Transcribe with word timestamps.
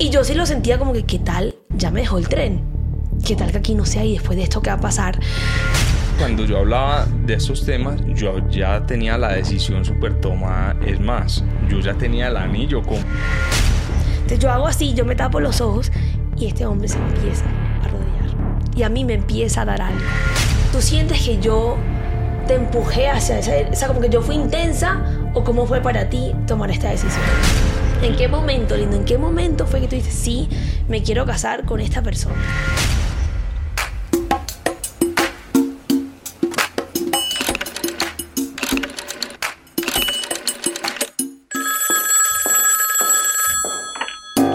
Y 0.00 0.08
yo 0.08 0.24
sí 0.24 0.32
lo 0.32 0.46
sentía 0.46 0.78
como 0.78 0.94
que, 0.94 1.02
¿qué 1.02 1.18
tal? 1.18 1.54
Ya 1.76 1.90
me 1.90 2.00
dejó 2.00 2.16
el 2.16 2.26
tren. 2.26 2.62
¿Qué 3.22 3.36
tal 3.36 3.50
que 3.52 3.58
aquí 3.58 3.74
no 3.74 3.84
sea 3.84 4.02
y 4.02 4.14
después 4.14 4.34
de 4.38 4.44
esto 4.44 4.62
qué 4.62 4.70
va 4.70 4.76
a 4.76 4.80
pasar? 4.80 5.20
Cuando 6.18 6.46
yo 6.46 6.56
hablaba 6.56 7.06
de 7.26 7.34
esos 7.34 7.66
temas, 7.66 8.00
yo 8.14 8.38
ya 8.48 8.86
tenía 8.86 9.18
la 9.18 9.34
decisión 9.34 9.84
súper 9.84 10.18
tomada. 10.18 10.74
Es 10.86 10.98
más, 10.98 11.44
yo 11.68 11.80
ya 11.80 11.92
tenía 11.92 12.28
el 12.28 12.38
anillo 12.38 12.82
con... 12.82 12.96
Entonces 14.22 14.38
yo 14.38 14.50
hago 14.50 14.68
así, 14.68 14.94
yo 14.94 15.04
me 15.04 15.14
tapo 15.14 15.38
los 15.38 15.60
ojos 15.60 15.92
y 16.34 16.46
este 16.46 16.64
hombre 16.64 16.88
se 16.88 16.96
empieza 16.96 17.44
a 17.84 17.88
rodear. 17.88 18.74
Y 18.74 18.84
a 18.84 18.88
mí 18.88 19.04
me 19.04 19.12
empieza 19.12 19.60
a 19.60 19.64
dar 19.66 19.82
algo. 19.82 20.00
Tú 20.72 20.80
sientes 20.80 21.22
que 21.22 21.38
yo 21.40 21.76
te 22.46 22.54
empujé 22.54 23.10
hacia 23.10 23.38
esa... 23.38 23.52
O 23.70 23.74
sea, 23.74 23.88
como 23.88 24.00
que 24.00 24.08
yo 24.08 24.22
fui 24.22 24.36
intensa 24.36 25.02
o 25.34 25.44
cómo 25.44 25.66
fue 25.66 25.82
para 25.82 26.08
ti 26.08 26.32
tomar 26.46 26.70
esta 26.70 26.88
decisión. 26.88 27.20
¿En 28.02 28.16
qué 28.16 28.28
momento, 28.28 28.76
lindo? 28.76 28.96
¿En 28.96 29.04
qué 29.04 29.18
momento 29.18 29.66
fue 29.66 29.80
que 29.80 29.88
tú 29.88 29.94
dices, 29.94 30.14
sí, 30.14 30.48
me 30.88 31.02
quiero 31.02 31.26
casar 31.26 31.66
con 31.66 31.80
esta 31.80 32.00
persona? 32.00 32.34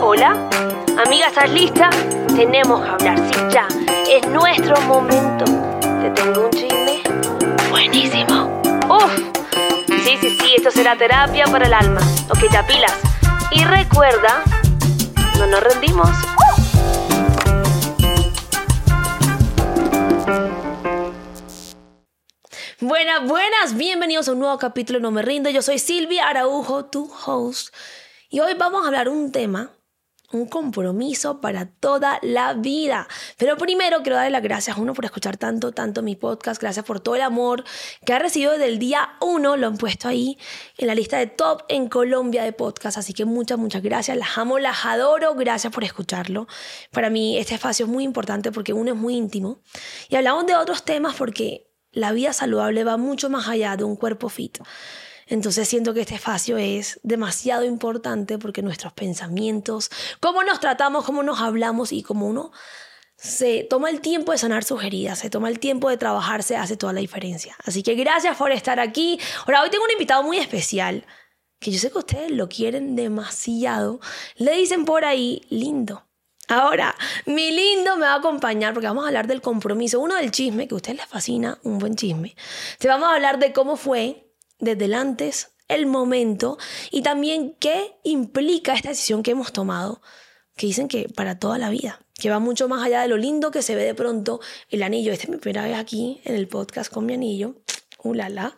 Hola, 0.02 0.50
amiga, 1.06 1.28
¿estás 1.28 1.50
lista? 1.52 1.90
Tenemos 2.36 2.82
que 2.82 2.90
hablar, 2.90 3.18
sí, 3.32 3.40
ya. 3.52 3.68
Es 4.10 4.28
nuestro 4.28 4.82
momento. 4.82 5.46
Te 6.02 6.10
tengo 6.10 6.46
un 6.46 6.52
chisme 6.52 7.04
buenísimo. 7.70 8.62
Uf, 8.90 9.20
sí, 10.04 10.18
sí, 10.20 10.36
sí, 10.40 10.56
esto 10.58 10.72
será 10.72 10.96
terapia 10.98 11.46
para 11.46 11.68
el 11.68 11.74
alma. 11.76 12.02
Ok, 12.30 12.52
ya 12.52 12.66
pilas. 12.66 13.15
Y 13.52 13.64
recuerda, 13.64 14.44
no 15.38 15.48
nos 15.48 15.64
rendimos. 15.64 16.10
Buenas, 22.82 23.28
buenas, 23.28 23.78
bienvenidos 23.78 24.28
a 24.28 24.34
un 24.34 24.40
nuevo 24.40 24.58
capítulo 24.58 25.00
No 25.00 25.12
Me 25.12 25.22
Rindo. 25.22 25.50
Yo 25.50 25.62
soy 25.62 25.80
Silvia 25.80 26.28
Araujo, 26.28 26.86
tu 26.86 27.12
host. 27.26 27.74
Y 28.30 28.40
hoy 28.42 28.54
vamos 28.56 28.84
a 28.84 28.88
hablar 28.88 29.10
un 29.10 29.32
tema, 29.32 29.72
un 30.32 30.48
compromiso 30.48 31.42
para 31.42 31.66
toda 31.66 32.20
la 32.22 32.54
vida. 32.54 33.08
Pero 33.38 33.58
primero 33.58 34.02
quiero 34.02 34.16
darle 34.16 34.32
las 34.32 34.44
gracias 34.44 34.78
a 34.78 34.82
uno 34.82 34.94
por 34.94 35.06
escuchar 35.06 35.38
tanto, 35.38 35.72
tanto 35.72 36.02
mi 36.02 36.16
podcast. 36.16 36.62
Gracias 36.62 36.86
por 36.86 37.00
todo 37.00 37.16
el 37.16 37.22
amor 37.22 37.64
que 38.06 38.14
ha 38.14 38.20
recibido 38.20 38.52
desde 38.54 38.66
el 38.66 38.80
día 38.80 39.16
uno. 39.22 39.58
Lo 39.58 39.68
han 39.68 39.78
puesto 39.78 40.08
ahí 40.08 40.38
en 40.78 40.88
la 40.88 40.96
lista 40.96 41.18
de 41.18 41.28
top 41.28 41.64
en 41.70 41.88
Colombia 41.88 42.44
de 42.44 42.54
podcast. 42.54 42.98
Así 42.98 43.14
que 43.14 43.26
muchas, 43.26 43.58
muchas 43.58 43.82
gracias. 43.82 44.18
Las 44.18 44.38
amo, 44.38 44.60
las 44.60 44.86
adoro. 44.86 45.36
Gracias 45.36 45.72
por 45.74 45.84
escucharlo. 45.84 46.48
Para 46.92 47.10
mí 47.10 47.38
este 47.38 47.56
espacio 47.56 47.86
es 47.86 47.92
muy 47.92 48.04
importante 48.04 48.52
porque 48.52 48.74
uno 48.74 48.92
es 48.92 48.98
muy 48.98 49.16
íntimo. 49.16 49.60
Y 50.10 50.16
hablamos 50.16 50.46
de 50.46 50.56
otros 50.56 50.84
temas 50.84 51.16
porque 51.16 51.72
la 51.92 52.12
vida 52.12 52.34
saludable 52.34 52.84
va 52.84 52.98
mucho 52.98 53.30
más 53.30 53.48
allá 53.48 53.78
de 53.78 53.84
un 53.84 53.96
cuerpo 53.96 54.30
fit. 54.30 54.60
Entonces 55.28 55.68
siento 55.68 55.94
que 55.94 56.02
este 56.02 56.16
espacio 56.16 56.58
es 56.58 57.00
demasiado 57.04 57.66
importante 57.66 58.38
porque 58.38 58.62
nuestros 58.62 58.94
pensamientos, 58.94 59.90
cómo 60.20 60.44
nos 60.44 60.60
tratamos, 60.60 61.04
cómo 61.04 61.24
nos 61.24 61.42
hablamos 61.42 61.92
y 61.92 62.04
cómo 62.04 62.28
uno 62.28 62.52
se 63.18 63.64
toma 63.64 63.90
el 63.90 64.02
tiempo 64.02 64.32
de 64.32 64.38
sanar 64.38 64.64
sus 64.64 64.84
heridas, 64.84 65.20
se 65.20 65.30
toma 65.30 65.50
el 65.50 65.60
tiempo 65.60 65.90
de 65.90 65.98
trabajarse, 65.98 66.58
hace 66.58 66.78
toda 66.78 66.94
la 66.94 67.00
diferencia. 67.00 67.56
Así 67.64 67.82
que 67.82 67.96
gracias 67.96 68.38
por 68.38 68.52
estar 68.52 68.80
aquí. 68.80 69.20
Ahora, 69.46 69.64
hoy 69.64 69.70
tengo 69.70 69.86
un 69.86 69.92
invitado 69.92 70.22
muy 70.24 70.38
especial, 70.38 71.06
que 71.60 71.72
yo 71.72 71.80
sé 71.80 71.92
que 71.92 71.98
ustedes 71.98 72.32
lo 72.32 72.50
quieren 72.50 72.96
demasiado. 72.96 74.00
Le 74.36 74.56
dicen 74.56 74.86
por 74.86 75.06
ahí, 75.06 75.42
lindo. 75.50 76.06
Ahora, 76.48 76.96
mi 77.26 77.52
lindo 77.52 77.96
me 77.96 78.06
va 78.06 78.14
a 78.14 78.18
acompañar 78.18 78.74
porque 78.74 78.88
vamos 78.88 79.06
a 79.06 79.08
hablar 79.08 79.26
del 79.26 79.42
compromiso, 79.42 80.00
uno 80.00 80.16
del 80.16 80.30
chisme, 80.30 80.68
que 80.68 80.76
a 80.76 80.78
ustedes 80.78 80.98
les 80.98 81.08
fascina, 81.08 81.58
un 81.64 81.80
buen 81.80 81.96
chisme. 81.96 82.36
Te 82.78 82.88
vamos 82.88 83.10
a 83.10 83.16
hablar 83.16 83.40
de 83.40 83.52
cómo 83.52 83.78
fue 83.78 84.26
desde 84.60 84.86
el 84.86 84.94
antes, 84.94 85.52
el 85.68 85.86
momento 85.86 86.58
y 86.92 87.02
también 87.02 87.56
qué 87.60 87.96
implica 88.04 88.74
esta 88.74 88.90
decisión 88.90 89.24
que 89.24 89.32
hemos 89.32 89.52
tomado, 89.52 90.02
que 90.56 90.68
dicen 90.68 90.88
que 90.88 91.10
para 91.10 91.40
toda 91.40 91.58
la 91.58 91.70
vida, 91.70 92.00
que 92.18 92.30
va 92.30 92.40
mucho 92.40 92.68
más 92.68 92.84
allá 92.84 93.02
de 93.02 93.08
lo 93.08 93.18
lindo 93.18 93.52
que 93.52 93.62
se 93.62 93.76
ve 93.76 93.84
de 93.84 93.96
pronto 93.96 94.40
el 94.70 94.84
anillo. 94.84 95.12
Esta 95.12 95.26
es 95.26 95.30
mi 95.30 95.38
primera 95.38 95.66
vez 95.66 95.78
aquí 95.78 96.22
en 96.24 96.36
el 96.36 96.48
podcast 96.48 96.92
con 96.92 97.06
mi 97.06 97.14
anillo. 97.14 97.56
Ulala. 98.04 98.56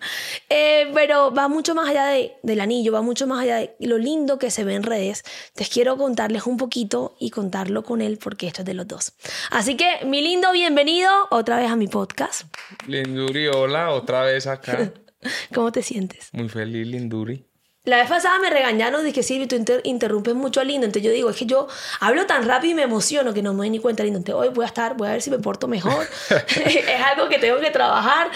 Eh, 0.49 0.91
pero 0.93 1.33
va 1.33 1.47
mucho 1.47 1.73
más 1.73 1.87
allá 1.87 2.07
de, 2.07 2.33
del 2.43 2.59
anillo, 2.59 2.91
va 2.91 3.01
mucho 3.01 3.27
más 3.27 3.39
allá 3.39 3.57
de 3.57 3.75
lo 3.79 3.97
lindo 3.97 4.37
que 4.37 4.51
se 4.51 4.65
ve 4.65 4.75
en 4.75 4.83
redes. 4.83 5.23
Les 5.55 5.69
quiero 5.69 5.97
contarles 5.97 6.45
un 6.45 6.57
poquito 6.57 7.15
y 7.17 7.29
contarlo 7.29 7.83
con 7.83 8.01
él 8.01 8.19
porque 8.21 8.47
esto 8.47 8.63
es 8.63 8.65
de 8.65 8.73
los 8.73 8.87
dos. 8.87 9.13
Así 9.49 9.77
que, 9.77 10.05
mi 10.05 10.21
lindo, 10.21 10.51
bienvenido 10.51 11.09
otra 11.31 11.57
vez 11.57 11.71
a 11.71 11.77
mi 11.77 11.87
podcast. 11.87 12.43
Linduri, 12.87 13.47
hola, 13.47 13.91
otra 13.91 14.23
vez 14.23 14.47
acá. 14.47 14.91
¿Cómo 15.53 15.71
te 15.71 15.83
sientes? 15.83 16.29
Muy 16.33 16.49
feliz, 16.49 16.87
Linduri. 16.87 17.45
La 17.83 17.97
vez 17.97 18.09
pasada 18.09 18.37
me 18.39 18.49
regañaron, 18.49 19.05
dije, 19.05 19.23
Silvi, 19.23 19.47
tú 19.47 19.55
inter 19.55 19.79
interrumpes 19.85 20.35
mucho 20.35 20.59
a 20.59 20.65
Lindo. 20.65 20.85
Entonces 20.85 21.03
yo 21.03 21.11
digo, 21.13 21.29
es 21.29 21.37
que 21.37 21.45
yo 21.45 21.67
hablo 22.01 22.25
tan 22.25 22.45
rápido 22.45 22.71
y 22.71 22.75
me 22.75 22.81
emociono 22.81 23.33
que 23.33 23.41
no 23.41 23.53
me 23.53 23.59
doy 23.59 23.69
ni 23.69 23.79
cuenta, 23.79 24.03
Lindo. 24.03 24.17
Entonces 24.19 24.41
hoy 24.49 24.53
voy 24.53 24.65
a 24.65 24.67
estar, 24.67 24.97
voy 24.97 25.07
a 25.07 25.11
ver 25.11 25.21
si 25.21 25.29
me 25.29 25.39
porto 25.39 25.69
mejor. 25.69 26.05
es 26.65 27.01
algo 27.01 27.29
que 27.29 27.39
tengo 27.39 27.59
que 27.61 27.71
trabajar. 27.71 28.29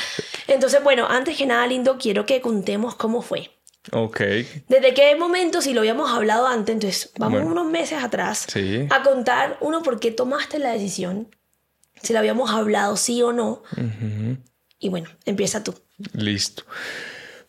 Entonces, 0.48 0.82
bueno, 0.82 1.06
antes 1.10 1.36
que 1.38 1.46
nada, 1.46 1.68
Lindo, 1.68 1.98
quiero 1.98 2.26
que 2.26 2.40
contemos 2.40 2.96
cómo 2.96 3.22
fue. 3.22 3.52
Ok. 3.92 4.22
¿Desde 4.70 4.94
qué 4.94 5.16
momento, 5.18 5.60
si 5.60 5.74
lo 5.74 5.82
habíamos 5.82 6.12
hablado 6.12 6.48
antes, 6.48 6.74
entonces 6.74 7.12
vamos 7.18 7.44
unos 7.44 7.66
meses 7.66 8.02
atrás 8.02 8.46
Sí. 8.48 8.88
a 8.90 9.02
contar, 9.04 9.58
uno, 9.60 9.82
por 9.82 10.00
qué 10.00 10.12
tomaste 10.12 10.60
la 10.60 10.72
decisión, 10.72 11.36
si 12.02 12.14
lo 12.14 12.20
habíamos 12.20 12.52
hablado 12.52 12.96
sí 12.96 13.22
o 13.22 13.34
no. 13.34 13.64
Y 14.82 14.90
bueno, 14.90 15.10
empieza 15.26 15.64
tú. 15.64 15.74
Listo. 16.14 16.64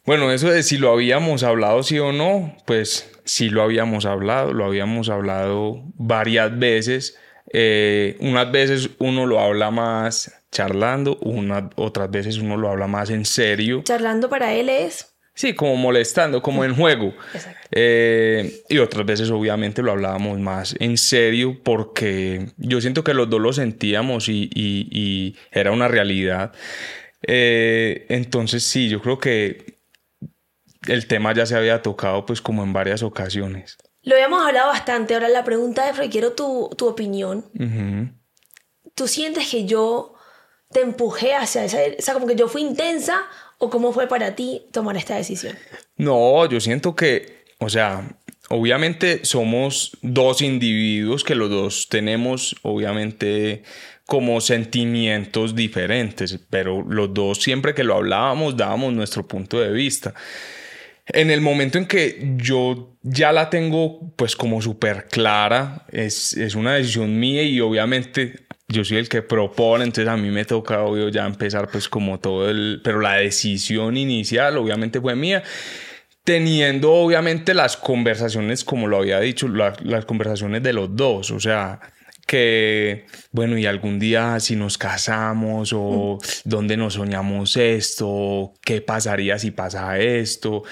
Bueno, 0.04 0.30
eso 0.30 0.48
de 0.50 0.62
si 0.62 0.78
lo 0.78 0.92
habíamos 0.92 1.42
hablado 1.42 1.82
sí 1.82 1.98
o 1.98 2.12
no, 2.12 2.56
pues 2.66 3.10
sí 3.24 3.48
lo 3.48 3.62
habíamos 3.62 4.04
hablado, 4.04 4.52
lo 4.52 4.64
habíamos 4.64 5.08
hablado 5.08 5.82
varias 5.94 6.56
veces. 6.58 7.16
Eh, 7.52 8.16
unas 8.20 8.50
veces 8.52 8.90
uno 8.98 9.26
lo 9.26 9.40
habla 9.40 9.70
más 9.70 10.32
charlando, 10.50 11.16
una, 11.22 11.70
otras 11.76 12.10
veces 12.10 12.38
uno 12.38 12.56
lo 12.56 12.68
habla 12.68 12.86
más 12.86 13.10
en 13.10 13.24
serio. 13.24 13.82
Charlando 13.84 14.28
para 14.28 14.52
él 14.54 14.68
es... 14.68 15.08
Sí, 15.34 15.54
como 15.54 15.76
molestando, 15.76 16.42
como 16.42 16.62
en 16.62 16.74
juego. 16.74 17.14
Exacto. 17.32 17.66
Eh, 17.70 18.60
y 18.68 18.76
otras 18.78 19.06
veces 19.06 19.30
obviamente 19.30 19.80
lo 19.80 19.92
hablábamos 19.92 20.38
más 20.40 20.76
en 20.78 20.98
serio 20.98 21.58
porque 21.64 22.48
yo 22.58 22.82
siento 22.82 23.02
que 23.02 23.14
los 23.14 23.30
dos 23.30 23.40
lo 23.40 23.50
sentíamos 23.54 24.28
y, 24.28 24.50
y- 24.54 24.88
y 24.90 25.36
era 25.50 25.70
una 25.72 25.88
realidad. 25.88 26.52
Eh, 27.22 28.06
entonces 28.08 28.64
sí, 28.64 28.88
yo 28.88 29.00
creo 29.00 29.18
que 29.18 29.80
el 30.88 31.06
tema 31.06 31.32
ya 31.34 31.46
se 31.46 31.56
había 31.56 31.82
tocado 31.82 32.26
pues 32.26 32.40
como 32.40 32.62
en 32.62 32.72
varias 32.72 33.02
ocasiones. 33.02 33.78
Lo 34.02 34.14
habíamos 34.14 34.44
hablado 34.44 34.68
bastante. 34.68 35.14
Ahora 35.14 35.28
la 35.28 35.44
pregunta 35.44 35.88
es, 35.88 36.08
quiero 36.10 36.32
tu, 36.32 36.70
tu 36.76 36.88
opinión. 36.88 37.44
¿Tú 38.94 39.06
sientes 39.06 39.48
que 39.48 39.64
yo 39.64 40.14
te 40.72 40.80
empujé 40.80 41.34
hacia 41.34 41.64
esa... 41.64 41.78
O 41.98 42.02
sea, 42.02 42.14
como 42.14 42.26
que 42.26 42.34
yo 42.34 42.48
fui 42.48 42.62
intensa 42.62 43.22
o 43.62 43.70
cómo 43.70 43.92
fue 43.92 44.08
para 44.08 44.34
ti 44.34 44.66
tomar 44.72 44.96
esta 44.96 45.14
decisión? 45.14 45.56
No, 45.96 46.48
yo 46.48 46.60
siento 46.60 46.96
que, 46.96 47.44
o 47.58 47.68
sea, 47.68 48.18
obviamente 48.48 49.24
somos 49.24 49.96
dos 50.02 50.42
individuos 50.42 51.22
que 51.22 51.36
los 51.36 51.48
dos 51.48 51.88
tenemos, 51.88 52.56
obviamente, 52.62 53.62
como 54.06 54.40
sentimientos 54.40 55.54
diferentes, 55.54 56.38
pero 56.50 56.82
los 56.82 57.14
dos 57.14 57.38
siempre 57.42 57.74
que 57.74 57.84
lo 57.84 57.94
hablábamos 57.96 58.56
dábamos 58.56 58.92
nuestro 58.92 59.26
punto 59.26 59.60
de 59.60 59.70
vista. 59.70 60.12
En 61.06 61.30
el 61.30 61.40
momento 61.40 61.78
en 61.78 61.86
que 61.86 62.34
yo 62.36 62.96
ya 63.02 63.32
la 63.32 63.50
tengo 63.50 64.12
pues 64.16 64.36
como 64.36 64.62
súper 64.62 65.08
clara, 65.08 65.84
es, 65.90 66.32
es 66.34 66.54
una 66.54 66.74
decisión 66.74 67.18
mía 67.18 67.42
y 67.42 67.60
obviamente 67.60 68.46
yo 68.68 68.84
soy 68.84 68.98
el 68.98 69.08
que 69.08 69.20
propone, 69.22 69.84
entonces 69.84 70.08
a 70.08 70.16
mí 70.16 70.30
me 70.30 70.44
toca 70.44 70.80
obvio 70.82 71.08
ya 71.08 71.26
empezar 71.26 71.68
pues 71.68 71.88
como 71.88 72.20
todo 72.20 72.48
el, 72.48 72.80
pero 72.84 73.00
la 73.00 73.14
decisión 73.14 73.96
inicial 73.96 74.56
obviamente 74.56 75.00
fue 75.00 75.14
mía, 75.16 75.42
teniendo 76.24 76.92
obviamente 76.92 77.52
las 77.54 77.76
conversaciones, 77.76 78.64
como 78.64 78.86
lo 78.86 78.98
había 78.98 79.18
dicho, 79.20 79.48
la- 79.48 79.74
las 79.82 80.04
conversaciones 80.04 80.62
de 80.62 80.72
los 80.72 80.94
dos, 80.94 81.30
o 81.32 81.40
sea, 81.40 81.80
que, 82.26 83.06
bueno, 83.30 83.58
y 83.58 83.66
algún 83.66 83.98
día 83.98 84.38
si 84.40 84.56
nos 84.56 84.78
casamos 84.78 85.72
o 85.74 86.18
dónde 86.44 86.76
nos 86.76 86.94
soñamos 86.94 87.56
esto, 87.56 88.54
qué 88.64 88.80
pasaría 88.80 89.38
si 89.38 89.50
pasa 89.50 89.98
esto, 89.98 90.62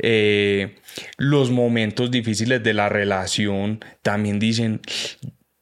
Eh, 0.00 0.76
los 1.16 1.50
momentos 1.50 2.10
difíciles 2.10 2.62
de 2.62 2.72
la 2.72 2.88
relación 2.88 3.80
también 4.02 4.38
dicen, 4.38 4.80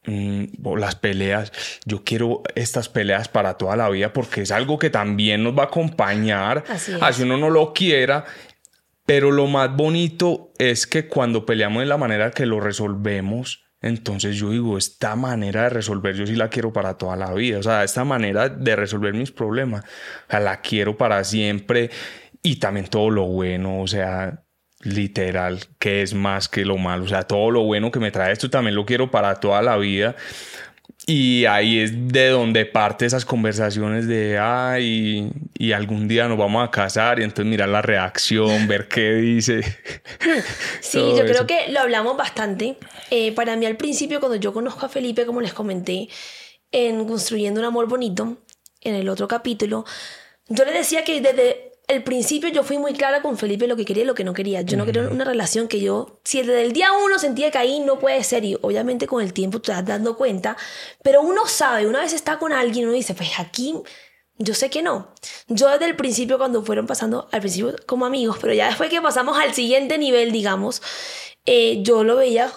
mm, 0.05 0.43
o 0.63 0.77
las 0.77 0.95
peleas, 0.95 1.51
yo 1.85 2.03
quiero 2.03 2.43
estas 2.55 2.87
peleas 2.87 3.27
para 3.29 3.55
toda 3.55 3.75
la 3.75 3.89
vida 3.89 4.13
porque 4.13 4.41
es 4.41 4.51
algo 4.51 4.77
que 4.77 4.89
también 4.91 5.43
nos 5.43 5.57
va 5.57 5.63
a 5.63 5.65
acompañar, 5.67 6.63
Así 6.69 6.93
así 7.01 7.23
uno 7.23 7.37
no 7.37 7.49
lo 7.49 7.73
quiera, 7.73 8.25
pero 9.07 9.31
lo 9.31 9.47
más 9.47 9.75
bonito 9.75 10.51
es 10.59 10.85
que 10.85 11.07
cuando 11.07 11.45
peleamos 11.45 11.81
de 11.81 11.87
la 11.87 11.97
manera 11.97 12.31
que 12.31 12.45
lo 12.45 12.59
resolvemos, 12.59 13.66
Entonces 13.81 14.35
yo 14.35 14.49
digo, 14.49 14.77
esta 14.77 15.15
manera 15.15 15.63
de 15.63 15.69
resolver 15.69 16.15
yo 16.15 16.25
sí 16.25 16.35
la 16.35 16.49
quiero 16.49 16.73
para 16.73 16.97
toda 16.97 17.15
la 17.15 17.33
vida. 17.33 17.59
O 17.59 17.63
sea, 17.63 17.83
esta 17.83 18.03
manera 18.03 18.49
de 18.49 18.75
resolver 18.75 19.13
mis 19.13 19.31
problemas, 19.31 19.83
o 19.83 20.31
sea, 20.31 20.39
la 20.39 20.61
quiero 20.61 20.97
para 20.97 21.23
siempre. 21.23 21.91
Y 22.41 22.57
también 22.57 22.87
todo 22.87 23.09
lo 23.09 23.25
bueno, 23.25 23.81
o 23.81 23.87
sea, 23.87 24.43
literal, 24.81 25.59
que 25.79 26.01
es 26.01 26.13
más 26.13 26.47
que 26.47 26.65
lo 26.65 26.77
malo. 26.77 27.03
O 27.03 27.07
sea, 27.07 27.23
todo 27.23 27.51
lo 27.51 27.63
bueno 27.63 27.91
que 27.91 27.99
me 27.99 28.11
trae 28.11 28.33
esto 28.33 28.49
también 28.49 28.75
lo 28.75 28.85
quiero 28.85 29.11
para 29.11 29.35
toda 29.35 29.61
la 29.61 29.77
vida. 29.77 30.15
Y 31.09 31.45
ahí 31.45 31.79
es 31.79 32.09
de 32.09 32.29
donde 32.29 32.65
parte 32.65 33.05
esas 33.05 33.23
conversaciones 33.23 34.07
de, 34.07 34.37
ay, 34.37 35.31
y 35.57 35.71
algún 35.71 36.09
día 36.09 36.27
nos 36.27 36.37
vamos 36.37 36.67
a 36.67 36.69
casar 36.69 37.19
y 37.19 37.23
entonces 37.23 37.49
mirar 37.49 37.69
la 37.69 37.81
reacción, 37.81 38.67
ver 38.67 38.89
qué 38.89 39.13
dice. 39.13 39.61
Sí, 40.81 40.99
yo 40.99 41.25
creo 41.25 41.45
que 41.45 41.69
lo 41.71 41.79
hablamos 41.79 42.17
bastante. 42.17 42.77
Eh, 43.09 43.33
para 43.33 43.55
mí 43.55 43.65
al 43.65 43.77
principio, 43.77 44.19
cuando 44.19 44.35
yo 44.35 44.53
conozco 44.53 44.85
a 44.85 44.89
Felipe, 44.89 45.25
como 45.25 45.41
les 45.41 45.53
comenté, 45.53 46.09
en 46.71 47.05
Construyendo 47.05 47.59
un 47.59 47.65
Amor 47.65 47.87
Bonito, 47.87 48.37
en 48.81 48.95
el 48.95 49.07
otro 49.09 49.27
capítulo, 49.27 49.85
yo 50.49 50.65
le 50.65 50.71
decía 50.71 51.03
que 51.03 51.21
desde 51.21 51.66
el 51.87 52.03
principio 52.03 52.49
yo 52.49 52.63
fui 52.63 52.77
muy 52.77 52.93
clara 52.93 53.21
con 53.21 53.37
Felipe 53.37 53.65
lo 53.65 53.77
que 53.77 53.85
quería 53.85 54.03
y 54.03 54.05
lo 54.05 54.13
que 54.13 54.25
no 54.25 54.33
quería. 54.33 54.61
Yo 54.61 54.75
no 54.77 54.85
quería 54.85 55.03
una 55.03 55.23
relación 55.23 55.69
que 55.69 55.79
yo, 55.79 56.19
si 56.23 56.39
desde 56.39 56.61
el 56.61 56.73
día 56.73 56.91
uno 56.91 57.17
sentía 57.17 57.49
que 57.49 57.57
ahí 57.57 57.79
no 57.79 57.97
puede 57.97 58.23
ser, 58.23 58.43
y 58.43 58.57
obviamente 58.61 59.07
con 59.07 59.23
el 59.23 59.31
tiempo 59.31 59.61
te 59.61 59.71
vas 59.71 59.85
dando 59.85 60.17
cuenta, 60.17 60.57
pero 61.01 61.21
uno 61.21 61.47
sabe, 61.47 61.87
una 61.87 62.01
vez 62.01 62.11
está 62.11 62.39
con 62.39 62.51
alguien, 62.51 62.85
uno 62.85 62.93
dice, 62.93 63.13
pues 63.13 63.39
aquí 63.39 63.73
yo 64.37 64.53
sé 64.53 64.69
que 64.69 64.81
no. 64.81 65.13
Yo 65.47 65.69
desde 65.69 65.85
el 65.85 65.95
principio, 65.95 66.37
cuando 66.37 66.61
fueron 66.61 66.87
pasando, 66.87 67.29
al 67.31 67.39
principio 67.39 67.73
como 67.85 68.05
amigos, 68.05 68.37
pero 68.41 68.53
ya 68.53 68.67
después 68.67 68.89
que 68.89 69.01
pasamos 69.01 69.37
al 69.37 69.53
siguiente 69.53 69.97
nivel, 69.97 70.33
digamos, 70.33 70.81
eh, 71.45 71.81
yo 71.83 72.03
lo 72.03 72.17
veía, 72.17 72.51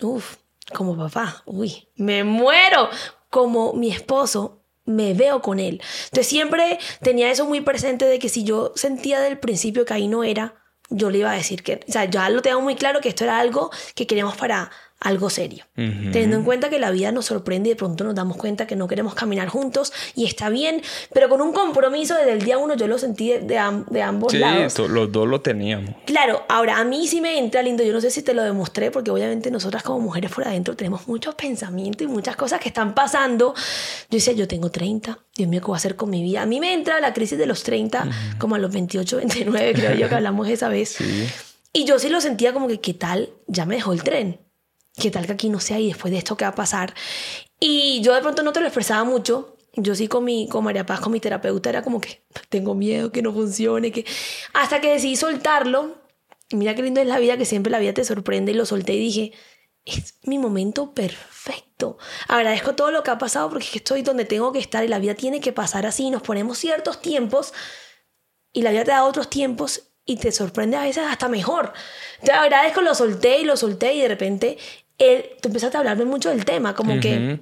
uff, 0.00 0.36
como 0.74 0.96
papá, 0.96 1.42
uy, 1.44 1.88
me 1.96 2.24
muero, 2.24 2.88
como 3.28 3.74
mi 3.74 3.90
esposo, 3.90 4.57
me 4.88 5.14
veo 5.14 5.40
con 5.42 5.60
él. 5.60 5.80
Entonces 6.04 6.26
siempre 6.26 6.78
tenía 7.02 7.30
eso 7.30 7.44
muy 7.44 7.60
presente 7.60 8.06
de 8.06 8.18
que 8.18 8.28
si 8.28 8.44
yo 8.44 8.72
sentía 8.74 9.20
del 9.20 9.38
principio 9.38 9.84
que 9.84 9.94
ahí 9.94 10.08
no 10.08 10.24
era, 10.24 10.54
yo 10.90 11.10
le 11.10 11.18
iba 11.18 11.30
a 11.30 11.34
decir 11.34 11.62
que, 11.62 11.80
o 11.86 11.92
sea, 11.92 12.06
ya 12.06 12.28
lo 12.30 12.42
tengo 12.42 12.60
muy 12.60 12.74
claro 12.74 13.00
que 13.00 13.10
esto 13.10 13.24
era 13.24 13.38
algo 13.38 13.70
que 13.94 14.06
queríamos 14.06 14.36
para 14.36 14.70
algo 15.00 15.30
serio. 15.30 15.64
Teniendo 15.74 16.36
en 16.36 16.42
cuenta 16.42 16.70
que 16.70 16.80
la 16.80 16.90
vida 16.90 17.12
nos 17.12 17.26
sorprende 17.26 17.68
y 17.68 17.72
de 17.72 17.76
pronto 17.76 18.02
nos 18.02 18.16
damos 18.16 18.36
cuenta 18.36 18.66
que 18.66 18.74
no 18.74 18.88
queremos 18.88 19.14
caminar 19.14 19.48
juntos 19.48 19.92
y 20.16 20.26
está 20.26 20.48
bien, 20.48 20.82
pero 21.12 21.28
con 21.28 21.40
un 21.40 21.52
compromiso 21.52 22.16
desde 22.16 22.32
el 22.32 22.42
día 22.42 22.58
uno 22.58 22.74
yo 22.74 22.88
lo 22.88 22.98
sentí 22.98 23.32
de, 23.32 23.58
ambos 23.58 24.34
lados. 24.34 24.72
Sí, 24.72 24.82
los 24.88 25.12
dos 25.12 25.28
lo 25.28 25.40
teníamos. 25.40 25.94
Claro, 26.04 26.42
ahora 26.48 26.78
a 26.78 26.84
mí 26.84 27.06
sí 27.06 27.20
me 27.20 27.38
entra 27.38 27.62
lindo, 27.62 27.84
yo 27.84 27.92
no 27.92 28.00
sé 28.00 28.10
si 28.10 28.22
te 28.22 28.34
lo 28.34 28.42
demostré, 28.42 28.90
porque 28.90 29.12
obviamente 29.12 29.52
nosotras 29.52 29.84
como 29.84 30.00
mujeres 30.00 30.32
por 30.32 30.46
adentro 30.46 30.74
tenemos 30.74 31.06
muchos 31.06 31.36
pensamientos 31.36 32.04
y 32.04 32.08
muchas 32.08 32.34
cosas 32.34 32.60
que 32.60 32.68
están 32.68 32.92
pasando. 32.94 33.54
Yo 34.10 34.16
decía, 34.16 34.32
yo 34.32 34.48
tengo 34.48 34.70
30, 34.70 35.16
Dios 35.36 35.48
mío, 35.48 35.60
¿qué 35.60 35.66
voy 35.66 35.74
a 35.74 35.76
hacer 35.76 35.94
con 35.94 36.10
mi 36.10 36.24
vida? 36.24 36.42
A 36.42 36.46
mí 36.46 36.58
me 36.58 36.72
entra 36.72 36.98
la 36.98 37.12
crisis 37.14 37.38
de 37.38 37.46
los 37.46 37.62
30, 37.62 38.08
como 38.38 38.56
a 38.56 38.58
los 38.58 38.72
28, 38.72 39.16
29, 39.18 39.74
creo 39.74 39.94
yo 39.94 40.08
que 40.08 40.14
hablamos 40.16 40.48
esa 40.48 40.68
vez. 40.68 40.98
Y 41.70 41.84
yo 41.84 41.98
sí 41.98 42.08
lo 42.08 42.20
sentía 42.22 42.54
como 42.54 42.66
que, 42.66 42.80
¿qué 42.80 42.94
tal? 42.94 43.28
Ya 43.46 43.66
me 43.66 43.74
dejó 43.74 43.92
el 43.92 44.02
tren 44.02 44.40
¿qué 44.98 45.10
tal 45.10 45.26
que 45.26 45.32
aquí 45.32 45.48
no 45.48 45.60
sea 45.60 45.78
y 45.78 45.88
después 45.88 46.10
de 46.10 46.18
esto 46.18 46.36
qué 46.36 46.44
va 46.44 46.50
a 46.50 46.54
pasar? 46.54 46.94
Y 47.60 48.00
yo 48.02 48.14
de 48.14 48.20
pronto 48.20 48.42
no 48.42 48.52
te 48.52 48.60
lo 48.60 48.66
expresaba 48.66 49.04
mucho. 49.04 49.56
Yo 49.74 49.94
sí 49.94 50.08
con, 50.08 50.24
mi, 50.24 50.48
con 50.48 50.64
María 50.64 50.84
Paz, 50.84 51.00
con 51.00 51.12
mi 51.12 51.20
terapeuta, 51.20 51.70
era 51.70 51.82
como 51.82 52.00
que 52.00 52.24
tengo 52.48 52.74
miedo 52.74 53.12
que 53.12 53.22
no 53.22 53.32
funcione, 53.32 53.92
que... 53.92 54.04
Hasta 54.52 54.80
que 54.80 54.90
decidí 54.90 55.16
soltarlo. 55.16 56.02
Mira 56.50 56.74
qué 56.74 56.82
lindo 56.82 57.00
es 57.00 57.06
la 57.06 57.18
vida, 57.18 57.36
que 57.36 57.44
siempre 57.44 57.70
la 57.70 57.78
vida 57.78 57.92
te 57.92 58.04
sorprende 58.04 58.52
y 58.52 58.54
lo 58.54 58.66
solté 58.66 58.94
y 58.94 58.98
dije, 58.98 59.32
es 59.84 60.14
mi 60.24 60.38
momento 60.38 60.94
perfecto. 60.94 61.98
Agradezco 62.26 62.74
todo 62.74 62.90
lo 62.90 63.02
que 63.02 63.10
ha 63.10 63.18
pasado 63.18 63.50
porque 63.50 63.66
estoy 63.74 64.02
donde 64.02 64.24
tengo 64.24 64.52
que 64.52 64.58
estar 64.58 64.84
y 64.84 64.88
la 64.88 64.98
vida 64.98 65.14
tiene 65.14 65.40
que 65.40 65.52
pasar 65.52 65.86
así. 65.86 66.10
Nos 66.10 66.22
ponemos 66.22 66.58
ciertos 66.58 67.00
tiempos 67.00 67.52
y 68.52 68.62
la 68.62 68.70
vida 68.70 68.84
te 68.84 68.90
da 68.90 69.04
otros 69.04 69.30
tiempos 69.30 69.82
y 70.04 70.16
te 70.16 70.32
sorprende 70.32 70.76
a 70.76 70.82
veces 70.82 71.04
hasta 71.06 71.28
mejor. 71.28 71.72
Te 72.22 72.32
agradezco, 72.32 72.80
lo 72.80 72.94
solté 72.94 73.40
y 73.40 73.44
lo 73.44 73.56
solté 73.56 73.94
y 73.94 74.00
de 74.00 74.08
repente 74.08 74.58
él, 74.98 75.24
tú 75.40 75.48
empezaste 75.48 75.76
a 75.76 75.80
hablarme 75.80 76.04
mucho 76.04 76.30
del 76.30 76.44
tema, 76.44 76.74
como 76.74 76.98
que, 77.00 77.40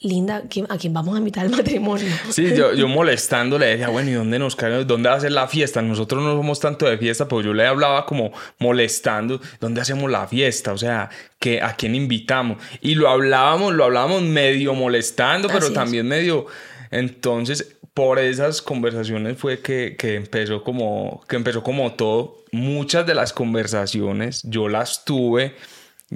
linda, 0.00 0.42
¿a 0.68 0.78
quién 0.78 0.92
vamos 0.92 1.14
a 1.14 1.18
invitar 1.18 1.44
al 1.44 1.50
matrimonio? 1.50 2.06
Sí, 2.30 2.54
yo, 2.56 2.74
yo 2.74 2.88
molestando 2.88 3.58
le 3.58 3.66
decía, 3.66 3.88
bueno, 3.88 4.10
¿y 4.10 4.12
dónde 4.12 4.38
nos 4.38 4.54
cae? 4.54 4.84
¿Dónde 4.84 5.08
va 5.08 5.16
a 5.16 5.20
ser 5.20 5.32
la 5.32 5.48
fiesta? 5.48 5.80
Nosotros 5.82 6.22
no 6.22 6.36
somos 6.36 6.60
tanto 6.60 6.86
de 6.86 6.98
fiesta, 6.98 7.26
pero 7.26 7.40
yo 7.40 7.54
le 7.54 7.66
hablaba 7.66 8.04
como 8.06 8.32
molestando, 8.58 9.40
¿dónde 9.60 9.80
hacemos 9.80 10.10
la 10.10 10.26
fiesta? 10.28 10.72
O 10.72 10.78
sea, 10.78 11.08
¿qué, 11.38 11.60
¿a 11.62 11.74
quién 11.74 11.94
invitamos? 11.94 12.58
Y 12.80 12.94
lo 12.94 13.08
hablábamos, 13.08 13.74
lo 13.74 13.84
hablábamos 13.84 14.22
medio 14.22 14.74
molestando, 14.74 15.48
pero 15.48 15.72
también 15.72 16.06
medio... 16.06 16.46
Entonces, 16.90 17.76
por 17.92 18.20
esas 18.20 18.62
conversaciones 18.62 19.36
fue 19.36 19.60
que, 19.60 19.96
que, 19.98 20.14
empezó 20.14 20.62
como, 20.62 21.24
que 21.28 21.34
empezó 21.34 21.64
como 21.64 21.92
todo. 21.94 22.44
Muchas 22.52 23.04
de 23.04 23.14
las 23.16 23.32
conversaciones 23.32 24.42
yo 24.44 24.68
las 24.68 25.04
tuve 25.04 25.56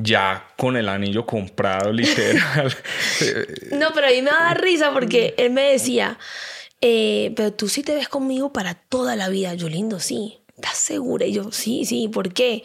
ya 0.00 0.46
con 0.56 0.76
el 0.76 0.88
anillo 0.88 1.26
comprado, 1.26 1.92
literal. 1.92 2.74
no, 3.72 3.88
pero 3.92 4.06
a 4.06 4.10
mí 4.10 4.22
me 4.22 4.30
da 4.30 4.54
risa 4.54 4.92
porque 4.92 5.34
él 5.36 5.50
me 5.50 5.72
decía, 5.72 6.18
eh, 6.80 7.32
pero 7.36 7.52
tú 7.52 7.68
sí 7.68 7.82
te 7.82 7.94
ves 7.94 8.08
conmigo 8.08 8.52
para 8.52 8.74
toda 8.74 9.16
la 9.16 9.28
vida. 9.28 9.54
Yo, 9.54 9.68
lindo, 9.68 9.98
sí. 9.98 10.38
¿Estás 10.54 10.78
segura? 10.78 11.26
Y 11.26 11.32
yo, 11.32 11.50
sí, 11.52 11.84
sí. 11.84 12.08
¿Por 12.08 12.32
qué? 12.32 12.62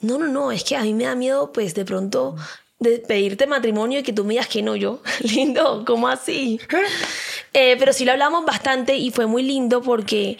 No, 0.00 0.18
no, 0.18 0.28
no. 0.28 0.52
Es 0.52 0.62
que 0.62 0.76
a 0.76 0.82
mí 0.82 0.92
me 0.92 1.04
da 1.04 1.14
miedo, 1.14 1.52
pues, 1.52 1.74
de 1.74 1.84
pronto 1.84 2.36
de 2.78 3.00
pedirte 3.00 3.46
matrimonio 3.46 3.98
y 3.98 4.02
que 4.04 4.12
tú 4.12 4.24
me 4.24 4.34
digas 4.34 4.48
que 4.48 4.62
no 4.62 4.76
yo. 4.76 5.02
lindo, 5.20 5.84
¿cómo 5.86 6.08
así? 6.08 6.60
Eh, 7.54 7.76
pero 7.78 7.94
sí 7.94 8.04
lo 8.04 8.12
hablamos 8.12 8.44
bastante 8.44 8.96
y 8.96 9.10
fue 9.10 9.26
muy 9.26 9.42
lindo 9.42 9.80
porque 9.80 10.36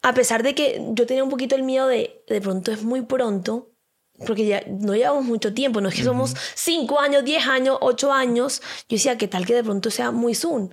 a 0.00 0.14
pesar 0.14 0.42
de 0.42 0.54
que 0.54 0.82
yo 0.92 1.04
tenía 1.06 1.22
un 1.22 1.28
poquito 1.28 1.54
el 1.54 1.62
miedo 1.62 1.86
de 1.86 2.24
de 2.26 2.40
pronto 2.40 2.72
es 2.72 2.82
muy 2.82 3.02
pronto, 3.02 3.73
porque 4.18 4.46
ya 4.46 4.62
no 4.66 4.94
llevamos 4.94 5.24
mucho 5.24 5.52
tiempo, 5.52 5.80
no 5.80 5.88
es 5.88 5.96
que 5.96 6.04
somos 6.04 6.34
5 6.54 7.00
años, 7.00 7.24
10 7.24 7.46
años, 7.48 7.78
8 7.80 8.12
años. 8.12 8.62
Yo 8.88 8.96
decía, 8.96 9.18
que 9.18 9.26
tal 9.26 9.44
que 9.44 9.54
de 9.54 9.64
pronto 9.64 9.90
sea 9.90 10.12
muy 10.12 10.34
soon? 10.34 10.72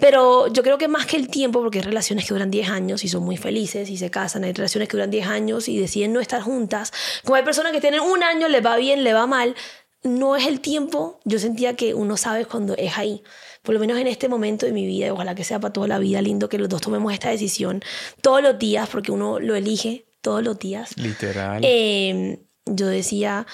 Pero 0.00 0.48
yo 0.48 0.62
creo 0.62 0.76
que 0.76 0.88
más 0.88 1.06
que 1.06 1.16
el 1.16 1.28
tiempo, 1.28 1.60
porque 1.60 1.78
hay 1.78 1.84
relaciones 1.84 2.26
que 2.26 2.34
duran 2.34 2.50
10 2.50 2.68
años 2.68 3.04
y 3.04 3.08
son 3.08 3.22
muy 3.22 3.36
felices 3.36 3.88
y 3.88 3.96
se 3.96 4.10
casan, 4.10 4.44
hay 4.44 4.52
relaciones 4.52 4.88
que 4.88 4.96
duran 4.96 5.10
10 5.10 5.26
años 5.28 5.68
y 5.68 5.78
deciden 5.78 6.12
no 6.12 6.20
estar 6.20 6.42
juntas. 6.42 6.92
Como 7.24 7.36
hay 7.36 7.44
personas 7.44 7.72
que 7.72 7.80
tienen 7.80 8.00
un 8.00 8.22
año, 8.22 8.48
le 8.48 8.60
va 8.60 8.76
bien, 8.76 9.04
le 9.04 9.12
va 9.12 9.26
mal. 9.26 9.54
No 10.02 10.36
es 10.36 10.46
el 10.46 10.60
tiempo, 10.60 11.20
yo 11.24 11.38
sentía 11.38 11.74
que 11.74 11.94
uno 11.94 12.16
sabe 12.16 12.46
cuando 12.46 12.74
es 12.76 12.98
ahí. 12.98 13.22
Por 13.62 13.74
lo 13.74 13.80
menos 13.80 13.98
en 13.98 14.06
este 14.06 14.28
momento 14.28 14.66
de 14.66 14.72
mi 14.72 14.86
vida, 14.86 15.12
ojalá 15.12 15.34
que 15.34 15.42
sea 15.42 15.58
para 15.58 15.72
toda 15.72 15.88
la 15.88 15.98
vida, 15.98 16.20
lindo 16.22 16.48
que 16.48 16.58
los 16.58 16.68
dos 16.68 16.80
tomemos 16.80 17.12
esta 17.12 17.30
decisión 17.30 17.82
todos 18.20 18.42
los 18.42 18.58
días, 18.58 18.88
porque 18.88 19.10
uno 19.10 19.40
lo 19.40 19.56
elige 19.56 20.06
todos 20.20 20.42
los 20.42 20.58
días. 20.58 20.96
Literal. 20.96 21.62
Eh, 21.64 22.45
yo 22.66 22.86
decía, 22.86 23.46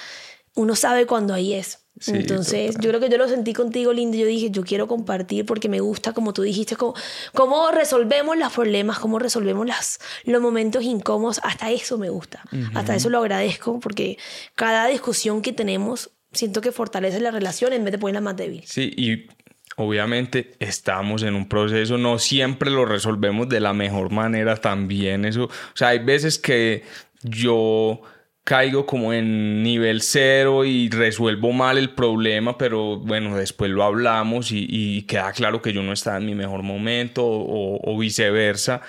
uno 0.54 0.75
sabe 0.76 1.07
cuando 1.07 1.35
ahí 1.35 1.54
es. 1.54 1.78
Entonces, 2.07 2.76
yo 2.81 2.88
creo 2.88 3.00
que 3.00 3.09
yo 3.09 3.19
lo 3.19 3.28
sentí 3.28 3.52
contigo, 3.52 3.92
Linda. 3.92 4.16
Yo 4.16 4.26
dije, 4.26 4.50
yo 4.50 4.64
quiero 4.64 4.88
compartir 4.88 5.47
porque 5.47 5.69
me 5.69 5.81
gusta, 5.81 6.12
como 6.12 6.33
tú 6.33 6.42
dijiste, 6.42 6.75
cómo, 6.75 6.95
cómo 7.33 7.71
resolvemos 7.71 8.37
los 8.37 8.52
problemas, 8.52 8.99
cómo 8.99 9.19
resolvemos 9.19 9.66
las, 9.66 10.00
los 10.25 10.40
momentos 10.42 10.83
incómodos. 10.83 11.40
Hasta 11.45 11.71
eso 11.71 11.99
me 11.99 12.09
gusta. 12.09 12.42
Hasta 12.75 12.97
eso 12.97 13.11
lo 13.11 13.19
agradezco 13.19 13.78
porque 13.78 14.19
cada 14.54 14.87
discusión 14.88 15.42
que 15.42 15.52
tenemos 15.52 16.11
siento 16.33 16.61
que 16.61 16.73
fortalece 16.73 17.21
la 17.21 17.31
relación 17.31 17.73
en 17.73 17.85
vez 17.85 17.92
de 17.92 17.99
ponerla 17.99 18.21
más 18.23 18.37
débil. 18.37 18.62
Sí, 18.64 18.92
y 18.97 19.26
obviamente 19.76 20.54
estamos 20.59 21.23
en 21.23 21.35
un 21.35 21.49
proceso, 21.49 21.99
no 21.99 22.19
siempre 22.19 22.71
lo 22.71 22.85
resolvemos 22.85 23.49
de 23.49 23.61
la 23.61 23.75
mejor 23.75 24.11
manera 24.11 24.57
también. 24.57 25.25
Eso, 25.25 25.45
o 25.45 25.76
sea, 25.76 25.88
hay 25.88 25.99
veces 25.99 26.38
que 26.38 26.85
yo 27.23 28.00
caigo 28.44 28.87
como 28.87 29.12
en 29.12 29.62
nivel 29.62 30.02
cero 30.02 30.64
y 30.64 30.88
resuelvo 30.90 31.52
mal 31.52 31.78
el 31.78 31.90
problema, 31.90 32.58
pero 32.58 32.99
bueno, 32.99 33.37
después 33.37 33.70
lo 33.70 33.84
hablamos 33.84 34.50
y, 34.52 35.02
queda 35.02 35.32
claro 35.32 35.62
que 35.62 35.72
yo 35.72 35.82
no 35.82 35.92
estaba 35.92 36.18
en 36.18 36.26
mi 36.26 36.34
mejor 36.34 36.62
momento 36.62 37.22
o, 37.25 37.99
viceversa. 37.99 38.82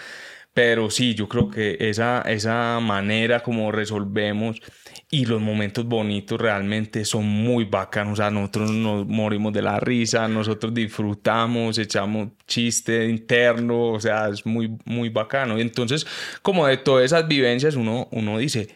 Pero 0.54 0.92
sí, 0.92 1.16
yo 1.16 1.28
creo 1.28 1.50
que 1.50 1.78
esa, 1.80 2.22
esa 2.22 2.80
manera 2.80 3.42
como 3.42 3.72
resolvemos 3.72 4.62
y 5.10 5.26
los 5.26 5.42
momentos 5.42 5.86
bonitos 5.86 6.40
realmente 6.40 7.06
son 7.06 7.26
muy 7.26 7.66
bacanos. 7.66 8.14
O 8.14 8.16
sea, 8.18 8.30
nosotros 8.32 8.72
nos 8.72 9.08
morimos 9.08 9.52
de 9.54 9.64
la 9.64 9.80
risa, 9.80 10.28
nosotros 10.28 10.74
disfrutamos, 10.74 11.78
echamos 11.80 12.30
chiste 12.48 13.10
interno, 13.10 13.90
o 13.94 14.00
sea, 14.00 14.30
es 14.30 14.46
muy, 14.46 14.78
muy 14.86 15.10
bacano. 15.10 15.58
Y 15.58 15.62
entonces, 15.62 16.06
como 16.44 16.68
de 16.68 16.78
todas 16.78 17.06
esas 17.06 17.28
vivencias, 17.28 17.76
uno, 17.76 18.08
uno 18.12 18.38
dice, 18.38 18.70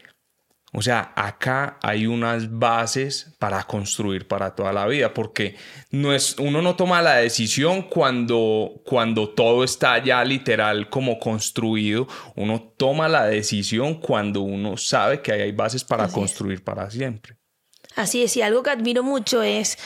o 0.73 0.81
sea, 0.81 1.13
acá 1.15 1.79
hay 1.81 2.07
unas 2.07 2.51
bases 2.59 3.33
para 3.39 3.63
construir 3.63 4.27
para 4.27 4.53
toda 4.53 4.73
la 4.73 4.85
vida, 4.85 5.13
porque 5.13 5.55
no 5.91 6.13
es, 6.13 6.35
uno 6.39 6.61
no 6.61 6.75
toma 6.75 7.01
la 7.01 7.15
decisión 7.15 7.83
cuando, 7.83 8.81
cuando 8.85 9.29
todo 9.29 9.63
está 9.63 10.03
ya 10.03 10.23
literal 10.25 10.89
como 10.89 11.19
construido, 11.19 12.07
uno 12.35 12.73
toma 12.77 13.07
la 13.07 13.25
decisión 13.25 14.01
cuando 14.01 14.41
uno 14.41 14.75
sabe 14.75 15.21
que 15.21 15.31
hay 15.31 15.51
bases 15.53 15.85
para 15.85 16.09
construir 16.09 16.63
para 16.63 16.91
siempre. 16.91 17.37
Así 17.95 18.23
es, 18.23 18.35
y 18.35 18.41
algo 18.41 18.61
que 18.61 18.69
admiro 18.69 19.03
mucho 19.03 19.41
es 19.41 19.77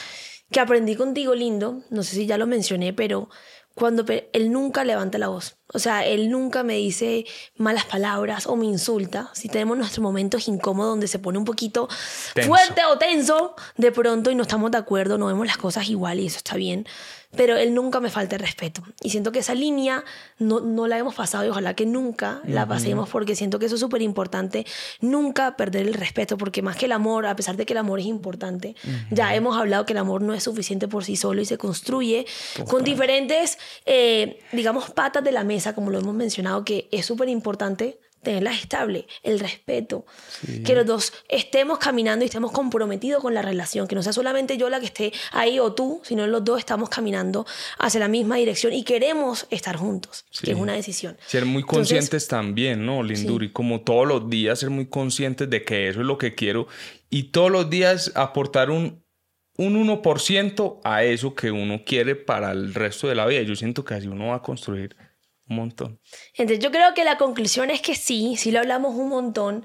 que 0.50 0.60
aprendí 0.60 0.96
contigo, 0.96 1.34
lindo, 1.34 1.82
no 1.90 2.02
sé 2.02 2.16
si 2.16 2.26
ya 2.26 2.36
lo 2.36 2.46
mencioné, 2.46 2.92
pero 2.92 3.30
cuando 3.74 4.04
él 4.32 4.52
nunca 4.52 4.84
levanta 4.84 5.18
la 5.18 5.28
voz. 5.28 5.56
O 5.72 5.78
sea, 5.78 6.06
él 6.06 6.30
nunca 6.30 6.62
me 6.62 6.74
dice 6.74 7.24
malas 7.56 7.86
palabras 7.86 8.46
o 8.46 8.56
me 8.56 8.66
insulta. 8.66 9.30
Si 9.32 9.48
tenemos 9.48 9.78
nuestros 9.78 10.02
momentos 10.02 10.48
incómodos 10.48 10.92
donde 10.92 11.08
se 11.08 11.18
pone 11.18 11.38
un 11.38 11.44
poquito 11.44 11.88
fuerte 12.44 12.84
o 12.84 12.98
tenso 12.98 13.54
de 13.76 13.90
pronto 13.90 14.30
y 14.30 14.34
no 14.34 14.42
estamos 14.42 14.70
de 14.70 14.78
acuerdo, 14.78 15.16
no 15.16 15.26
vemos 15.26 15.46
las 15.46 15.56
cosas 15.56 15.88
igual 15.88 16.20
y 16.20 16.26
eso 16.26 16.38
está 16.38 16.56
bien 16.56 16.86
pero 17.36 17.56
él 17.56 17.74
nunca 17.74 18.00
me 18.00 18.10
falta 18.10 18.36
el 18.36 18.40
respeto. 18.40 18.82
Y 19.02 19.10
siento 19.10 19.32
que 19.32 19.38
esa 19.38 19.54
línea 19.54 20.04
no, 20.38 20.60
no 20.60 20.86
la 20.86 20.98
hemos 20.98 21.14
pasado 21.14 21.44
y 21.46 21.48
ojalá 21.48 21.74
que 21.74 21.86
nunca 21.86 22.40
la 22.44 22.66
pasemos 22.66 23.08
porque 23.08 23.34
siento 23.34 23.58
que 23.58 23.66
eso 23.66 23.76
es 23.76 23.80
súper 23.80 24.02
importante, 24.02 24.66
nunca 25.00 25.56
perder 25.56 25.86
el 25.86 25.94
respeto, 25.94 26.36
porque 26.36 26.62
más 26.62 26.76
que 26.76 26.86
el 26.86 26.92
amor, 26.92 27.26
a 27.26 27.36
pesar 27.36 27.56
de 27.56 27.66
que 27.66 27.72
el 27.72 27.78
amor 27.78 28.00
es 28.00 28.06
importante, 28.06 28.76
ya 29.10 29.34
hemos 29.34 29.56
hablado 29.56 29.86
que 29.86 29.92
el 29.92 29.98
amor 29.98 30.22
no 30.22 30.34
es 30.34 30.42
suficiente 30.42 30.88
por 30.88 31.04
sí 31.04 31.16
solo 31.16 31.40
y 31.40 31.44
se 31.44 31.58
construye 31.58 32.26
con 32.68 32.84
diferentes, 32.84 33.58
eh, 33.86 34.40
digamos, 34.52 34.90
patas 34.90 35.24
de 35.24 35.32
la 35.32 35.44
mesa, 35.44 35.74
como 35.74 35.90
lo 35.90 35.98
hemos 35.98 36.14
mencionado, 36.14 36.64
que 36.64 36.88
es 36.92 37.06
súper 37.06 37.28
importante 37.28 37.98
tenerla 38.22 38.52
estable, 38.52 39.06
el 39.22 39.40
respeto, 39.40 40.06
que 40.64 40.74
los 40.74 40.86
dos 40.86 41.12
estemos 41.28 41.78
caminando 41.78 42.24
y 42.24 42.26
estemos 42.26 42.52
comprometidos 42.52 43.20
con 43.20 43.34
la 43.34 43.42
relación, 43.42 43.88
que 43.88 43.94
no 43.94 44.02
sea 44.02 44.12
solamente 44.12 44.56
yo 44.56 44.70
la 44.70 44.78
que 44.78 44.86
esté 44.86 45.12
ahí 45.32 45.58
o 45.58 45.72
tú, 45.72 46.00
sino 46.04 46.26
los 46.26 46.44
dos 46.44 46.58
estamos 46.58 46.88
caminando 46.88 47.44
hacia 47.78 48.00
la 48.00 48.08
misma 48.08 48.36
dirección 48.36 48.72
y 48.72 48.84
queremos 48.84 49.46
estar 49.50 49.76
juntos, 49.76 50.24
que 50.42 50.52
es 50.52 50.56
una 50.56 50.74
decisión. 50.74 51.16
Ser 51.26 51.44
muy 51.44 51.64
conscientes 51.64 52.28
también, 52.28 52.86
¿no, 52.86 53.02
Linduri? 53.02 53.50
Como 53.50 53.80
todos 53.80 54.06
los 54.06 54.30
días 54.30 54.60
ser 54.60 54.70
muy 54.70 54.86
conscientes 54.86 55.50
de 55.50 55.64
que 55.64 55.88
eso 55.88 56.00
es 56.00 56.06
lo 56.06 56.16
que 56.16 56.34
quiero 56.34 56.68
y 57.10 57.24
todos 57.24 57.50
los 57.50 57.68
días 57.68 58.12
aportar 58.14 58.70
un, 58.70 59.04
un 59.56 59.86
1% 59.86 60.80
a 60.84 61.04
eso 61.04 61.34
que 61.34 61.50
uno 61.50 61.82
quiere 61.84 62.14
para 62.14 62.52
el 62.52 62.72
resto 62.72 63.08
de 63.08 63.16
la 63.16 63.26
vida. 63.26 63.42
Yo 63.42 63.56
siento 63.56 63.84
que 63.84 63.94
así 63.94 64.06
uno 64.06 64.28
va 64.28 64.36
a 64.36 64.42
construir 64.42 64.96
un 65.48 65.56
montón. 65.56 66.00
Entonces 66.34 66.62
yo 66.62 66.70
creo 66.70 66.94
que 66.94 67.04
la 67.04 67.18
conclusión 67.18 67.70
es 67.70 67.80
que 67.80 67.94
sí, 67.94 68.36
sí 68.36 68.50
lo 68.50 68.60
hablamos 68.60 68.94
un 68.94 69.08
montón. 69.08 69.64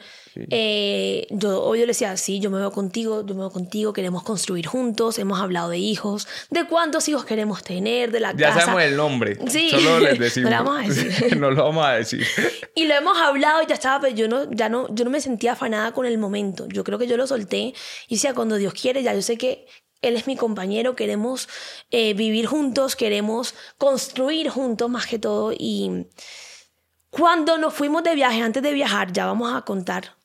Eh, 0.49 1.27
yo 1.29 1.73
le 1.73 1.85
decía, 1.85 2.17
sí, 2.17 2.39
yo 2.39 2.49
me 2.49 2.57
veo 2.57 2.71
contigo, 2.71 3.25
yo 3.25 3.33
me 3.35 3.41
veo 3.41 3.51
contigo, 3.51 3.93
queremos 3.93 4.23
construir 4.23 4.67
juntos, 4.67 5.19
hemos 5.19 5.39
hablado 5.39 5.69
de 5.69 5.77
hijos, 5.77 6.27
de 6.49 6.65
cuántos 6.65 7.07
hijos 7.09 7.25
queremos 7.25 7.63
tener, 7.63 8.11
de 8.11 8.19
la 8.19 8.31
ya 8.33 8.47
casa. 8.47 8.59
Ya 8.59 8.65
sabemos 8.65 8.83
el 8.83 8.97
nombre, 8.97 9.37
sí. 9.47 9.69
solo 9.69 9.99
les 9.99 10.19
decimos. 10.19 10.51
no 10.51 10.57
lo 10.57 10.63
vamos 10.63 10.79
a 10.79 10.87
decir. 10.87 11.37
no 11.37 11.51
lo 11.51 11.63
vamos 11.63 11.85
a 11.85 11.91
decir. 11.93 12.27
y 12.75 12.85
lo 12.85 12.93
hemos 12.95 13.17
hablado 13.17 13.61
y 13.61 13.67
ya 13.67 13.75
estaba, 13.75 14.01
pero 14.01 14.15
yo 14.15 14.27
no, 14.27 14.51
ya 14.51 14.69
no, 14.69 14.93
yo 14.93 15.05
no 15.05 15.11
me 15.11 15.21
sentía 15.21 15.53
afanada 15.53 15.91
con 15.93 16.05
el 16.05 16.17
momento. 16.17 16.67
Yo 16.69 16.83
creo 16.83 16.97
que 16.97 17.07
yo 17.07 17.17
lo 17.17 17.27
solté 17.27 17.73
y 18.07 18.15
decía, 18.15 18.33
cuando 18.33 18.57
Dios 18.57 18.73
quiere, 18.73 19.03
ya 19.03 19.13
yo 19.13 19.21
sé 19.21 19.37
que 19.37 19.65
él 20.01 20.15
es 20.15 20.27
mi 20.27 20.35
compañero, 20.35 20.95
queremos 20.95 21.47
eh, 21.91 22.13
vivir 22.13 22.45
juntos, 22.45 22.95
queremos 22.95 23.55
construir 23.77 24.49
juntos 24.49 24.89
más 24.89 25.07
que 25.07 25.19
todo. 25.19 25.53
Y 25.57 26.07
cuando 27.09 27.57
nos 27.57 27.73
fuimos 27.73 28.03
de 28.03 28.15
viaje, 28.15 28.41
antes 28.41 28.61
de 28.63 28.73
viajar, 28.73 29.11
ya 29.11 29.25
vamos 29.25 29.53
a 29.53 29.61
contar 29.61 30.16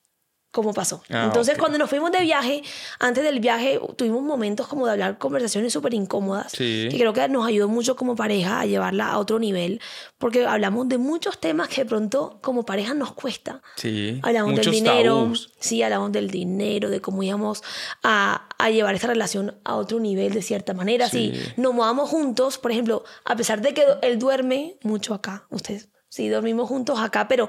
cómo 0.53 0.75
pasó. 0.75 1.03
Ah, 1.09 1.25
Entonces, 1.25 1.57
cuando 1.59 1.79
nos 1.79 1.89
fuimos 1.89 2.13
de 2.13 2.21
viaje, 2.21 2.63
antes 3.01 3.25
del 3.25 3.41
viaje 3.41 3.81
tuvimos 3.97 4.23
momentos 4.23 4.69
como 4.69 4.85
de 4.87 4.93
hablar 4.93 5.19
conversaciones 5.19 5.73
súper 5.73 5.95
incómodas, 5.95 6.53
que 6.53 6.91
creo 6.93 7.13
que 7.15 7.27
nos 7.29 7.47
ayudó 7.47 7.69
mucho 7.69 7.97
como 7.97 8.15
pareja 8.15 8.61
a 8.61 8.67
llevarla 8.67 9.09
a 9.09 9.19
otro 9.19 9.39
nivel, 9.39 9.81
porque 10.19 10.47
hablamos 10.47 10.89
de 10.91 10.99
muchos 10.99 11.39
temas 11.39 11.69
que 11.69 11.83
de 11.83 11.89
pronto 11.89 12.39
como 12.43 12.65
pareja 12.65 12.93
nos 12.93 13.13
cuesta. 13.13 13.63
Sí. 13.77 14.21
Hablamos 14.23 14.55
del 14.57 14.71
dinero, 14.71 15.33
sí, 15.59 15.83
hablamos 15.83 16.13
del 16.13 16.31
dinero, 16.31 16.91
de 16.91 17.01
cómo 17.01 17.23
íbamos 17.23 17.63
a, 18.03 18.47
a, 18.59 18.71
llevar 18.71 18.95
esta 18.95 19.07
relación 19.07 19.57
a 19.65 19.77
otro 19.77 20.01
nivel 20.01 20.35
de 20.35 20.43
cierta 20.43 20.75
manera. 20.75 21.09
Sí. 21.09 21.33
Si 21.35 21.61
nos 21.61 21.73
movamos 21.73 22.11
juntos, 22.11 22.59
por 22.59 22.73
ejemplo, 22.73 23.05
a 23.25 23.37
pesar 23.37 23.63
de 23.63 23.73
que 23.73 23.85
él 24.03 24.19
duerme 24.19 24.77
mucho 24.83 25.15
acá, 25.15 25.47
ustedes 25.49 25.89
sí, 26.13 26.29
dormimos 26.29 26.69
juntos 26.69 27.01
acá, 27.01 27.27
pero 27.27 27.49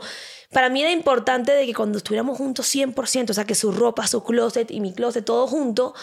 para 0.53 0.69
mí 0.69 0.81
era 0.81 0.89
importante 0.89 1.51
de 1.51 1.65
que 1.65 1.73
cuando 1.73 1.97
estuviéramos 1.97 2.37
juntos 2.37 2.73
100%, 2.73 3.31
o 3.31 3.33
sea, 3.33 3.43
que 3.43 3.55
su 3.55 3.73
ropa, 3.73 4.07
su 4.07 4.23
closet 4.23 4.71
y 4.71 4.79
mi 4.79 4.93
closet, 4.93 5.25
todo 5.25 5.47
junto, 5.47 5.93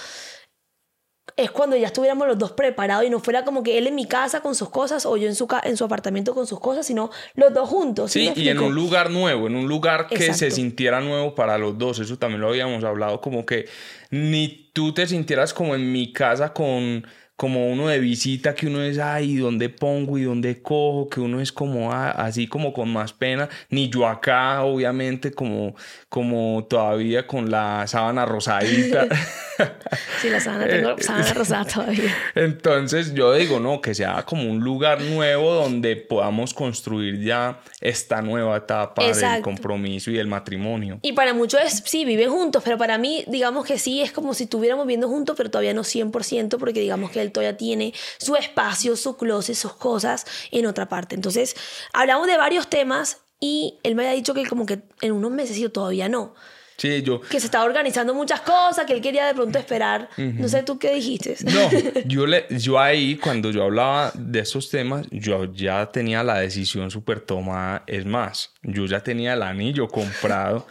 es 1.37 1.51
cuando 1.51 1.75
ya 1.75 1.87
estuviéramos 1.87 2.29
los 2.29 2.37
dos 2.37 2.53
preparados 2.53 3.07
y 3.07 3.09
no 3.09 3.19
fuera 3.19 3.47
como 3.47 3.63
que 3.63 3.79
él 3.79 3.87
en 3.87 3.95
mi 3.95 4.05
casa 4.05 4.43
con 4.43 4.55
sus 4.55 4.69
cosas 4.69 5.07
o 5.07 5.17
yo 5.17 5.27
en 5.27 5.35
su, 5.35 5.49
en 5.63 5.79
su 5.79 5.85
apartamento 5.85 6.35
con 6.35 6.47
sus 6.47 6.61
cosas, 6.61 6.87
sino 6.87 7.11
los 7.35 7.55
dos 7.55 7.67
juntos. 7.67 8.13
Sí, 8.13 8.31
y 8.37 8.51
en 8.51 8.59
un 8.59 8.75
lugar 8.75 9.09
nuevo, 9.09 9.47
en 9.47 9.57
un 9.57 9.67
lugar 9.67 10.07
que 10.07 10.35
se 10.35 10.51
sintiera 10.51 11.01
nuevo 11.01 11.35
para 11.35 11.57
los 11.57 11.79
dos. 11.79 11.99
Eso 11.99 12.19
también 12.19 12.43
lo 12.43 12.49
habíamos 12.49 12.85
hablado, 12.85 13.23
como 13.23 13.47
que 13.47 13.71
ni 14.11 14.71
tú 14.75 14.93
te 14.93 15.07
sintieras 15.07 15.55
como 15.55 15.75
en 15.75 15.91
mi 15.91 16.13
casa 16.13 16.53
con 16.53 17.07
como 17.41 17.73
uno 17.73 17.89
de 17.89 17.99
visita 18.01 18.55
que 18.55 18.67
uno 18.67 18.83
es, 18.83 18.99
ay, 18.99 19.37
¿dónde 19.37 19.71
pongo 19.71 20.19
y 20.19 20.25
dónde 20.25 20.61
cojo? 20.61 21.09
Que 21.09 21.21
uno 21.21 21.41
es 21.41 21.51
como 21.51 21.91
ah, 21.91 22.11
así 22.11 22.47
como 22.47 22.75
con 22.75 22.93
más 22.93 23.15
pena. 23.15 23.49
Ni 23.71 23.89
yo 23.89 24.07
acá, 24.07 24.63
obviamente, 24.63 25.33
como, 25.33 25.75
como 26.11 26.67
todavía 26.69 27.27
con 27.27 27.51
la 27.51 27.87
sábana 27.87 28.27
rosadita. 28.27 29.07
sí, 30.21 30.29
la 30.29 30.39
sábana, 30.39 30.69
tengo 30.69 30.91
eh, 30.91 30.97
sábana 30.99 31.33
rosada 31.33 31.65
todavía. 31.75 32.15
Entonces 32.35 33.15
yo 33.15 33.33
digo, 33.33 33.59
no, 33.59 33.81
que 33.81 33.95
sea 33.95 34.23
como 34.25 34.43
un 34.43 34.61
lugar 34.61 35.01
nuevo 35.01 35.55
donde 35.55 35.97
podamos 35.97 36.53
construir 36.53 37.23
ya 37.23 37.59
esta 37.81 38.21
nueva 38.21 38.59
etapa 38.59 39.03
del 39.07 39.41
compromiso 39.41 40.11
y 40.11 40.19
el 40.19 40.27
matrimonio. 40.27 40.99
Y 41.01 41.13
para 41.13 41.33
muchos 41.33 41.63
es, 41.63 41.83
sí, 41.87 42.05
viven 42.05 42.29
juntos, 42.29 42.63
pero 42.63 42.77
para 42.77 42.99
mí, 42.99 43.25
digamos 43.29 43.65
que 43.65 43.79
sí, 43.79 44.03
es 44.03 44.13
como 44.13 44.35
si 44.35 44.45
estuviéramos 44.45 44.85
viviendo 44.85 45.09
juntos, 45.09 45.37
pero 45.39 45.51
todavía 45.51 45.73
no 45.73 45.85
100%, 45.85 46.59
porque 46.59 46.81
digamos 46.81 47.11
que 47.11 47.30
él 47.31 47.33
todavía 47.33 47.57
tiene 47.57 47.95
su 48.19 48.37
espacio, 48.37 48.97
su 48.97 49.17
closet, 49.17 49.55
sus 49.55 49.75
cosas 49.75 50.27
en 50.51 50.67
otra 50.67 50.89
parte. 50.89 51.15
Entonces, 51.15 51.57
hablamos 51.93 52.27
de 52.27 52.37
varios 52.37 52.69
temas 52.69 53.19
y 53.41 53.79
él 53.83 53.95
me 53.95 54.03
había 54.03 54.15
dicho 54.15 54.35
que 54.35 54.47
como 54.47 54.67
que 54.67 54.83
en 55.01 55.13
unos 55.13 55.31
meses 55.31 55.57
yo 55.59 55.73
todavía 55.73 56.09
no. 56.09 56.35
Sí, 56.81 57.03
yo. 57.03 57.21
Que 57.21 57.39
se 57.41 57.47
estaba 57.47 57.65
organizando 57.65 58.15
muchas 58.15 58.41
cosas, 58.41 58.87
que 58.87 58.95
él 58.95 59.03
quería 59.03 59.27
de 59.27 59.35
pronto 59.35 59.59
esperar. 59.59 60.09
No 60.17 60.49
sé 60.49 60.63
tú 60.63 60.79
qué 60.79 60.95
dijiste. 60.95 61.37
No, 61.45 61.69
yo, 62.07 62.27
le, 62.27 62.47
yo 62.49 62.79
ahí, 62.79 63.17
cuando 63.17 63.51
yo 63.51 63.65
hablaba 63.65 64.13
de 64.15 64.41
esos 64.41 64.71
temas, 64.71 65.07
yo 65.11 65.53
ya 65.53 65.91
tenía 65.93 66.25
la 66.25 66.39
decisión 66.39 66.91
súper 66.91 67.21
tomada. 67.21 67.85
Es 67.87 68.07
más, 68.07 68.55
yo 68.63 68.87
ya 68.87 69.01
tenía 69.01 69.35
el 69.35 69.43
anillo 69.43 69.89
comprado. 69.89 70.67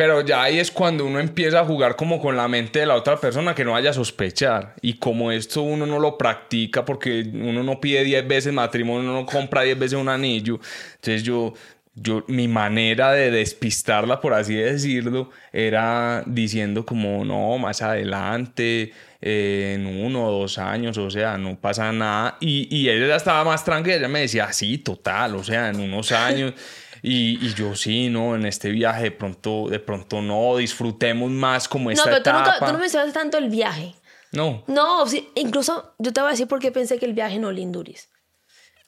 Pero 0.00 0.22
ya 0.22 0.44
ahí 0.44 0.58
es 0.58 0.70
cuando 0.70 1.04
uno 1.04 1.20
empieza 1.20 1.60
a 1.60 1.64
jugar 1.66 1.94
como 1.94 2.22
con 2.22 2.34
la 2.34 2.48
mente 2.48 2.78
de 2.78 2.86
la 2.86 2.94
otra 2.94 3.18
persona 3.18 3.54
que 3.54 3.66
no 3.66 3.72
vaya 3.72 3.90
a 3.90 3.92
sospechar. 3.92 4.74
Y 4.80 4.94
como 4.94 5.30
esto 5.30 5.60
uno 5.60 5.84
no 5.84 5.98
lo 5.98 6.16
practica 6.16 6.86
porque 6.86 7.20
uno 7.34 7.62
no 7.62 7.82
pide 7.82 8.02
10 8.02 8.26
veces 8.26 8.50
matrimonio, 8.50 9.02
uno 9.10 9.20
no 9.20 9.26
compra 9.26 9.60
10 9.60 9.78
veces 9.78 9.98
un 9.98 10.08
anillo. 10.08 10.58
Entonces 10.94 11.22
yo, 11.22 11.52
yo, 11.94 12.24
mi 12.28 12.48
manera 12.48 13.12
de 13.12 13.30
despistarla, 13.30 14.22
por 14.22 14.32
así 14.32 14.54
decirlo, 14.54 15.28
era 15.52 16.24
diciendo 16.24 16.86
como, 16.86 17.22
no, 17.22 17.58
más 17.58 17.82
adelante, 17.82 18.94
eh, 19.20 19.74
en 19.74 19.86
uno 19.86 20.28
o 20.28 20.40
dos 20.40 20.56
años, 20.56 20.96
o 20.96 21.10
sea, 21.10 21.36
no 21.36 21.60
pasa 21.60 21.92
nada. 21.92 22.38
Y, 22.40 22.74
y 22.74 22.88
ella 22.88 23.16
estaba 23.16 23.44
más 23.44 23.66
tranquila, 23.66 23.96
ella 23.96 24.08
me 24.08 24.20
decía, 24.20 24.50
sí, 24.54 24.78
total, 24.78 25.36
o 25.36 25.44
sea, 25.44 25.68
en 25.68 25.78
unos 25.78 26.10
años. 26.10 26.54
Y, 27.02 27.44
y, 27.44 27.54
yo 27.54 27.74
sí, 27.74 28.08
no, 28.08 28.34
en 28.34 28.46
este 28.46 28.70
viaje 28.70 29.04
de 29.04 29.10
pronto, 29.10 29.68
de 29.68 29.78
pronto 29.78 30.20
no, 30.20 30.56
disfrutemos 30.56 31.30
más 31.30 31.68
como 31.68 31.90
esta 31.90 32.04
no, 32.04 32.10
pero 32.10 32.22
Tú, 32.22 32.30
no, 32.30 32.66
tú 32.66 32.72
no 32.72 32.78
mencionaste 32.78 33.12
tanto 33.12 33.38
el 33.38 33.48
viaje. 33.48 33.94
No. 34.32 34.62
No, 34.66 35.04
incluso 35.34 35.94
yo 35.98 36.12
te 36.12 36.20
voy 36.20 36.28
a 36.28 36.30
decir 36.32 36.46
por 36.46 36.60
qué 36.60 36.70
pensé 36.70 36.98
que 36.98 37.06
el 37.06 37.14
viaje 37.14 37.38
no 37.38 37.50
linduris. 37.50 38.08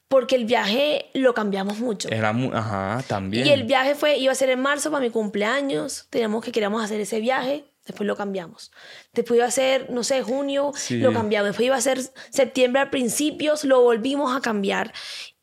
Porque 0.09 0.37
el 0.37 0.45
viaje 0.45 1.07
lo 1.15 1.33
cambiamos 1.33 1.79
mucho. 1.79 2.11
Era 2.11 2.35
muy, 2.35 2.51
ajá, 2.53 3.03
también. 3.09 3.47
Y 3.47 3.51
el 3.51 3.65
viaje 3.65 3.95
fue, 3.95 4.19
iba 4.19 4.31
a 4.31 4.35
ser 4.35 4.51
en 4.51 4.61
marzo 4.61 4.91
para 4.91 5.03
mi 5.03 5.11
cumpleaños. 5.11 6.07
Teníamos 6.11 6.45
que 6.45 6.53
queríamos 6.53 6.85
hacer 6.85 7.01
ese 7.01 7.19
viaje. 7.19 7.65
Después 7.87 8.07
lo 8.07 8.15
cambiamos. 8.15 8.71
Después 9.15 9.39
iba 9.39 9.47
a 9.47 9.51
ser, 9.51 9.91
no 9.91 10.05
sé, 10.05 10.23
junio, 10.23 10.73
lo 10.91 11.13
cambiamos. 11.13 11.49
Después 11.49 11.67
iba 11.67 11.77
a 11.77 11.81
ser 11.81 11.99
septiembre 12.31 12.83
a 12.83 12.91
principios, 12.91 13.65
lo 13.65 13.81
volvimos 13.81 14.37
a 14.37 14.41
cambiar. 14.41 14.93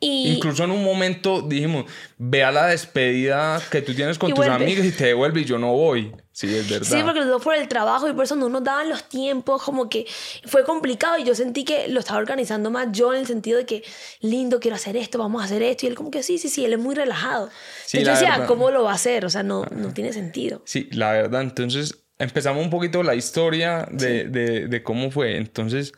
Incluso 0.02 0.64
en 0.64 0.72
un 0.72 0.82
momento 0.82 1.42
dijimos, 1.42 1.86
ve 2.18 2.42
a 2.44 2.52
la 2.54 2.68
despedida 2.68 3.62
que 3.70 3.82
tú 3.82 3.94
tienes 3.94 4.18
con 4.18 4.34
tus 4.34 4.46
amigas 4.46 4.86
y 4.86 4.92
te 4.92 5.08
devuelve 5.08 5.42
y 5.42 5.46
yo 5.46 5.58
no 5.58 5.74
voy. 5.74 6.16
Sí, 6.32 6.56
es 6.56 6.70
verdad. 6.70 6.88
Sí, 6.88 7.04
porque 7.04 7.20
los 7.20 7.28
dos 7.28 7.44
por 7.44 7.54
el 7.54 7.68
trabajo 7.68 8.08
y 8.08 8.14
por 8.14 8.24
eso 8.24 8.38
no 8.38 8.48
nos 8.48 8.64
daban 8.64 8.88
los 8.88 9.10
tiempos, 9.10 9.62
como 9.62 9.90
que 9.90 10.06
fue 10.46 10.64
complicado 10.64 11.18
y 11.18 11.26
yo 11.26 11.36
sentí 11.36 11.66
que 11.66 11.90
lo 11.90 12.00
estaba 12.00 12.18
organizando 12.18 12.72
más 12.72 12.88
yo 12.94 13.14
en 13.14 13.20
el 13.20 13.28
sentido 13.28 13.58
de 13.58 13.66
que, 13.66 13.84
lindo, 14.22 14.62
quiero 14.62 14.76
hacer 14.76 14.96
esto, 14.96 15.18
vamos 15.18 15.42
a 15.42 15.46
hacer 15.46 15.62
esto. 15.64 15.86
Y 15.86 15.90
él 15.90 15.96
como 15.96 16.12
que 16.12 16.24
sí, 16.24 16.38
sí, 16.38 16.48
sí, 16.48 16.64
él 16.64 16.72
es 16.72 16.80
muy 16.80 16.96
relajado. 16.96 17.50
Sí, 17.86 18.02
yo 18.02 18.12
decía, 18.12 18.46
¿cómo 18.48 18.72
lo 18.72 18.84
va 18.84 18.92
a 18.92 18.96
hacer? 18.96 19.26
O 19.26 19.30
sea, 19.30 19.44
no, 19.44 19.66
no 19.66 19.94
tiene 19.94 20.14
sentido. 20.14 20.62
Sí, 20.64 20.88
la 20.94 21.12
verdad. 21.12 21.42
Entonces 21.42 22.06
empezamos 22.18 22.64
un 22.64 22.70
poquito 22.70 23.04
la 23.04 23.16
historia 23.16 23.86
de, 23.92 24.30
de, 24.30 24.68
de 24.68 24.84
cómo 24.84 25.12
fue. 25.12 25.36
Entonces, 25.36 25.92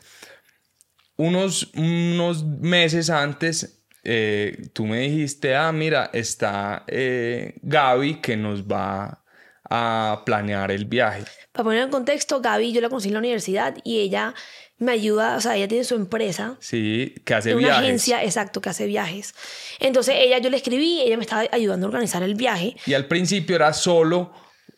unos, 1.16 1.70
unos 1.74 2.44
meses 2.44 3.10
antes 3.10 3.81
eh, 4.04 4.68
tú 4.72 4.86
me 4.86 5.00
dijiste, 5.00 5.54
ah, 5.54 5.72
mira, 5.72 6.10
está 6.12 6.84
eh, 6.88 7.54
Gaby 7.62 8.20
que 8.20 8.36
nos 8.36 8.64
va 8.64 9.22
a 9.68 10.22
planear 10.26 10.70
el 10.70 10.84
viaje. 10.84 11.24
Para 11.52 11.64
poner 11.64 11.82
en 11.82 11.90
contexto, 11.90 12.40
Gaby 12.40 12.72
yo 12.72 12.80
la 12.80 12.88
conocí 12.88 13.08
en 13.08 13.14
la 13.14 13.20
universidad 13.20 13.76
y 13.84 14.00
ella 14.00 14.34
me 14.78 14.92
ayuda, 14.92 15.36
o 15.36 15.40
sea, 15.40 15.56
ella 15.56 15.68
tiene 15.68 15.84
su 15.84 15.94
empresa. 15.94 16.56
Sí, 16.58 17.14
que 17.24 17.34
hace 17.34 17.54
una 17.54 17.68
viajes. 17.68 17.84
agencia, 17.84 18.24
exacto, 18.24 18.60
que 18.60 18.70
hace 18.70 18.86
viajes. 18.86 19.34
Entonces 19.78 20.16
ella, 20.18 20.38
yo 20.38 20.50
le 20.50 20.56
escribí, 20.56 21.00
ella 21.00 21.16
me 21.16 21.22
estaba 21.22 21.44
ayudando 21.52 21.86
a 21.86 21.88
organizar 21.88 22.22
el 22.22 22.34
viaje. 22.34 22.76
Y 22.86 22.94
al 22.94 23.06
principio 23.06 23.54
era 23.54 23.72
solo 23.72 24.32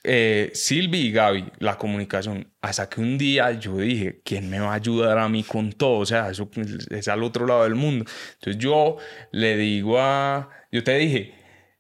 eh, 0.05 0.51
Silvi 0.55 0.99
y 0.99 1.13
Gaby 1.13 1.45
la 1.59 1.77
comunicación. 1.79 2.53
Hasta 2.61 2.89
que 2.89 3.01
un 3.01 3.19
día 3.19 3.53
yo 3.53 3.79
dije, 3.79 4.21
¿quién 4.25 4.51
me 4.51 4.61
va 4.61 4.73
a 4.73 4.75
ayudar 4.75 5.19
a 5.19 5.29
mí 5.29 5.43
con 5.43 5.73
todo? 5.73 5.99
O 5.99 6.07
sea, 6.07 6.31
eso 6.31 6.49
es 6.91 7.09
al 7.09 7.23
otro 7.23 7.47
lado 7.47 7.65
del 7.65 7.75
mundo. 7.75 8.05
Entonces 8.35 8.63
yo 8.63 8.99
le 9.33 9.57
digo 9.57 9.99
a, 9.99 10.51
yo 10.71 10.85
te 10.85 10.95
dije, 10.97 11.35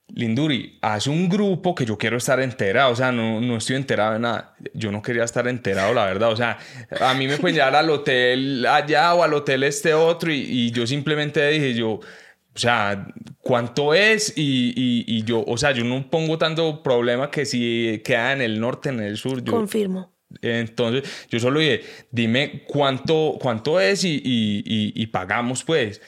Linduri, 0.08 0.78
haz 0.82 1.06
un 1.06 1.28
grupo 1.28 1.74
que 1.74 1.84
yo 1.84 1.98
quiero 1.98 2.18
estar 2.18 2.38
enterado, 2.40 2.92
o 2.92 2.96
sea, 2.96 3.10
no, 3.10 3.40
no 3.40 3.56
estoy 3.56 3.76
enterado 3.76 4.14
de 4.14 4.20
nada. 4.20 4.54
Yo 4.72 4.92
no 4.92 5.02
quería 5.02 5.24
estar 5.24 5.46
enterado, 5.48 5.92
la 5.92 6.04
verdad, 6.04 6.30
o 6.30 6.36
sea, 6.36 6.58
a 7.00 7.14
mí 7.14 7.26
me 7.26 7.36
pueden 7.38 7.56
llevar 7.56 7.74
al 7.76 7.90
hotel 7.90 8.64
allá 8.66 9.14
o 9.14 9.22
al 9.22 9.34
hotel 9.34 9.64
este 9.64 9.94
otro 9.94 10.32
y, 10.32 10.40
y 10.40 10.70
yo 10.70 10.86
simplemente 10.86 11.46
dije, 11.48 11.74
yo, 11.74 12.00
o 12.54 12.58
sea, 12.58 13.08
¿cuánto 13.40 13.94
es? 13.94 14.32
Y, 14.36 14.72
y, 14.76 15.04
y, 15.06 15.24
yo, 15.24 15.44
o 15.44 15.56
sea, 15.56 15.72
yo 15.72 15.84
no 15.84 16.08
pongo 16.08 16.38
tanto 16.38 16.82
problema 16.82 17.30
que 17.30 17.46
si 17.46 18.00
queda 18.04 18.32
en 18.32 18.42
el 18.42 18.60
norte, 18.60 18.90
en 18.90 19.00
el 19.00 19.16
sur. 19.16 19.42
Yo, 19.42 19.52
Confirmo. 19.52 20.14
Entonces, 20.40 21.26
yo 21.30 21.40
solo 21.40 21.60
dije, 21.60 21.82
dime 22.10 22.62
cuánto, 22.66 23.38
cuánto 23.40 23.80
es 23.80 24.04
y, 24.04 24.14
y, 24.24 24.92
y 24.94 25.06
pagamos, 25.08 25.64
pues. 25.64 26.00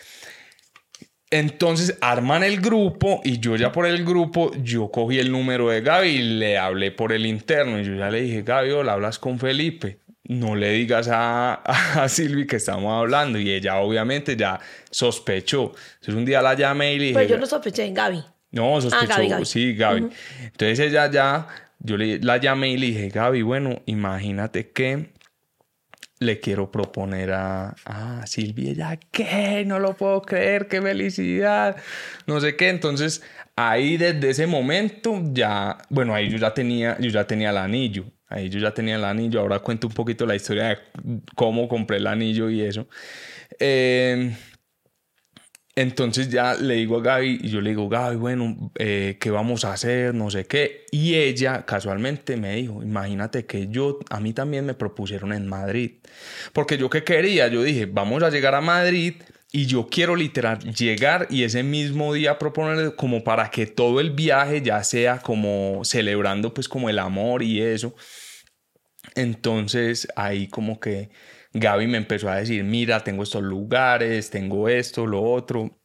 Entonces 1.31 1.99
arman 2.01 2.45
el 2.45 2.61
grupo 2.61 3.21
y 3.25 3.41
yo 3.41 3.57
ya 3.57 3.73
por 3.73 3.87
el 3.87 4.05
grupo, 4.05 4.53
yo 4.63 4.93
cogí 4.93 5.19
el 5.19 5.33
número 5.33 5.69
de 5.69 5.81
Gaby 5.81 6.09
y 6.09 6.23
le 6.23 6.59
hablé 6.59 6.93
por 6.93 7.13
el 7.13 7.27
interno. 7.27 7.81
Y 7.81 7.85
yo 7.85 7.95
ya 7.97 8.11
le 8.11 8.21
dije, 8.21 8.43
Gaby, 8.43 8.71
hola, 8.71 8.93
hablas 8.93 9.19
con 9.19 9.41
Felipe. 9.41 9.99
No 10.29 10.57
le 10.57 10.71
digas 10.73 11.09
a, 11.09 11.55
a 11.55 12.09
Silvi 12.09 12.47
que 12.47 12.57
estamos 12.57 12.93
hablando. 12.93 13.39
Y 13.39 13.51
ella 13.51 13.77
obviamente 13.77 14.37
ya 14.37 14.59
sospechó. 14.91 15.73
Entonces 15.95 16.15
un 16.15 16.25
día 16.25 16.43
la 16.43 16.55
llamé 16.55 16.95
y 16.95 16.99
le 16.99 17.05
dije... 17.05 17.15
Pero 17.15 17.29
yo 17.29 17.39
no 17.39 17.47
sospeché, 17.47 17.91
Gaby. 17.93 18.25
No, 18.51 18.81
sospechó. 18.81 19.05
Ah, 19.05 19.17
Gaby, 19.17 19.29
Gaby. 19.29 19.45
Sí, 19.45 19.75
Gaby. 19.75 20.01
Uh 20.01 20.09
-huh. 20.09 20.47
Entonces 20.47 20.81
ella 20.81 21.11
ya, 21.11 21.47
yo 21.79 21.97
le, 21.97 22.19
la 22.19 22.39
llamé 22.39 22.71
y 22.71 22.77
le 22.77 22.87
dije, 22.87 23.09
Gaby, 23.09 23.43
bueno, 23.43 23.83
imagínate 23.87 24.71
que 24.71 25.15
le 26.19 26.41
quiero 26.41 26.71
proponer 26.71 27.33
a, 27.33 27.75
a 27.85 28.27
Silvia, 28.27 28.73
ya, 28.73 28.97
¿qué? 29.11 29.65
No 29.67 29.79
lo 29.79 29.95
puedo 29.95 30.23
creer, 30.23 30.67
qué 30.67 30.81
felicidad, 30.81 31.77
no 32.27 32.41
sé 32.41 32.57
qué. 32.57 32.71
Entonces, 32.71 33.23
ahí 33.55 33.99
desde 33.99 34.31
ese 34.31 34.47
momento 34.47 35.21
ya, 35.33 35.77
bueno, 35.91 36.15
ahí 36.15 36.31
yo 36.31 36.39
ya 36.39 36.55
tenía, 36.55 36.97
yo 36.99 37.11
ya 37.11 37.27
tenía 37.27 37.51
el 37.51 37.59
anillo, 37.59 38.07
ahí 38.29 38.49
yo 38.49 38.59
ya 38.59 38.73
tenía 38.73 38.97
el 38.97 39.05
anillo. 39.05 39.41
Ahora 39.41 39.61
cuento 39.61 39.87
un 39.87 39.95
poquito 39.95 40.27
la 40.27 40.35
historia 40.37 40.69
de 40.69 40.79
cómo 41.35 41.69
compré 41.69 41.99
el 41.99 42.07
anillo 42.07 42.51
y 42.51 42.63
eso. 42.63 42.89
Eh, 43.59 44.35
entonces 45.79 46.31
ya 46.31 46.55
le 46.55 46.75
digo 46.77 46.99
a 46.99 47.03
Gaby 47.03 47.41
y 47.43 47.49
yo 47.49 47.61
le 47.61 47.71
digo, 47.71 47.87
Gaby, 47.87 48.17
bueno, 48.17 48.73
eh, 48.79 49.19
¿qué 49.21 49.31
vamos 49.31 49.67
a 49.67 49.75
hacer? 49.75 50.15
No 50.15 50.31
sé 50.31 50.47
qué. 50.47 50.87
Y 50.91 51.17
ella 51.17 51.67
casualmente 51.67 52.39
me 52.39 52.57
dijo, 52.57 52.83
imagínate 52.83 53.45
que 53.45 53.69
yo, 53.69 53.99
a 54.09 54.19
mí 54.19 54.33
también 54.33 54.65
me 54.65 54.73
propusieron 54.73 55.35
en 55.35 55.47
Madrid. 55.47 55.97
Porque 56.55 56.79
yo 56.79 56.89
qué 56.89 57.05
quería, 57.05 57.49
yo 57.49 57.63
dije, 57.63 57.85
vamos 57.85 58.23
a 58.23 58.31
llegar 58.31 58.55
a 58.55 58.63
Madrid 58.63 59.17
y 59.53 59.67
yo 59.67 59.87
quiero 59.89 60.17
literal 60.17 60.59
llegar 60.75 61.29
y 61.31 61.45
ese 61.45 61.63
mismo 61.63 62.13
día 62.13 62.39
proponer 62.39 62.97
como 62.97 63.23
para 63.25 63.51
que 63.51 63.67
todo 63.67 64.01
el 64.01 64.11
viaje 64.11 64.61
ya 64.61 64.83
sea 64.83 65.21
como 65.21 65.81
celebrando 65.85 66.53
pues 66.53 66.69
como 66.69 66.91
el 66.91 66.99
amor 66.99 67.43
y 67.43 67.63
eso. 67.63 67.95
Entonces 69.15 70.09
ahí 70.17 70.49
como 70.49 70.81
que 70.81 71.11
Gaby 71.53 71.87
me 71.87 71.97
empezó 71.97 72.29
a 72.29 72.37
decir, 72.37 72.65
mira, 72.65 73.03
tengo 73.03 73.23
estos 73.23 73.43
lugares, 73.43 74.31
tengo 74.31 74.69
esto, 74.69 75.07
lo 75.07 75.23
otro. 75.23 75.81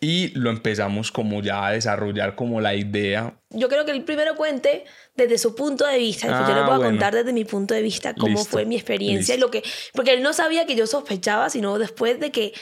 Y 0.00 0.28
lo 0.38 0.50
empezamos 0.50 1.10
como 1.12 1.40
ya 1.40 1.66
a 1.66 1.72
desarrollar 1.72 2.34
como 2.34 2.60
la 2.60 2.74
idea. 2.74 3.40
Yo 3.50 3.68
creo 3.68 3.86
que 3.86 3.92
el 3.92 4.02
primero 4.04 4.34
cuente 4.34 4.84
desde 5.14 5.38
su 5.38 5.54
punto 5.54 5.86
de 5.86 5.98
vista. 5.98 6.26
Ah, 6.28 6.46
yo 6.48 6.54
le 6.54 6.60
voy 6.62 6.72
a 6.72 6.76
bueno. 6.76 6.90
contar 6.90 7.14
desde 7.14 7.32
mi 7.32 7.44
punto 7.44 7.74
de 7.74 7.80
vista 7.80 8.12
cómo 8.12 8.38
Listo. 8.38 8.50
fue 8.50 8.66
mi 8.66 8.74
experiencia. 8.74 9.36
Y 9.36 9.38
lo 9.38 9.50
que, 9.50 9.62
porque 9.94 10.12
él 10.12 10.22
no 10.22 10.32
sabía 10.32 10.66
que 10.66 10.74
yo 10.74 10.86
sospechaba, 10.86 11.48
sino 11.48 11.78
después 11.78 12.20
de 12.20 12.32
que 12.32 12.52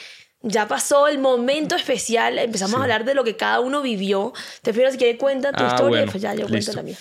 ya 0.43 0.67
pasó 0.67 1.07
el 1.07 1.17
momento 1.19 1.75
especial, 1.75 2.37
empezamos 2.37 2.75
Sí. 2.75 2.79
a 2.79 2.83
hablar 2.83 3.05
de 3.05 3.15
lo 3.15 3.23
que 3.23 3.35
cada 3.35 3.59
uno 3.61 3.81
vivió. 3.81 4.33
Te 4.61 4.73
pido 4.73 4.91
si 4.91 4.97
quieres 4.97 5.17
cuenta 5.17 5.51
tu 5.51 5.63
Ah, 5.63 5.67
historia 5.67 5.87
bueno, 5.89 6.01
después 6.03 6.21
ya 6.21 6.33
yo 6.35 6.47
listo. 6.47 6.71
cuento 6.73 6.73
la 6.73 6.83
mía. 6.83 6.97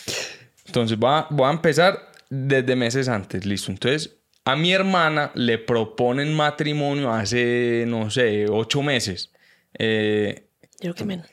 Entonces 0.66 0.98
voy 0.98 1.10
a, 1.12 1.26
voy 1.30 1.46
a 1.48 1.50
empezar 1.52 2.10
desde 2.30 2.74
meses 2.76 3.08
antes, 3.08 3.44
listo. 3.44 3.70
Entonces 3.70 4.16
a 4.44 4.56
mi 4.56 4.72
hermana 4.72 5.30
le 5.34 5.58
proponen 5.58 6.34
matrimonio 6.34 7.12
hace, 7.12 7.84
no 7.86 8.10
sé, 8.10 8.46
ocho 8.48 8.82
meses. 8.82 9.30
Eh, 9.78 10.46
Yo 10.80 10.92
creo 10.92 10.94
que 10.94 11.04
menos. 11.04 11.26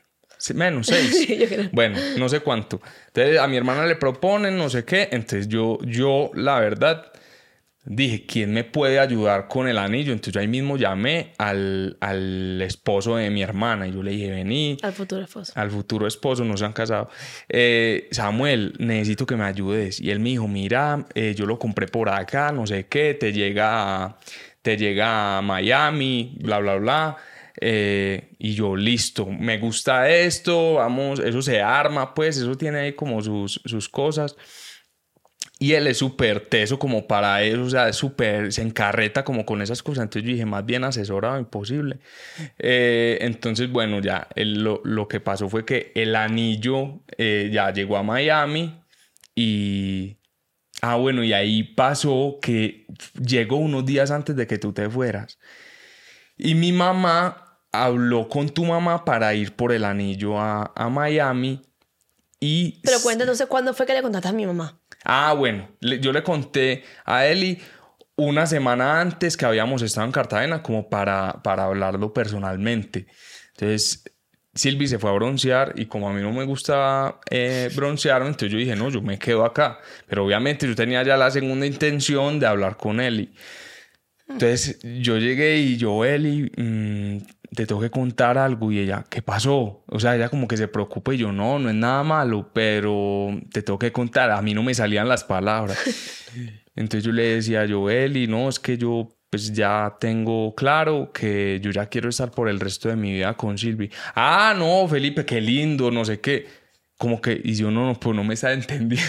Menos, 0.53 0.87
seis. 0.87 1.27
Yo 1.39 1.47
creo. 1.47 1.69
Bueno, 1.73 1.97
no 2.17 2.29
sé 2.29 2.39
cuánto. 2.39 2.81
Entonces 3.07 3.39
a 3.39 3.47
mi 3.47 3.57
hermana 3.57 3.85
le 3.85 3.95
proponen, 3.97 4.57
no 4.57 4.69
sé 4.69 4.85
qué. 4.85 5.09
Entonces 5.11 5.47
yo, 5.49 5.77
yo, 5.81 6.31
la 6.33 6.59
verdad, 6.59 7.11
dije, 7.91 8.23
¿quién 8.25 8.53
me 8.53 8.63
puede 8.63 8.99
ayudar 8.99 9.47
con 9.47 9.67
el 9.67 9.79
anillo? 9.79 10.13
Entonces 10.13 10.33
yo 10.35 10.39
ahí 10.39 10.47
mismo 10.47 10.77
llamé 10.77 11.33
al, 11.39 11.97
al 11.99 12.61
esposo 12.61 13.15
de 13.15 13.31
mi 13.31 13.41
hermana 13.41 13.87
y 13.87 13.91
yo 13.91 14.03
le 14.03 14.11
dije, 14.11 14.29
vení, 14.29 14.77
Al 14.83 14.93
futuro 14.93 15.23
esposo. 15.23 15.51
al 15.55 15.71
futuro 15.71 16.05
esposo, 16.07 16.45
no 16.45 16.55
se 16.55 16.65
han 16.65 16.73
casado. 16.73 17.09
Eh, 17.49 18.07
Samuel, 18.11 18.75
necesito 18.77 19.25
que 19.25 19.35
me 19.35 19.43
ayudes. 19.43 19.99
Y 19.99 20.11
él 20.11 20.19
me 20.19 20.29
dijo, 20.29 20.47
mira, 20.47 21.07
eh, 21.15 21.33
yo 21.35 21.45
lo 21.47 21.57
compré 21.57 21.87
por 21.87 22.09
acá, 22.09 22.51
no 22.51 22.67
sé 22.67 22.85
qué, 22.85 23.15
te 23.15 23.33
llega 23.33 24.03
a, 24.05 24.17
te 24.61 24.77
llega 24.77 25.39
a 25.39 25.41
Miami, 25.41 26.37
bla, 26.39 26.59
bla, 26.59 26.75
bla. 26.75 27.17
Eh, 27.59 28.29
y 28.37 28.53
yo, 28.53 28.75
listo, 28.75 29.25
me 29.25 29.57
gusta 29.57 30.09
esto, 30.09 30.75
vamos, 30.75 31.19
eso 31.19 31.41
se 31.41 31.59
arma, 31.59 32.13
pues, 32.13 32.37
eso 32.37 32.55
tiene 32.55 32.79
ahí 32.79 32.93
como 32.93 33.21
sus, 33.21 33.59
sus 33.65 33.89
cosas. 33.89 34.35
Y 35.61 35.73
él 35.73 35.87
es 35.87 35.97
súper 35.97 36.47
teso 36.47 36.79
como 36.79 37.05
para 37.05 37.43
eso, 37.43 37.61
o 37.61 37.69
sea, 37.69 37.89
es 37.89 37.97
súper, 37.97 38.53
se 38.53 38.61
encarreta 38.61 39.25
como 39.25 39.45
con 39.45 39.61
esas 39.61 39.83
cosas. 39.83 40.03
Entonces 40.03 40.23
yo 40.23 40.31
dije, 40.31 40.45
más 40.45 40.65
bien 40.65 40.85
asesorado, 40.85 41.37
imposible. 41.37 41.99
Eh, 42.57 43.17
entonces, 43.19 43.69
bueno, 43.69 43.99
ya 43.99 44.29
él, 44.35 44.63
lo, 44.63 44.79
lo 44.85 45.09
que 45.09 45.19
pasó 45.19 45.49
fue 45.49 45.65
que 45.65 45.91
el 45.95 46.15
anillo 46.15 47.01
eh, 47.17 47.49
ya 47.51 47.73
llegó 47.73 47.97
a 47.97 48.03
Miami 48.03 48.73
y... 49.35 50.15
Ah, 50.81 50.95
bueno, 50.95 51.25
y 51.25 51.33
ahí 51.33 51.63
pasó 51.63 52.39
que 52.41 52.87
llegó 53.21 53.57
unos 53.57 53.85
días 53.85 54.11
antes 54.11 54.37
de 54.37 54.47
que 54.47 54.57
tú 54.57 54.71
te 54.71 54.89
fueras. 54.89 55.39
Y 56.37 56.55
mi 56.55 56.71
mamá 56.71 57.59
habló 57.73 58.29
con 58.29 58.47
tu 58.47 58.63
mamá 58.63 59.03
para 59.03 59.33
ir 59.33 59.57
por 59.57 59.73
el 59.73 59.83
anillo 59.83 60.39
a, 60.39 60.71
a 60.73 60.89
Miami 60.89 61.61
y... 62.39 62.79
Pero 62.81 63.01
cuenta 63.01 63.25
entonces 63.25 63.45
cuándo 63.47 63.73
fue 63.73 63.85
que 63.85 63.93
le 63.93 64.01
contaste 64.01 64.29
a 64.29 64.31
mi 64.31 64.45
mamá. 64.45 64.78
Ah, 65.03 65.33
bueno, 65.33 65.69
yo 65.81 66.11
le 66.11 66.23
conté 66.23 66.83
a 67.05 67.25
Eli 67.25 67.59
una 68.15 68.45
semana 68.45 68.99
antes 68.99 69.37
que 69.37 69.45
habíamos 69.45 69.81
estado 69.81 70.05
en 70.05 70.11
Cartagena 70.11 70.61
como 70.61 70.89
para, 70.89 71.41
para 71.41 71.65
hablarlo 71.65 72.13
personalmente. 72.13 73.07
Entonces, 73.53 74.03
Silvi 74.53 74.87
se 74.87 74.99
fue 74.99 75.09
a 75.09 75.13
broncear 75.13 75.73
y 75.75 75.85
como 75.85 76.09
a 76.09 76.13
mí 76.13 76.21
no 76.21 76.33
me 76.33 76.43
gusta 76.43 77.19
eh, 77.29 77.69
broncearme, 77.75 78.27
entonces 78.27 78.51
yo 78.51 78.57
dije, 78.57 78.75
no, 78.75 78.89
yo 78.89 79.01
me 79.01 79.17
quedo 79.17 79.45
acá. 79.45 79.79
Pero 80.07 80.25
obviamente 80.25 80.67
yo 80.67 80.75
tenía 80.75 81.01
ya 81.03 81.15
la 81.15 81.31
segunda 81.31 81.65
intención 81.65 82.39
de 82.39 82.47
hablar 82.47 82.75
con 82.75 82.99
Eli. 82.99 83.33
Entonces 84.27 84.79
yo 84.83 85.17
llegué 85.17 85.57
y 85.57 85.77
yo, 85.77 86.03
Eli, 86.03 86.51
mm, 86.55 87.17
te 87.55 87.65
tengo 87.65 87.81
que 87.81 87.89
contar 87.89 88.37
algo. 88.37 88.71
Y 88.71 88.79
ella, 88.79 89.05
¿qué 89.09 89.21
pasó? 89.21 89.83
O 89.87 89.99
sea, 89.99 90.15
ella 90.15 90.29
como 90.29 90.47
que 90.47 90.57
se 90.57 90.67
preocupa 90.67 91.13
y 91.13 91.17
yo, 91.17 91.31
no, 91.31 91.59
no 91.59 91.69
es 91.69 91.75
nada 91.75 92.03
malo, 92.03 92.49
pero 92.53 93.29
te 93.51 93.61
tengo 93.61 93.79
que 93.79 93.91
contar. 93.91 94.31
A 94.31 94.41
mí 94.41 94.53
no 94.53 94.63
me 94.63 94.73
salían 94.73 95.07
las 95.07 95.23
palabras. 95.23 95.77
Entonces 96.75 97.03
yo 97.03 97.11
le 97.11 97.35
decía 97.35 97.61
a 97.61 97.63
Eli, 97.65 98.27
no, 98.27 98.47
es 98.47 98.59
que 98.59 98.77
yo 98.77 99.09
pues 99.29 99.53
ya 99.53 99.95
tengo 99.99 100.55
claro 100.55 101.11
que 101.13 101.59
yo 101.61 101.71
ya 101.71 101.85
quiero 101.87 102.09
estar 102.09 102.31
por 102.31 102.49
el 102.49 102.59
resto 102.59 102.89
de 102.89 102.95
mi 102.95 103.13
vida 103.13 103.35
con 103.35 103.57
Silvi. 103.57 103.91
Ah, 104.15 104.55
no, 104.57 104.87
Felipe, 104.87 105.25
qué 105.25 105.39
lindo, 105.39 105.91
no 105.91 106.03
sé 106.03 106.19
qué. 106.19 106.47
Como 106.97 107.21
que, 107.21 107.39
y 107.43 107.53
yo 107.53 107.69
no, 107.71 107.85
no, 107.85 107.99
pues 107.99 108.15
no 108.15 108.23
me 108.23 108.33
está 108.33 108.51
entendiendo. 108.53 109.07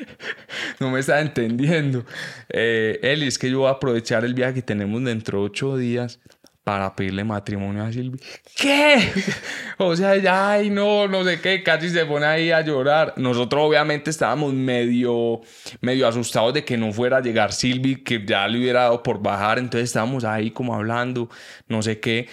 no 0.80 0.90
me 0.90 1.00
está 1.00 1.20
entendiendo. 1.20 2.04
Eh, 2.48 3.00
Eli, 3.02 3.26
es 3.26 3.38
que 3.38 3.50
yo 3.50 3.60
voy 3.60 3.68
a 3.68 3.72
aprovechar 3.72 4.24
el 4.24 4.34
viaje 4.34 4.54
que 4.54 4.62
tenemos 4.62 5.02
dentro 5.02 5.40
de 5.40 5.46
ocho 5.46 5.76
días 5.76 6.20
para 6.66 6.96
pedirle 6.96 7.22
matrimonio 7.22 7.84
a 7.84 7.92
Silvi. 7.92 8.18
¿Qué? 8.56 8.98
O 9.78 9.94
sea, 9.94 10.16
ya, 10.16 10.50
ay, 10.50 10.68
no, 10.68 11.06
no 11.06 11.22
sé 11.22 11.40
qué, 11.40 11.62
casi 11.62 11.90
se 11.90 12.04
pone 12.06 12.26
ahí 12.26 12.50
a 12.50 12.60
llorar. 12.60 13.14
Nosotros 13.18 13.62
obviamente 13.62 14.10
estábamos 14.10 14.52
medio, 14.52 15.42
medio 15.80 16.08
asustados 16.08 16.54
de 16.54 16.64
que 16.64 16.76
no 16.76 16.92
fuera 16.92 17.18
a 17.18 17.20
llegar 17.20 17.52
Silvi, 17.52 18.02
que 18.02 18.24
ya 18.26 18.48
le 18.48 18.58
hubiera 18.58 18.80
dado 18.80 19.00
por 19.00 19.22
bajar, 19.22 19.60
entonces 19.60 19.90
estábamos 19.90 20.24
ahí 20.24 20.50
como 20.50 20.74
hablando, 20.74 21.30
no 21.68 21.82
sé 21.82 22.00
qué. 22.00 22.26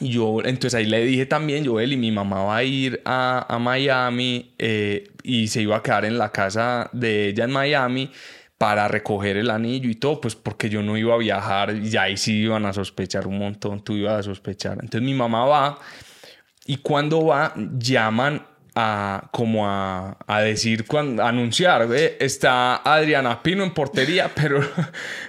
Yo, 0.00 0.38
entonces 0.42 0.74
ahí 0.74 0.86
le 0.86 1.04
dije 1.04 1.26
también, 1.26 1.62
yo, 1.62 1.78
y 1.78 1.96
mi 1.98 2.10
mamá 2.10 2.44
va 2.44 2.56
a 2.56 2.64
ir 2.64 3.02
a, 3.04 3.44
a 3.54 3.58
Miami 3.58 4.54
eh, 4.56 5.10
y 5.22 5.48
se 5.48 5.60
iba 5.60 5.76
a 5.76 5.82
quedar 5.82 6.06
en 6.06 6.16
la 6.16 6.32
casa 6.32 6.88
de 6.94 7.28
ella 7.28 7.44
en 7.44 7.50
Miami 7.50 8.10
para 8.60 8.88
recoger 8.88 9.38
el 9.38 9.48
anillo 9.48 9.88
y 9.88 9.94
todo, 9.94 10.20
pues 10.20 10.36
porque 10.36 10.68
yo 10.68 10.82
no 10.82 10.98
iba 10.98 11.14
a 11.14 11.16
viajar 11.16 11.74
y 11.74 11.96
ahí 11.96 12.18
sí 12.18 12.42
iban 12.42 12.66
a 12.66 12.74
sospechar 12.74 13.26
un 13.26 13.38
montón, 13.38 13.82
tú 13.82 13.94
ibas 13.94 14.18
a 14.18 14.22
sospechar. 14.22 14.72
Entonces 14.72 15.00
mi 15.00 15.14
mamá 15.14 15.46
va 15.46 15.78
y 16.66 16.76
cuando 16.76 17.24
va 17.24 17.54
llaman 17.56 18.46
a 18.82 19.28
como 19.30 19.68
a, 19.68 20.16
a 20.26 20.40
decir, 20.40 20.86
cuando, 20.86 21.22
a 21.22 21.28
anunciar, 21.28 21.86
¿ve? 21.88 22.16
está 22.20 22.76
Adriana 22.76 23.42
Pino 23.42 23.62
en 23.64 23.72
portería, 23.74 24.30
pero, 24.34 24.60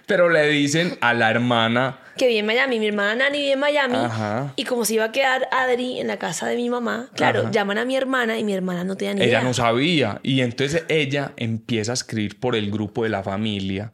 pero 0.05 0.29
le 0.29 0.47
dicen 0.47 0.97
a 1.01 1.13
la 1.13 1.29
hermana 1.31 1.97
que 2.17 2.27
vive 2.27 2.39
en 2.39 2.45
Miami. 2.45 2.79
Mi 2.79 2.87
hermana 2.87 3.15
Nani 3.15 3.37
vive 3.39 3.53
en 3.53 3.59
Miami. 3.59 3.95
Ajá. 3.95 4.53
Y 4.55 4.65
como 4.65 4.85
se 4.85 4.93
iba 4.95 5.05
a 5.05 5.11
quedar 5.11 5.47
Adri 5.51 5.99
en 5.99 6.07
la 6.07 6.17
casa 6.19 6.45
de 6.47 6.55
mi 6.55 6.69
mamá, 6.69 7.09
claro, 7.15 7.41
Ajá. 7.41 7.51
llaman 7.51 7.77
a 7.79 7.85
mi 7.85 7.95
hermana 7.95 8.37
y 8.37 8.43
mi 8.43 8.53
hermana 8.53 8.83
no 8.83 8.95
tenía 8.95 9.13
ni 9.15 9.21
Ella 9.21 9.29
idea. 9.39 9.41
no 9.43 9.53
sabía. 9.53 10.19
Y 10.21 10.41
entonces 10.41 10.83
ella 10.87 11.31
empieza 11.37 11.91
a 11.91 11.95
escribir 11.95 12.39
por 12.39 12.55
el 12.55 12.69
grupo 12.69 13.03
de 13.03 13.09
la 13.09 13.23
familia. 13.23 13.91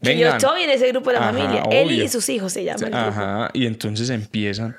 Que 0.00 0.16
yo 0.16 0.28
estoy 0.28 0.62
en 0.62 0.70
ese 0.70 0.86
grupo 0.88 1.10
de 1.10 1.18
la 1.18 1.28
Ajá, 1.28 1.32
familia. 1.36 1.62
Él 1.72 1.88
obvio. 1.88 2.04
y 2.04 2.08
sus 2.08 2.28
hijos 2.28 2.52
se 2.52 2.62
llama 2.62 2.86
el 2.86 2.92
grupo. 2.92 3.06
Ajá. 3.08 3.50
Y 3.54 3.66
entonces 3.66 4.10
empiezan, 4.10 4.76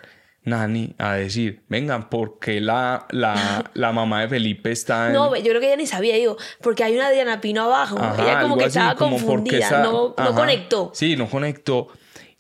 Nani, 0.50 0.96
a 0.98 1.14
decir, 1.14 1.62
vengan, 1.70 2.10
porque 2.10 2.60
la, 2.60 3.08
la, 3.12 3.72
la 3.74 3.92
mamá 3.92 4.22
de 4.22 4.30
Felipe 4.30 4.72
está 4.72 5.08
en... 5.08 5.14
No, 5.14 5.36
yo 5.36 5.44
creo 5.44 5.62
que 5.62 5.68
ella 5.68 5.78
ni 5.78 5.88
sabía, 5.88 6.16
digo, 6.16 6.38
porque 6.62 6.84
hay 6.84 6.96
una 6.96 7.08
Adriana 7.08 7.40
Pino 7.42 7.64
abajo. 7.64 7.98
Ajá, 8.00 8.22
ella 8.22 8.42
como 8.42 8.58
que 8.58 8.66
así, 8.66 8.78
estaba 8.78 8.96
como 8.96 9.18
confundida, 9.18 9.84
no, 9.84 10.16
conectó. 10.36 10.92
Sí, 10.94 11.16
no 11.16 11.30
conectó. 11.30 11.88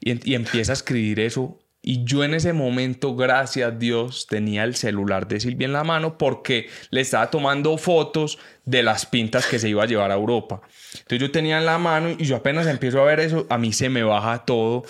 Y, 0.02 0.32
y 0.32 0.36
empieza 0.36 0.72
a 0.72 0.74
escribir 0.74 1.20
eso. 1.20 1.58
Y 1.82 2.04
yo 2.04 2.26
en 2.26 2.34
ese 2.34 2.52
momento, 2.52 3.16
gracias 3.16 3.70
a 3.70 3.72
Dios, 3.72 4.28
tenía 4.28 4.66
el 4.66 4.76
celular 4.76 5.28
de 5.28 5.40
Silvia 5.40 5.66
en 5.66 5.72
la 5.72 5.86
mano 5.86 6.18
porque 6.18 6.70
le 6.90 7.00
estaba 7.00 7.32
tomando 7.32 7.78
fotos 7.78 8.38
de 8.66 8.84
las 8.84 9.06
pintas 9.06 9.48
que 9.48 9.60
se 9.60 9.70
iba 9.70 9.84
a 9.84 9.86
llevar 9.86 10.12
a 10.12 10.16
Europa. 10.16 10.62
Entonces 10.92 11.20
yo 11.20 11.32
tenía 11.32 11.58
en 11.58 11.66
la 11.66 11.78
mano 11.78 12.10
y 12.18 12.26
yo 12.26 12.36
apenas 12.36 12.68
empiezo 12.68 13.02
a 13.02 13.06
ver 13.06 13.22
eso, 13.22 13.48
a 13.50 13.58
mí 13.58 13.72
se 13.72 13.88
me 13.88 14.04
baja 14.04 14.44
todo. 14.46 14.84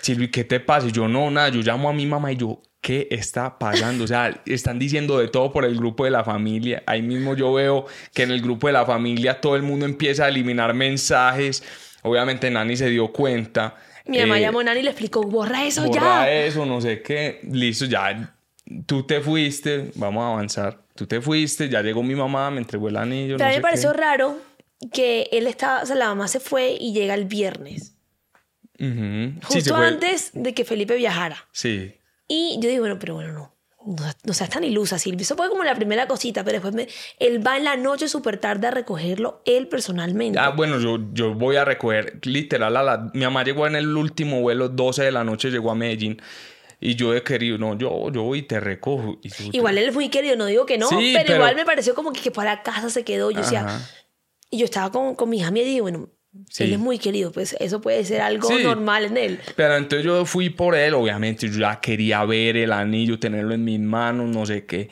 Silvia, 0.00 0.30
¿qué 0.30 0.44
te 0.44 0.60
pasa? 0.60 0.86
Y 0.88 0.92
yo 0.92 1.08
no, 1.08 1.30
nada, 1.30 1.48
yo 1.48 1.60
llamo 1.60 1.88
a 1.88 1.92
mi 1.92 2.06
mamá 2.06 2.32
y 2.32 2.36
yo, 2.36 2.60
¿qué 2.80 3.08
está 3.10 3.58
pasando? 3.58 4.04
O 4.04 4.06
sea, 4.06 4.42
están 4.46 4.78
diciendo 4.78 5.18
de 5.18 5.28
todo 5.28 5.52
por 5.52 5.64
el 5.64 5.76
grupo 5.76 6.04
de 6.04 6.10
la 6.10 6.22
familia. 6.24 6.82
Ahí 6.86 7.02
mismo 7.02 7.34
yo 7.34 7.52
veo 7.52 7.86
que 8.12 8.22
en 8.24 8.30
el 8.30 8.40
grupo 8.42 8.66
de 8.66 8.74
la 8.74 8.84
familia 8.86 9.40
todo 9.40 9.56
el 9.56 9.62
mundo 9.62 9.86
empieza 9.86 10.24
a 10.24 10.28
eliminar 10.28 10.74
mensajes. 10.74 11.62
Obviamente 12.02 12.50
Nani 12.50 12.76
se 12.76 12.90
dio 12.90 13.10
cuenta. 13.12 13.76
Mi 14.06 14.18
mamá 14.18 14.38
Eh, 14.38 14.42
llamó 14.42 14.60
a 14.60 14.64
Nani 14.64 14.80
y 14.80 14.82
le 14.82 14.90
explicó, 14.90 15.22
borra 15.22 15.64
eso 15.64 15.84
borra 15.86 16.26
ya. 16.26 16.30
eso, 16.30 16.66
no 16.66 16.80
sé 16.80 17.00
qué. 17.00 17.40
Listo, 17.50 17.86
ya. 17.86 18.34
Tú 18.86 19.04
te 19.06 19.20
fuiste, 19.20 19.90
vamos 19.94 20.22
a 20.22 20.28
avanzar. 20.32 20.78
Tú 20.94 21.06
te 21.06 21.20
fuiste, 21.20 21.68
ya 21.70 21.80
llegó 21.82 22.02
mi 22.02 22.14
mamá, 22.14 22.50
me 22.50 22.58
entregó 22.58 22.88
el 22.88 22.96
anillo. 22.96 23.36
Pero 23.36 23.46
a 23.46 23.50
mí 23.50 23.56
me 23.56 23.62
pareció 23.62 23.92
qué. 23.92 23.98
raro 23.98 24.36
que 24.92 25.28
él 25.32 25.46
estaba, 25.46 25.82
o 25.82 25.86
sea, 25.86 25.96
la 25.96 26.06
mamá 26.08 26.28
se 26.28 26.38
fue 26.40 26.76
y 26.78 26.92
llega 26.92 27.14
el 27.14 27.24
viernes, 27.24 27.93
Sí, 28.78 28.84
se 28.86 29.46
justo 29.46 29.76
fue. 29.76 29.86
antes 29.86 30.30
de 30.34 30.54
que 30.54 30.64
Felipe 30.64 30.96
viajara. 30.96 31.48
Sí. 31.52 31.94
Y 32.28 32.58
yo 32.60 32.68
digo, 32.68 32.80
bueno, 32.82 32.98
pero 32.98 33.14
bueno, 33.14 33.32
no. 33.32 33.54
No, 33.86 34.02
no 34.24 34.32
seas 34.32 34.48
tan 34.48 34.64
ilusa, 34.64 34.98
Silvia. 34.98 35.22
Eso 35.24 35.36
fue 35.36 35.50
como 35.50 35.62
la 35.62 35.74
primera 35.74 36.06
cosita, 36.08 36.42
pero 36.42 36.54
después 36.54 36.72
me- 36.74 36.88
él 37.18 37.46
va 37.46 37.58
en 37.58 37.64
la 37.64 37.76
noche 37.76 38.08
súper 38.08 38.38
tarde 38.38 38.66
a 38.66 38.70
recogerlo 38.70 39.42
él 39.44 39.68
personalmente. 39.68 40.38
Ah, 40.38 40.48
bueno, 40.50 40.80
yo, 40.80 40.98
yo 41.12 41.34
voy 41.34 41.56
a 41.56 41.66
recoger 41.66 42.18
literal 42.26 42.78
a 42.78 42.82
la... 42.82 43.10
Mi 43.12 43.20
mamá 43.24 43.44
llegó 43.44 43.66
en 43.66 43.76
el 43.76 43.94
último 43.94 44.40
vuelo, 44.40 44.70
12 44.70 45.02
de 45.04 45.12
la 45.12 45.22
noche, 45.22 45.50
llegó 45.50 45.70
a 45.70 45.74
Medellín. 45.74 46.20
Y 46.80 46.94
yo 46.94 47.14
he 47.14 47.22
querido, 47.22 47.58
no, 47.58 47.76
yo, 47.76 48.10
yo 48.10 48.22
voy 48.22 48.38
y 48.38 48.42
te 48.44 48.58
recojo. 48.58 49.18
Y 49.22 49.28
tú- 49.28 49.50
Igual 49.52 49.76
él 49.76 49.88
es 49.90 49.94
muy 49.94 50.08
querido, 50.08 50.34
no 50.36 50.46
digo 50.46 50.64
que 50.64 50.78
no, 50.78 50.88
Sí, 50.88 51.12
pero, 51.12 51.24
pero- 51.26 51.36
igual 51.36 51.54
me 51.56 51.66
pareció 51.66 51.94
como 51.94 52.10
que, 52.14 52.22
que 52.22 52.30
para 52.30 52.62
casa 52.62 52.88
se 52.88 53.04
quedó. 53.04 53.30
Yo 53.30 53.40
decía, 53.42 53.80
y 54.50 54.56
yo 54.58 54.64
estaba 54.64 54.90
con, 54.92 55.14
con 55.14 55.28
mi 55.28 55.40
hija 55.40 55.50
mía 55.50 55.62
y 55.62 55.66
digo, 55.66 55.82
bueno, 55.82 56.08
Sí. 56.50 56.64
él 56.64 56.72
es 56.74 56.78
muy 56.78 56.98
querido, 56.98 57.32
pues 57.32 57.56
eso 57.60 57.80
puede 57.80 58.04
ser 58.04 58.20
algo 58.20 58.48
Sí. 58.48 58.62
normal 58.62 59.04
en 59.04 59.16
él. 59.16 59.40
Pero 59.56 59.76
entonces 59.76 60.04
yo 60.04 60.24
fui 60.24 60.50
por 60.50 60.74
él, 60.74 60.94
obviamente 60.94 61.48
yo 61.48 61.58
ya 61.60 61.80
quería 61.80 62.24
ver 62.24 62.56
el 62.56 62.72
anillo, 62.72 63.18
tenerlo 63.18 63.54
en 63.54 63.64
mis 63.64 63.80
manos, 63.80 64.28
no 64.28 64.44
sé 64.46 64.64
qué. 64.66 64.88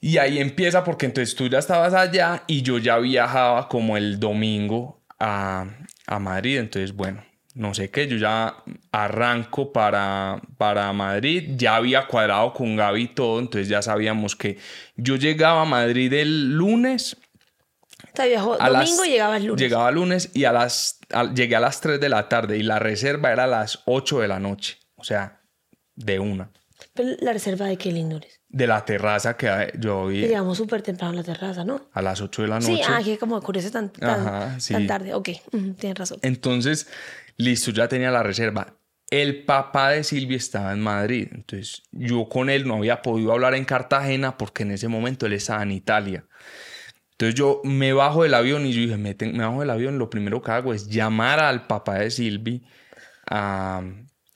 Y 0.00 0.18
ahí 0.18 0.38
empieza 0.38 0.82
porque 0.84 1.06
entonces 1.06 1.34
tú 1.34 1.48
ya 1.48 1.58
estabas 1.58 1.94
allá 1.94 2.42
y 2.46 2.62
yo 2.62 2.78
ya 2.78 2.98
viajaba 2.98 3.68
como 3.68 3.96
el 3.96 4.18
domingo 4.18 5.02
a, 5.18 5.66
a 6.06 6.18
Madrid. 6.18 6.58
Entonces, 6.58 6.92
bueno, 6.94 7.22
no 7.54 7.72
sé 7.72 7.90
qué, 7.90 8.08
yo 8.08 8.16
ya 8.16 8.56
arranco 8.90 9.72
para, 9.72 10.40
para 10.58 10.92
Madrid, 10.92 11.50
ya 11.56 11.76
había 11.76 12.06
cuadrado 12.06 12.52
con 12.52 12.76
Gaby 12.76 13.02
y 13.02 13.08
todo, 13.08 13.38
entonces 13.38 13.68
ya 13.68 13.80
sabíamos 13.82 14.34
que 14.36 14.56
yo 14.96 15.16
llegaba 15.16 15.62
a 15.62 15.66
Madrid 15.66 16.12
el 16.14 16.52
lunes. 16.56 17.16
Sea, 18.14 18.26
viajó 18.26 18.60
a 18.60 18.68
las- 18.70 18.84
domingo 18.84 19.04
y 19.04 19.08
llegaba 19.10 19.36
el 19.36 19.44
lunes. 19.46 19.60
Llegaba 19.62 19.90
lunes 19.90 20.30
y 20.34 20.44
a 20.44 20.52
las, 20.52 20.98
a- 21.12 21.32
llegué 21.32 21.56
a 21.56 21.60
las 21.60 21.80
3 21.80 22.00
de 22.00 22.08
la 22.08 22.28
tarde 22.28 22.58
y 22.58 22.62
la 22.62 22.78
reserva 22.78 23.32
era 23.32 23.44
a 23.44 23.46
las 23.46 23.80
8 23.86 24.20
de 24.20 24.28
la 24.28 24.38
noche, 24.38 24.78
o 24.96 25.04
sea, 25.04 25.40
de 25.94 26.18
una. 26.18 26.50
Pero 26.94 27.10
la 27.20 27.32
reserva 27.32 27.66
de 27.66 27.76
qué 27.78 27.90
lindores. 27.92 28.40
De 28.48 28.66
la 28.66 28.84
terraza 28.84 29.34
que 29.36 29.72
yo 29.78 30.06
vi 30.08 30.20
Llegamos 30.20 30.58
súper 30.58 30.82
temprano 30.82 31.12
a 31.12 31.16
la 31.16 31.22
terraza, 31.22 31.64
¿no? 31.64 31.88
a 31.92 32.02
las 32.02 32.20
8 32.20 32.42
de 32.42 32.48
la 32.48 32.58
noche. 32.60 32.74
Sí, 32.76 32.80
ah, 32.86 33.00
que 33.02 33.16
como 33.16 33.36
oscurece 33.36 33.70
tan, 33.70 33.90
tan, 33.92 34.20
Ajá, 34.26 34.60
sí. 34.60 34.74
tan 34.74 34.86
tarde. 34.86 35.14
Ok, 35.14 35.30
tienes 35.78 35.96
razón. 35.98 36.18
Entonces, 36.22 36.88
listo, 37.38 37.70
ya 37.70 37.88
tenía 37.88 38.10
la 38.10 38.22
reserva. 38.22 38.74
El 39.08 39.44
papá 39.44 39.90
de 39.90 40.04
Silvia 40.04 40.36
estaba 40.36 40.72
en 40.72 40.80
Madrid. 40.80 41.28
Entonces, 41.32 41.82
yo 41.92 42.28
con 42.28 42.50
él 42.50 42.66
no 42.66 42.76
había 42.76 43.00
podido 43.00 43.32
hablar 43.32 43.54
en 43.54 43.64
Cartagena 43.64 44.36
porque 44.36 44.64
en 44.64 44.72
ese 44.72 44.88
momento 44.88 45.24
él 45.26 45.34
estaba 45.34 45.62
en 45.62 45.70
Italia. 45.72 46.24
Entonces, 47.22 47.38
yo 47.38 47.60
me 47.62 47.92
bajo 47.92 48.24
del 48.24 48.34
avión 48.34 48.66
y 48.66 48.72
yo 48.72 48.80
dije, 48.80 48.96
me, 48.96 49.14
me 49.32 49.44
bajo 49.44 49.60
del 49.60 49.70
avión, 49.70 49.96
lo 49.96 50.10
primero 50.10 50.42
que 50.42 50.50
hago 50.50 50.74
es 50.74 50.88
llamar 50.88 51.38
al 51.38 51.68
papá 51.68 52.00
de 52.00 52.10
Silvia 52.10 52.58
a, 53.30 53.80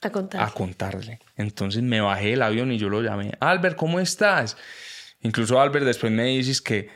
A 0.01 0.09
contar. 0.09 0.41
a 0.41 0.49
contarle. 0.51 1.19
Entonces, 1.35 1.83
me 1.83 1.99
bajé 1.99 2.29
del 2.29 2.41
avión 2.43 2.71
y 2.71 2.77
yo 2.77 2.87
lo 2.87 3.01
llamé. 3.01 3.33
Albert, 3.41 3.75
¿cómo 3.75 3.99
estás? 3.99 4.55
Incluso 5.19 5.59
Albert 5.59 5.85
después 5.85 6.13
me 6.13 6.23
dices 6.27 6.61
que 6.61 6.87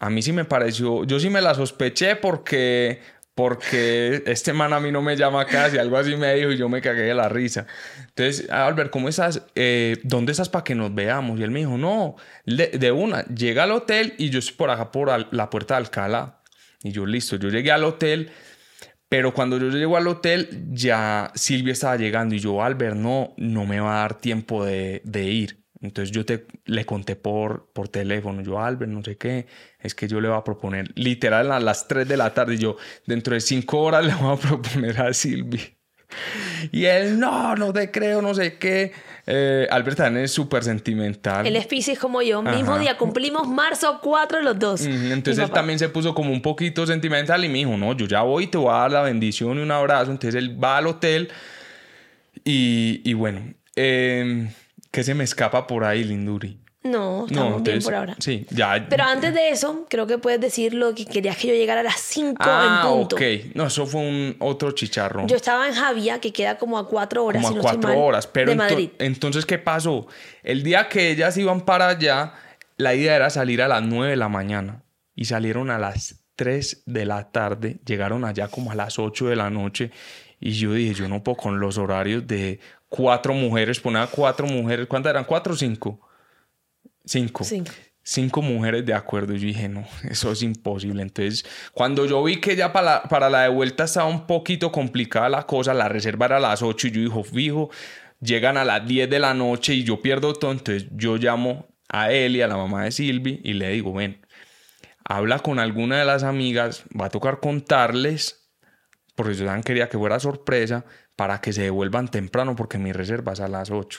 a 0.00 0.08
mí 0.08 0.22
sí 0.22 0.32
me 0.32 0.46
pareció, 0.46 1.04
yo 1.04 1.20
sí 1.20 1.28
me 1.28 1.42
la 1.42 1.54
sospeché 1.54 2.16
porque, 2.16 3.02
porque 3.38 4.24
este 4.26 4.52
man 4.52 4.72
a 4.72 4.80
mí 4.80 4.90
no 4.90 5.00
me 5.00 5.14
llama 5.14 5.46
casi, 5.46 5.78
algo 5.78 5.96
así 5.96 6.16
me 6.16 6.34
dijo 6.34 6.50
y 6.50 6.56
yo 6.56 6.68
me 6.68 6.80
cagué 6.80 7.02
de 7.02 7.14
la 7.14 7.28
risa. 7.28 7.68
Entonces, 8.08 8.50
Albert, 8.50 8.90
¿cómo 8.90 9.08
estás? 9.08 9.42
Eh, 9.54 9.98
¿Dónde 10.02 10.32
estás 10.32 10.48
para 10.48 10.64
que 10.64 10.74
nos 10.74 10.92
veamos? 10.92 11.38
Y 11.38 11.44
él 11.44 11.52
me 11.52 11.60
dijo, 11.60 11.78
no, 11.78 12.16
de, 12.46 12.90
una, 12.90 13.24
llega 13.26 13.62
al 13.62 13.70
hotel 13.70 14.14
y 14.18 14.30
yo 14.30 14.40
estoy 14.40 14.56
por 14.56 14.70
acá 14.70 14.90
por 14.90 15.32
la 15.32 15.50
puerta 15.50 15.74
de 15.74 15.78
Alcalá. 15.78 16.40
Y 16.82 16.90
yo, 16.90 17.06
listo, 17.06 17.36
yo 17.36 17.48
llegué 17.48 17.70
al 17.70 17.84
hotel, 17.84 18.32
pero 19.08 19.32
cuando 19.32 19.56
yo 19.56 19.68
llego 19.68 19.96
al 19.96 20.08
hotel, 20.08 20.64
ya 20.72 21.30
Silvia 21.36 21.74
estaba 21.74 21.96
llegando 21.96 22.34
y 22.34 22.40
yo, 22.40 22.60
Albert, 22.60 22.96
no, 22.96 23.34
no 23.36 23.66
me 23.66 23.78
va 23.78 23.98
a 23.98 24.00
dar 24.00 24.18
tiempo 24.18 24.64
de 24.64 25.00
ir. 25.14 25.57
Entonces 25.80 26.10
yo 26.10 26.24
te, 26.24 26.46
le 26.64 26.84
conté 26.84 27.14
por, 27.14 27.70
por 27.72 27.88
teléfono, 27.88 28.42
yo, 28.42 28.60
Albert, 28.60 28.90
no 28.90 29.02
sé 29.02 29.16
qué, 29.16 29.46
es 29.80 29.94
que 29.94 30.08
yo 30.08 30.20
le 30.20 30.28
voy 30.28 30.36
a 30.36 30.44
proponer, 30.44 30.90
literal 30.96 31.52
a 31.52 31.60
las 31.60 31.86
3 31.86 32.08
de 32.08 32.16
la 32.16 32.34
tarde, 32.34 32.58
yo, 32.58 32.76
dentro 33.06 33.34
de 33.34 33.40
5 33.40 33.78
horas 33.78 34.04
le 34.06 34.14
voy 34.14 34.34
a 34.34 34.36
proponer 34.36 35.00
a 35.00 35.12
Silvia. 35.12 35.62
Y 36.72 36.86
él, 36.86 37.20
no, 37.20 37.54
no 37.54 37.72
te 37.72 37.90
creo, 37.90 38.22
no 38.22 38.34
sé 38.34 38.56
qué. 38.56 38.92
Eh, 39.26 39.68
Albert 39.70 39.98
también 39.98 40.24
es 40.24 40.32
súper 40.32 40.64
sentimental. 40.64 41.46
Él 41.46 41.54
es 41.54 41.66
Pisces 41.66 41.98
como 41.98 42.22
yo. 42.22 42.42
Mismo 42.42 42.72
Ajá. 42.72 42.80
día 42.80 42.96
cumplimos 42.96 43.46
marzo 43.46 44.00
4 44.02 44.40
los 44.40 44.58
dos. 44.58 44.86
Entonces 44.86 45.44
él 45.44 45.50
también 45.50 45.78
se 45.78 45.90
puso 45.90 46.14
como 46.14 46.32
un 46.32 46.40
poquito 46.40 46.86
sentimental 46.86 47.44
y 47.44 47.48
me 47.48 47.58
dijo, 47.58 47.76
no, 47.76 47.92
yo 47.92 48.06
ya 48.06 48.22
voy, 48.22 48.46
te 48.46 48.56
voy 48.56 48.70
a 48.70 48.78
dar 48.78 48.92
la 48.92 49.02
bendición 49.02 49.58
y 49.58 49.60
un 49.60 49.70
abrazo. 49.70 50.10
Entonces 50.10 50.34
él 50.34 50.62
va 50.62 50.78
al 50.78 50.86
hotel 50.86 51.28
y, 52.42 53.02
y 53.04 53.12
bueno, 53.12 53.54
eh, 53.76 54.48
¿qué 54.90 55.02
se 55.04 55.14
me 55.14 55.24
escapa 55.24 55.66
por 55.66 55.84
ahí, 55.84 56.04
Linduri? 56.04 56.60
No, 56.84 57.26
estamos 57.26 57.48
bien 57.48 57.58
entonces, 57.58 57.84
por 57.84 57.94
ahora. 57.94 58.16
Sí, 58.20 58.46
ya. 58.50 58.86
Pero 58.88 59.04
antes 59.04 59.34
de 59.34 59.50
eso, 59.50 59.86
creo 59.90 60.06
que 60.06 60.16
puedes 60.18 60.40
decir 60.40 60.74
lo 60.74 60.94
que 60.94 61.06
querías 61.06 61.36
que 61.36 61.48
yo 61.48 61.54
llegara 61.54 61.80
a 61.80 61.84
las 61.84 62.00
5 62.00 62.36
ah, 62.38 62.82
en 62.84 62.90
punto. 62.92 63.16
ok. 63.16 63.22
No, 63.54 63.66
eso 63.66 63.84
fue 63.84 64.00
un 64.00 64.36
otro 64.38 64.70
chicharrón. 64.70 65.26
Yo 65.26 65.36
estaba 65.36 65.66
en 65.68 65.74
Javia, 65.74 66.20
que 66.20 66.32
queda 66.32 66.56
como 66.56 66.78
a 66.78 66.88
4 66.88 67.24
horas, 67.24 67.42
como 67.42 67.48
a 67.48 67.50
no 67.50 67.60
estoy 67.60 67.72
cuatro 67.80 67.88
mal, 67.90 67.98
horas. 67.98 68.26
Pero 68.28 68.52
de 68.52 68.56
ento- 68.56 68.58
Madrid. 68.70 68.90
entonces, 69.00 69.44
¿qué 69.44 69.58
pasó? 69.58 70.06
El 70.42 70.62
día 70.62 70.88
que 70.88 71.10
ellas 71.10 71.36
iban 71.36 71.62
para 71.62 71.88
allá, 71.88 72.34
la 72.76 72.94
idea 72.94 73.16
era 73.16 73.28
salir 73.28 73.60
a 73.60 73.68
las 73.68 73.82
9 73.82 74.10
de 74.10 74.16
la 74.16 74.28
mañana 74.28 74.84
y 75.16 75.24
salieron 75.24 75.70
a 75.70 75.78
las 75.78 76.24
3 76.36 76.84
de 76.86 77.04
la 77.04 77.32
tarde, 77.32 77.80
llegaron 77.84 78.24
allá 78.24 78.46
como 78.46 78.70
a 78.70 78.76
las 78.76 79.00
8 79.00 79.26
de 79.26 79.36
la 79.36 79.50
noche 79.50 79.90
y 80.38 80.52
yo 80.52 80.72
dije, 80.72 80.94
yo 80.94 81.08
no 81.08 81.24
puedo 81.24 81.36
con 81.36 81.58
los 81.58 81.76
horarios 81.76 82.24
de 82.28 82.60
cuatro 82.88 83.34
mujeres, 83.34 83.80
poner 83.80 84.02
a 84.02 84.06
cuatro 84.06 84.46
mujeres, 84.46 84.86
¿cuántas 84.86 85.10
eran? 85.10 85.24
¿Cuatro 85.24 85.54
o 85.54 85.56
cinco? 85.56 86.00
Cinco. 87.04 87.44
Cinco. 87.44 87.72
Cinco 88.02 88.40
mujeres 88.40 88.86
de 88.86 88.94
acuerdo. 88.94 89.34
Yo 89.34 89.46
dije, 89.46 89.68
no, 89.68 89.86
eso 90.10 90.32
es 90.32 90.42
imposible. 90.42 91.02
Entonces, 91.02 91.44
cuando 91.72 92.06
yo 92.06 92.22
vi 92.22 92.40
que 92.40 92.56
ya 92.56 92.72
para 92.72 92.84
la, 92.84 93.02
para 93.02 93.30
la 93.30 93.42
de 93.42 93.48
vuelta 93.48 93.84
estaba 93.84 94.08
un 94.08 94.26
poquito 94.26 94.72
complicada 94.72 95.28
la 95.28 95.46
cosa, 95.46 95.74
la 95.74 95.88
reserva 95.88 96.26
era 96.26 96.36
a 96.38 96.40
las 96.40 96.62
8 96.62 96.88
y 96.88 96.90
yo 96.90 97.00
dijo, 97.02 97.22
fijo, 97.22 97.70
llegan 98.20 98.56
a 98.56 98.64
las 98.64 98.86
10 98.86 99.10
de 99.10 99.18
la 99.18 99.34
noche 99.34 99.74
y 99.74 99.84
yo 99.84 100.00
pierdo 100.00 100.32
todo, 100.34 100.52
entonces 100.52 100.88
yo 100.92 101.16
llamo 101.16 101.66
a 101.88 102.12
él 102.12 102.36
y 102.36 102.42
a 102.42 102.48
la 102.48 102.56
mamá 102.56 102.84
de 102.84 102.92
Silvi 102.92 103.40
y 103.44 103.54
le 103.54 103.70
digo, 103.70 103.92
ven, 103.92 104.26
habla 105.04 105.38
con 105.38 105.58
alguna 105.58 105.98
de 105.98 106.04
las 106.04 106.22
amigas, 106.22 106.84
va 106.98 107.06
a 107.06 107.10
tocar 107.10 107.40
contarles, 107.40 108.50
porque 109.14 109.34
yo 109.34 109.44
también 109.44 109.62
quería 109.62 109.88
que 109.88 109.98
fuera 109.98 110.20
sorpresa, 110.20 110.84
para 111.18 111.40
que 111.40 111.52
se 111.52 111.62
devuelvan 111.62 112.06
temprano, 112.06 112.54
porque 112.54 112.78
mi 112.78 112.92
reserva 112.92 113.32
es 113.32 113.40
a 113.40 113.48
las 113.48 113.72
8. 113.72 113.98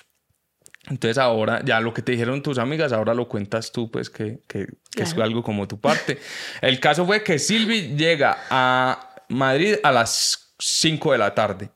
Entonces 0.89 1.17
ahora, 1.17 1.61
ya 1.65 1.81
lo 1.81 1.93
que 1.93 2.01
te 2.01 2.13
dijeron 2.13 2.41
tus 2.41 2.57
amigas, 2.57 2.93
ahora 2.93 3.13
lo 3.13 3.27
cuentas 3.27 3.73
tú, 3.73 3.91
pues 3.91 4.09
que, 4.09 4.39
que, 4.47 4.67
que 4.95 5.03
es 5.03 5.13
algo 5.17 5.43
como 5.43 5.67
tu 5.67 5.81
parte. 5.81 6.17
El 6.61 6.79
caso 6.79 7.05
fue 7.05 7.21
que 7.21 7.37
Silvi 7.37 7.97
llega 7.97 8.37
a 8.49 9.17
Madrid 9.27 9.75
a 9.83 9.91
las 9.91 10.55
5 10.59 11.11
de 11.11 11.17
la 11.17 11.35
tarde. 11.35 11.71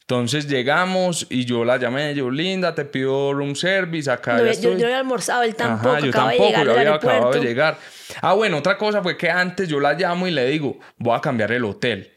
Entonces 0.00 0.46
llegamos 0.46 1.26
y 1.30 1.46
yo 1.46 1.64
la 1.64 1.78
llamé, 1.78 2.14
yo, 2.14 2.30
linda, 2.30 2.74
te 2.74 2.84
pido 2.84 3.32
room 3.32 3.56
service, 3.56 4.10
acá 4.10 4.36
No, 4.36 4.44
ya 4.44 4.52
yo, 4.52 4.72
yo 4.72 4.78
no 4.80 4.84
había 4.84 4.98
almorzado, 4.98 5.42
él 5.42 5.54
tampoco, 5.54 5.88
Ajá, 5.88 6.00
yo 6.00 6.06
de 6.06 6.12
tampoco, 6.12 6.46
llegar 6.48 6.66
yo 6.66 6.72
había 6.72 6.94
acabado 6.94 7.32
de 7.32 7.40
llegar. 7.40 7.78
Ah, 8.20 8.34
bueno, 8.34 8.58
otra 8.58 8.76
cosa 8.76 9.02
fue 9.02 9.16
que 9.16 9.30
antes 9.30 9.70
yo 9.70 9.80
la 9.80 9.94
llamo 9.94 10.28
y 10.28 10.32
le 10.32 10.44
digo, 10.44 10.78
voy 10.98 11.16
a 11.16 11.22
cambiar 11.22 11.50
el 11.52 11.64
hotel 11.64 12.12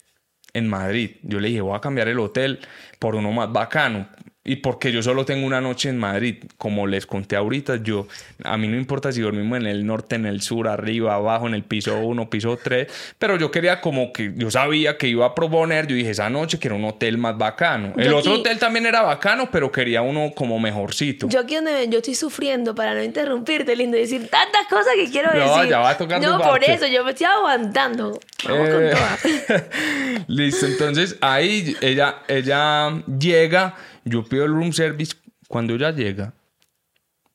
en 0.60 0.68
Madrid. 0.68 1.12
Yo 1.24 1.40
le 1.40 1.48
dije, 1.48 1.62
voy 1.62 1.76
a 1.76 1.82
cambiar 1.82 2.08
el 2.08 2.20
hotel 2.20 2.60
por 3.00 3.16
uno 3.16 3.32
más 3.32 3.52
bacano. 3.52 4.08
Y 4.50 4.56
porque 4.56 4.92
yo 4.92 5.04
solo 5.04 5.26
tengo 5.26 5.46
una 5.46 5.62
noche 5.62 5.90
en 5.90 5.98
Madrid, 6.00 6.38
como 6.58 6.88
les 6.88 7.06
conté 7.06 7.36
ahorita, 7.36 7.76
yo, 7.84 8.08
a 8.44 8.58
mí 8.58 8.68
no 8.68 8.78
importa 8.78 9.12
si 9.12 9.22
dormimos 9.22 9.60
en 9.60 9.68
el 9.68 9.86
norte, 9.86 10.16
en 10.16 10.26
el 10.26 10.42
sur, 10.42 10.68
arriba, 10.68 11.14
abajo, 11.14 11.46
en 11.48 11.54
el 11.54 11.62
piso 11.64 12.00
1, 12.00 12.30
piso 12.32 12.58
3, 12.62 12.88
pero 13.20 13.38
yo 13.38 13.52
quería 13.52 13.80
como 13.80 14.12
que, 14.12 14.34
yo 14.36 14.50
sabía 14.50 14.98
que 14.98 15.08
iba 15.08 15.28
a 15.28 15.36
proponer, 15.36 15.86
yo 15.86 15.96
dije, 15.96 16.10
esa 16.10 16.32
noche 16.32 16.58
quiero 16.58 16.78
un 16.78 16.86
hotel 16.86 17.20
más 17.20 17.38
bacano. 17.38 17.94
El 17.96 18.10
Yo 18.10 18.18
otro 18.18 18.32
aquí- 18.32 18.40
hotel 18.42 18.58
también 18.58 18.88
era 18.88 19.04
bacano, 19.04 19.50
pero 19.52 19.72
quería 19.72 20.02
uno 20.02 20.32
como 20.36 20.58
mejorcito. 20.60 21.30
Yo 21.30 21.42
aquí 21.42 21.54
donde 21.54 21.88
yo 21.88 22.00
estoy 22.00 22.16
sufriendo 22.16 22.74
para 22.74 22.96
no 22.96 23.04
interrumpirte, 23.04 23.76
lindo, 23.76 23.98
y 23.98 24.02
decir 24.02 24.30
tantas 24.30 24.66
cosas 24.68 24.94
que 24.96 25.12
quiero 25.12 25.32
No, 25.32 25.58
decir. 25.58 25.70
ya 25.70 25.78
va 25.78 25.92
a 25.92 25.98
tocar 25.98 26.20
tu 26.20 26.28
No, 26.28 26.40
por 26.40 26.64
eso, 26.64 26.88
yo 26.88 27.04
me 27.04 27.12
estoy 27.12 27.28
aguantando. 27.28 28.20
Vamos 28.48 28.68
Eh, 28.68 28.72
con 28.72 28.90
todas. 28.90 30.24
Listo, 30.28 30.66
entonces 30.66 31.18
ahí 31.22 31.76
ella, 31.82 32.16
ella 32.28 33.04
llega, 33.20 33.76
yo 34.10 34.24
pido 34.24 34.46
el 34.46 34.52
room 34.52 34.74
service. 34.74 35.16
Cuando 35.48 35.74
ella 35.74 35.92
llega, 35.92 36.34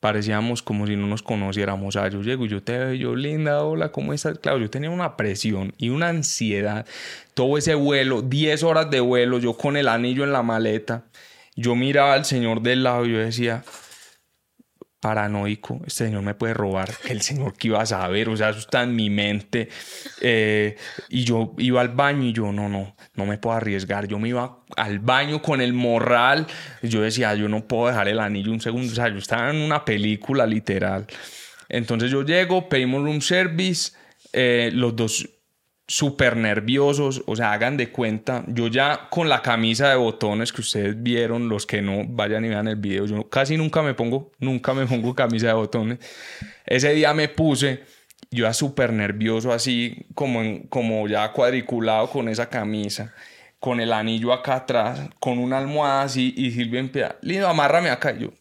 parecíamos 0.01 0.63
como 0.63 0.87
si 0.87 0.97
no 0.97 1.07
nos 1.07 1.23
conociéramos. 1.23 1.95
Sea, 1.95 2.09
yo 2.09 2.23
llego 2.23 2.45
y 2.45 2.49
yo 2.49 2.63
te 2.63 2.79
veo, 2.79 2.95
yo, 2.95 3.17
linda, 3.17 3.65
hola, 3.65 3.91
¿cómo 3.91 4.13
estás? 4.13 4.39
Claro, 4.39 4.59
yo 4.59 4.71
tenía 4.71 4.91
una 4.91 5.17
presión 5.17 5.73
y 5.79 5.89
una 5.89 6.09
ansiedad. 6.09 6.87
Todo 7.35 7.59
ese 7.59 7.75
vuelo, 7.75 8.23
10 8.23 8.63
horas 8.65 8.91
de 8.91 9.01
vuelo, 9.01 9.39
yo 9.39 9.57
con 9.57 9.77
el 9.77 9.89
anillo 9.89 10.25
en 10.25 10.33
la 10.33 10.43
maleta. 10.43 11.05
Yo 11.57 11.75
miraba 11.75 12.15
al 12.15 12.25
señor 12.25 12.63
del 12.63 12.83
lado 12.83 13.07
y 13.07 13.13
yo 13.13 13.19
decía, 13.19 13.65
paranoico, 15.05 15.83
este 15.87 16.07
señor 16.07 16.23
me 16.23 16.33
puede 16.33 16.55
robar, 16.55 16.89
el 17.11 17.21
señor 17.21 17.53
que 17.53 17.69
iba 17.69 17.83
a 17.83 17.85
saber, 17.85 18.31
o 18.31 18.37
sea, 18.39 18.49
eso 18.49 18.61
está 18.61 18.85
en 18.85 18.97
mi 18.97 19.11
mente. 19.11 19.69
Eh, 20.23 20.77
y 21.11 21.25
yo 21.25 21.53
iba 21.59 21.83
al 21.83 21.91
baño 21.91 22.23
y 22.23 22.33
yo, 22.33 22.53
no, 22.53 22.71
no, 22.71 22.97
no 23.15 23.27
me 23.27 23.37
puedo 23.37 23.55
arriesgar. 23.55 24.09
Yo 24.09 24.19
me 24.19 24.31
iba 24.31 24.61
al 24.79 25.01
baño 25.01 25.43
con 25.43 25.61
el 25.61 25.75
morral. 25.75 26.47
Yo 26.81 27.03
decía, 27.03 27.35
yo 27.35 27.51
no 27.51 27.69
puedo 27.69 27.89
dejar 27.89 28.09
el 28.09 28.19
anillo 28.19 28.51
un 28.51 28.63
segundo. 28.63 28.91
O 28.91 28.95
sea, 28.95 29.11
yo 29.11 29.19
estaba 29.19 29.51
en 29.51 29.57
una 29.57 29.85
película 29.85 30.47
literal. 30.47 31.07
Entonces 31.69 32.11
yo 32.11 32.23
llego, 32.23 32.71
pedimos 32.71 33.03
room 33.03 33.21
service, 33.21 33.93
eh, 34.33 34.71
los 34.73 34.97
dos 34.97 35.29
súper 35.87 36.37
nerviosos, 36.37 37.23
o 37.27 37.37
sea, 37.37 37.53
hagan 37.53 37.77
de 37.77 37.91
cuenta, 37.91 38.45
yo 38.49 38.69
ya 38.69 39.09
con 39.11 39.29
la 39.29 39.43
camisa 39.43 39.91
de 39.91 39.97
botones 39.97 40.53
que 40.53 40.63
ustedes 40.63 41.03
vieron, 41.03 41.49
los 41.49 41.67
que 41.67 41.83
no 41.83 42.05
vayan 42.07 42.45
y 42.45 42.49
vean 42.49 42.69
el 42.69 42.77
video, 42.77 43.05
yo 43.07 43.29
casi 43.29 43.57
nunca 43.57 43.83
me 43.83 43.95
pongo, 43.95 44.33
nunca 44.39 44.73
me 44.73 44.87
pongo 44.87 45.15
camisa 45.15 45.49
de 45.49 45.53
botones. 45.53 45.99
Ese 46.65 46.95
día 46.95 47.13
me 47.13 47.29
puse, 47.29 47.85
yo 48.31 48.47
ya 48.47 48.55
súper 48.55 48.93
nervioso, 48.93 49.53
así 49.53 50.07
como, 50.15 50.41
como 50.71 51.07
ya 51.07 51.33
cuadriculado 51.33 52.09
con 52.09 52.29
esa 52.29 52.49
camisa, 52.49 53.15
con 53.61 53.81
el 53.81 53.93
anillo 53.93 54.33
acá 54.33 54.57
atrás, 54.57 55.01
con 55.21 55.39
una 55.39 55.59
almohada 55.59 56.03
así, 56.03 56.33
y 56.37 56.51
Silvia 56.51 56.81
empieza, 56.81 57.17
lindo, 57.21 57.47
amárrame 57.47 57.91
acá, 57.91 58.13
y 58.13 58.23
yo, 58.23 58.33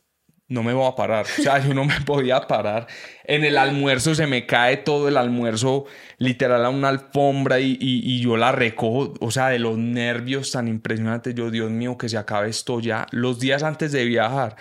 no 0.54 0.64
me 0.64 0.74
voy 0.74 0.88
a 0.88 0.96
parar. 0.96 1.26
O 1.40 1.42
sea, 1.42 1.60
yo 1.66 1.74
no 1.74 1.84
me 1.86 2.00
podía 2.02 2.40
parar. 2.42 2.88
En 3.26 3.44
el 3.44 3.58
almuerzo 3.58 4.14
se 4.16 4.28
me 4.28 4.46
cae 4.46 4.78
todo 4.78 5.08
el 5.08 5.18
almuerzo, 5.18 5.86
literal, 6.18 6.64
a 6.66 6.70
una 6.70 6.90
alfombra 6.90 7.60
y, 7.60 7.72
y- 7.80 8.02
y 8.14 8.22
yo 8.22 8.38
la 8.38 8.52
recojo. 8.52 9.14
O 9.20 9.32
sea, 9.32 9.50
de 9.50 9.60
los 9.60 9.78
nervios 9.78 10.52
tan 10.52 10.68
impresionantes. 10.68 11.34
Yo, 11.36 11.50
Dios 11.52 11.72
mío, 11.72 11.98
que 11.98 12.08
se 12.10 12.18
acabe 12.18 12.50
esto 12.50 12.80
ya. 12.80 13.08
Los 13.12 13.40
días 13.40 13.64
antes 13.64 13.92
de 13.92 14.06
viajar, 14.06 14.56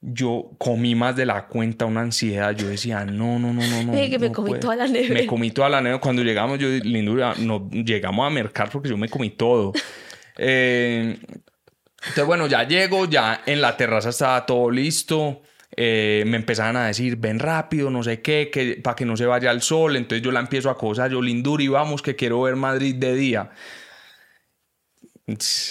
yo 0.00 0.50
comí 0.58 0.94
más 0.96 1.14
de 1.14 1.26
la 1.26 1.46
cuenta, 1.46 1.84
una 1.86 2.00
ansiedad. 2.00 2.50
Yo 2.56 2.68
decía, 2.68 3.04
no, 3.04 3.38
no, 3.38 3.52
no, 3.52 3.62
no, 3.66 3.82
no. 3.84 3.92
Que 3.92 4.18
me 4.18 4.28
no 4.28 4.32
comí 4.34 4.48
puedo. 4.50 4.60
toda 4.60 4.76
la 4.76 4.86
nevera. 4.88 5.14
Me 5.14 5.26
comí 5.26 5.50
toda 5.52 5.68
la 5.68 5.80
nevera. 5.80 6.00
Cuando 6.00 6.22
llegamos, 6.24 6.58
yo, 6.58 6.68
lindura, 6.68 7.34
no, 7.38 7.68
llegamos 7.70 8.26
a 8.26 8.30
mercar 8.30 8.68
porque 8.70 8.88
yo 8.88 8.96
me 8.96 9.08
comí 9.08 9.30
todo. 9.30 9.72
Eh, 10.38 11.18
entonces, 12.02 12.26
bueno, 12.26 12.46
ya 12.46 12.64
llego, 12.64 13.06
ya 13.06 13.42
en 13.46 13.60
la 13.60 13.76
terraza 13.76 14.10
estaba 14.10 14.44
todo 14.46 14.70
listo. 14.70 15.42
eh, 15.76 16.24
me 16.26 16.36
empezaban 16.36 16.76
a 16.76 16.86
decir, 16.86 17.16
ven 17.16 17.38
rápido, 17.38 17.90
no 17.90 18.02
sé 18.02 18.20
qué, 18.20 18.50
que, 18.52 18.80
para 18.82 18.94
que 18.96 19.04
no 19.06 19.16
se 19.16 19.26
vaya 19.26 19.50
el 19.50 19.62
sol. 19.62 19.96
Entonces 19.96 20.22
yo 20.22 20.32
la 20.32 20.40
empiezo 20.40 20.68
a 20.68 20.72
acosar, 20.72 21.10
yo, 21.10 21.22
Linduri, 21.22 21.68
vamos, 21.68 22.02
que 22.02 22.16
quiero 22.16 22.42
ver 22.42 22.56
Madrid 22.56 22.96
de 22.96 23.14
día. 23.14 23.50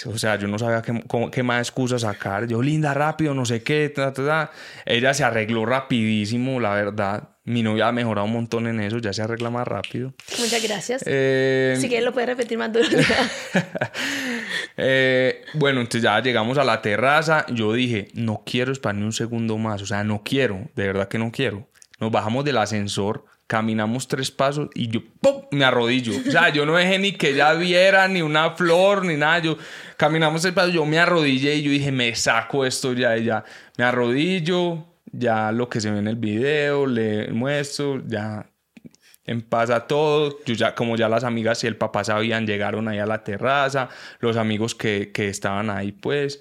O 0.06 0.18
sea, 0.18 0.36
yo 0.36 0.48
no 0.48 0.58
sabía 0.58 0.82
qué, 0.82 1.42
más 1.42 1.60
excusas 1.68 2.02
sacar. 2.02 2.46
Yo, 2.48 2.62
linda, 2.62 2.94
rápido, 2.94 3.34
no 3.34 3.44
sé 3.44 3.62
qué. 3.62 3.92
Ella 4.86 5.14
se 5.14 5.24
arregló 5.24 5.66
rapidísimo, 5.66 6.58
la 6.58 6.74
verdad. 6.74 7.31
Mi 7.44 7.62
novia 7.62 7.88
ha 7.88 7.92
mejorado 7.92 8.26
un 8.26 8.32
montón 8.32 8.68
en 8.68 8.80
eso, 8.80 8.98
ya 8.98 9.12
se 9.12 9.20
arregla 9.20 9.50
más 9.50 9.66
rápido. 9.66 10.14
Muchas 10.38 10.62
gracias. 10.62 11.02
Eh, 11.06 11.76
si 11.80 11.88
quieres 11.88 12.04
lo 12.04 12.12
puedes 12.12 12.28
repetir 12.28 12.58
más 12.58 12.72
duro. 12.72 12.86
Eh, 14.78 15.44
bueno, 15.52 15.80
entonces 15.80 16.02
ya 16.02 16.18
llegamos 16.20 16.56
a 16.56 16.64
la 16.64 16.80
terraza. 16.80 17.44
Yo 17.48 17.74
dije, 17.74 18.08
no 18.14 18.42
quiero 18.44 18.72
esperar 18.72 18.94
ni 18.94 19.02
un 19.02 19.12
segundo 19.12 19.58
más. 19.58 19.82
O 19.82 19.86
sea, 19.86 20.02
no 20.02 20.22
quiero, 20.24 20.70
de 20.74 20.86
verdad 20.86 21.08
que 21.08 21.18
no 21.18 21.30
quiero. 21.30 21.68
Nos 22.00 22.10
bajamos 22.10 22.44
del 22.44 22.56
ascensor, 22.56 23.26
caminamos 23.46 24.08
tres 24.08 24.30
pasos 24.30 24.70
y 24.74 24.88
yo 24.88 25.00
¡pum! 25.20 25.42
me 25.50 25.64
arrodillo. 25.64 26.14
O 26.26 26.30
sea, 26.30 26.48
yo 26.48 26.64
no 26.64 26.74
dejé 26.76 26.98
ni 26.98 27.12
que 27.12 27.30
ella 27.30 27.52
viera 27.52 28.08
ni 28.08 28.22
una 28.22 28.52
flor 28.52 29.04
ni 29.04 29.16
nada. 29.16 29.40
Yo 29.40 29.58
caminamos 29.98 30.40
tres 30.42 30.54
pasos, 30.54 30.72
yo 30.72 30.86
me 30.86 30.98
arrodillé 30.98 31.56
y 31.56 31.62
yo 31.62 31.70
dije, 31.70 31.92
me 31.92 32.14
saco 32.14 32.64
esto 32.64 32.94
ya. 32.94 33.16
Y 33.18 33.24
ya 33.24 33.44
me 33.76 33.84
arrodillo, 33.84 34.86
ya 35.12 35.52
lo 35.52 35.68
que 35.68 35.80
se 35.80 35.90
ve 35.90 35.98
en 35.98 36.08
el 36.08 36.16
video, 36.16 36.86
le 36.86 37.28
muestro, 37.28 38.02
ya 38.06 38.50
en 39.24 39.42
paz 39.42 39.70
a 39.70 39.86
todo. 39.86 40.38
Ya, 40.44 40.74
como 40.74 40.96
ya 40.96 41.08
las 41.08 41.24
amigas 41.24 41.62
y 41.64 41.66
el 41.68 41.76
papá 41.76 42.02
sabían, 42.02 42.46
llegaron 42.46 42.88
ahí 42.88 42.98
a 42.98 43.06
la 43.06 43.22
terraza, 43.22 43.88
los 44.20 44.36
amigos 44.36 44.74
que, 44.74 45.12
que 45.12 45.28
estaban 45.28 45.70
ahí, 45.70 45.92
pues, 45.92 46.40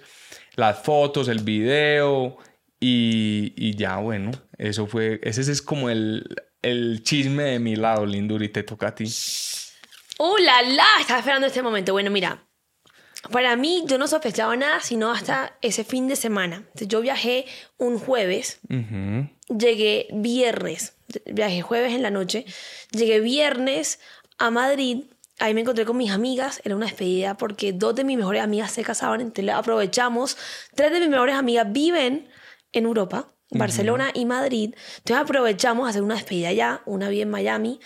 las 0.55 0.81
fotos, 0.81 1.27
el 1.27 1.43
video, 1.43 2.37
y, 2.79 3.53
y 3.55 3.75
ya, 3.75 3.97
bueno, 3.97 4.31
eso 4.57 4.87
fue, 4.87 5.19
ese 5.21 5.41
es 5.41 5.61
como 5.61 5.89
el, 5.91 6.35
el 6.63 7.03
chisme 7.03 7.43
de 7.43 7.59
mi 7.59 7.75
lado, 7.75 8.05
Linduri, 8.05 8.49
te 8.49 8.63
toca 8.63 8.87
a 8.87 8.95
ti. 8.95 9.05
¡Uh, 10.17 10.37
la! 10.39 10.83
Estaba 10.99 11.19
esperando 11.19 11.47
este 11.47 11.61
momento. 11.61 11.93
Bueno, 11.93 12.09
mira. 12.09 12.43
Para 13.29 13.55
mí, 13.55 13.83
yo 13.85 13.97
no 13.97 14.07
sospechaba 14.07 14.55
nada, 14.55 14.79
sino 14.79 15.11
hasta 15.11 15.57
ese 15.61 15.83
fin 15.83 16.07
de 16.07 16.15
semana. 16.15 16.65
Yo 16.73 17.01
viajé 17.01 17.45
un 17.77 17.99
jueves, 17.99 18.59
llegué 19.47 20.07
viernes, 20.11 20.95
viajé 21.25 21.61
jueves 21.61 21.93
en 21.93 22.01
la 22.01 22.09
noche, 22.09 22.45
llegué 22.91 23.19
viernes 23.19 23.99
a 24.37 24.49
Madrid, 24.49 25.03
ahí 25.39 25.53
me 25.53 25.61
encontré 25.61 25.85
con 25.85 25.97
mis 25.97 26.11
amigas, 26.11 26.61
era 26.63 26.75
una 26.75 26.85
despedida 26.87 27.37
porque 27.37 27.73
dos 27.73 27.95
de 27.95 28.03
mis 28.03 28.17
mejores 28.17 28.41
amigas 28.41 28.71
se 28.71 28.83
casaban, 28.83 29.21
entonces 29.21 29.53
aprovechamos, 29.53 30.37
tres 30.75 30.91
de 30.91 30.99
mis 30.99 31.09
mejores 31.09 31.35
amigas 31.35 31.71
viven 31.71 32.27
en 32.71 32.85
Europa, 32.85 33.33
Barcelona 33.51 34.11
y 34.13 34.25
Madrid, 34.25 34.73
entonces 34.99 35.17
aprovechamos 35.17 35.85
a 35.85 35.89
hacer 35.89 36.01
una 36.01 36.15
despedida 36.15 36.49
allá, 36.49 36.81
una 36.85 37.09
vive 37.09 37.23
en 37.23 37.29
Miami, 37.29 37.79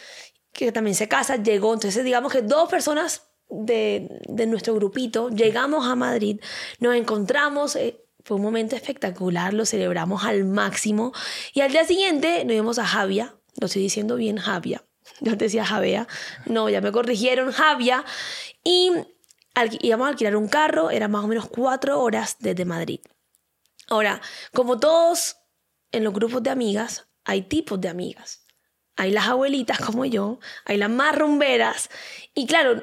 que 0.53 0.71
también 0.71 0.95
se 0.95 1.07
casa, 1.07 1.37
llegó, 1.37 1.73
entonces 1.73 2.03
digamos 2.03 2.31
que 2.31 2.41
dos 2.41 2.69
personas 2.69 3.24
de, 3.49 4.07
de 4.27 4.45
nuestro 4.47 4.73
grupito 4.75 5.29
llegamos 5.29 5.85
a 5.87 5.95
Madrid, 5.95 6.41
nos 6.79 6.95
encontramos, 6.95 7.75
eh, 7.75 8.01
fue 8.23 8.37
un 8.37 8.43
momento 8.43 8.75
espectacular, 8.75 9.53
lo 9.53 9.65
celebramos 9.65 10.23
al 10.23 10.45
máximo. 10.45 11.13
Y 11.53 11.61
al 11.61 11.71
día 11.71 11.85
siguiente 11.85 12.43
nos 12.45 12.53
íbamos 12.55 12.79
a 12.79 12.85
Javia, 12.85 13.35
lo 13.59 13.67
estoy 13.67 13.83
diciendo 13.83 14.15
bien 14.15 14.37
Javia, 14.37 14.83
yo 15.21 15.37
te 15.37 15.45
decía 15.45 15.65
Javea, 15.65 16.07
no, 16.45 16.69
ya 16.69 16.81
me 16.81 16.91
corrigieron, 16.91 17.51
Javia, 17.51 18.03
y 18.63 18.91
alqui- 19.53 19.79
íbamos 19.81 20.05
a 20.07 20.09
alquilar 20.09 20.35
un 20.35 20.47
carro, 20.47 20.89
era 20.89 21.07
más 21.07 21.23
o 21.23 21.27
menos 21.27 21.47
cuatro 21.47 22.01
horas 22.01 22.37
desde 22.39 22.65
Madrid. 22.65 22.99
Ahora, 23.87 24.19
como 24.51 24.79
todos 24.79 25.37
en 25.91 26.03
los 26.03 26.13
grupos 26.13 26.41
de 26.41 26.49
amigas, 26.49 27.07
hay 27.23 27.43
tipos 27.43 27.79
de 27.79 27.89
amigas. 27.89 28.45
Hay 28.97 29.11
las 29.11 29.27
abuelitas 29.27 29.79
como 29.79 30.05
yo, 30.05 30.39
hay 30.65 30.77
las 30.77 30.89
más 30.89 31.15
rumberas. 31.15 31.89
Y 32.33 32.47
claro, 32.47 32.81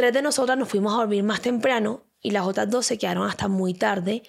tres 0.00 0.14
de 0.14 0.22
nosotras 0.22 0.56
nos 0.56 0.66
fuimos 0.70 0.94
a 0.94 0.96
dormir 0.96 1.22
más 1.22 1.42
temprano 1.42 2.04
y 2.22 2.30
las 2.30 2.46
otras 2.46 2.70
dos 2.70 2.86
se 2.86 2.96
quedaron 2.96 3.28
hasta 3.28 3.48
muy 3.48 3.74
tarde 3.74 4.22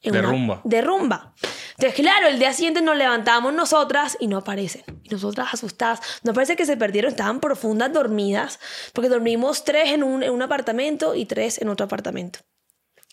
en 0.00 0.12
De 0.12 0.20
una- 0.20 0.28
rumba. 0.30 0.60
De 0.62 0.80
rumba. 0.82 1.34
Entonces, 1.70 1.94
claro, 1.94 2.28
el 2.28 2.38
día 2.38 2.52
siguiente 2.52 2.80
nos 2.80 2.96
levantamos 2.96 3.52
nosotras 3.52 4.16
y 4.20 4.28
no 4.28 4.36
aparecen. 4.38 4.84
Y 5.02 5.08
nosotras 5.08 5.48
asustadas. 5.52 6.00
No 6.22 6.32
parece 6.32 6.54
que 6.54 6.64
se 6.64 6.76
perdieron, 6.76 7.10
estaban 7.10 7.40
profundas 7.40 7.92
dormidas, 7.92 8.60
porque 8.92 9.08
dormimos 9.08 9.64
tres 9.64 9.90
en 9.90 10.04
un, 10.04 10.22
en 10.22 10.30
un 10.30 10.42
apartamento 10.42 11.16
y 11.16 11.24
tres 11.26 11.60
en 11.60 11.70
otro 11.70 11.84
apartamento. 11.86 12.38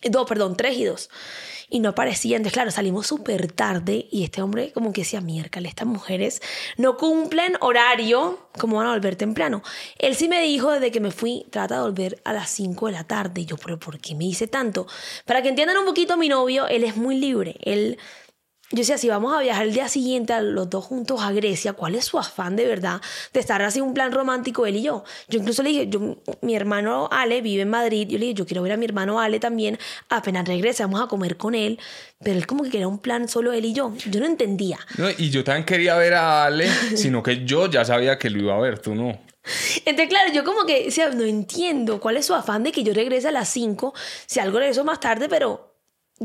Dos, 0.10 0.28
perdón, 0.28 0.56
tres 0.56 0.78
y 0.78 0.86
dos. 0.86 1.10
Y 1.70 1.80
no 1.80 1.90
aparecían. 1.90 2.38
Entonces, 2.38 2.54
claro, 2.54 2.72
salimos 2.72 3.08
súper 3.08 3.52
tarde 3.52 4.08
y 4.12 4.24
este 4.24 4.42
hombre 4.42 4.72
como 4.74 4.94
que 4.94 5.02
decía, 5.02 5.22
miércoles, 5.22 5.70
estas 5.70 5.88
mujeres 5.88 6.42
no 6.78 6.98
cumplen 6.98 7.58
horario, 7.62 8.48
¿cómo 8.60 8.78
van 8.78 8.88
a 8.88 8.92
volver 8.92 9.16
temprano? 9.16 9.64
Él 9.98 10.16
sí 10.16 10.28
me 10.28 10.42
dijo 10.42 10.72
desde 10.72 10.92
que 10.92 11.00
me 11.00 11.12
fui, 11.12 11.46
trata 11.50 11.76
de 11.76 11.82
volver 11.82 12.22
a 12.26 12.34
las 12.34 12.50
5 12.52 12.88
de 12.88 12.92
la 12.92 13.06
tarde. 13.06 13.46
Yo, 13.46 13.58
pero 13.58 13.80
¿por 13.80 14.00
qué 14.00 14.14
me 14.14 14.26
dice 14.26 14.48
tanto? 14.48 14.86
Para 15.26 15.42
que 15.42 15.50
entiendan 15.50 15.78
un 15.78 15.86
poquito, 15.86 16.16
mi 16.18 16.30
novio, 16.30 16.68
él 16.68 16.84
es 16.84 16.96
muy 16.96 17.16
libre. 17.16 17.56
Él... 17.62 17.98
Yo 18.74 18.80
decía, 18.80 18.98
si 18.98 19.08
vamos 19.08 19.36
a 19.36 19.40
viajar 19.40 19.68
el 19.68 19.74
día 19.74 19.88
siguiente 19.88 20.34
a 20.34 20.42
los 20.42 20.68
dos 20.68 20.84
juntos 20.86 21.22
a 21.22 21.32
Grecia, 21.32 21.74
¿cuál 21.74 21.94
es 21.94 22.06
su 22.06 22.18
afán 22.18 22.56
de 22.56 22.66
verdad 22.66 23.02
de 23.32 23.40
estar 23.40 23.62
así 23.62 23.82
un 23.82 23.94
plan 23.94 24.12
romántico 24.12 24.66
él 24.66 24.78
y 24.78 24.82
yo? 24.82 25.04
Yo 25.30 25.42
incluso 25.42 25.62
le 25.62 25.70
dije, 25.70 25.88
yo, 25.90 26.18
mi 26.42 26.56
hermano 26.56 27.08
Ale 27.12 27.42
vive 27.42 27.62
en 27.62 27.70
Madrid, 27.70 28.08
yo 28.10 28.18
le 28.18 28.26
dije, 28.26 28.34
yo 28.34 28.48
quiero 28.48 28.64
ver 28.64 28.72
a 28.72 28.78
mi 28.78 28.86
hermano 28.86 29.20
Ale 29.20 29.40
también, 29.40 29.78
apenas 30.10 30.48
regrese, 30.48 30.82
vamos 30.82 31.04
a 31.04 31.06
comer 31.06 31.38
con 31.38 31.54
él, 31.54 31.80
pero 32.24 32.36
él 32.36 32.48
como 32.48 32.64
que 32.64 32.72
quería 32.72 32.88
un 32.88 32.98
plan 32.98 33.28
solo 33.28 33.54
él 33.54 33.64
y 33.64 33.74
yo. 33.74 33.94
Yo 34.10 34.20
no 34.20 34.26
entendía. 34.26 34.80
No, 34.98 35.08
y 35.08 35.30
yo 35.30 35.44
también 35.44 35.66
quería 35.66 35.96
ver 35.98 36.16
a 36.16 36.46
Ale, 36.46 36.68
sino 36.96 37.22
que 37.22 37.46
yo 37.46 37.70
ya 37.70 37.86
sabía 37.86 38.18
que 38.18 38.32
lo 38.32 38.40
iba 38.40 38.56
a 38.56 38.60
ver, 38.60 38.80
tú 38.80 38.96
no. 38.96 39.20
Entonces, 39.86 40.10
claro, 40.10 40.34
yo 40.34 40.44
como 40.44 40.66
que 40.66 40.86
decía, 40.86 41.12
no 41.12 41.26
entiendo 41.26 42.00
cuál 42.00 42.18
es 42.18 42.26
su 42.26 42.34
afán 42.34 42.64
de 42.64 42.72
que 42.72 42.82
yo 42.82 42.92
regrese 42.92 43.28
a 43.28 43.32
las 43.32 43.50
5, 43.50 43.94
si 44.26 44.40
algo 44.40 44.58
regreso 44.58 44.84
más 44.84 45.00
tarde, 45.00 45.30
pero 45.30 45.73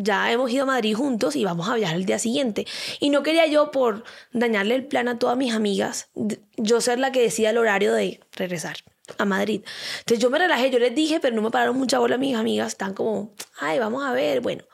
ya 0.02 0.30
hemos 0.32 0.50
ido 0.50 0.64
a 0.64 0.66
Madrid 0.66 0.94
juntos 0.94 1.36
y 1.36 1.44
vamos 1.44 1.68
a 1.68 1.74
viajar 1.74 1.96
el 1.96 2.06
día 2.06 2.18
siguiente. 2.18 2.66
Y 3.00 3.10
no 3.10 3.22
quería 3.22 3.46
yo, 3.46 3.70
por 3.70 4.04
dañarle 4.32 4.74
el 4.74 4.86
plan 4.86 5.08
a 5.08 5.18
todas 5.18 5.36
mis 5.36 5.52
amigas, 5.52 6.10
yo 6.56 6.80
ser 6.80 6.98
la 6.98 7.12
que 7.12 7.22
decía 7.22 7.50
el 7.50 7.58
horario 7.58 7.92
de 7.92 8.20
regresar 8.32 8.78
a 9.16 9.24
Madrid. 9.24 9.62
Entonces 10.00 10.18
yo 10.22 10.30
me 10.30 10.38
relajé, 10.38 10.70
yo 10.70 10.78
les 10.78 10.94
dije, 10.94 11.20
pero 11.20 11.34
no 11.34 11.42
me 11.42 11.50
pararon 11.50 11.76
mucha 11.76 11.98
bola 11.98 12.18
mis 12.18 12.36
amigas, 12.36 12.68
están 12.68 12.94
como, 12.94 13.34
ay, 13.58 13.78
vamos 13.78 14.04
a 14.04 14.12
ver, 14.12 14.40
bueno. 14.40 14.64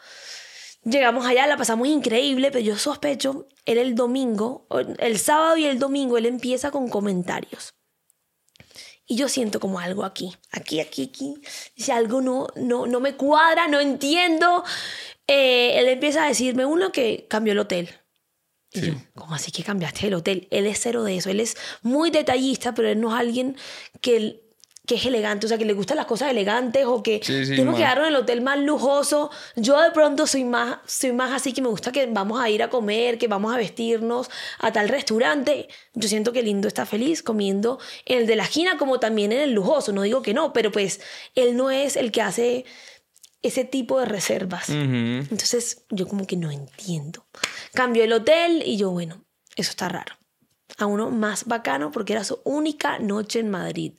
Llegamos 0.85 1.25
allá, 1.25 1.47
la 1.47 1.57
pasamos 1.57 1.89
increíble, 1.89 2.51
pero 2.51 2.63
yo 2.63 2.77
sospecho, 2.77 3.49
él 3.65 3.79
el 3.79 3.95
domingo, 3.95 4.67
el 4.99 5.19
sábado 5.19 5.57
y 5.57 5.65
el 5.65 5.79
domingo, 5.79 6.19
él 6.19 6.27
empieza 6.27 6.71
con 6.71 6.89
comentarios. 6.89 7.75
Y 9.07 9.17
yo 9.17 9.29
siento 9.29 9.61
como 9.61 9.81
algo 9.81 10.05
aquí, 10.05 10.35
aquí, 10.51 10.81
aquí, 10.81 11.11
aquí. 11.11 11.35
Si 11.77 11.91
algo 11.91 12.23
no, 12.23 12.47
no, 12.57 12.87
no 12.87 13.01
me 13.01 13.17
cuadra, 13.17 13.69
no 13.69 13.79
entiendo. 13.79 14.65
Eh, 15.27 15.79
él 15.79 15.89
empieza 15.89 16.25
a 16.25 16.29
decirme 16.29 16.65
uno 16.67 16.93
que 16.93 17.27
cambió 17.29 17.53
el 17.53 17.59
hotel. 17.59 17.89
Y 18.73 18.81
Sí. 18.81 18.87
yo, 18.89 18.95
¿cómo 19.15 19.35
así 19.35 19.53
que 19.53 19.63
cambiaste 19.63 20.09
el 20.09 20.15
hotel? 20.15 20.49
Él 20.51 20.67
es 20.67 20.81
cero 20.83 21.05
de 21.05 21.17
eso. 21.17 21.31
Él 21.31 21.41
es 21.41 21.57
muy 21.83 22.11
detallista, 22.11 22.75
pero 22.75 22.89
él 22.89 23.01
no 23.01 23.15
es 23.15 23.21
alguien 23.21 23.57
que, 24.01 24.43
que 24.87 24.97
es 24.97 25.07
elegante, 25.07 25.47
o 25.47 25.49
sea, 25.49 25.57
que 25.57 25.65
le 25.65 25.73
gustan 25.73 25.97
las 25.97 26.05
cosas 26.07 26.31
elegantes 26.31 26.85
o 26.85 27.03
que 27.03 27.21
Sí, 27.23 27.47
sí, 27.47 27.63
ma. 27.63 27.75
que 27.75 27.83
en 27.85 28.05
el 28.05 28.17
hotel 28.17 28.41
más 28.43 28.59
lujoso. 28.59 29.31
Yo 29.57 29.81
de 29.81 29.93
pronto 29.93 30.27
soy 30.27 30.45
más, 30.45 30.79
soy 30.87 31.13
más 31.13 31.33
así 31.33 31.53
que 31.55 31.63
me 31.63 31.69
gusta 31.69 31.91
que 31.93 32.05
vamos 32.07 32.39
a 32.41 32.51
ir 32.51 32.63
a 32.63 32.69
comer, 32.69 33.17
que 33.17 33.29
vamos 33.29 33.55
a 33.55 33.57
vestirnos 33.57 34.29
a 34.59 34.73
tal 34.73 34.89
restaurante. 34.91 35.69
Yo 35.95 36.09
siento 36.09 36.33
que 36.33 36.43
Lindo 36.43 36.69
está 36.69 36.85
feliz 36.85 37.23
comiendo 37.23 37.79
en 38.05 38.19
el 38.19 38.27
de 38.27 38.37
la 38.37 38.43
esquina 38.43 38.77
como 38.77 38.99
también 39.01 39.33
en 39.33 39.41
el 39.41 39.53
lujoso. 39.53 39.93
No 39.93 40.03
digo 40.03 40.21
que 40.21 40.35
no, 40.35 40.53
pero 40.53 40.71
pues 40.73 41.01
él 41.35 41.57
no 41.57 41.71
es 41.71 41.97
el 41.97 42.11
que 42.13 42.21
hace 42.23 42.65
ese 43.45 43.65
tipo 43.65 44.01
de 44.01 44.07
reservas. 44.07 44.71
Entonces 44.71 45.85
yo 45.91 46.09
como 46.09 46.27
que 46.27 46.37
no 46.37 46.51
entiendo. 46.51 47.27
Cambió 47.73 48.03
el 48.05 48.13
hotel 48.13 48.63
y 48.65 48.77
yo, 48.77 48.91
bueno, 48.91 49.25
eso 49.57 49.71
está 49.71 49.89
raro. 49.89 50.17
A 50.79 50.87
uno 50.87 51.11
más 51.11 51.45
bacano 51.45 51.91
porque 51.91 52.15
era 52.15 52.25
su 52.25 52.41
única 52.45 52.99
noche 52.99 53.39
en 53.41 53.51
Madrid. 53.51 53.93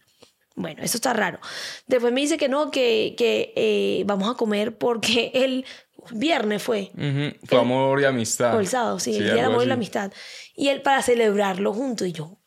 Bueno, 0.55 0.81
eso 0.83 0.97
está 0.97 1.13
raro. 1.13 1.39
Después 1.85 2.11
me 2.11 2.21
dice 2.21 2.37
que 2.37 2.49
no, 2.49 2.71
que, 2.71 3.13
que 3.17 3.53
eh, 3.55 4.03
vamos 4.05 4.29
a 4.29 4.35
comer 4.35 4.77
porque 4.77 5.31
el 5.35 5.65
viernes 6.11 6.63
fue. 6.63 6.91
Ujú. 6.93 7.45
Fue 7.45 7.59
amor 7.59 8.01
y 8.01 8.05
amistad. 8.05 8.55
O 8.55 8.59
el 8.59 8.67
sábado, 8.67 8.99
sí, 8.99 9.15
el 9.15 9.25
día 9.25 9.35
del 9.35 9.45
amor 9.45 9.63
y 9.63 9.67
la 9.67 9.75
amistad. 9.75 10.11
Y 10.55 10.69
él 10.69 10.81
para 10.81 11.01
celebrarlo 11.01 11.73
juntos 11.73 12.07
y 12.07 12.13
yo, 12.13 12.39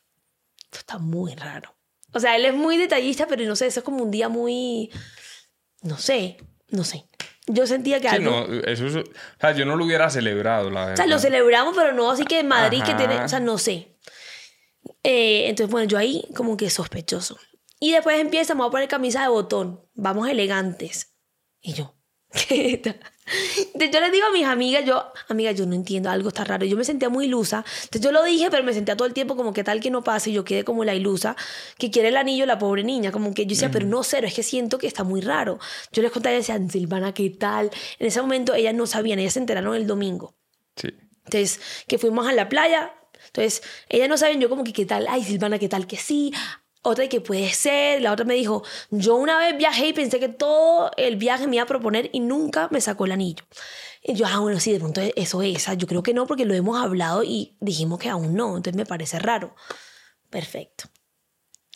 esto 0.65 0.79
está 0.79 0.99
muy 0.99 1.35
raro. 1.35 1.75
O 2.13 2.21
sea, 2.21 2.35
él 2.37 2.45
es 2.47 2.55
muy 2.55 2.77
detallista, 2.77 3.27
pero 3.27 3.45
no 3.45 3.55
sé, 3.55 3.67
eso 3.67 3.81
es 3.81 3.85
como 3.85 4.03
un 4.03 4.11
día 4.11 4.29
muy, 4.29 4.91
no 5.83 5.99
sé, 5.99 6.39
no 6.71 6.85
sé. 6.85 7.07
Yo 7.47 7.67
sentía 7.67 8.01
que 8.01 8.09
Sí, 8.11 8.17
algo... 8.17 8.31
no, 8.47 8.55
eso 8.65 8.87
es- 8.87 8.97
o 8.97 9.03
sea, 9.41 9.53
yo 9.53 9.65
no 9.65 9.77
lo 9.77 9.85
hubiera 9.87 10.11
celebrado, 10.11 10.71
la 10.71 10.83
O 10.83 10.87
verdad. 10.87 10.97
sea, 10.97 11.07
lo 11.07 11.19
celebramos, 11.19 11.75
pero 11.77 11.93
no 11.93 12.11
así 12.11 12.25
que 12.25 12.41
en 12.41 12.49
Madrid 12.49 12.83
que 12.85 12.95
tiene, 12.95 13.21
o 13.23 13.29
sea, 13.29 13.41
no 13.41 13.57
sé. 13.59 13.97
Eh, 15.03 15.49
entonces, 15.49 15.71
bueno, 15.71 15.89
yo 15.89 15.99
ahí 15.99 16.25
como 16.37 16.57
que 16.57 16.71
sospechoso. 16.71 17.39
Y 17.81 17.93
después 17.93 18.19
empieza, 18.21 18.55
me 18.55 18.61
voy 18.61 18.69
a 18.69 18.71
poner 18.73 18.89
camisa 18.89 19.23
de 19.23 19.29
botón, 19.29 19.81
vamos 19.95 20.29
elegantes. 20.29 21.15
Y 21.61 21.75
yo. 21.75 21.95
Entonces 23.75 23.91
yo 23.93 24.01
les 24.01 24.13
digo 24.13 24.27
a 24.27 24.33
mis 24.33 24.45
amigas, 24.45 24.85
yo, 24.85 25.13
amiga, 25.29 25.53
yo 25.53 25.67
no 25.67 25.75
entiendo, 25.75 26.11
algo 26.11 26.29
está 26.29 26.45
raro. 26.45 26.65
Yo 26.65 26.77
me 26.77 26.85
sentía 26.85 27.09
muy 27.09 27.27
ilusa. 27.27 27.65
Entonces 27.85 28.01
yo 28.01 28.13
lo 28.13 28.23
dije, 28.25 28.51
pero 28.51 28.63
me 28.63 28.73
sentía 28.73 28.97
todo 28.97 29.07
el 29.07 29.15
tiempo 29.15 29.37
como 29.37 29.53
que 29.53 29.65
tal 29.65 29.81
que 29.81 29.91
no 29.91 30.03
pase 30.03 30.31
y 30.31 30.33
yo 30.35 30.45
quedé 30.45 30.65
como 30.65 30.85
la 30.85 30.95
ilusa 30.95 31.37
que 31.79 31.91
quiere 31.91 32.09
el 32.09 32.17
anillo 32.17 32.47
la 32.47 32.59
pobre 32.59 32.85
niña. 32.85 33.13
Como 33.13 33.35
que 33.35 33.45
yo 33.45 33.51
decía, 33.51 33.71
pero 33.71 33.87
no, 33.87 34.03
cero, 34.03 34.27
es 34.27 34.35
que 34.35 34.43
siento 34.43 34.79
que 34.79 34.87
está 34.87 35.05
muy 35.05 35.21
raro. 35.21 35.59
Yo 35.93 36.03
les 36.03 36.11
contaba 36.11 36.35
y 36.35 36.39
decían, 36.39 36.71
Silvana, 36.71 37.13
¿qué 37.13 37.31
tal? 37.31 37.71
En 37.99 38.07
ese 38.07 38.21
momento 38.21 38.55
ellas 38.55 38.75
no 38.75 38.87
sabían, 38.87 39.19
ellas 39.19 39.35
se 39.35 39.41
enteraron 39.41 39.75
el 39.75 39.87
domingo. 39.87 40.35
Sí. 40.77 40.89
Entonces, 41.25 41.61
que 41.87 41.99
fuimos 41.99 42.27
a 42.27 42.33
la 42.33 42.49
playa. 42.49 42.95
Entonces, 43.27 43.63
ellas 43.89 44.09
no 44.09 44.17
saben, 44.17 44.41
yo 44.41 44.49
como 44.49 44.65
que, 44.65 44.73
¿qué 44.73 44.87
tal? 44.87 45.07
Ay, 45.09 45.23
Silvana, 45.25 45.59
¿qué 45.59 45.69
tal? 45.69 45.87
Que 45.87 45.97
sí. 45.97 46.33
Otra 46.89 47.07
que 47.07 47.21
puede 47.21 47.53
ser. 47.53 48.01
La 48.01 48.13
otra 48.13 48.25
me 48.25 48.33
dijo, 48.33 48.63
yo 48.91 49.17
una 49.17 49.37
vez 49.37 49.55
viajé 49.59 49.89
y 49.89 49.93
pensé 49.93 50.19
que 50.19 50.31
todo 50.31 50.91
el 50.97 51.17
viaje 51.17 51.47
me 51.47 51.57
iba 51.57 51.65
a 51.65 51.67
proponer 51.67 52.09
y 52.15 52.21
nunca 52.21 52.69
me 52.71 52.81
sacó 52.81 53.05
el 53.05 53.13
anillo. 53.13 53.45
Y 54.03 54.15
yo, 54.15 54.25
ah, 54.27 54.39
bueno, 54.39 54.59
sí, 54.59 54.73
de 54.73 54.79
pronto 54.79 55.03
eso 55.15 55.43
es. 55.43 55.67
Yo 55.77 55.87
creo 55.87 56.03
que 56.03 56.15
no, 56.15 56.27
porque 56.27 56.47
lo 56.47 56.55
hemos 56.55 56.83
hablado 56.83 57.23
y 57.25 57.59
dijimos 57.61 57.99
que 57.99 58.09
aún 58.09 58.35
no. 58.35 58.57
Entonces 58.57 58.75
me 58.75 58.87
parece 58.87 59.19
raro. 59.19 59.55
Perfecto. 60.31 60.85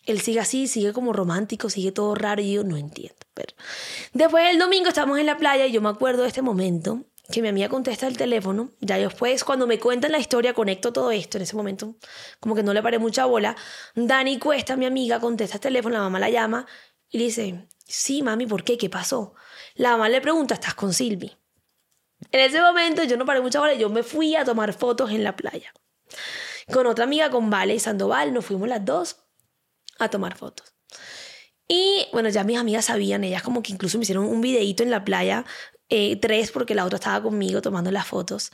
Él 0.06 0.22
sigue 0.22 0.40
así, 0.40 0.66
sigue 0.66 0.94
como 0.94 1.12
romántico, 1.12 1.68
sigue 1.68 1.92
todo 1.92 2.14
raro 2.14 2.40
y 2.40 2.54
yo 2.54 2.64
no 2.64 2.78
entiendo. 2.78 3.18
Pero 3.34 3.54
después 4.14 4.50
el 4.50 4.58
domingo 4.58 4.88
estamos 4.88 5.18
en 5.18 5.26
la 5.26 5.36
playa 5.36 5.66
y 5.66 5.72
yo 5.72 5.82
me 5.82 5.90
acuerdo 5.90 6.22
de 6.22 6.28
este 6.28 6.40
momento 6.40 7.04
que 7.32 7.42
mi 7.42 7.48
amiga 7.48 7.68
contesta 7.68 8.06
el 8.06 8.16
teléfono. 8.16 8.70
Ya 8.80 8.96
después, 8.96 9.42
cuando 9.42 9.66
me 9.66 9.80
cuentan 9.80 10.12
la 10.12 10.18
historia, 10.18 10.54
conecto 10.54 10.92
todo 10.92 11.10
esto. 11.10 11.38
En 11.38 11.42
ese 11.42 11.56
momento, 11.56 11.96
como 12.38 12.54
que 12.54 12.62
no 12.62 12.72
le 12.72 12.82
paré 12.82 13.00
mucha 13.00 13.24
bola. 13.24 13.56
Dani 13.96 14.38
Cuesta, 14.38 14.76
mi 14.76 14.86
amiga, 14.86 15.18
contesta 15.18 15.56
el 15.56 15.60
teléfono, 15.60 15.96
la 15.96 16.02
mamá 16.02 16.20
la 16.20 16.30
llama 16.30 16.66
y 17.10 17.18
le 17.18 17.24
dice, 17.24 17.68
sí, 17.84 18.22
mami, 18.22 18.46
¿por 18.46 18.64
qué? 18.64 18.78
¿Qué 18.78 18.88
pasó? 18.88 19.34
La 19.74 19.92
mamá 19.92 20.08
le 20.08 20.20
pregunta, 20.20 20.54
¿estás 20.54 20.74
con 20.74 20.92
Silvi? 20.92 21.36
En 22.30 22.40
ese 22.40 22.60
momento 22.60 23.04
yo 23.04 23.16
no 23.16 23.26
paré 23.26 23.40
mucha 23.40 23.58
bola, 23.58 23.74
yo 23.74 23.90
me 23.90 24.02
fui 24.02 24.36
a 24.36 24.44
tomar 24.44 24.72
fotos 24.72 25.10
en 25.10 25.24
la 25.24 25.36
playa. 25.36 25.72
Con 26.72 26.86
otra 26.86 27.04
amiga, 27.04 27.30
con 27.30 27.50
Vale 27.50 27.78
Sandoval, 27.80 28.32
nos 28.32 28.46
fuimos 28.46 28.68
las 28.68 28.84
dos 28.84 29.16
a 29.98 30.08
tomar 30.08 30.36
fotos. 30.36 30.74
Y 31.68 32.06
bueno, 32.12 32.28
ya 32.28 32.44
mis 32.44 32.58
amigas 32.58 32.86
sabían, 32.86 33.24
ellas 33.24 33.42
como 33.42 33.62
que 33.62 33.72
incluso 33.72 33.98
me 33.98 34.02
hicieron 34.02 34.24
un 34.24 34.40
videíto 34.40 34.82
en 34.82 34.90
la 34.90 35.04
playa, 35.04 35.44
eh, 35.94 36.16
tres 36.16 36.50
porque 36.50 36.74
la 36.74 36.86
otra 36.86 36.96
estaba 36.96 37.22
conmigo 37.22 37.60
tomando 37.60 37.90
las 37.90 38.06
fotos, 38.06 38.50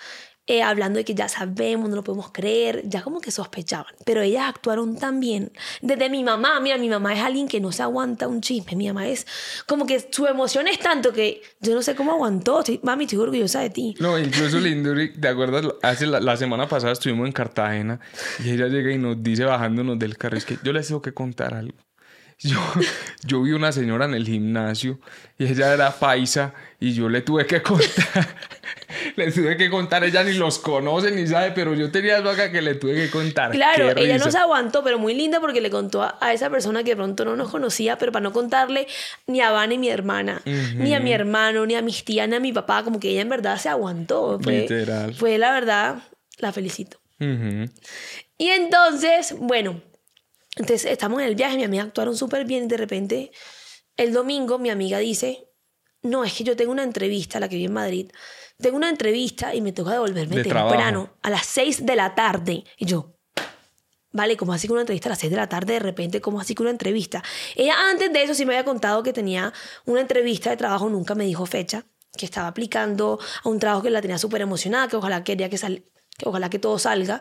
eh, 0.50 0.62
hablando 0.62 0.96
de 0.96 1.04
que 1.04 1.14
ya 1.14 1.28
sabemos, 1.28 1.88
no 1.90 1.94
lo 1.96 2.02
podemos 2.02 2.32
creer, 2.32 2.82
ya 2.86 3.02
como 3.02 3.20
que 3.20 3.30
sospechaban. 3.30 3.94
Pero 4.06 4.22
ellas 4.22 4.44
actuaron 4.48 4.96
tan 4.98 5.20
bien. 5.20 5.52
Desde 5.82 6.08
mi 6.08 6.24
mamá, 6.24 6.58
mira, 6.60 6.78
mi 6.78 6.88
mamá 6.88 7.12
es 7.14 7.20
alguien 7.20 7.46
que 7.46 7.60
no 7.60 7.70
se 7.70 7.82
aguanta 7.82 8.26
un 8.26 8.40
chisme, 8.40 8.74
mi 8.74 8.88
mamá 8.88 9.06
es 9.06 9.26
como 9.66 9.84
que 9.86 10.08
su 10.10 10.26
emoción 10.26 10.66
es 10.66 10.78
tanto 10.78 11.12
que 11.12 11.42
yo 11.60 11.74
no 11.74 11.82
sé 11.82 11.94
cómo 11.94 12.12
aguantó. 12.12 12.60
Estoy- 12.60 12.80
mami, 12.82 13.04
estoy 13.04 13.18
orgullosa 13.18 13.60
de 13.60 13.70
ti. 13.70 13.94
No, 14.00 14.18
incluso 14.18 14.58
Linduri, 14.58 15.12
¿te 15.12 15.28
acuerdas? 15.28 15.66
Hace 15.82 16.06
la, 16.06 16.18
la 16.18 16.36
semana 16.36 16.66
pasada 16.66 16.92
estuvimos 16.94 17.26
en 17.26 17.32
Cartagena 17.32 18.00
y 18.42 18.50
ella 18.50 18.68
llega 18.68 18.90
y 18.90 18.98
nos 18.98 19.22
dice 19.22 19.44
bajándonos 19.44 19.98
del 19.98 20.16
carro, 20.16 20.38
es 20.38 20.46
que 20.46 20.56
yo 20.64 20.72
les 20.72 20.88
tengo 20.88 21.02
que 21.02 21.12
contar 21.12 21.52
algo. 21.54 21.76
Yo, 22.40 22.60
yo 23.24 23.42
vi 23.42 23.50
una 23.50 23.72
señora 23.72 24.04
en 24.04 24.14
el 24.14 24.24
gimnasio 24.24 25.00
y 25.38 25.46
ella 25.46 25.74
era 25.74 25.90
paisa 25.90 26.54
y 26.78 26.94
yo 26.94 27.08
le 27.08 27.20
tuve 27.22 27.46
que 27.46 27.60
contar. 27.62 28.36
le 29.16 29.32
tuve 29.32 29.56
que 29.56 29.68
contar, 29.68 30.04
ella 30.04 30.22
ni 30.22 30.34
los 30.34 30.60
conoce 30.60 31.10
ni 31.10 31.26
sabe, 31.26 31.50
pero 31.50 31.74
yo 31.74 31.90
tenía 31.90 32.16
algo 32.16 32.30
acá 32.30 32.52
que 32.52 32.62
le 32.62 32.76
tuve 32.76 32.94
que 32.94 33.10
contar. 33.10 33.50
Claro, 33.50 33.92
Qué 33.92 34.04
ella 34.04 34.18
no 34.18 34.26
risa. 34.26 34.30
se 34.30 34.38
aguantó, 34.38 34.84
pero 34.84 35.00
muy 35.00 35.14
linda 35.14 35.40
porque 35.40 35.60
le 35.60 35.68
contó 35.68 36.04
a, 36.04 36.16
a 36.20 36.32
esa 36.32 36.48
persona 36.48 36.84
que 36.84 36.90
de 36.90 36.96
pronto 36.96 37.24
no 37.24 37.34
nos 37.34 37.50
conocía, 37.50 37.98
pero 37.98 38.12
para 38.12 38.22
no 38.22 38.32
contarle 38.32 38.86
ni 39.26 39.40
a 39.40 39.50
Van 39.50 39.70
ni 39.70 39.78
mi 39.78 39.88
hermana, 39.88 40.40
ni 40.44 40.94
a 40.94 41.00
mi 41.00 41.12
hermano, 41.12 41.66
ni 41.66 41.74
a 41.74 41.82
mis 41.82 42.04
tías, 42.04 42.28
ni 42.28 42.36
a 42.36 42.40
mi 42.40 42.52
papá, 42.52 42.84
como 42.84 43.00
que 43.00 43.10
ella 43.10 43.22
en 43.22 43.30
verdad 43.30 43.58
se 43.58 43.68
aguantó. 43.68 44.38
Fue, 44.40 44.60
Literal. 44.60 45.12
Fue 45.12 45.38
la 45.38 45.50
verdad, 45.50 45.96
la 46.38 46.52
felicito. 46.52 47.00
Y 47.18 48.48
entonces, 48.50 49.34
bueno, 49.36 49.82
entonces 50.58 50.90
estamos 50.90 51.20
en 51.20 51.28
el 51.28 51.34
viaje, 51.34 51.56
mi 51.56 51.64
amiga 51.64 51.84
actuaron 51.84 52.16
súper 52.16 52.44
bien 52.44 52.64
y 52.64 52.66
de 52.66 52.76
repente 52.76 53.30
el 53.96 54.12
domingo 54.12 54.58
mi 54.58 54.70
amiga 54.70 54.98
dice, 54.98 55.48
no, 56.02 56.24
es 56.24 56.32
que 56.32 56.44
yo 56.44 56.56
tengo 56.56 56.72
una 56.72 56.82
entrevista, 56.82 57.40
la 57.40 57.48
que 57.48 57.56
vi 57.56 57.64
en 57.64 57.72
Madrid, 57.72 58.10
tengo 58.58 58.76
una 58.76 58.88
entrevista 58.88 59.54
y 59.54 59.60
me 59.60 59.72
toca 59.72 59.92
devolverme 59.92 60.36
De 60.36 60.42
temprano, 60.42 61.04
trabajo. 61.04 61.18
a 61.22 61.30
las 61.30 61.46
6 61.46 61.86
de 61.86 61.96
la 61.96 62.14
tarde. 62.14 62.64
Y 62.76 62.86
yo, 62.86 63.14
vale, 64.12 64.36
¿cómo 64.36 64.52
así 64.52 64.66
que 64.66 64.72
una 64.72 64.82
entrevista 64.82 65.08
a 65.08 65.10
las 65.10 65.20
6 65.20 65.30
de 65.30 65.36
la 65.36 65.48
tarde 65.48 65.74
de 65.74 65.78
repente? 65.78 66.20
¿Cómo 66.20 66.40
así 66.40 66.54
que 66.54 66.62
una 66.62 66.70
entrevista? 66.70 67.22
Ella 67.54 67.74
antes 67.90 68.12
de 68.12 68.22
eso 68.22 68.34
sí 68.34 68.44
me 68.44 68.54
había 68.54 68.64
contado 68.64 69.02
que 69.02 69.12
tenía 69.12 69.52
una 69.84 70.00
entrevista 70.00 70.50
de 70.50 70.56
trabajo, 70.56 70.88
nunca 70.88 71.14
me 71.14 71.24
dijo 71.24 71.46
fecha, 71.46 71.84
que 72.16 72.24
estaba 72.24 72.48
aplicando 72.48 73.18
a 73.44 73.48
un 73.48 73.58
trabajo 73.58 73.82
que 73.82 73.90
la 73.90 74.00
tenía 74.00 74.18
súper 74.18 74.40
emocionada, 74.40 74.88
que 74.88 74.96
ojalá 74.96 75.22
quería 75.22 75.48
que, 75.48 75.58
sal, 75.58 75.84
que 76.16 76.28
ojalá 76.28 76.50
que 76.50 76.58
todo 76.58 76.78
salga. 76.78 77.20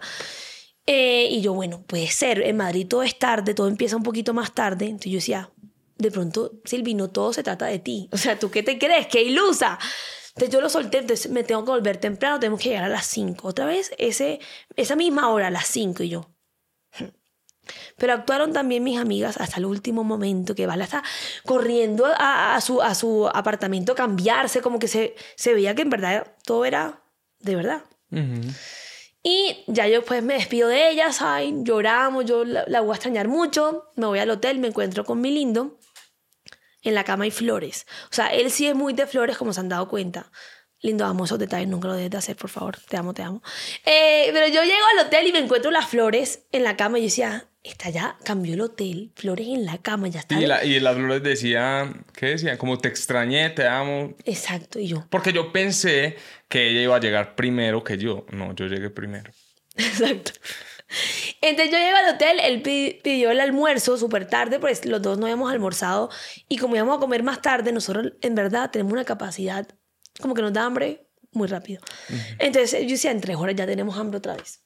Eh, 0.90 1.28
y 1.30 1.42
yo, 1.42 1.54
bueno, 1.54 1.84
puede 1.86 2.08
ser, 2.08 2.42
en 2.42 2.56
Madrid 2.56 2.88
todo 2.88 3.04
es 3.04 3.20
tarde, 3.20 3.54
todo 3.54 3.68
empieza 3.68 3.98
un 3.98 4.04
poquito 4.04 4.34
más 4.34 4.56
tarde. 4.56 4.86
Entonces 4.86 5.12
yo 5.12 5.18
decía, 5.18 5.52
de 5.98 6.12
pronto, 6.12 6.54
Silvi, 6.64 6.94
no 6.94 7.10
todo 7.10 7.34
se 7.34 7.44
trata 7.44 7.66
de 7.68 7.80
ti. 7.80 8.10
O 8.14 8.18
sea, 8.18 8.40
¿tú 8.40 8.50
qué 8.50 8.64
te 8.64 8.80
crees? 8.80 9.08
¡Qué 9.08 9.22
ilusa! 9.22 9.78
Entonces 10.30 10.54
yo 10.54 10.62
lo 10.62 10.70
solté, 10.70 11.00
entonces 11.00 11.32
me 11.32 11.44
tengo 11.44 11.66
que 11.66 11.72
volver 11.72 11.98
temprano, 11.98 12.40
tenemos 12.40 12.62
que 12.62 12.70
llegar 12.70 12.86
a 12.86 12.90
las 12.90 13.06
5. 13.08 13.48
Otra 13.48 13.66
vez, 13.66 13.92
ese, 13.98 14.40
esa 14.76 14.96
misma 14.96 15.30
hora, 15.30 15.48
a 15.48 15.52
las 15.52 15.68
5, 15.68 16.04
y 16.04 16.10
yo. 16.10 16.30
Pero 17.98 18.14
actuaron 18.14 18.54
también 18.54 18.84
mis 18.84 19.00
amigas 19.00 19.38
hasta 19.38 19.58
el 19.58 19.66
último 19.66 20.04
momento, 20.04 20.56
que 20.56 20.68
Vala 20.68 20.86
está 20.86 21.04
corriendo 21.44 22.06
a, 22.06 22.56
a 22.56 22.62
su, 22.62 22.82
a 22.82 22.96
su 22.96 23.28
apartamento 23.28 23.92
a 23.92 23.96
cambiarse, 23.96 24.62
como 24.62 24.80
que 24.80 24.88
se, 24.88 25.16
se 25.36 25.54
veía 25.54 25.76
que 25.76 25.82
en 25.82 25.90
verdad 25.90 26.36
todo 26.46 26.64
era 26.66 27.02
de 27.40 27.56
verdad. 27.56 27.84
Ujú. 28.12 28.54
Y 29.30 29.66
ya 29.68 29.90
yo 29.90 30.06
pues 30.06 30.24
me 30.24 30.36
despido 30.36 30.70
de 30.70 30.90
ellas, 30.90 31.22
ay, 31.22 31.54
lloramos, 31.58 32.24
yo 32.24 32.46
la, 32.46 32.80
voy 32.80 32.92
a 32.92 32.96
extrañar 32.96 33.28
mucho, 33.28 33.92
me 33.98 34.06
voy 34.06 34.20
al 34.20 34.30
hotel, 34.30 34.58
me 34.58 34.70
encuentro 34.70 35.04
con 35.04 35.20
mi 35.20 35.32
lindo, 35.32 35.78
en 36.82 36.96
la 36.96 37.04
cama 37.04 37.26
hay 37.26 37.32
flores. 37.32 37.88
O 38.10 38.14
sea, 38.14 38.28
él 38.28 38.50
sí 38.52 38.68
es 38.68 38.74
muy 38.74 38.94
de 38.94 39.06
flores, 39.06 39.38
como 39.38 39.52
se 39.52 39.60
han 39.60 39.68
dado 39.68 39.90
cuenta. 39.90 40.32
Lindo, 40.80 41.04
amo 41.04 41.26
esos 41.26 41.40
detalles, 41.40 41.68
nunca 41.68 41.90
lo 41.90 41.96
debes 41.96 42.12
de 42.12 42.18
hacer, 42.20 42.38
por 42.38 42.50
favor, 42.50 42.78
te 42.88 42.96
amo, 42.96 43.14
te 43.14 43.22
amo. 43.22 43.44
Eh, 43.86 44.30
pero 44.32 44.48
yo 44.48 44.64
llego 44.64 44.86
al 44.98 45.08
hotel 45.08 45.28
y 45.28 45.34
me 45.34 45.40
encuentro 45.40 45.72
las 45.72 45.88
flores 45.88 46.46
en 46.54 46.64
la 46.64 46.78
cama 46.78 46.98
y 46.98 47.02
yo 47.02 47.08
decía, 47.08 47.50
está 47.70 47.90
ya, 47.90 48.18
cambió 48.24 48.54
el 48.54 48.62
hotel, 48.62 49.12
flores 49.16 49.48
en 49.48 49.66
la 49.66 49.78
cama, 49.80 50.08
ya 50.08 50.20
está. 50.22 50.40
Y, 50.40 50.46
la- 50.46 50.64
y 50.64 50.80
las 50.80 50.96
flores 50.96 51.24
decían, 51.24 52.06
¿qué 52.14 52.28
decían? 52.28 52.58
Como 52.58 52.78
te 52.78 52.88
extrañé, 52.88 53.50
te 53.52 53.68
amo. 53.68 54.16
Exacto, 54.26 54.80
y 54.80 54.88
yo, 54.88 55.06
Porque 55.10 55.34
yo 55.34 55.52
pensé 55.52 56.16
que 56.50 56.70
ella 56.70 56.82
iba 56.82 56.96
a 56.96 57.00
llegar 57.00 57.36
primero 57.36 57.84
que 57.84 57.98
yo. 57.98 58.26
No, 58.32 58.54
yo 58.56 58.66
llegué 58.68 58.90
primero. 58.90 59.32
Exacto. 59.78 60.32
Entonces 61.42 61.72
yo 61.72 61.78
llego 61.78 61.98
al 61.98 62.16
hotel, 62.16 62.40
él 62.42 62.62
pi- 62.62 63.00
pidió 63.04 63.32
el 63.32 63.40
almuerzo 63.42 63.98
súper 63.98 64.28
tarde, 64.28 64.60
pues 64.60 64.86
los 64.86 65.02
dos 65.02 65.18
no 65.18 65.26
habíamos 65.26 65.52
almorzado 65.52 66.10
y 66.48 66.58
como 66.58 66.76
íbamos 66.76 66.98
a 66.98 67.00
comer 67.00 67.24
más 67.24 67.42
tarde, 67.42 67.72
nosotros 67.74 68.14
en 68.22 68.36
verdad 68.36 68.72
tenemos 68.72 68.94
una 68.94 69.04
capacidad, 69.04 69.68
como 70.22 70.34
que 70.34 70.42
nos 70.42 70.54
da 70.54 70.64
hambre 70.64 71.10
muy 71.34 71.48
rápido. 71.50 71.82
Entonces 72.40 72.82
yo 72.84 72.90
decía, 72.92 73.12
en 73.12 73.20
tres 73.22 73.36
horas 73.36 73.56
ya 73.56 73.66
tenemos 73.66 73.98
hambre 73.98 74.18
otra 74.20 74.36
vez. 74.38 74.64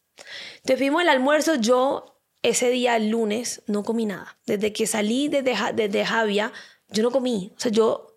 Entonces 0.57 0.77
fuimos 0.77 1.01
al 1.01 1.09
almuerzo, 1.09 1.55
yo 1.55 2.10
ese 2.43 2.69
día, 2.69 2.95
el 2.95 3.09
lunes, 3.09 3.61
no 3.67 3.83
comí 3.83 4.05
nada. 4.05 4.37
Desde 4.45 4.73
que 4.73 4.87
salí 4.87 5.27
desde, 5.27 5.55
desde 5.73 6.05
Javia, 6.05 6.51
yo 6.89 7.03
no 7.03 7.11
comí. 7.11 7.51
O 7.55 7.59
sea, 7.59 7.71
yo, 7.71 8.07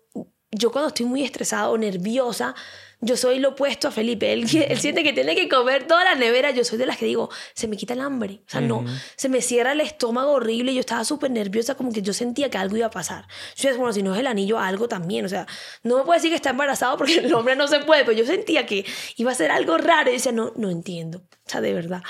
yo 0.51 0.71
cuando 0.71 0.89
estoy 0.89 1.05
muy 1.05 1.23
estresada 1.23 1.69
o 1.69 1.77
nerviosa, 1.77 2.55
yo 3.01 3.17
soy 3.17 3.39
lo 3.39 3.49
opuesto 3.49 3.87
a 3.87 3.91
Felipe. 3.91 4.33
Él, 4.33 4.45
él 4.67 4.79
siente 4.79 5.03
que 5.03 5.13
tiene 5.13 5.35
que 5.35 5.47
comer 5.47 5.85
toda 5.85 6.03
la 6.03 6.15
nevera. 6.15 6.51
Yo 6.51 6.63
soy 6.63 6.77
de 6.77 6.85
las 6.85 6.97
que 6.97 7.05
digo, 7.05 7.29
se 7.53 7.67
me 7.67 7.77
quita 7.77 7.93
el 7.93 8.01
hambre. 8.01 8.41
O 8.47 8.49
sea, 8.49 8.61
no, 8.61 8.83
se 9.15 9.29
me 9.29 9.41
cierra 9.41 9.73
el 9.73 9.81
estómago 9.81 10.31
horrible. 10.31 10.73
Yo 10.73 10.79
estaba 10.79 11.03
súper 11.03 11.29
nerviosa, 11.29 11.75
como 11.75 11.91
que 11.91 12.01
yo 12.01 12.13
sentía 12.13 12.49
que 12.49 12.57
algo 12.57 12.77
iba 12.77 12.87
a 12.87 12.91
pasar. 12.91 13.27
Yo 13.55 13.69
decía, 13.69 13.77
bueno, 13.77 13.93
si 13.93 14.01
no 14.01 14.13
es 14.13 14.19
el 14.19 14.27
anillo, 14.27 14.57
algo 14.59 14.87
también. 14.87 15.25
O 15.25 15.29
sea, 15.29 15.45
no 15.83 15.97
me 15.97 16.03
puede 16.03 16.17
decir 16.17 16.31
que 16.31 16.37
está 16.37 16.51
embarazado 16.51 16.97
porque 16.97 17.19
el 17.19 17.33
hombre 17.33 17.55
no 17.55 17.67
se 17.67 17.79
puede, 17.79 18.05
pero 18.05 18.17
yo 18.17 18.25
sentía 18.25 18.65
que 18.65 18.85
iba 19.17 19.31
a 19.31 19.35
ser 19.35 19.51
algo 19.51 19.77
raro. 19.77 20.09
Y 20.09 20.13
decía, 20.13 20.31
no, 20.31 20.53
no 20.55 20.69
entiendo. 20.69 21.19
O 21.45 21.49
sea, 21.49 21.61
de 21.61 21.73
verdad. 21.73 22.01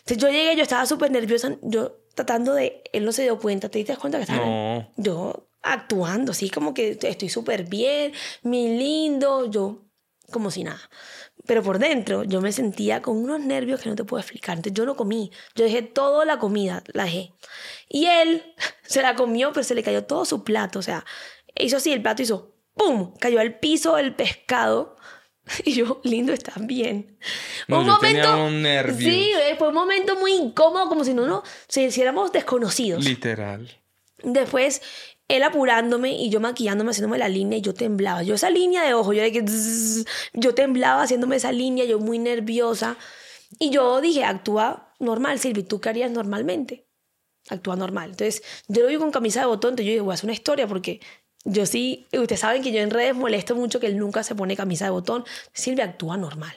Entonces 0.00 0.18
yo 0.18 0.28
llegué, 0.28 0.56
yo 0.56 0.62
estaba 0.62 0.86
súper 0.86 1.10
nerviosa. 1.10 1.56
Yo 1.62 2.00
tratando 2.14 2.54
de, 2.54 2.82
él 2.92 3.04
no 3.04 3.12
se 3.12 3.22
dio 3.22 3.38
cuenta. 3.38 3.68
¿Te 3.68 3.78
diste 3.78 3.96
cuenta 3.96 4.18
que 4.18 4.22
estaba? 4.22 4.44
No. 4.44 4.90
Yo 4.96 5.48
actuando, 5.62 6.32
así 6.32 6.50
como 6.50 6.72
que 6.74 6.98
estoy 7.02 7.28
súper 7.28 7.64
bien, 7.64 8.12
mi 8.42 8.78
lindo, 8.78 9.50
yo 9.50 9.84
como 10.30 10.50
si 10.50 10.64
nada. 10.64 10.80
Pero 11.46 11.62
por 11.62 11.78
dentro 11.78 12.24
yo 12.24 12.40
me 12.40 12.52
sentía 12.52 13.02
con 13.02 13.16
unos 13.16 13.40
nervios 13.40 13.80
que 13.80 13.88
no 13.88 13.96
te 13.96 14.04
puedo 14.04 14.20
explicar. 14.20 14.56
Entonces 14.56 14.74
yo 14.74 14.86
no 14.86 14.96
comí, 14.96 15.30
yo 15.54 15.64
dejé 15.64 15.82
toda 15.82 16.24
la 16.24 16.38
comida, 16.38 16.82
la 16.92 17.04
dejé. 17.04 17.32
Y 17.88 18.06
él 18.06 18.54
se 18.82 19.02
la 19.02 19.14
comió, 19.14 19.52
pero 19.52 19.64
se 19.64 19.74
le 19.74 19.82
cayó 19.82 20.04
todo 20.04 20.24
su 20.24 20.44
plato. 20.44 20.78
O 20.78 20.82
sea, 20.82 21.04
hizo 21.56 21.76
así, 21.76 21.92
el 21.92 22.02
plato 22.02 22.22
hizo 22.22 22.54
¡pum! 22.74 23.14
Cayó 23.18 23.40
al 23.40 23.58
piso 23.58 23.98
el 23.98 24.14
pescado. 24.14 24.96
Y 25.64 25.72
yo, 25.72 26.00
lindo, 26.04 26.32
estás 26.32 26.64
bien. 26.66 27.18
No, 27.68 27.84
yo 27.84 27.98
tenía 27.98 28.34
unos 28.34 28.52
nervios. 28.52 28.98
Sí, 28.98 29.32
eh, 29.32 29.56
fue 29.58 29.68
un 29.68 29.74
momento 29.74 30.16
muy 30.16 30.32
incómodo, 30.32 30.88
como 30.88 31.04
si 31.04 31.14
no, 31.14 31.26
no, 31.26 31.42
si 31.68 31.82
hiciéramos 31.82 32.32
desconocidos. 32.32 33.04
Literal. 33.04 33.68
Después, 34.22 34.82
él 35.28 35.42
apurándome 35.42 36.12
y 36.12 36.28
yo 36.28 36.40
maquillándome, 36.40 36.90
haciéndome 36.90 37.18
la 37.18 37.28
línea 37.28 37.58
y 37.58 37.62
yo 37.62 37.74
temblaba. 37.74 38.22
Yo 38.22 38.34
esa 38.34 38.50
línea 38.50 38.82
de 38.82 38.94
ojo, 38.94 39.12
yo 39.12 39.22
de 39.22 39.32
que 39.32 39.44
yo 40.34 40.54
temblaba 40.54 41.02
haciéndome 41.02 41.36
esa 41.36 41.52
línea, 41.52 41.84
yo 41.84 41.98
muy 41.98 42.18
nerviosa. 42.18 42.96
Y 43.58 43.70
yo 43.70 44.00
dije, 44.00 44.24
actúa 44.24 44.94
normal, 44.98 45.38
Silvi, 45.38 45.62
¿tú 45.62 45.80
qué 45.80 45.88
harías 45.88 46.10
normalmente? 46.10 46.86
Actúa 47.48 47.74
normal. 47.74 48.10
Entonces, 48.10 48.42
yo 48.68 48.82
lo 48.82 48.88
vi 48.88 48.96
con 48.96 49.10
camisa 49.10 49.40
de 49.40 49.46
botón, 49.46 49.70
entonces 49.70 49.86
yo 49.86 49.92
dije, 49.92 50.00
voy 50.02 50.12
a 50.12 50.14
hacer 50.14 50.26
una 50.26 50.34
historia 50.34 50.66
porque 50.66 51.00
yo 51.44 51.64
sí, 51.64 52.06
ustedes 52.12 52.40
saben 52.40 52.62
que 52.62 52.70
yo 52.70 52.80
en 52.80 52.90
redes 52.90 53.14
molesto 53.14 53.54
mucho 53.54 53.80
que 53.80 53.86
él 53.86 53.96
nunca 53.96 54.22
se 54.22 54.34
pone 54.34 54.56
camisa 54.56 54.84
de 54.84 54.90
botón. 54.90 55.24
Silvia 55.52 55.84
actúa 55.84 56.16
normal. 56.16 56.54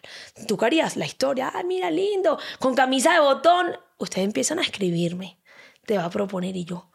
¿Tú 0.47 0.57
qué 0.57 0.65
harías? 0.65 0.97
La 0.97 1.05
historia, 1.05 1.51
ah, 1.53 1.63
mira, 1.63 1.89
lindo, 1.89 2.38
con 2.59 2.75
camisa 2.75 3.13
de 3.13 3.19
botón. 3.19 3.77
Ustedes 3.97 4.25
empiezan 4.25 4.59
a 4.59 4.63
escribirme, 4.63 5.39
te 5.86 5.97
va 5.97 6.05
a 6.05 6.09
proponer 6.09 6.57
y 6.57 6.65
yo, 6.65 6.91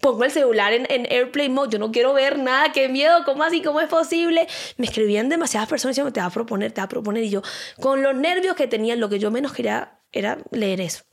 pongo 0.00 0.24
el 0.24 0.30
celular 0.30 0.72
en, 0.72 0.86
en 0.90 1.10
airplane 1.10 1.48
mode, 1.48 1.70
yo 1.72 1.78
no 1.78 1.90
quiero 1.90 2.12
ver 2.12 2.38
nada, 2.38 2.72
qué 2.72 2.88
miedo, 2.88 3.24
¿cómo 3.24 3.42
así? 3.42 3.62
¿Cómo 3.62 3.80
es 3.80 3.88
posible? 3.88 4.46
Me 4.76 4.86
escribían 4.86 5.28
demasiadas 5.28 5.68
personas 5.68 5.96
diciendo, 5.96 6.12
te 6.12 6.20
va 6.20 6.26
a 6.26 6.30
proponer, 6.30 6.72
te 6.72 6.80
va 6.80 6.84
a 6.84 6.88
proponer, 6.88 7.24
y 7.24 7.30
yo, 7.30 7.42
con 7.80 8.02
los 8.02 8.14
nervios 8.14 8.54
que 8.54 8.66
tenía, 8.66 8.96
lo 8.96 9.08
que 9.08 9.18
yo 9.18 9.30
menos 9.30 9.52
quería 9.52 10.00
era 10.12 10.38
leer 10.50 10.80
eso. 10.80 11.04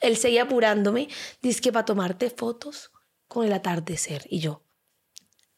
Él 0.00 0.16
seguía 0.16 0.42
apurándome, 0.42 1.08
dice 1.40 1.60
que 1.60 1.72
para 1.72 1.84
tomarte 1.84 2.30
fotos 2.30 2.90
con 3.28 3.46
el 3.46 3.52
atardecer, 3.52 4.26
y 4.28 4.40
yo, 4.40 4.62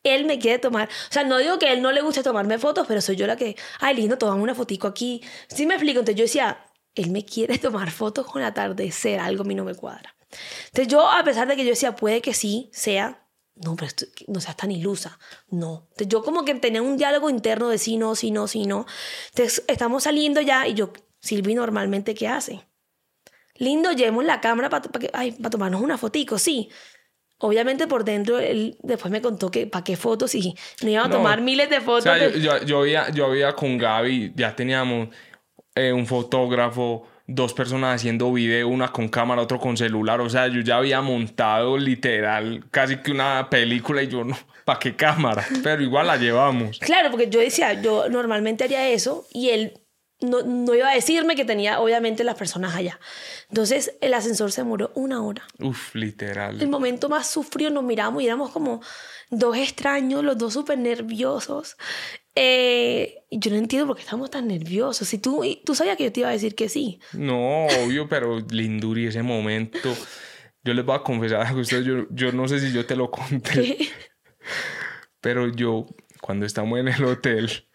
él 0.02 0.24
me 0.26 0.38
quiere 0.38 0.58
tomar, 0.58 0.88
o 0.88 1.12
sea, 1.12 1.24
no 1.24 1.38
digo 1.38 1.58
que 1.58 1.72
él 1.72 1.82
no 1.82 1.92
le 1.92 2.00
guste 2.02 2.22
tomarme 2.22 2.58
fotos, 2.58 2.86
pero 2.86 3.00
soy 3.00 3.16
yo 3.16 3.26
la 3.26 3.36
que, 3.36 3.56
ay, 3.80 3.94
lindo, 3.96 4.16
tomame 4.18 4.42
una 4.42 4.54
fotico 4.54 4.86
aquí. 4.86 5.22
Sí 5.48 5.66
me 5.66 5.74
explico, 5.74 6.00
entonces 6.00 6.16
yo 6.16 6.24
decía, 6.24 6.64
él 6.94 7.10
me 7.10 7.24
quiere 7.24 7.58
tomar 7.58 7.90
fotos 7.90 8.26
con 8.26 8.42
atardecer, 8.42 9.20
algo 9.20 9.42
a 9.42 9.46
mí 9.46 9.54
no 9.54 9.64
me 9.64 9.74
cuadra. 9.74 10.14
Entonces 10.66 10.88
yo, 10.88 11.08
a 11.08 11.22
pesar 11.24 11.48
de 11.48 11.56
que 11.56 11.64
yo 11.64 11.70
decía, 11.70 11.96
puede 11.96 12.20
que 12.20 12.34
sí 12.34 12.70
sea, 12.72 13.24
no, 13.54 13.74
pero 13.74 13.86
esto- 13.88 14.06
no 14.28 14.40
seas 14.40 14.56
tan 14.56 14.70
ilusa, 14.70 15.18
no. 15.48 15.86
Entonces 15.90 16.08
yo 16.08 16.22
como 16.22 16.44
que 16.44 16.54
tenía 16.54 16.82
un 16.82 16.96
diálogo 16.96 17.28
interno 17.30 17.68
de 17.68 17.78
sí, 17.78 17.96
no, 17.96 18.14
sí, 18.14 18.30
no, 18.30 18.46
sí, 18.46 18.66
no. 18.66 18.86
Entonces 19.30 19.64
estamos 19.68 20.04
saliendo 20.04 20.40
ya 20.40 20.66
y 20.68 20.74
yo, 20.74 20.92
Silvi, 21.20 21.54
normalmente, 21.54 22.14
¿qué 22.14 22.28
hace? 22.28 22.68
Lindo, 23.56 23.90
llevemos 23.92 24.24
la 24.24 24.40
cámara 24.40 24.70
para 24.70 24.88
tomarnos 25.50 25.80
una 25.82 25.98
fotico, 25.98 26.38
sí. 26.38 26.70
Obviamente 27.40 27.86
por 27.86 28.04
dentro 28.04 28.38
él 28.38 28.76
después 28.82 29.10
me 29.12 29.22
contó 29.22 29.50
que 29.50 29.66
para 29.66 29.84
qué 29.84 29.96
fotos 29.96 30.34
y 30.34 30.54
no 30.82 30.90
iban 30.90 31.04
a 31.06 31.08
No. 31.08 31.16
tomar 31.16 31.40
miles 31.40 31.70
de 31.70 31.78
O 31.78 31.82
fotos. 31.82 32.02
sea, 32.04 32.18
yo, 32.18 32.30
de- 32.30 32.40
yo, 32.40 32.62
yo 32.64 32.78
había, 32.80 33.10
yo 33.10 33.26
había 33.26 33.52
con 33.54 33.78
Gaby, 33.78 34.32
ya 34.34 34.54
teníamos 34.56 35.08
eh, 35.76 35.92
un 35.92 36.06
fotógrafo, 36.06 37.06
dos 37.28 37.52
personas 37.54 37.94
haciendo 37.96 38.32
video, 38.32 38.66
una 38.68 38.88
con 38.88 39.08
cámara, 39.08 39.42
otro 39.42 39.60
con 39.60 39.76
celular. 39.76 40.20
O 40.20 40.28
sea, 40.28 40.48
yo 40.48 40.60
ya 40.62 40.78
había 40.78 41.00
montado 41.02 41.76
literal 41.78 42.64
casi 42.70 42.96
que 42.96 43.12
una 43.12 43.48
película 43.50 44.02
y 44.02 44.08
yo 44.08 44.24
no, 44.24 44.36
¿para 44.64 44.78
qué 44.80 44.96
cámara? 44.96 45.46
Pero 45.62 45.80
igual 45.82 46.06
la 46.08 46.16
llevamos. 46.16 46.78
Claro, 46.80 47.10
porque 47.10 47.28
yo 47.30 47.38
decía, 47.38 47.80
yo 47.80 48.08
normalmente 48.08 48.64
haría 48.64 48.88
eso 48.88 49.26
y 49.32 49.50
él 49.50 49.74
no, 50.20 50.42
no 50.42 50.74
iba 50.74 50.90
a 50.90 50.94
decirme 50.94 51.36
que 51.36 51.44
tenía 51.44 51.80
obviamente 51.80 52.24
las 52.24 52.36
personas 52.36 52.74
allá. 52.74 52.98
Entonces 53.48 53.94
el 54.00 54.14
ascensor 54.14 54.52
se 54.52 54.62
demoró 54.62 54.90
una 54.94 55.22
hora. 55.22 55.46
Uf, 55.60 55.94
literal. 55.94 56.60
El 56.60 56.68
momento 56.68 57.08
más 57.08 57.30
sufrido 57.30 57.70
nos 57.70 57.84
miramos 57.84 58.22
y 58.22 58.26
éramos 58.26 58.50
como 58.50 58.80
dos 59.30 59.56
extraños, 59.56 60.24
los 60.24 60.36
dos 60.36 60.54
súper 60.54 60.78
nerviosos. 60.78 61.76
Eh, 62.34 63.24
yo 63.30 63.50
no 63.50 63.56
entiendo 63.56 63.86
por 63.86 63.96
qué 63.96 64.02
estamos 64.02 64.30
tan 64.30 64.48
nerviosos. 64.48 65.08
Si 65.08 65.18
tú, 65.18 65.44
tú 65.64 65.74
sabías 65.74 65.96
que 65.96 66.04
yo 66.04 66.12
te 66.12 66.20
iba 66.20 66.28
a 66.28 66.32
decir 66.32 66.54
que 66.54 66.68
sí. 66.68 67.00
No, 67.12 67.66
obvio, 67.66 68.08
pero 68.08 68.38
Linduri, 68.40 69.06
ese 69.06 69.22
momento. 69.22 69.94
Yo 70.64 70.74
les 70.74 70.84
voy 70.84 70.96
a 70.96 71.02
confesar 71.02 71.46
a 71.46 71.54
ustedes, 71.54 71.84
yo, 71.84 72.06
yo 72.10 72.32
no 72.32 72.46
sé 72.48 72.60
si 72.60 72.72
yo 72.72 72.84
te 72.84 72.96
lo 72.96 73.10
conté, 73.10 73.78
pero 75.20 75.48
yo, 75.48 75.86
cuando 76.20 76.44
estamos 76.46 76.78
en 76.78 76.88
el 76.88 77.04
hotel, 77.04 77.67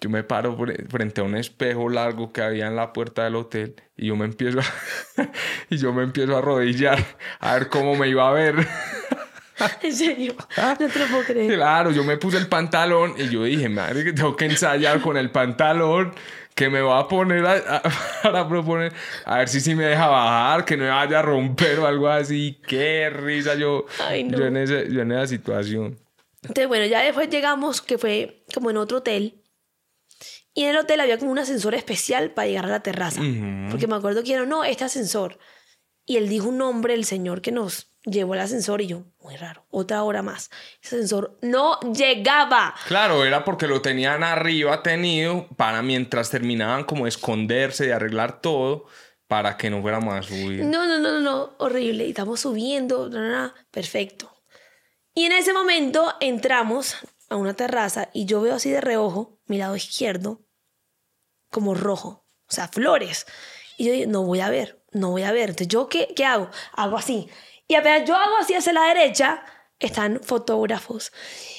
yo 0.00 0.10
me 0.10 0.22
paro 0.24 0.56
fre- 0.56 0.88
frente 0.88 1.20
a 1.20 1.24
un 1.24 1.36
espejo 1.36 1.88
largo 1.88 2.32
que 2.32 2.42
había 2.42 2.66
en 2.66 2.76
la 2.76 2.92
puerta 2.92 3.24
del 3.24 3.36
hotel 3.36 3.74
y 3.96 4.06
yo 4.08 4.16
me 4.16 4.24
empiezo 4.24 4.60
a, 4.60 4.64
y 5.70 5.76
yo 5.76 5.92
me 5.92 6.02
empiezo 6.02 6.34
a 6.34 6.38
arrodillar 6.38 6.98
a 7.40 7.54
ver 7.54 7.68
cómo 7.68 7.94
me 7.96 8.08
iba 8.08 8.28
a 8.28 8.32
ver. 8.32 8.54
en 9.82 9.92
serio, 9.94 10.34
no 10.56 10.76
te 10.76 10.98
lo 10.98 11.06
puedo 11.06 11.24
creer. 11.24 11.54
Claro, 11.54 11.90
yo 11.92 12.04
me 12.04 12.16
puse 12.16 12.36
el 12.38 12.48
pantalón 12.48 13.14
y 13.16 13.28
yo 13.28 13.44
dije, 13.44 13.68
madre, 13.68 14.04
que 14.04 14.12
tengo 14.12 14.36
que 14.36 14.46
ensayar 14.46 15.00
con 15.00 15.16
el 15.16 15.30
pantalón 15.30 16.12
que 16.54 16.68
me 16.70 16.80
va 16.80 17.00
a 17.00 17.08
poner 17.08 17.44
a, 17.46 17.82
para 18.22 18.48
proponer, 18.48 18.92
a 19.24 19.38
ver 19.38 19.48
si 19.48 19.60
sí 19.60 19.74
me 19.74 19.84
deja 19.84 20.06
bajar, 20.06 20.64
que 20.64 20.76
no 20.76 20.84
me 20.84 20.90
vaya 20.90 21.18
a 21.18 21.22
romper 21.22 21.80
o 21.80 21.86
algo 21.86 22.08
así. 22.08 22.60
Qué 22.66 23.10
risa 23.10 23.54
yo, 23.54 23.86
yo, 24.38 24.46
en, 24.46 24.56
ese, 24.56 24.86
yo 24.92 25.02
en 25.02 25.12
esa 25.12 25.26
situación. 25.26 25.98
Entonces, 26.42 26.68
bueno, 26.68 26.86
ya 26.86 27.02
después 27.02 27.28
llegamos, 27.28 27.80
que 27.80 27.98
fue 27.98 28.44
como 28.54 28.70
en 28.70 28.76
otro 28.76 28.98
hotel. 28.98 29.34
Y 30.54 30.64
en 30.64 30.70
el 30.70 30.76
hotel 30.76 31.00
había 31.00 31.18
como 31.18 31.32
un 31.32 31.38
ascensor 31.38 31.74
especial 31.74 32.30
para 32.30 32.46
llegar 32.46 32.66
a 32.66 32.68
la 32.68 32.80
terraza. 32.80 33.20
Porque 33.70 33.88
me 33.88 33.96
acuerdo 33.96 34.22
que 34.22 34.34
era, 34.34 34.46
no, 34.46 34.62
este 34.64 34.84
ascensor. 34.84 35.38
Y 36.06 36.16
él 36.16 36.28
dijo 36.28 36.48
un 36.48 36.58
nombre, 36.58 36.94
el 36.94 37.04
señor 37.04 37.42
que 37.42 37.50
nos 37.50 37.90
llevó 38.04 38.34
el 38.34 38.40
ascensor 38.40 38.80
y 38.80 38.86
yo, 38.86 39.04
muy 39.20 39.36
raro, 39.36 39.66
otra 39.70 40.02
hora 40.04 40.22
más. 40.22 40.50
Ese 40.82 40.96
ascensor 40.96 41.38
no 41.42 41.80
llegaba. 41.80 42.74
Claro, 42.86 43.24
era 43.24 43.44
porque 43.44 43.66
lo 43.66 43.82
tenían 43.82 44.22
arriba 44.22 44.82
tenido 44.82 45.48
para 45.56 45.82
mientras 45.82 46.30
terminaban 46.30 46.84
como 46.84 47.06
esconderse, 47.06 47.86
de 47.86 47.94
arreglar 47.94 48.40
todo, 48.40 48.86
para 49.26 49.56
que 49.56 49.70
no 49.70 49.80
fuéramos 49.80 50.14
a 50.14 50.22
subir. 50.22 50.64
No, 50.64 50.86
no, 50.86 50.98
no, 50.98 51.12
no, 51.12 51.20
no, 51.20 51.54
horrible. 51.58 52.04
Y 52.04 52.10
estamos 52.10 52.40
subiendo, 52.40 53.08
no, 53.08 53.20
no, 53.20 53.46
no, 53.46 53.54
perfecto. 53.70 54.30
Y 55.14 55.24
en 55.24 55.32
ese 55.32 55.52
momento 55.52 56.12
entramos 56.20 56.96
a 57.36 57.40
una 57.40 57.54
terraza 57.54 58.08
y 58.12 58.26
yo 58.26 58.40
veo 58.40 58.54
así 58.54 58.70
de 58.70 58.80
reojo, 58.80 59.38
mi 59.46 59.58
lado 59.58 59.76
izquierdo, 59.76 60.42
como 61.50 61.74
rojo, 61.74 62.26
o 62.48 62.52
sea, 62.52 62.68
flores. 62.68 63.26
Y 63.76 64.00
yo 64.00 64.06
no 64.06 64.22
voy 64.22 64.40
a 64.40 64.50
ver, 64.50 64.82
no 64.92 65.10
voy 65.10 65.22
a 65.22 65.32
ver. 65.32 65.50
Entonces, 65.50 65.68
¿yo 65.68 65.88
qué, 65.88 66.12
qué 66.14 66.24
hago? 66.24 66.48
Hago 66.72 66.96
así. 66.96 67.28
Y 67.66 67.74
apenas 67.74 68.06
yo 68.06 68.14
hago 68.14 68.36
así 68.36 68.54
hacia 68.54 68.72
la 68.72 68.84
derecha, 68.84 69.44
están 69.78 70.20
fotógrafos, 70.22 71.12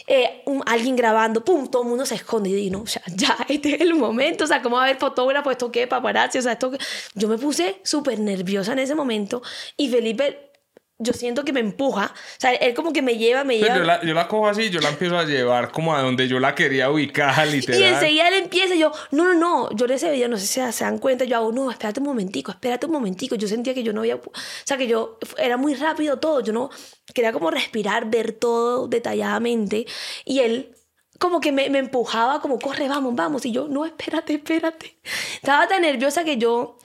eh, 0.07 0.43
alguien 0.65 0.95
grabando, 0.95 1.43
pum, 1.43 1.67
todo 1.67 1.83
el 1.83 1.89
mundo 1.89 2.05
se 2.05 2.15
esconde. 2.15 2.49
Y 2.49 2.53
digo, 2.53 2.79
no, 2.79 2.87
sea, 2.87 3.01
ya, 3.07 3.37
este 3.49 3.75
es 3.75 3.81
el 3.81 3.95
momento, 3.95 4.43
o 4.43 4.47
sea, 4.47 4.61
¿cómo 4.61 4.77
va 4.77 4.83
a 4.83 4.85
haber 4.85 4.99
fotógrafos? 4.99 5.51
¿Esto 5.51 5.71
qué? 5.71 5.87
Paparazzi, 5.87 6.37
o 6.37 6.41
sea, 6.41 6.53
esto 6.53 6.71
Yo 7.13 7.27
me 7.27 7.37
puse 7.37 7.81
súper 7.83 8.19
nerviosa 8.19 8.73
en 8.73 8.79
ese 8.79 8.95
momento 8.95 9.41
y 9.77 9.89
Felipe 9.89 10.51
yo 10.97 11.11
siento 11.13 11.43
que 11.43 11.51
me 11.51 11.59
empuja. 11.59 12.13
O 12.13 12.39
sea, 12.39 12.53
él 12.53 12.73
como 12.73 12.93
que 12.93 13.01
me 13.01 13.17
lleva, 13.17 13.43
me 13.43 13.57
lleva. 13.57 13.75
Yo 13.75 13.83
la, 13.83 14.01
yo 14.01 14.13
la, 14.13 14.27
cojo 14.27 14.47
así, 14.47 14.69
yo 14.69 14.79
la 14.79 14.89
empiezo 14.89 15.17
a 15.17 15.25
llevar 15.25 15.71
como 15.71 15.93
a 15.95 16.01
donde 16.01 16.27
yo 16.27 16.39
la 16.39 16.55
quería 16.55 16.89
ubicar, 16.89 17.47
literal. 17.47 17.81
Y 17.81 17.83
enseguida 17.83 18.27
él 18.29 18.35
empieza, 18.35 18.75
yo, 18.75 18.91
no, 19.11 19.25
no, 19.25 19.33
no. 19.33 19.75
Yo 19.75 19.85
ese 19.85 20.11
video, 20.11 20.29
no 20.29 20.37
sé 20.37 20.47
si 20.47 20.71
se 20.71 20.83
dan 20.83 20.99
cuenta, 20.99 21.25
yo 21.25 21.37
hago, 21.37 21.51
no, 21.51 21.69
espérate 21.69 21.99
un 21.99 22.05
momentico, 22.05 22.51
espérate 22.51 22.85
un 22.85 22.93
momentico. 22.93 23.35
Yo 23.35 23.47
sentía 23.47 23.73
que 23.73 23.83
yo 23.83 23.93
no 23.93 24.01
había. 24.01 24.15
O 24.15 24.31
sea, 24.63 24.77
que 24.77 24.87
yo. 24.87 25.17
Era 25.37 25.57
muy 25.57 25.75
rápido 25.75 26.17
todo. 26.17 26.39
Yo 26.39 26.53
no. 26.53 26.69
Quería 27.13 27.33
como 27.33 27.51
respirar, 27.51 28.09
ver 28.09 28.31
todo 28.31 28.87
detalladamente. 28.87 29.85
Y 30.23 30.39
él 30.39 30.75
como 31.19 31.39
que 31.39 31.51
me, 31.51 31.69
me 31.69 31.79
empujaba, 31.79 32.41
como, 32.41 32.59
corre, 32.59 32.87
vamos, 32.87 33.15
vamos. 33.15 33.45
Y 33.45 33.51
yo, 33.51 33.67
no, 33.67 33.85
espérate, 33.85 34.35
espérate. 34.35 34.97
Estaba 35.35 35.67
tan 35.67 35.81
nerviosa 35.81 36.23
que 36.23 36.37
yo 36.37 36.77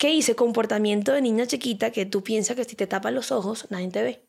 ¿Qué 0.00 0.08
hice? 0.08 0.34
Comportamiento 0.34 1.12
de 1.12 1.20
niña 1.20 1.46
chiquita 1.46 1.90
que 1.90 2.06
tú 2.06 2.22
piensas 2.22 2.56
que 2.56 2.64
si 2.64 2.74
te 2.74 2.86
tapas 2.86 3.12
los 3.12 3.30
ojos, 3.32 3.66
nadie 3.68 3.90
te 3.90 4.02
ve. 4.02 4.26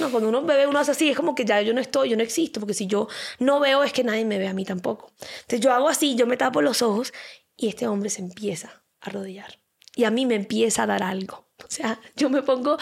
No, 0.00 0.10
cuando 0.10 0.28
uno 0.28 0.42
bebe, 0.42 0.66
uno 0.66 0.80
hace 0.80 0.90
así, 0.90 1.08
es 1.08 1.16
como 1.16 1.36
que 1.36 1.44
ya 1.44 1.62
yo 1.62 1.72
no 1.72 1.80
estoy, 1.80 2.10
yo 2.10 2.16
no 2.16 2.24
existo, 2.24 2.58
porque 2.58 2.74
si 2.74 2.88
yo 2.88 3.06
no 3.38 3.60
veo 3.60 3.84
es 3.84 3.92
que 3.92 4.02
nadie 4.02 4.24
me 4.24 4.38
ve 4.38 4.48
a 4.48 4.52
mí 4.54 4.64
tampoco. 4.64 5.12
Entonces 5.20 5.60
yo 5.60 5.72
hago 5.72 5.88
así, 5.88 6.16
yo 6.16 6.26
me 6.26 6.36
tapo 6.36 6.62
los 6.62 6.82
ojos 6.82 7.12
y 7.56 7.68
este 7.68 7.86
hombre 7.86 8.10
se 8.10 8.22
empieza 8.22 8.82
a 9.00 9.10
arrodillar. 9.10 9.60
Y 9.94 10.02
a 10.02 10.10
mí 10.10 10.26
me 10.26 10.34
empieza 10.34 10.82
a 10.82 10.86
dar 10.86 11.04
algo. 11.04 11.46
O 11.64 11.70
sea, 11.70 12.00
yo 12.16 12.28
me 12.28 12.42
pongo 12.42 12.76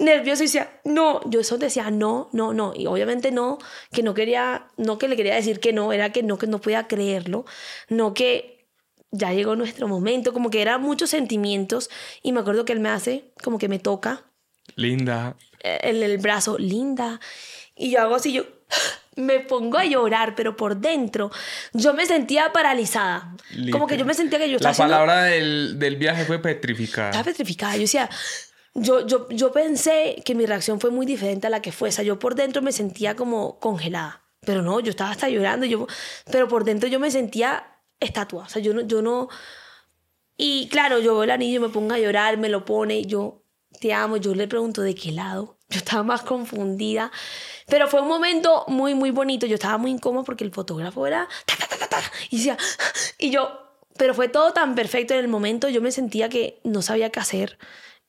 nervioso 0.00 0.42
y 0.42 0.46
decía, 0.48 0.82
no, 0.84 1.22
yo 1.30 1.40
eso 1.40 1.56
decía, 1.56 1.90
no, 1.90 2.28
no, 2.34 2.52
no. 2.52 2.74
Y 2.76 2.88
obviamente 2.88 3.32
no, 3.32 3.56
que 3.90 4.02
no 4.02 4.12
quería, 4.12 4.68
no 4.76 4.98
que 4.98 5.08
le 5.08 5.16
quería 5.16 5.34
decir 5.34 5.60
que 5.60 5.72
no, 5.72 5.94
era 5.94 6.12
que 6.12 6.22
no, 6.22 6.36
que 6.36 6.46
no 6.46 6.60
podía 6.60 6.86
creerlo, 6.88 7.46
no 7.88 8.12
que 8.12 8.59
ya 9.10 9.32
llegó 9.32 9.56
nuestro 9.56 9.88
momento, 9.88 10.32
como 10.32 10.50
que 10.50 10.62
eran 10.62 10.82
muchos 10.82 11.10
sentimientos 11.10 11.90
y 12.22 12.32
me 12.32 12.40
acuerdo 12.40 12.64
que 12.64 12.72
él 12.72 12.80
me 12.80 12.88
hace, 12.88 13.32
como 13.42 13.58
que 13.58 13.68
me 13.68 13.78
toca. 13.78 14.24
Linda. 14.76 15.36
En 15.60 16.02
el 16.02 16.18
brazo, 16.18 16.58
linda. 16.58 17.20
Y 17.76 17.90
yo 17.90 18.00
hago 18.00 18.14
así, 18.14 18.32
yo 18.32 18.44
me 19.16 19.40
pongo 19.40 19.78
a 19.78 19.84
llorar, 19.84 20.34
pero 20.34 20.56
por 20.56 20.76
dentro 20.76 21.30
yo 21.72 21.92
me 21.94 22.06
sentía 22.06 22.52
paralizada. 22.52 23.36
Como 23.72 23.86
que 23.86 23.96
yo 23.96 24.04
me 24.04 24.14
sentía 24.14 24.38
que 24.38 24.48
yo 24.48 24.56
estaba 24.56 24.72
La 24.72 24.96
palabra 24.96 25.22
del, 25.24 25.78
del, 25.78 25.96
viaje 25.96 26.24
fue 26.24 26.38
petrificada. 26.38 27.10
Estaba 27.10 27.24
petrificada. 27.24 27.74
Yo 27.74 27.82
decía, 27.82 28.08
yo, 28.74 29.06
yo, 29.06 29.28
yo 29.30 29.52
pensé 29.52 30.22
que 30.24 30.34
mi 30.34 30.46
reacción 30.46 30.80
fue 30.80 30.90
muy 30.90 31.04
diferente 31.04 31.48
a 31.48 31.50
la 31.50 31.60
que 31.60 31.72
fue. 31.72 31.88
O 31.88 31.92
sea, 31.92 32.04
yo 32.04 32.18
por 32.18 32.34
dentro 32.36 32.62
me 32.62 32.72
sentía 32.72 33.16
como 33.16 33.58
congelada. 33.58 34.22
Pero 34.42 34.62
no, 34.62 34.80
yo 34.80 34.90
estaba 34.90 35.10
hasta 35.10 35.28
llorando. 35.28 35.66
Yo, 35.66 35.86
pero 36.30 36.48
por 36.48 36.64
dentro 36.64 36.88
yo 36.88 36.98
me 37.00 37.10
sentía 37.10 37.79
estatua. 38.00 38.44
O 38.44 38.48
sea, 38.48 38.62
yo 38.62 38.74
no, 38.74 38.80
yo 38.82 39.02
no... 39.02 39.28
Y 40.36 40.68
claro, 40.68 40.98
yo 40.98 41.14
veo 41.14 41.24
el 41.24 41.30
anillo, 41.30 41.60
me 41.60 41.68
pongo 41.68 41.94
a 41.94 41.98
llorar, 41.98 42.38
me 42.38 42.48
lo 42.48 42.64
pone, 42.64 43.04
yo 43.04 43.44
te 43.78 43.92
amo, 43.92 44.16
yo 44.16 44.34
le 44.34 44.48
pregunto 44.48 44.82
de 44.82 44.94
qué 44.94 45.12
lado. 45.12 45.58
Yo 45.70 45.78
estaba 45.78 46.02
más 46.02 46.22
confundida. 46.22 47.12
Pero 47.68 47.86
fue 47.86 48.00
un 48.00 48.08
momento 48.08 48.64
muy, 48.66 48.94
muy 48.94 49.12
bonito. 49.12 49.46
Yo 49.46 49.54
estaba 49.54 49.78
muy 49.78 49.92
incómoda 49.92 50.24
porque 50.24 50.42
el 50.42 50.50
fotógrafo 50.50 51.06
era... 51.06 51.28
y 52.30 52.38
decía... 52.38 52.58
Y 53.18 53.30
yo... 53.30 53.68
Pero 53.96 54.12
fue 54.14 54.26
todo 54.28 54.52
tan 54.52 54.74
perfecto 54.74 55.14
en 55.14 55.20
el 55.20 55.28
momento. 55.28 55.68
Yo 55.68 55.80
me 55.80 55.92
sentía 55.92 56.28
que 56.28 56.58
no 56.64 56.82
sabía 56.82 57.10
qué 57.10 57.20
hacer. 57.20 57.56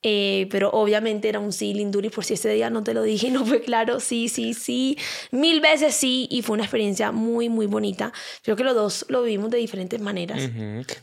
Eh, 0.04 0.48
pero 0.50 0.70
obviamente 0.70 1.28
era 1.28 1.38
un 1.38 1.52
sí, 1.52 1.74
Linduri, 1.74 2.10
por 2.10 2.24
si 2.24 2.34
ese 2.34 2.52
día 2.52 2.70
no 2.70 2.82
te 2.82 2.92
lo 2.92 3.02
dije 3.02 3.30
no 3.30 3.46
fue 3.46 3.60
claro, 3.60 4.00
sí, 4.00 4.28
sí, 4.28 4.52
sí, 4.52 4.98
mil 5.30 5.60
veces 5.60 5.94
sí, 5.94 6.26
y 6.30 6.42
fue 6.42 6.54
una 6.54 6.64
experiencia 6.64 7.12
muy, 7.12 7.48
muy 7.48 7.66
bonita. 7.66 8.12
Creo 8.42 8.56
que 8.56 8.64
los 8.64 8.74
dos 8.74 9.06
lo 9.08 9.22
vivimos 9.22 9.50
de 9.50 9.58
diferentes 9.58 10.00
maneras. 10.00 10.50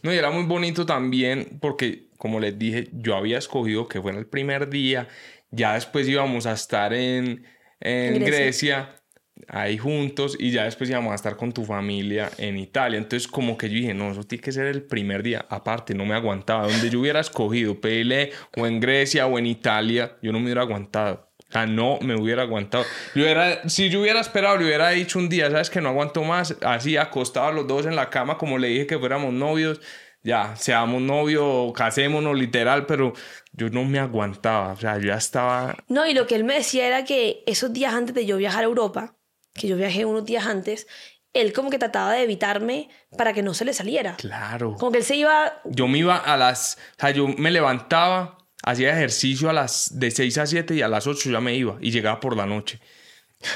No, 0.03 0.13
y 0.13 0.17
era 0.17 0.31
muy 0.31 0.43
bonito 0.45 0.85
también 0.85 1.59
porque, 1.61 2.07
como 2.17 2.39
les 2.39 2.59
dije, 2.59 2.89
yo 2.91 3.15
había 3.15 3.37
escogido 3.37 3.87
que 3.87 4.01
fue 4.01 4.11
en 4.11 4.17
el 4.17 4.25
primer 4.25 4.69
día, 4.69 5.07
ya 5.51 5.75
después 5.75 6.07
íbamos 6.07 6.45
a 6.45 6.51
estar 6.51 6.93
en, 6.93 7.45
en 7.79 8.19
Grecia 8.19 8.98
ahí 9.47 9.77
juntos 9.77 10.35
y 10.39 10.51
ya 10.51 10.65
después 10.65 10.89
íbamos 10.89 11.11
a 11.11 11.15
estar 11.15 11.35
con 11.35 11.51
tu 11.51 11.65
familia 11.65 12.29
en 12.37 12.57
Italia. 12.57 12.97
Entonces 12.97 13.27
como 13.27 13.57
que 13.57 13.69
yo 13.69 13.75
dije, 13.75 13.93
no, 13.93 14.11
eso 14.11 14.23
tiene 14.23 14.43
que 14.43 14.51
ser 14.51 14.67
el 14.67 14.83
primer 14.83 15.23
día. 15.23 15.45
Aparte, 15.49 15.93
no 15.93 16.05
me 16.05 16.15
aguantaba. 16.15 16.67
Donde 16.67 16.89
yo 16.89 16.99
hubiera 16.99 17.19
escogido 17.19 17.79
Pele 17.79 18.31
o 18.57 18.67
en 18.67 18.79
Grecia 18.79 19.27
o 19.27 19.39
en 19.39 19.45
Italia, 19.45 20.17
yo 20.21 20.31
no 20.31 20.39
me 20.39 20.45
hubiera 20.45 20.61
aguantado. 20.61 21.29
O 21.49 21.51
sea, 21.51 21.65
no 21.65 21.97
me 22.01 22.15
hubiera 22.15 22.43
aguantado. 22.43 22.85
Yo 23.15 23.23
hubiera, 23.23 23.67
si 23.67 23.89
yo 23.89 24.01
hubiera 24.01 24.19
esperado, 24.19 24.57
le 24.57 24.65
hubiera 24.65 24.89
dicho 24.89 25.17
un 25.17 25.29
día, 25.29 25.49
¿sabes 25.49 25.71
que 25.71 25.81
no 25.81 25.89
aguanto 25.89 26.23
más? 26.23 26.55
Así, 26.61 26.95
acostados 26.95 27.55
los 27.55 27.65
dos 27.65 27.87
en 27.87 27.95
la 27.95 28.11
cama, 28.11 28.37
como 28.37 28.59
le 28.59 28.67
dije 28.67 28.85
que 28.85 28.99
fuéramos 28.99 29.33
novios. 29.33 29.81
Ya, 30.21 30.55
seamos 30.57 31.01
novios, 31.01 31.71
casémonos 31.73 32.37
literal, 32.37 32.85
pero 32.85 33.13
yo 33.53 33.69
no 33.69 33.83
me 33.85 33.97
aguantaba. 33.99 34.73
O 34.73 34.75
sea, 34.75 34.97
yo 34.99 35.07
ya 35.07 35.15
estaba... 35.15 35.75
No, 35.87 36.05
y 36.05 36.13
lo 36.13 36.27
que 36.27 36.35
él 36.35 36.43
me 36.43 36.55
decía 36.55 36.85
era 36.85 37.03
que 37.03 37.41
esos 37.47 37.73
días 37.73 37.93
antes 37.93 38.13
de 38.13 38.25
yo 38.25 38.37
viajar 38.37 38.61
a 38.61 38.67
Europa, 38.67 39.15
que 39.53 39.67
yo 39.67 39.75
viajé 39.77 40.05
unos 40.05 40.25
días 40.25 40.45
antes, 40.45 40.87
él 41.33 41.53
como 41.53 41.69
que 41.69 41.77
trataba 41.77 42.13
de 42.13 42.23
evitarme 42.23 42.89
para 43.17 43.33
que 43.33 43.43
no 43.43 43.53
se 43.53 43.65
le 43.65 43.73
saliera. 43.73 44.15
Claro. 44.15 44.75
Como 44.79 44.91
que 44.91 44.99
él 44.99 45.03
se 45.03 45.15
iba... 45.15 45.61
Yo 45.65 45.87
me 45.87 45.99
iba 45.99 46.17
a 46.17 46.37
las... 46.37 46.77
O 46.97 46.99
sea, 46.99 47.11
yo 47.11 47.27
me 47.27 47.51
levantaba, 47.51 48.37
hacía 48.63 48.91
ejercicio 48.91 49.49
a 49.49 49.53
las 49.53 49.99
de 49.99 50.11
6 50.11 50.37
a 50.39 50.47
7 50.47 50.75
y 50.75 50.81
a 50.81 50.87
las 50.87 51.07
8 51.07 51.29
ya 51.29 51.39
me 51.39 51.55
iba 51.55 51.77
y 51.81 51.91
llegaba 51.91 52.19
por 52.19 52.35
la 52.35 52.45
noche. 52.45 52.79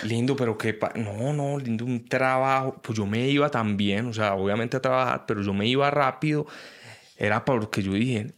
Lindo, 0.04 0.36
pero 0.36 0.58
qué... 0.58 0.78
No, 0.96 1.34
no, 1.34 1.58
lindo 1.58 1.86
un 1.86 2.06
trabajo. 2.06 2.80
Pues 2.82 2.98
yo 2.98 3.06
me 3.06 3.28
iba 3.28 3.50
también, 3.50 4.08
o 4.08 4.14
sea, 4.14 4.36
obviamente 4.36 4.78
a 4.78 4.82
trabajar, 4.82 5.26
pero 5.26 5.42
yo 5.42 5.54
me 5.54 5.68
iba 5.68 5.90
rápido. 5.90 6.46
Era 7.18 7.44
porque 7.44 7.82
yo 7.84 7.94
dije, 7.94 8.34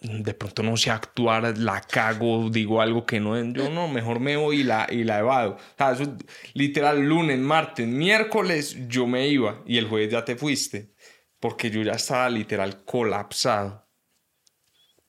de 0.00 0.34
pronto 0.34 0.62
no 0.62 0.76
sé 0.76 0.90
actuar, 0.90 1.56
la 1.58 1.80
cago, 1.80 2.48
digo 2.50 2.80
algo 2.80 3.06
que 3.06 3.20
no, 3.20 3.36
yo 3.52 3.70
no, 3.70 3.88
mejor 3.88 4.20
me 4.20 4.36
voy 4.36 4.60
y 4.60 4.64
la, 4.64 4.86
y 4.90 5.04
la 5.04 5.18
evado. 5.20 5.52
O 5.52 5.76
sea, 5.76 5.92
eso, 5.92 6.16
literal, 6.54 7.00
lunes, 7.00 7.38
martes, 7.38 7.86
miércoles 7.86 8.76
yo 8.88 9.06
me 9.06 9.28
iba 9.28 9.62
y 9.66 9.78
el 9.78 9.88
jueves 9.88 10.10
ya 10.10 10.24
te 10.24 10.36
fuiste, 10.36 10.92
porque 11.40 11.70
yo 11.70 11.82
ya 11.82 11.92
estaba 11.92 12.28
literal 12.30 12.84
colapsado. 12.84 13.82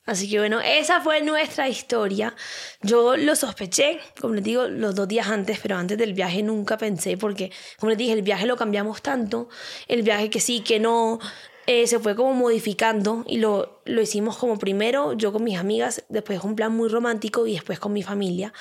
Así 0.05 0.29
que 0.29 0.37
bueno, 0.37 0.59
esa 0.59 0.99
fue 0.99 1.21
nuestra 1.21 1.69
historia. 1.69 2.35
Yo 2.81 3.15
lo 3.15 3.37
sospeché, 3.37 3.99
como 4.19 4.33
les 4.33 4.43
digo, 4.43 4.67
los 4.67 4.95
dos 4.95 5.07
días 5.07 5.27
antes, 5.27 5.59
pero 5.61 5.77
antes 5.77 5.97
del 5.97 6.13
viaje 6.13 6.43
nunca 6.43 6.77
pensé, 6.77 7.15
porque 7.15 7.51
como 7.79 7.91
les 7.91 7.97
dije, 7.97 8.11
el 8.11 8.21
viaje 8.21 8.45
lo 8.45 8.57
cambiamos 8.57 9.01
tanto, 9.01 9.47
el 9.87 10.01
viaje 10.01 10.29
que 10.29 10.41
sí, 10.41 10.59
que 10.59 10.79
no, 10.81 11.19
eh, 11.65 11.87
se 11.87 11.99
fue 11.99 12.15
como 12.15 12.33
modificando 12.33 13.23
y 13.27 13.37
lo, 13.37 13.81
lo 13.85 14.01
hicimos 14.01 14.37
como 14.37 14.59
primero 14.59 15.13
yo 15.13 15.31
con 15.31 15.43
mis 15.43 15.57
amigas, 15.57 16.03
después 16.09 16.43
un 16.43 16.55
plan 16.55 16.75
muy 16.75 16.89
romántico 16.89 17.47
y 17.47 17.53
después 17.53 17.79
con 17.79 17.93
mi 17.93 18.03
familia. 18.03 18.53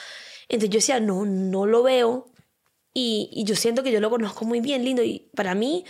Entonces 0.49 0.71
yo 0.71 0.79
decía, 0.79 1.01
no, 1.01 1.25
no 1.25 1.67
lo 1.67 1.83
veo 1.83 2.31
y, 2.95 3.31
y 3.33 3.45
yo 3.45 3.57
siento 3.57 3.83
que 3.83 3.93
yo 3.93 4.01
lo 4.01 4.11
conozco 4.11 4.45
muy 4.45 4.61
bien, 4.61 4.85
lindo 4.85 5.03
y 5.03 5.31
para 5.35 5.55
mí 5.55 5.85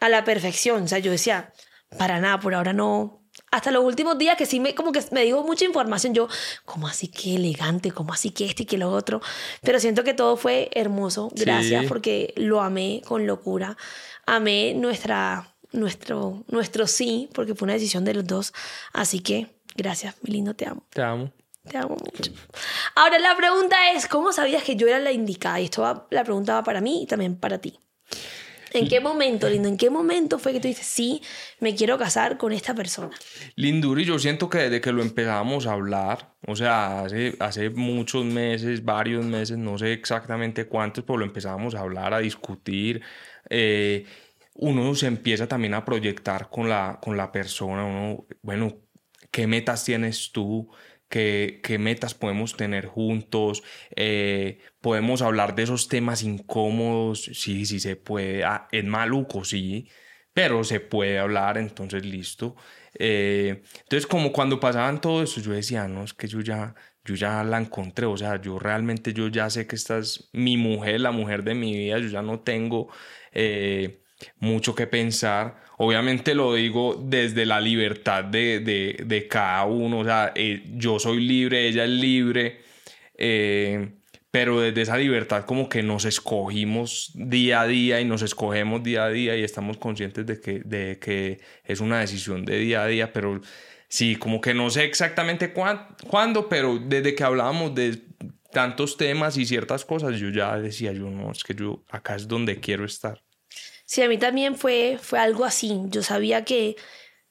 a 0.00 0.08
la 0.08 0.24
perfección. 0.24 0.82
O 0.82 0.88
sea, 0.88 0.98
yo 0.98 1.10
decía, 1.10 1.52
para 1.96 2.20
nada, 2.20 2.40
por 2.40 2.54
ahora 2.54 2.72
no, 2.72 3.22
hasta 3.50 3.70
los 3.70 3.84
últimos 3.84 4.18
días 4.18 4.36
que 4.36 4.46
sí 4.46 4.60
me 4.60 4.74
como 4.74 4.92
que 4.92 5.02
me 5.10 5.22
dijo 5.22 5.42
mucha 5.42 5.64
información 5.64 6.12
yo 6.14 6.28
como 6.64 6.86
así 6.86 7.08
que 7.08 7.36
elegante 7.36 7.90
como 7.90 8.12
así 8.12 8.30
que 8.30 8.44
este 8.44 8.64
y 8.64 8.66
que 8.66 8.76
lo 8.76 8.90
otro 8.90 9.22
pero 9.62 9.80
siento 9.80 10.04
que 10.04 10.12
todo 10.12 10.36
fue 10.36 10.70
hermoso 10.72 11.30
gracias 11.34 11.86
porque 11.86 12.34
lo 12.36 12.60
amé 12.60 13.02
con 13.06 13.26
locura. 13.26 13.76
Amé 14.24 14.74
nuestra 14.74 15.51
nuestro 15.72 16.44
nuestro 16.48 16.86
sí 16.86 17.28
porque 17.34 17.54
fue 17.54 17.66
una 17.66 17.74
decisión 17.74 18.04
de 18.04 18.14
los 18.14 18.26
dos 18.26 18.52
así 18.92 19.20
que 19.20 19.48
gracias 19.74 20.14
mi 20.22 20.32
lindo 20.32 20.54
te 20.54 20.66
amo 20.66 20.84
te 20.90 21.02
amo 21.02 21.32
te 21.68 21.78
amo 21.78 21.96
mucho 21.96 22.32
ahora 22.94 23.18
la 23.18 23.36
pregunta 23.36 23.92
es 23.92 24.06
cómo 24.06 24.32
sabías 24.32 24.62
que 24.62 24.76
yo 24.76 24.86
era 24.86 24.98
la 24.98 25.12
indicada 25.12 25.60
y 25.60 25.64
esto 25.64 25.82
va, 25.82 26.06
la 26.10 26.24
pregunta 26.24 26.54
va 26.54 26.64
para 26.64 26.80
mí 26.80 27.02
y 27.02 27.06
también 27.06 27.36
para 27.36 27.58
ti 27.58 27.78
¿En 28.74 28.88
qué 28.88 29.00
momento, 29.00 29.48
Lindo? 29.48 29.68
¿En 29.68 29.76
qué 29.76 29.90
momento 29.90 30.38
fue 30.38 30.52
que 30.52 30.60
tú 30.60 30.68
dices, 30.68 30.86
sí, 30.86 31.22
me 31.60 31.74
quiero 31.74 31.98
casar 31.98 32.38
con 32.38 32.52
esta 32.52 32.74
persona? 32.74 33.10
Linduri, 33.56 34.04
yo 34.04 34.18
siento 34.18 34.48
que 34.48 34.58
desde 34.58 34.80
que 34.80 34.92
lo 34.92 35.02
empezamos 35.02 35.66
a 35.66 35.72
hablar, 35.72 36.34
o 36.46 36.56
sea, 36.56 37.02
hace, 37.02 37.36
hace 37.38 37.70
muchos 37.70 38.24
meses, 38.24 38.84
varios 38.84 39.24
meses, 39.24 39.58
no 39.58 39.78
sé 39.78 39.92
exactamente 39.92 40.66
cuántos, 40.66 41.04
pero 41.04 41.18
lo 41.18 41.24
empezamos 41.24 41.74
a 41.74 41.80
hablar, 41.80 42.14
a 42.14 42.20
discutir. 42.20 43.02
Eh, 43.50 44.06
uno 44.54 44.94
se 44.94 45.06
empieza 45.06 45.48
también 45.48 45.74
a 45.74 45.84
proyectar 45.84 46.50
con 46.50 46.68
la, 46.68 46.98
con 47.02 47.16
la 47.16 47.32
persona, 47.32 47.84
uno, 47.84 48.26
bueno, 48.42 48.78
¿qué 49.30 49.46
metas 49.46 49.84
tienes 49.84 50.32
tú? 50.32 50.70
qué, 51.12 51.76
metas 51.78 52.14
podemos 52.14 52.56
tener 52.56 52.86
juntos, 52.86 53.62
eh, 53.96 54.60
podemos 54.80 55.20
hablar 55.22 55.54
de 55.54 55.64
esos 55.64 55.88
temas 55.88 56.22
incómodos, 56.22 57.24
sí, 57.34 57.66
sí 57.66 57.80
se 57.80 57.96
puede, 57.96 58.44
ah, 58.44 58.66
es 58.72 58.84
maluco, 58.84 59.44
sí, 59.44 59.88
pero 60.32 60.64
se 60.64 60.80
puede 60.80 61.18
hablar, 61.18 61.58
entonces 61.58 62.06
listo. 62.06 62.56
Eh, 62.98 63.62
entonces 63.80 64.06
como 64.06 64.32
cuando 64.32 64.58
pasaban 64.60 65.00
todo 65.00 65.22
eso, 65.22 65.40
yo 65.40 65.52
decía, 65.52 65.86
no, 65.86 66.04
es 66.04 66.14
que 66.14 66.28
yo 66.28 66.40
ya, 66.40 66.74
yo 67.04 67.14
ya 67.14 67.44
la 67.44 67.58
encontré, 67.58 68.06
o 68.06 68.16
sea, 68.16 68.40
yo 68.40 68.58
realmente 68.58 69.12
yo 69.12 69.28
ya 69.28 69.50
sé 69.50 69.66
que 69.66 69.76
esta 69.76 69.98
es 69.98 70.30
mi 70.32 70.56
mujer, 70.56 71.00
la 71.00 71.10
mujer 71.10 71.44
de 71.44 71.54
mi 71.54 71.76
vida, 71.76 71.98
yo 71.98 72.08
ya 72.08 72.22
no 72.22 72.40
tengo... 72.40 72.88
Eh, 73.32 74.01
mucho 74.38 74.74
que 74.74 74.86
pensar. 74.86 75.62
Obviamente 75.78 76.34
lo 76.34 76.54
digo 76.54 77.02
desde 77.02 77.46
la 77.46 77.60
libertad 77.60 78.24
de, 78.24 78.60
de, 78.60 79.02
de 79.04 79.28
cada 79.28 79.64
uno, 79.64 80.00
o 80.00 80.04
sea, 80.04 80.32
eh, 80.34 80.62
yo 80.74 80.98
soy 80.98 81.20
libre, 81.20 81.66
ella 81.66 81.84
es 81.84 81.90
libre, 81.90 82.60
eh, 83.16 83.88
pero 84.30 84.60
desde 84.60 84.82
esa 84.82 84.96
libertad 84.96 85.44
como 85.44 85.68
que 85.68 85.82
nos 85.82 86.04
escogimos 86.04 87.12
día 87.14 87.60
a 87.60 87.66
día 87.66 88.00
y 88.00 88.04
nos 88.04 88.22
escogemos 88.22 88.82
día 88.82 89.04
a 89.04 89.10
día 89.10 89.36
y 89.36 89.42
estamos 89.42 89.76
conscientes 89.76 90.24
de 90.26 90.40
que, 90.40 90.60
de 90.60 90.98
que 90.98 91.40
es 91.64 91.80
una 91.80 92.00
decisión 92.00 92.44
de 92.44 92.58
día 92.58 92.82
a 92.82 92.86
día, 92.86 93.12
pero 93.12 93.40
sí, 93.88 94.16
como 94.16 94.40
que 94.40 94.54
no 94.54 94.70
sé 94.70 94.84
exactamente 94.84 95.52
cuándo, 95.52 96.48
pero 96.48 96.78
desde 96.78 97.14
que 97.14 97.24
hablábamos 97.24 97.74
de 97.74 98.00
tantos 98.52 98.96
temas 98.96 99.36
y 99.36 99.44
ciertas 99.44 99.84
cosas, 99.84 100.18
yo 100.18 100.30
ya 100.30 100.58
decía, 100.58 100.92
yo 100.92 101.10
no, 101.10 101.30
es 101.32 101.44
que 101.44 101.54
yo 101.54 101.84
acá 101.90 102.16
es 102.16 102.26
donde 102.26 102.58
quiero 102.58 102.84
estar. 102.84 103.22
Sí, 103.92 104.00
a 104.00 104.08
mí 104.08 104.16
también 104.16 104.56
fue, 104.56 104.98
fue 104.98 105.18
algo 105.18 105.44
así. 105.44 105.82
Yo 105.88 106.02
sabía 106.02 106.46
que 106.46 106.76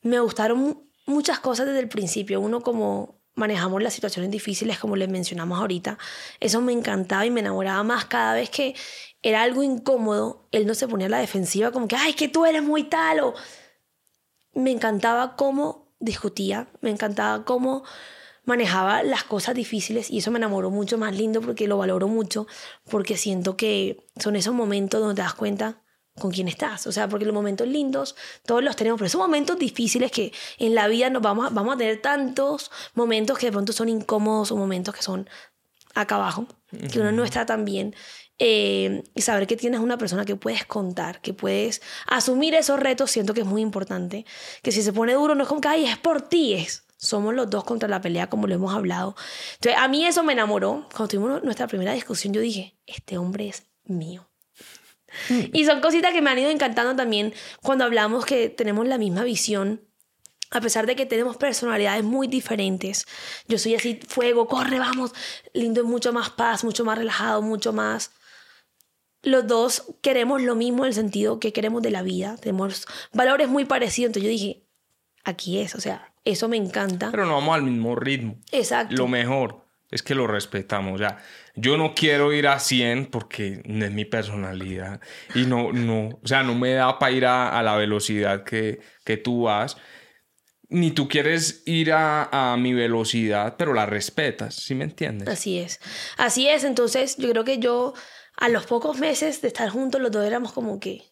me 0.04 0.20
gustaron 0.20 0.88
muchas 1.08 1.40
cosas 1.40 1.66
desde 1.66 1.80
el 1.80 1.90
principio. 1.90 2.40
Uno 2.40 2.62
como 2.62 3.20
manejamos 3.34 3.82
las 3.82 3.96
situaciones 3.96 4.30
difíciles, 4.30 4.78
como 4.78 4.96
les 4.96 5.10
mencionamos 5.10 5.60
ahorita, 5.60 5.98
eso 6.40 6.62
me 6.62 6.72
encantaba 6.72 7.26
y 7.26 7.32
me 7.32 7.40
enamoraba 7.40 7.82
más 7.82 8.06
cada 8.06 8.36
vez 8.36 8.52
que 8.52 8.76
era 9.24 9.42
algo 9.42 9.64
incómodo, 9.64 10.48
él 10.52 10.68
no 10.68 10.76
se 10.76 10.88
ponía 10.88 11.08
a 11.08 11.10
la 11.10 11.18
defensiva 11.18 11.72
como 11.72 11.88
que, 11.88 11.96
ay, 11.96 12.14
que 12.14 12.28
tú 12.28 12.46
eres 12.46 12.62
muy 12.62 12.84
tal 12.84 13.22
o... 13.22 13.34
Me 14.54 14.70
encantaba 14.70 15.36
cómo 15.36 15.96
discutía, 16.00 16.68
me 16.82 16.92
encantaba 16.92 17.44
cómo 17.44 17.84
manejaba 18.46 19.02
las 19.02 19.24
cosas 19.24 19.56
difíciles 19.56 20.12
y 20.12 20.20
eso 20.20 20.30
me 20.30 20.38
enamoró 20.38 20.70
mucho 20.70 21.00
más 21.00 21.18
lindo 21.18 21.42
porque 21.42 21.68
lo 21.68 21.80
valoro 21.80 22.08
mucho, 22.08 22.46
porque 22.88 23.18
siento 23.18 23.58
que 23.58 24.06
son 24.20 24.36
esos 24.36 24.54
momentos 24.54 25.02
donde 25.02 25.16
te 25.16 25.22
das 25.24 25.34
cuenta 25.34 25.82
con 26.20 26.32
quién 26.32 26.48
estás. 26.48 26.88
O 26.88 26.92
sea, 26.92 27.08
porque 27.08 27.26
los 27.26 27.34
momentos 27.34 27.68
lindos 27.68 28.16
todos 28.46 28.64
los 28.64 28.76
tenemos, 28.76 29.00
pero 29.00 29.10
son 29.10 29.22
momentos 29.22 29.58
difíciles 29.58 30.12
que 30.12 30.32
en 30.60 30.76
la 30.76 30.88
vida 30.88 31.10
nos 31.10 31.22
vamos 31.22 31.48
a, 31.48 31.50
vamos 31.50 31.76
a 31.76 31.78
tener 31.78 32.02
tantos 32.02 32.72
momentos 32.94 33.38
que 33.38 33.48
de 33.48 33.52
pronto 33.52 33.74
son 33.74 33.90
incómodos 33.90 34.52
o 34.52 34.58
momentos 34.58 34.96
que 34.96 35.02
son 35.02 35.30
acá 35.94 36.16
abajo, 36.16 36.48
que 36.92 37.00
uno 37.00 37.12
no 37.12 37.24
está 37.24 37.46
tan 37.46 37.66
bien. 37.66 37.96
Eh, 38.44 39.04
y 39.14 39.22
saber 39.22 39.46
que 39.46 39.56
tienes 39.56 39.82
una 39.82 40.00
persona 40.00 40.26
que 40.26 40.36
puedes 40.36 40.66
contar, 40.66 41.22
que 41.22 41.32
puedes 41.32 41.82
asumir 42.08 42.56
esos 42.56 42.80
retos, 42.80 43.12
siento 43.12 43.36
que 43.36 43.42
es 43.42 43.48
muy 43.48 43.62
importante. 43.62 44.26
Que 44.64 44.72
si 44.72 44.82
se 44.82 44.92
pone 44.94 45.14
duro, 45.14 45.36
no 45.36 45.44
es 45.44 45.50
como 45.50 45.62
que, 45.62 45.68
ay, 45.68 45.86
es 45.86 45.98
por 45.98 46.24
ti, 46.24 46.56
es. 46.56 46.88
Somos 46.98 47.36
los 47.36 47.50
dos 47.50 47.64
contra 47.64 47.88
la 47.88 48.02
pelea, 48.02 48.30
como 48.30 48.48
lo 48.48 48.56
hemos 48.56 48.74
hablado. 48.74 49.16
Entonces, 49.56 49.80
a 49.80 49.88
mí 49.88 50.06
eso 50.06 50.24
me 50.24 50.34
enamoró. 50.34 50.88
Cuando 50.96 51.08
tuvimos 51.08 51.44
nuestra 51.44 51.68
primera 51.68 51.94
discusión, 51.94 52.34
yo 52.34 52.42
dije, 52.42 52.80
este 52.88 53.18
hombre 53.20 53.48
es 53.48 53.68
mío. 53.84 54.31
Y 55.54 55.66
son 55.66 55.82
cositas 55.82 56.14
que 56.14 56.22
me 56.22 56.30
han 56.30 56.40
ido 56.40 56.50
encantando 56.50 56.96
también 56.96 57.34
cuando 57.62 57.86
hablamos 57.86 58.26
que 58.26 58.50
tenemos 58.50 58.88
la 58.88 58.98
misma 58.98 59.24
visión. 59.24 59.82
A 60.50 60.60
pesar 60.60 60.86
de 60.86 60.98
que 60.98 61.06
tenemos 61.06 61.38
personalidades 61.38 62.04
muy 62.04 62.28
diferentes, 62.28 63.06
yo 63.48 63.58
soy 63.58 63.76
así, 63.76 64.00
fuego, 64.08 64.48
corre, 64.48 64.80
vamos. 64.80 65.14
Lindo 65.54 65.82
es 65.82 65.88
mucho 65.88 66.12
más 66.12 66.30
paz, 66.30 66.64
mucho 66.66 66.84
más 66.84 66.98
relajado, 66.98 67.42
mucho 67.42 67.72
más 67.72 68.12
los 69.24 69.48
dos 69.48 69.96
queremos 70.02 70.42
lo 70.42 70.56
mismo 70.56 70.84
en 70.84 70.90
el 70.90 70.94
sentido 70.94 71.40
que 71.40 71.54
queremos 71.54 71.82
de 71.82 71.92
la 71.92 72.02
vida, 72.02 72.38
tenemos 72.38 72.86
valores 73.14 73.48
muy 73.48 73.66
parecidos, 73.66 74.10
entonces 74.10 74.24
yo 74.24 74.30
dije, 74.30 74.64
aquí 75.24 75.60
es, 75.60 75.76
o 75.76 75.82
sea, 75.82 76.14
eso 76.26 76.48
me 76.48 76.58
encanta. 76.58 77.12
Pero 77.12 77.26
no 77.26 77.34
vamos 77.34 77.56
al 77.56 77.64
mismo 77.64 77.96
ritmo. 77.96 78.38
Exacto. 78.52 78.96
Lo 78.96 79.08
mejor 79.08 79.66
es 79.90 80.04
que 80.04 80.16
lo 80.16 80.28
respetamos, 80.28 80.96
o 80.96 80.98
sea, 80.98 81.20
yo 81.56 81.78
no 81.78 81.94
quiero 81.94 82.34
ir 82.34 82.48
a 82.48 82.60
100 82.60 83.08
porque 83.08 83.62
no 83.66 83.86
es 83.86 83.92
mi 83.92 84.06
personalidad 84.06 85.02
y 85.36 85.46
no, 85.46 85.72
no, 85.72 86.20
o 86.22 86.28
sea, 86.28 86.44
no 86.44 86.56
me 86.56 86.74
da 86.74 86.98
para 87.00 87.12
ir 87.12 87.26
a, 87.26 87.62
la 87.64 87.76
velocidad 87.76 88.44
que, 88.44 88.80
que, 89.04 89.18
tú 89.18 89.44
vas. 89.44 89.78
Ni 90.70 90.92
tú 90.92 91.10
quieres 91.10 91.64
ir 91.66 91.92
a, 91.92 92.54
a, 92.54 92.58
mi 92.58 92.74
velocidad, 92.74 93.56
pero 93.58 93.74
la 93.74 93.86
respetas, 93.86 94.56
¿sí 94.56 94.76
me 94.76 94.86
entiendes? 94.86 95.28
Así 95.28 95.60
es. 95.60 95.80
Así 96.18 96.48
es, 96.48 96.64
entonces 96.64 97.18
yo 97.18 97.30
creo 97.30 97.44
que 97.44 97.60
yo 97.60 97.94
a 98.38 98.50
los 98.50 98.66
pocos 98.66 98.98
meses 98.98 99.42
de 99.42 99.50
estar 99.50 99.70
juntos 99.70 100.02
los 100.02 100.12
dos 100.12 100.26
éramos 100.26 100.54
como 100.54 100.80
que... 100.80 101.04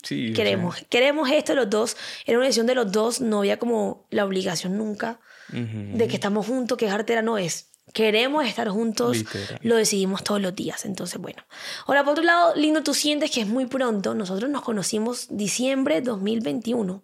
Sí, 0.00 0.32
queremos, 0.32 0.76
queremos 0.88 1.28
esto 1.28 1.56
los 1.56 1.68
dos. 1.68 1.96
Era 2.24 2.38
una 2.38 2.46
decisión 2.46 2.66
de 2.66 2.76
los 2.76 2.92
dos, 2.92 3.20
no 3.20 3.40
había 3.40 3.58
como 3.58 4.06
la 4.10 4.24
obligación 4.24 4.78
nunca 4.78 5.18
de 5.50 6.08
que 6.08 6.14
estamos 6.14 6.46
juntos, 6.46 6.76
que 6.78 6.86
es 6.86 7.24
no 7.24 7.38
es 7.38 7.68
queremos 7.92 8.46
estar 8.46 8.68
juntos, 8.68 9.24
lo 9.62 9.76
decidimos 9.76 10.24
todos 10.24 10.40
los 10.40 10.54
días. 10.54 10.84
Entonces, 10.84 11.20
bueno. 11.20 11.42
Ahora, 11.86 12.04
por 12.04 12.12
otro 12.12 12.24
lado, 12.24 12.54
lindo, 12.54 12.82
tú 12.82 12.94
sientes 12.94 13.30
que 13.30 13.40
es 13.40 13.46
muy 13.46 13.66
pronto. 13.66 14.14
Nosotros 14.14 14.50
nos 14.50 14.62
conocimos 14.62 15.26
diciembre 15.30 16.00
2021. 16.00 17.02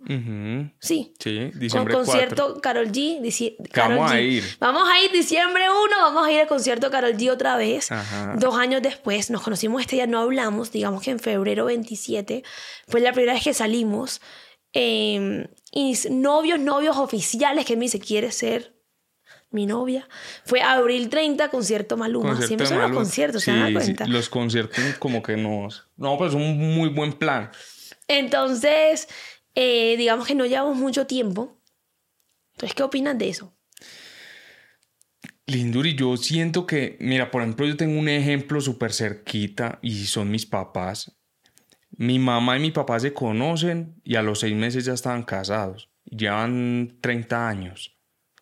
Sí. 0.80 1.14
Sí, 1.18 1.51
diciembre 1.55 1.95
Con 1.95 2.05
concierto 2.05 2.61
Carol 2.61 2.91
G. 2.91 3.57
vamos 3.74 4.11
a 4.11 4.20
ir. 4.20 4.45
Vamos 4.61 4.89
a 4.89 5.01
ir 5.03 5.12
diciembre 5.12 5.64
1, 5.70 5.97
vamos 6.01 6.26
a 6.26 6.32
ir 6.32 6.41
al 6.41 6.47
concierto 6.47 6.91
Carol 6.91 7.14
G 7.14 7.30
otra 7.30 7.57
vez. 7.57 7.89
Dos 8.37 8.57
años 8.57 8.82
después, 8.82 9.30
nos 9.30 9.43
conocimos 9.43 9.80
este 9.80 9.97
día, 9.97 10.07
no 10.07 10.20
hablamos, 10.20 10.72
digamos 10.72 11.03
que 11.03 11.11
en 11.11 11.18
febrero 11.18 11.66
27, 11.66 12.43
fue 12.89 13.01
la 13.01 13.12
primera 13.12 13.35
vez 13.35 13.45
que 13.45 13.55
salimos. 13.55 14.20
Eh, 14.76 15.49
y 15.70 15.97
novios, 16.11 16.59
novios 16.59 16.97
oficiales 16.97 17.64
que 17.64 17.76
me 17.76 17.82
dice, 17.82 18.01
¿quieres 18.01 18.35
ser 18.37 18.74
mi 19.55 19.66
novia. 19.66 20.07
Fue 20.44 20.61
abril 20.61 21.09
30, 21.09 21.48
concierto 21.48 21.96
Maluma. 21.96 22.40
Siempre 22.42 22.66
son 22.66 22.78
los 22.78 22.90
conciertos, 22.90 23.44
¿se 23.44 23.52
dan 23.52 23.72
cuenta? 23.72 24.07
los 24.07 24.28
conciertos 24.28 24.78
como 24.98 25.22
que 25.22 25.36
nos... 25.36 25.88
No, 25.96 26.18
pues 26.18 26.34
un 26.34 26.74
muy 26.74 26.88
buen 26.88 27.14
plan. 27.14 27.50
Entonces, 28.09 29.09
eh, 29.55 29.96
digamos 29.96 30.26
que 30.26 30.34
no 30.34 30.44
llevamos 30.44 30.76
mucho 30.76 31.07
tiempo. 31.07 31.57
Entonces, 32.55 32.74
¿qué 32.74 32.82
opinas 32.82 33.16
de 33.16 33.28
eso? 33.28 33.55
Linduri, 35.46 35.94
yo 35.94 36.16
siento 36.16 36.66
que, 36.66 36.96
mira, 37.00 37.30
por 37.30 37.42
ejemplo, 37.42 37.66
yo 37.66 37.76
tengo 37.76 37.98
un 37.98 38.09
ejemplo 38.09 38.61
súper 38.61 38.92
cerquita 38.92 39.78
y 39.82 40.07
son 40.07 40.30
mis 40.30 40.46
papás. 40.46 41.16
Mi 41.96 42.18
mamá 42.18 42.57
y 42.57 42.61
mi 42.61 42.70
papá 42.72 42.98
se 42.98 43.12
conocen 43.12 44.00
y 44.02 44.16
a 44.16 44.22
los 44.22 44.40
seis 44.40 44.55
meses 44.55 44.84
ya 44.84 44.94
estaban 44.94 45.22
casados. 45.22 45.90
Llevan 46.07 46.98
30 47.00 47.48
años 47.48 47.93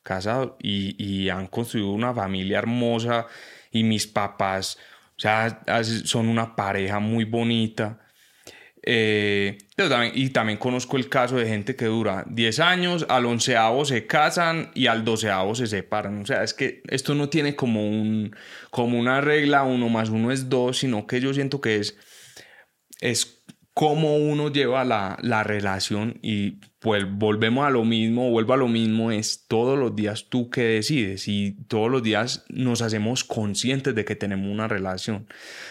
casados 0.03 0.53
y, 0.61 1.28
han 1.28 1.46
construido 1.46 1.90
una 1.90 2.14
familia 2.14 2.59
hermosa 2.59 3.26
y 3.70 3.84
mis 3.84 4.07
papás, 4.07 4.78
o 5.16 5.20
sea, 5.20 5.62
son 6.05 6.28
una 6.28 6.55
pareja 6.57 6.98
muy 6.98 7.24
bonita. 7.24 7.98
Eh, 8.84 9.59
pero 9.76 9.88
también, 9.88 10.12
y 10.16 10.30
también 10.30 10.59
conozco 10.59 10.96
el 10.96 11.09
caso 11.09 11.36
de 11.36 11.46
gente 11.46 11.76
que 11.76 11.84
dura 11.84 12.24
10 12.28 12.59
años, 12.59 13.07
al 13.09 13.26
onceavo 13.26 13.84
se 13.84 14.09
casan 14.09 14.72
y 14.74 14.88
al 14.88 15.05
doceavo 15.05 15.55
se 15.55 15.68
separan. 15.68 16.22
O 16.22 16.26
sea, 16.26 16.42
es 16.42 16.53
que 16.53 16.82
esto 16.88 17.14
no 17.14 17.28
tiene 17.28 17.55
como, 17.55 17.88
un, 17.88 18.34
como 18.70 18.98
una 18.98 19.20
regla, 19.20 19.62
uno 19.62 19.88
más 19.88 20.11
uno 20.11 20.32
es 20.32 20.48
dos, 20.48 20.78
sino 20.78 21.07
que 21.07 21.20
yo 21.20 21.32
siento 21.32 21.61
que 21.61 21.76
es, 21.76 21.96
es 23.00 23.44
cómo 23.74 24.16
uno 24.16 24.52
lleva 24.52 24.84
la, 24.84 25.18
la, 25.22 25.42
relación 25.44 26.18
y 26.22 26.58
pues 26.78 27.04
volvemos 27.10 27.66
a 27.66 27.70
lo 27.70 27.84
mismo, 27.84 28.30
vuelvo 28.30 28.52
a 28.52 28.58
lo 28.58 28.68
mismo, 28.68 29.10
es 29.10 29.46
todos 29.48 29.78
los 29.78 29.96
días 29.96 30.26
tú 30.28 30.50
que 30.50 30.62
decides 30.62 31.26
y 31.26 31.56
todos 31.68 31.90
los 31.90 32.02
días 32.02 32.44
nos 32.48 32.82
hacemos 32.82 33.24
conscientes 33.24 33.94
de 33.94 34.04
que 34.04 34.16
tenemos 34.16 34.52
una 34.52 34.68
relación. 34.68 35.26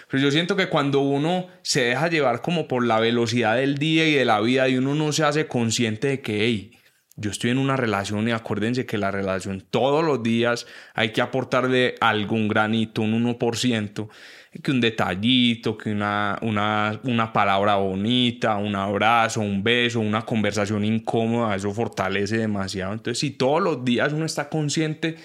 Pero 0.10 0.24
yo 0.24 0.32
siento 0.32 0.56
que 0.56 0.70
cuando 0.70 1.02
uno 1.02 1.48
se 1.62 1.84
deja 1.84 2.08
llevar 2.08 2.42
como 2.42 2.68
por 2.68 2.86
la 2.86 3.00
velocidad 3.00 3.58
del 3.58 3.78
día 3.78 4.08
y 4.08 4.14
de 4.14 4.26
la 4.26 4.42
vida 4.42 4.68
y 4.68 4.78
uno 4.78 4.96
no 4.96 5.12
se 5.12 5.24
hace 5.24 5.48
consciente 5.48 6.08
de 6.08 6.22
que, 6.22 6.46
hey, 6.46 6.72
yo 7.18 7.30
estoy 7.30 7.52
en 7.52 7.60
una 7.60 7.78
relación 7.78 8.28
y 8.28 8.32
acuérdense 8.32 8.86
que 8.86 8.98
la 8.98 9.12
relación 9.12 9.62
todos 9.70 10.04
los 10.04 10.24
días 10.24 10.66
hay 10.96 11.12
que 11.12 11.22
aportarle 11.22 11.96
algún 12.00 12.48
granito, 12.48 13.04
un 13.04 13.38
1% 13.38 14.10
que 14.60 14.72
un 14.72 14.82
detallito, 14.82 15.78
que 15.78 15.92
una, 15.92 16.38
una, 16.42 17.00
una 17.04 17.32
palabra 17.32 17.76
bonita, 17.78 18.58
un 18.58 18.76
abrazo, 18.76 19.40
un 19.40 19.64
beso, 19.64 20.02
una 20.02 20.24
conversación 20.24 20.84
incómoda, 20.84 21.56
eso 21.56 21.72
fortalece 21.72 22.38
demasiado. 22.38 22.92
Entonces, 22.94 23.20
si 23.20 23.32
todos 23.32 23.62
los 23.62 23.86
días 23.86 24.12
uno 24.12 24.26
está 24.26 24.50
consciente 24.50 25.16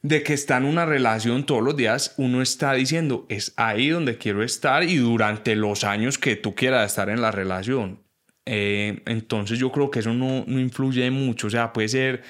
de 0.00 0.22
que 0.22 0.32
está 0.32 0.56
en 0.56 0.64
una 0.64 0.86
relación 0.86 1.44
todos 1.44 1.62
los 1.62 1.76
días, 1.76 2.14
uno 2.16 2.40
está 2.40 2.72
diciendo, 2.72 3.26
es 3.28 3.52
ahí 3.56 3.88
donde 3.88 4.16
quiero 4.16 4.42
estar 4.42 4.82
y 4.82 4.96
durante 4.96 5.54
los 5.54 5.84
años 5.84 6.16
que 6.16 6.36
tú 6.36 6.54
quieras 6.54 6.90
estar 6.90 7.10
en 7.10 7.20
la 7.20 7.30
relación. 7.30 8.00
Eh, 8.46 9.02
entonces 9.04 9.58
yo 9.58 9.70
creo 9.70 9.90
que 9.90 9.98
eso 9.98 10.14
no, 10.14 10.44
no 10.46 10.58
influye 10.58 11.10
mucho, 11.10 11.48
o 11.48 11.50
sea, 11.50 11.70
puede 11.74 11.88
ser 11.88 12.22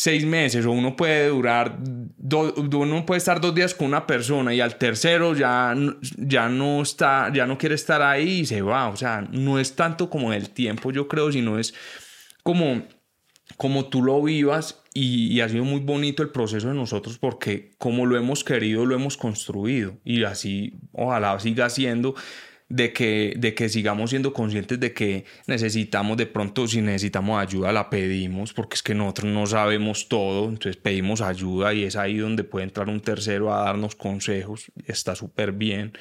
seis 0.00 0.24
meses 0.24 0.64
o 0.64 0.70
uno 0.70 0.94
puede 0.94 1.26
durar, 1.26 1.76
uno 1.76 3.04
puede 3.04 3.18
estar 3.18 3.40
dos 3.40 3.52
días 3.52 3.74
con 3.74 3.88
una 3.88 4.06
persona 4.06 4.54
y 4.54 4.60
al 4.60 4.76
tercero 4.78 5.34
ya, 5.34 5.74
ya 6.16 6.48
no 6.48 6.82
está, 6.82 7.32
ya 7.34 7.48
no 7.48 7.58
quiere 7.58 7.74
estar 7.74 8.00
ahí 8.00 8.42
y 8.42 8.46
se 8.46 8.62
va. 8.62 8.90
O 8.90 8.96
sea, 8.96 9.26
no 9.32 9.58
es 9.58 9.74
tanto 9.74 10.08
como 10.08 10.32
el 10.32 10.50
tiempo, 10.50 10.92
yo 10.92 11.08
creo, 11.08 11.32
sino 11.32 11.58
es 11.58 11.74
como, 12.44 12.86
como 13.56 13.86
tú 13.86 14.04
lo 14.04 14.22
vivas 14.22 14.84
y, 14.94 15.32
y, 15.32 15.40
ha 15.40 15.48
sido 15.48 15.64
muy 15.64 15.80
bonito 15.80 16.22
el 16.22 16.30
proceso 16.30 16.68
de 16.68 16.74
nosotros 16.74 17.18
porque 17.18 17.72
como 17.78 18.06
lo 18.06 18.16
hemos 18.16 18.44
querido, 18.44 18.86
lo 18.86 18.94
hemos 18.94 19.16
construido 19.16 19.98
y 20.04 20.22
así 20.22 20.78
ojalá 20.92 21.40
siga 21.40 21.70
siendo 21.70 22.14
de 22.68 22.92
que, 22.92 23.34
de 23.36 23.54
que 23.54 23.68
sigamos 23.68 24.10
siendo 24.10 24.32
conscientes 24.32 24.78
de 24.78 24.92
que 24.92 25.24
necesitamos 25.46 26.16
de 26.16 26.26
pronto, 26.26 26.68
si 26.68 26.82
necesitamos 26.82 27.40
ayuda, 27.40 27.72
la 27.72 27.88
pedimos, 27.88 28.52
porque 28.52 28.74
es 28.74 28.82
que 28.82 28.94
nosotros 28.94 29.32
no 29.32 29.46
sabemos 29.46 30.08
todo, 30.08 30.48
entonces 30.48 30.76
pedimos 30.76 31.20
ayuda 31.20 31.72
y 31.72 31.84
es 31.84 31.96
ahí 31.96 32.18
donde 32.18 32.44
puede 32.44 32.64
entrar 32.64 32.88
un 32.88 33.00
tercero 33.00 33.54
a 33.54 33.64
darnos 33.64 33.96
consejos, 33.96 34.70
está 34.86 35.14
súper 35.14 35.52
bien 35.52 35.92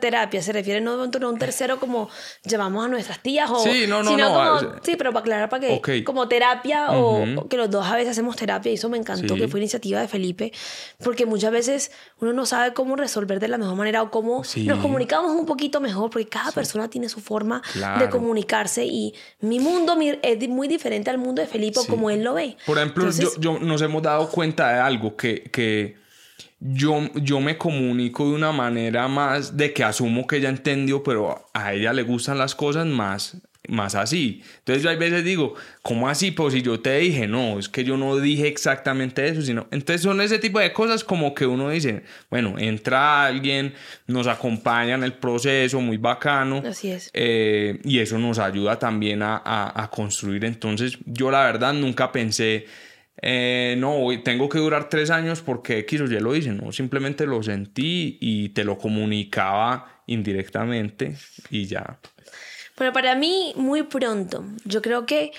terapia 0.00 0.42
se 0.42 0.52
refiere 0.52 0.80
no 0.80 0.92
a 0.92 1.28
un 1.28 1.38
tercero 1.38 1.78
como 1.78 2.08
llevamos 2.44 2.84
a 2.84 2.88
nuestras 2.88 3.20
tías 3.20 3.50
o 3.50 3.58
sí, 3.58 3.84
no, 3.88 4.02
no, 4.02 4.10
sino 4.10 4.28
no, 4.28 4.60
como, 4.60 4.74
sí, 4.82 4.96
pero 4.96 5.12
para 5.12 5.20
aclarar 5.20 5.48
para 5.48 5.80
que 5.80 6.04
como 6.04 6.28
terapia 6.28 6.92
o 6.92 7.48
que 7.48 7.56
los 7.56 7.70
dos 7.70 7.86
a 7.86 7.94
veces 7.94 8.12
hacemos 8.12 8.36
terapia 8.36 8.72
y 8.72 8.74
eso 8.74 8.88
me 8.88 8.98
encantó 8.98 9.34
que 9.34 9.48
fue 9.48 9.60
iniciativa 9.60 10.00
de 10.00 10.08
Felipe 10.08 10.52
porque 11.02 11.26
muchas 11.26 11.52
veces 11.52 11.92
uno 12.20 12.32
no 12.32 12.46
sabe 12.46 12.72
cómo 12.72 12.96
resolver 12.96 13.40
de 13.40 13.48
la 13.48 13.58
mejor 13.58 13.76
manera 13.76 14.02
o 14.02 14.10
cómo 14.10 14.42
nos 14.56 14.78
comunicamos 14.78 15.32
un 15.32 15.46
poquito 15.46 15.80
mejor 15.80 16.10
porque 16.10 16.28
cada 16.28 16.52
persona 16.52 16.88
tiene 16.88 17.08
su 17.08 17.20
forma 17.20 17.62
de 17.98 18.08
comunicarse 18.08 18.84
y 18.84 19.14
mi 19.40 19.60
mundo 19.60 19.96
es 20.22 20.48
muy 20.48 20.68
diferente 20.68 21.10
al 21.10 21.18
mundo 21.18 21.42
de 21.42 21.48
Felipe 21.48 21.80
como 21.88 22.10
él 22.10 22.22
lo 22.22 22.34
ve. 22.34 22.56
Por 22.66 22.78
ejemplo, 22.78 23.10
yo, 23.10 23.30
yo, 23.38 23.58
nos 23.58 23.82
hemos 23.82 24.02
dado 24.02 24.28
cuenta 24.28 24.72
de 24.72 24.80
algo 24.80 25.16
que, 25.16 25.42
que 25.44 26.03
yo, 26.60 27.10
yo 27.14 27.40
me 27.40 27.58
comunico 27.58 28.28
de 28.28 28.34
una 28.34 28.52
manera 28.52 29.08
más 29.08 29.56
de 29.56 29.72
que 29.72 29.84
asumo 29.84 30.26
que 30.26 30.36
ella 30.36 30.48
entendió, 30.48 31.02
pero 31.02 31.46
a 31.52 31.74
ella 31.74 31.92
le 31.92 32.02
gustan 32.02 32.38
las 32.38 32.54
cosas 32.54 32.86
más, 32.86 33.36
más 33.68 33.94
así. 33.94 34.42
Entonces 34.58 34.82
yo 34.82 34.90
a 34.90 34.94
veces 34.94 35.24
digo, 35.24 35.54
¿cómo 35.82 36.08
así? 36.08 36.30
Pues 36.30 36.54
si 36.54 36.62
yo 36.62 36.80
te 36.80 36.96
dije, 36.98 37.26
no, 37.26 37.58
es 37.58 37.68
que 37.68 37.84
yo 37.84 37.96
no 37.96 38.16
dije 38.16 38.48
exactamente 38.48 39.26
eso, 39.26 39.42
sino... 39.42 39.66
Entonces 39.72 40.00
son 40.02 40.20
ese 40.20 40.38
tipo 40.38 40.58
de 40.58 40.72
cosas 40.72 41.04
como 41.04 41.34
que 41.34 41.44
uno 41.44 41.68
dice, 41.68 42.02
bueno, 42.30 42.54
entra 42.58 43.26
alguien, 43.26 43.74
nos 44.06 44.26
acompaña 44.26 44.94
en 44.94 45.04
el 45.04 45.14
proceso, 45.14 45.80
muy 45.80 45.98
bacano. 45.98 46.62
Así 46.66 46.90
es. 46.90 47.10
Eh, 47.12 47.80
y 47.84 47.98
eso 47.98 48.18
nos 48.18 48.38
ayuda 48.38 48.78
también 48.78 49.22
a, 49.22 49.36
a, 49.36 49.82
a 49.82 49.90
construir. 49.90 50.44
Entonces 50.46 50.98
yo 51.04 51.30
la 51.30 51.44
verdad 51.44 51.74
nunca 51.74 52.10
pensé 52.10 52.66
eh, 53.26 53.74
no, 53.78 54.06
tengo 54.22 54.50
que 54.50 54.58
durar 54.58 54.90
tres 54.90 55.08
años 55.08 55.40
porque 55.40 55.78
X 55.78 56.02
o 56.02 56.04
Y 56.04 56.20
lo 56.20 56.36
hice, 56.36 56.50
no, 56.50 56.72
simplemente 56.72 57.24
lo 57.24 57.42
sentí 57.42 58.18
y 58.20 58.50
te 58.50 58.64
lo 58.64 58.76
comunicaba 58.76 60.02
indirectamente 60.06 61.16
y 61.48 61.64
ya. 61.64 61.98
Bueno, 62.76 62.92
para 62.92 63.14
mí 63.14 63.54
muy 63.56 63.84
pronto, 63.84 64.44
yo 64.66 64.82
creo 64.82 65.06
que 65.06 65.32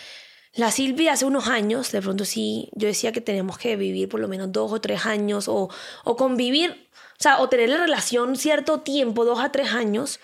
la 0.55 0.71
Silvia 0.71 1.13
hace 1.13 1.25
unos 1.25 1.47
años, 1.47 1.91
de 1.91 2.01
pronto 2.01 2.25
sí, 2.25 2.71
yo 2.73 2.87
decía 2.87 3.11
que 3.11 3.21
tenemos 3.21 3.59
que 3.59 3.75
vivir 3.75 4.09
por 4.09 4.19
lo 4.19 4.27
menos 4.27 4.51
dos 4.51 4.71
o 4.71 4.81
tres 4.81 5.05
años 5.05 5.47
o, 5.47 5.69
o 6.05 6.15
convivir, 6.15 6.89
o 7.19 7.21
sea, 7.21 7.39
o 7.39 7.49
tener 7.49 7.69
la 7.69 7.77
relación 7.77 8.35
cierto 8.35 8.79
tiempo, 8.79 9.25
dos 9.25 9.39
a 9.39 9.51
tres 9.51 9.73
años, 9.73 10.19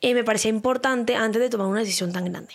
eh, 0.00 0.14
me 0.14 0.24
parecía 0.24 0.48
importante 0.48 1.14
antes 1.14 1.42
de 1.42 1.50
tomar 1.50 1.66
una 1.66 1.80
decisión 1.80 2.10
tan 2.10 2.24
grande. 2.24 2.54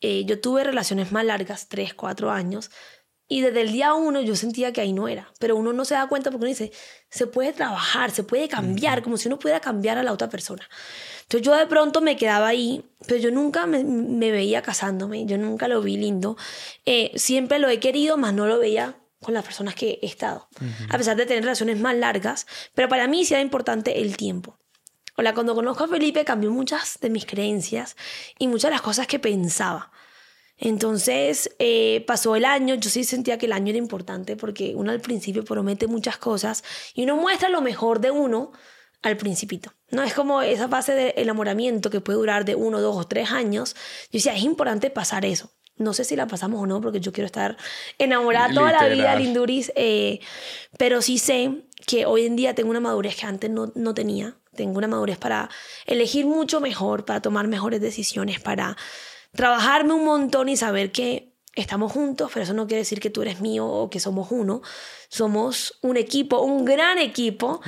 Eh, 0.00 0.24
yo 0.26 0.40
tuve 0.40 0.62
relaciones 0.62 1.10
más 1.12 1.24
largas, 1.24 1.68
tres, 1.68 1.94
cuatro 1.94 2.30
años, 2.30 2.70
y 3.28 3.40
desde 3.40 3.62
el 3.62 3.72
día 3.72 3.94
uno 3.94 4.20
yo 4.20 4.36
sentía 4.36 4.72
que 4.72 4.80
ahí 4.80 4.92
no 4.92 5.08
era, 5.08 5.32
pero 5.38 5.56
uno 5.56 5.72
no 5.72 5.84
se 5.84 5.94
da 5.94 6.08
cuenta 6.08 6.30
porque 6.30 6.44
uno 6.44 6.48
dice, 6.48 6.72
se 7.10 7.26
puede 7.26 7.52
trabajar, 7.52 8.10
se 8.10 8.22
puede 8.22 8.48
cambiar, 8.48 9.02
como 9.02 9.16
si 9.16 9.28
uno 9.28 9.38
pudiera 9.38 9.60
cambiar 9.60 9.98
a 9.98 10.02
la 10.02 10.12
otra 10.12 10.28
persona. 10.28 10.68
Entonces 11.22 11.44
yo 11.44 11.56
de 11.56 11.66
pronto 11.66 12.00
me 12.00 12.16
quedaba 12.16 12.46
ahí, 12.46 12.84
pero 13.06 13.20
yo 13.20 13.32
nunca 13.32 13.66
me, 13.66 14.30
veía 14.30 14.62
casándome, 14.62 15.26
yo 15.26 15.38
nunca 15.38 15.66
lo 15.66 15.82
vi 15.82 15.96
lindo. 15.96 16.36
Eh, 16.84 17.10
siempre 17.16 17.58
lo 17.58 17.68
he 17.68 17.80
querido, 17.80 18.16
más 18.16 18.32
no 18.32 18.46
lo 18.46 18.60
veía 18.60 18.96
con 19.20 19.34
las 19.34 19.44
personas 19.44 19.74
que 19.74 19.98
he 20.02 20.06
estado, 20.06 20.48
a 20.88 20.96
pesar 20.96 21.16
de 21.16 21.26
tener 21.26 21.42
relaciones 21.42 21.80
más 21.80 21.96
largas, 21.96 22.46
pero 22.74 22.88
para 22.88 23.08
mí 23.08 23.24
sí 23.24 23.34
era 23.34 23.40
importante 23.40 24.00
el 24.00 24.16
tiempo. 24.16 24.56
Hola, 25.16 25.34
cuando 25.34 25.54
conozco 25.54 25.84
a 25.84 25.88
Felipe 25.88 26.24
cambió 26.24 26.50
muchas 26.50 26.98
de 27.00 27.10
mis 27.10 27.24
creencias 27.24 27.96
y 28.38 28.48
muchas 28.48 28.68
de 28.68 28.74
las 28.74 28.82
cosas 28.82 29.06
que 29.06 29.18
pensaba. 29.18 29.90
Entonces 30.58 31.50
eh, 31.58 32.04
pasó 32.06 32.34
el 32.34 32.44
año, 32.44 32.74
yo 32.76 32.88
sí 32.88 33.04
sentía 33.04 33.38
que 33.38 33.46
el 33.46 33.52
año 33.52 33.70
era 33.70 33.78
importante 33.78 34.36
porque 34.36 34.74
uno 34.74 34.90
al 34.90 35.00
principio 35.00 35.44
promete 35.44 35.86
muchas 35.86 36.16
cosas 36.16 36.64
y 36.94 37.02
uno 37.02 37.16
muestra 37.16 37.48
lo 37.48 37.60
mejor 37.60 38.00
de 38.00 38.10
uno 38.10 38.52
al 39.02 39.16
principito. 39.16 39.72
No 39.90 40.02
es 40.02 40.14
como 40.14 40.42
esa 40.42 40.68
fase 40.68 40.92
de 40.94 41.14
enamoramiento 41.18 41.90
que 41.90 42.00
puede 42.00 42.18
durar 42.18 42.44
de 42.44 42.54
uno, 42.54 42.80
dos 42.80 42.96
o 42.96 43.06
tres 43.06 43.30
años. 43.30 43.74
Yo 44.10 44.18
decía, 44.18 44.34
es 44.34 44.42
importante 44.42 44.90
pasar 44.90 45.24
eso. 45.24 45.52
No 45.76 45.92
sé 45.92 46.04
si 46.04 46.16
la 46.16 46.26
pasamos 46.26 46.62
o 46.62 46.66
no, 46.66 46.80
porque 46.80 47.00
yo 47.00 47.12
quiero 47.12 47.26
estar 47.26 47.56
enamorada 47.98 48.52
toda 48.54 48.72
la 48.72 48.88
vida, 48.88 49.14
Linduris. 49.14 49.70
Eh, 49.76 50.20
pero 50.78 51.02
sí 51.02 51.18
sé 51.18 51.66
que 51.86 52.06
hoy 52.06 52.24
en 52.24 52.34
día 52.34 52.54
tengo 52.54 52.70
una 52.70 52.80
madurez 52.80 53.14
que 53.16 53.26
antes 53.26 53.50
no, 53.50 53.72
no 53.74 53.92
tenía. 53.92 54.36
Tengo 54.54 54.78
una 54.78 54.88
madurez 54.88 55.18
para 55.18 55.50
elegir 55.84 56.24
mucho 56.24 56.60
mejor, 56.60 57.04
para 57.04 57.20
tomar 57.20 57.46
mejores 57.46 57.82
decisiones, 57.82 58.40
para 58.40 58.76
trabajarme 59.36 59.92
un 59.92 60.04
montón 60.04 60.48
y 60.48 60.56
saber 60.56 60.92
que 60.92 61.32
estamos 61.54 61.92
juntos, 61.92 62.30
pero 62.32 62.44
eso 62.44 62.52
no 62.52 62.66
quiere 62.66 62.80
decir 62.80 63.00
que 63.00 63.10
tú 63.10 63.22
eres 63.22 63.40
mío 63.40 63.66
o 63.66 63.90
que 63.90 64.00
somos 64.00 64.28
uno. 64.30 64.62
Somos 65.08 65.78
un 65.82 65.96
equipo, 65.96 66.40
un 66.40 66.64
gran 66.64 66.98
equipo, 66.98 67.60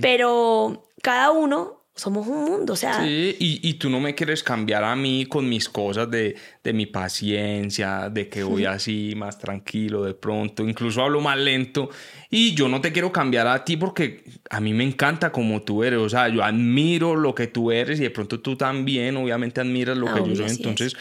pero 0.00 0.88
cada 1.02 1.30
uno 1.30 1.85
somos 1.96 2.26
un 2.26 2.44
mundo, 2.44 2.74
o 2.74 2.76
sea... 2.76 3.02
Sí, 3.02 3.34
y, 3.38 3.66
y, 3.66 3.74
tú 3.74 3.88
no 3.88 4.00
me 4.00 4.14
quieres 4.14 4.42
cambiar 4.42 4.84
a 4.84 4.94
mí 4.94 5.24
con 5.24 5.48
mis 5.48 5.66
cosas 5.66 6.10
de, 6.10 6.36
de 6.62 6.72
mi 6.74 6.84
paciencia, 6.84 8.10
de 8.10 8.28
que 8.28 8.42
voy 8.42 8.66
así 8.66 9.14
más 9.16 9.38
tranquilo 9.38 10.04
de 10.04 10.12
pronto, 10.12 10.62
incluso 10.62 11.02
hablo 11.02 11.22
más 11.22 11.38
lento, 11.38 11.88
y 12.28 12.54
yo 12.54 12.68
no 12.68 12.82
te 12.82 12.92
quiero 12.92 13.10
cambiar 13.10 13.46
a 13.46 13.64
ti 13.64 13.78
porque 13.78 14.24
a 14.50 14.60
mí 14.60 14.74
me 14.74 14.84
encanta 14.84 15.32
como 15.32 15.62
tú 15.62 15.82
eres, 15.82 15.98
o 15.98 16.08
sea, 16.10 16.28
yo 16.28 16.44
admiro 16.44 17.16
lo 17.16 17.34
que 17.34 17.46
tú 17.46 17.72
eres 17.72 17.98
y 17.98 18.02
de 18.02 18.10
pronto 18.10 18.40
tú 18.40 18.56
también 18.56 19.16
obviamente 19.16 19.62
admiras 19.62 19.96
lo 19.96 20.12
que 20.12 20.28
yo 20.28 20.36
soy, 20.36 20.50
entonces... 20.50 20.94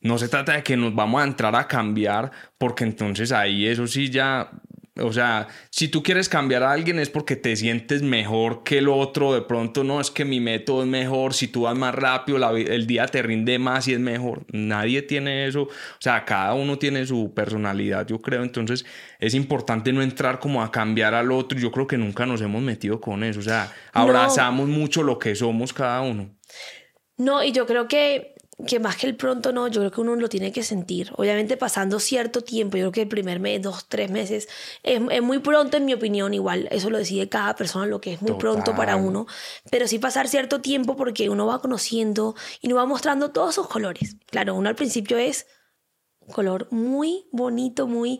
No 0.00 0.16
se 0.16 0.28
trata 0.28 0.52
de 0.52 0.62
que 0.62 0.76
nos 0.76 0.94
vamos 0.94 1.20
a 1.20 1.24
entrar 1.24 1.56
a 1.56 1.66
cambiar, 1.66 2.30
porque 2.56 2.84
entonces 2.84 3.32
ahí 3.32 3.66
eso 3.66 3.88
sí 3.88 4.08
ya 4.08 4.48
o 5.02 5.12
sea, 5.12 5.48
si 5.70 5.88
tú 5.88 6.02
quieres 6.02 6.28
cambiar 6.28 6.62
a 6.62 6.72
alguien 6.72 6.98
es 6.98 7.10
porque 7.10 7.36
te 7.36 7.54
sientes 7.56 8.02
mejor 8.02 8.62
que 8.64 8.78
el 8.78 8.88
otro, 8.88 9.34
de 9.34 9.42
pronto 9.42 9.84
no 9.84 10.00
es 10.00 10.10
que 10.10 10.24
mi 10.24 10.40
método 10.40 10.82
es 10.82 10.88
mejor, 10.88 11.34
si 11.34 11.48
tú 11.48 11.62
vas 11.62 11.76
más 11.76 11.94
rápido, 11.94 12.38
el 12.56 12.86
día 12.86 13.06
te 13.06 13.22
rinde 13.22 13.58
más 13.58 13.88
y 13.88 13.94
es 13.94 14.00
mejor. 14.00 14.44
Nadie 14.52 15.02
tiene 15.02 15.46
eso, 15.46 15.62
o 15.62 15.70
sea, 16.00 16.24
cada 16.24 16.54
uno 16.54 16.78
tiene 16.78 17.06
su 17.06 17.32
personalidad, 17.34 18.06
yo 18.06 18.20
creo, 18.20 18.42
entonces 18.42 18.84
es 19.18 19.34
importante 19.34 19.92
no 19.92 20.02
entrar 20.02 20.38
como 20.38 20.62
a 20.62 20.70
cambiar 20.70 21.14
al 21.14 21.32
otro, 21.32 21.58
yo 21.58 21.70
creo 21.70 21.86
que 21.86 21.98
nunca 21.98 22.26
nos 22.26 22.40
hemos 22.40 22.62
metido 22.62 23.00
con 23.00 23.24
eso, 23.24 23.40
o 23.40 23.42
sea, 23.42 23.72
abrazamos 23.92 24.68
mucho 24.68 25.02
lo 25.02 25.18
que 25.18 25.34
somos 25.34 25.72
cada 25.72 26.00
uno. 26.02 26.30
No, 27.16 27.42
y 27.42 27.50
yo 27.52 27.66
creo 27.66 27.88
que 27.88 28.37
que 28.66 28.80
más 28.80 28.96
que 28.96 29.06
el 29.06 29.14
pronto 29.14 29.52
no, 29.52 29.68
yo 29.68 29.80
creo 29.80 29.90
que 29.90 30.00
uno 30.00 30.16
lo 30.16 30.28
tiene 30.28 30.50
que 30.50 30.62
sentir. 30.62 31.12
Obviamente 31.16 31.56
pasando 31.56 32.00
cierto 32.00 32.42
tiempo, 32.42 32.76
yo 32.76 32.84
creo 32.84 32.92
que 32.92 33.02
el 33.02 33.08
primer 33.08 33.38
mes, 33.38 33.62
dos, 33.62 33.86
tres 33.88 34.10
meses, 34.10 34.48
es, 34.82 35.00
es 35.10 35.22
muy 35.22 35.38
pronto 35.38 35.76
en 35.76 35.84
mi 35.84 35.94
opinión, 35.94 36.34
igual 36.34 36.68
eso 36.70 36.90
lo 36.90 36.98
decide 36.98 37.28
cada 37.28 37.54
persona, 37.54 37.86
lo 37.86 38.00
que 38.00 38.14
es 38.14 38.22
muy 38.22 38.34
pronto 38.34 38.74
para 38.74 38.96
uno, 38.96 39.26
pero 39.70 39.86
sí 39.86 39.98
pasar 39.98 40.28
cierto 40.28 40.60
tiempo 40.60 40.96
porque 40.96 41.30
uno 41.30 41.46
va 41.46 41.60
conociendo 41.60 42.34
y 42.60 42.66
uno 42.66 42.76
va 42.76 42.86
mostrando 42.86 43.30
todos 43.30 43.54
sus 43.54 43.68
colores. 43.68 44.16
Claro, 44.26 44.54
uno 44.56 44.68
al 44.68 44.74
principio 44.74 45.18
es 45.18 45.46
color 46.28 46.68
muy 46.70 47.26
bonito, 47.32 47.86
muy... 47.86 48.18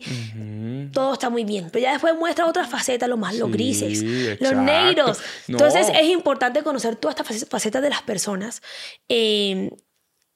Todo 0.91 1.13
está 1.13 1.29
muy 1.29 1.43
bien. 1.43 1.69
Pero 1.71 1.83
ya 1.83 1.91
después 1.91 2.15
muestra 2.15 2.47
otras 2.47 2.67
facetas, 2.67 3.07
lo 3.07 3.17
más, 3.17 3.35
los 3.35 3.51
grises, 3.51 4.03
los 4.41 4.55
negros. 4.55 5.19
Entonces 5.47 5.87
es 5.93 6.09
importante 6.09 6.63
conocer 6.63 6.95
todas 6.95 7.15
estas 7.19 7.47
facetas 7.47 7.81
de 7.81 7.89
las 7.89 8.01
personas. 8.01 8.61
Eh, 9.07 9.69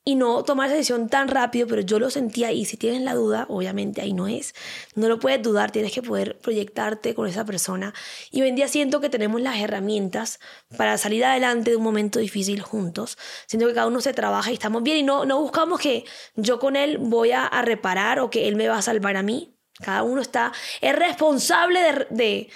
y 0.05 0.15
no 0.15 0.43
tomar 0.43 0.67
esa 0.67 0.75
decisión 0.75 1.07
tan 1.07 1.29
rápido, 1.29 1.65
pero 1.67 1.81
yo 1.81 1.97
lo 1.97 2.09
sentía 2.09 2.51
y 2.51 2.65
si 2.65 2.75
tienes 2.75 3.01
la 3.01 3.13
duda, 3.13 3.45
obviamente 3.47 4.01
ahí 4.01 4.11
no 4.11 4.27
es, 4.27 4.53
no 4.95 5.07
lo 5.07 5.17
puedes 5.17 5.41
dudar, 5.41 5.71
tienes 5.71 5.93
que 5.93 6.01
poder 6.01 6.37
proyectarte 6.39 7.15
con 7.15 7.27
esa 7.27 7.45
persona. 7.45 7.93
Y 8.29 8.41
hoy 8.41 8.49
en 8.49 8.55
día 8.55 8.67
siento 8.67 8.99
que 8.99 9.09
tenemos 9.09 9.39
las 9.39 9.57
herramientas 9.57 10.41
para 10.77 10.97
salir 10.97 11.23
adelante 11.23 11.71
de 11.71 11.77
un 11.77 11.83
momento 11.83 12.19
difícil 12.19 12.61
juntos. 12.61 13.17
Siento 13.45 13.67
que 13.67 13.73
cada 13.73 13.87
uno 13.87 14.01
se 14.01 14.13
trabaja 14.13 14.51
y 14.51 14.55
estamos 14.55 14.83
bien 14.83 14.97
y 14.97 15.03
no, 15.03 15.25
no 15.25 15.39
buscamos 15.39 15.79
que 15.79 16.03
yo 16.35 16.59
con 16.59 16.75
él 16.75 16.97
voy 16.97 17.31
a, 17.31 17.49
reparar 17.63 18.19
o 18.19 18.29
que 18.29 18.49
él 18.49 18.57
me 18.57 18.67
va 18.67 18.79
a 18.79 18.81
salvar 18.81 19.15
a 19.15 19.23
mí. 19.23 19.55
Cada 19.81 20.03
uno 20.03 20.21
está, 20.21 20.51
es 20.81 20.95
responsable 20.95 21.79
de, 22.09 22.49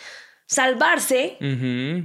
salvarse 0.50 1.38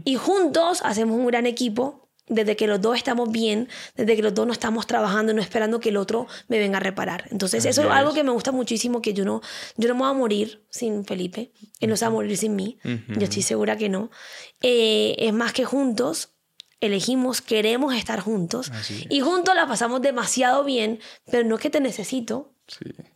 y 0.04 0.16
juntos 0.16 0.82
hacemos 0.84 1.16
un 1.16 1.26
gran 1.28 1.46
equipo 1.46 2.01
desde 2.28 2.56
que 2.56 2.66
los 2.66 2.80
dos 2.80 2.96
estamos 2.96 3.30
bien, 3.30 3.68
desde 3.96 4.16
que 4.16 4.22
los 4.22 4.34
dos 4.34 4.46
no 4.46 4.52
estamos 4.52 4.86
trabajando, 4.86 5.32
no 5.34 5.42
esperando 5.42 5.80
que 5.80 5.88
el 5.90 5.96
otro 5.96 6.26
me 6.48 6.58
venga 6.58 6.78
a 6.78 6.80
reparar. 6.80 7.24
Entonces, 7.30 7.64
eso 7.64 7.82
es 7.82 7.90
algo 7.90 8.14
que 8.14 8.24
me 8.24 8.30
gusta 8.30 8.52
muchísimo, 8.52 9.02
que 9.02 9.12
yo 9.12 9.24
no, 9.24 9.40
yo 9.76 9.88
no 9.88 9.94
me 9.94 10.00
voy 10.00 10.10
a 10.10 10.14
morir 10.14 10.64
sin 10.70 11.04
Felipe, 11.04 11.52
él 11.80 11.90
no 11.90 11.96
se 11.96 12.04
va 12.04 12.10
a 12.10 12.12
morir 12.12 12.36
sin 12.36 12.54
mí, 12.56 12.78
yo 12.84 13.24
estoy 13.24 13.42
segura 13.42 13.76
que 13.76 13.88
no. 13.88 14.10
Eh, 14.60 15.16
es 15.18 15.32
más 15.32 15.52
que 15.52 15.64
juntos 15.64 16.30
elegimos, 16.80 17.40
queremos 17.40 17.94
estar 17.94 18.20
juntos 18.20 18.72
y 19.08 19.20
juntos 19.20 19.54
la 19.54 19.66
pasamos 19.66 20.02
demasiado 20.02 20.64
bien, 20.64 20.98
pero 21.30 21.44
no 21.48 21.54
es 21.54 21.60
que 21.60 21.70
te 21.70 21.80
necesito, 21.80 22.51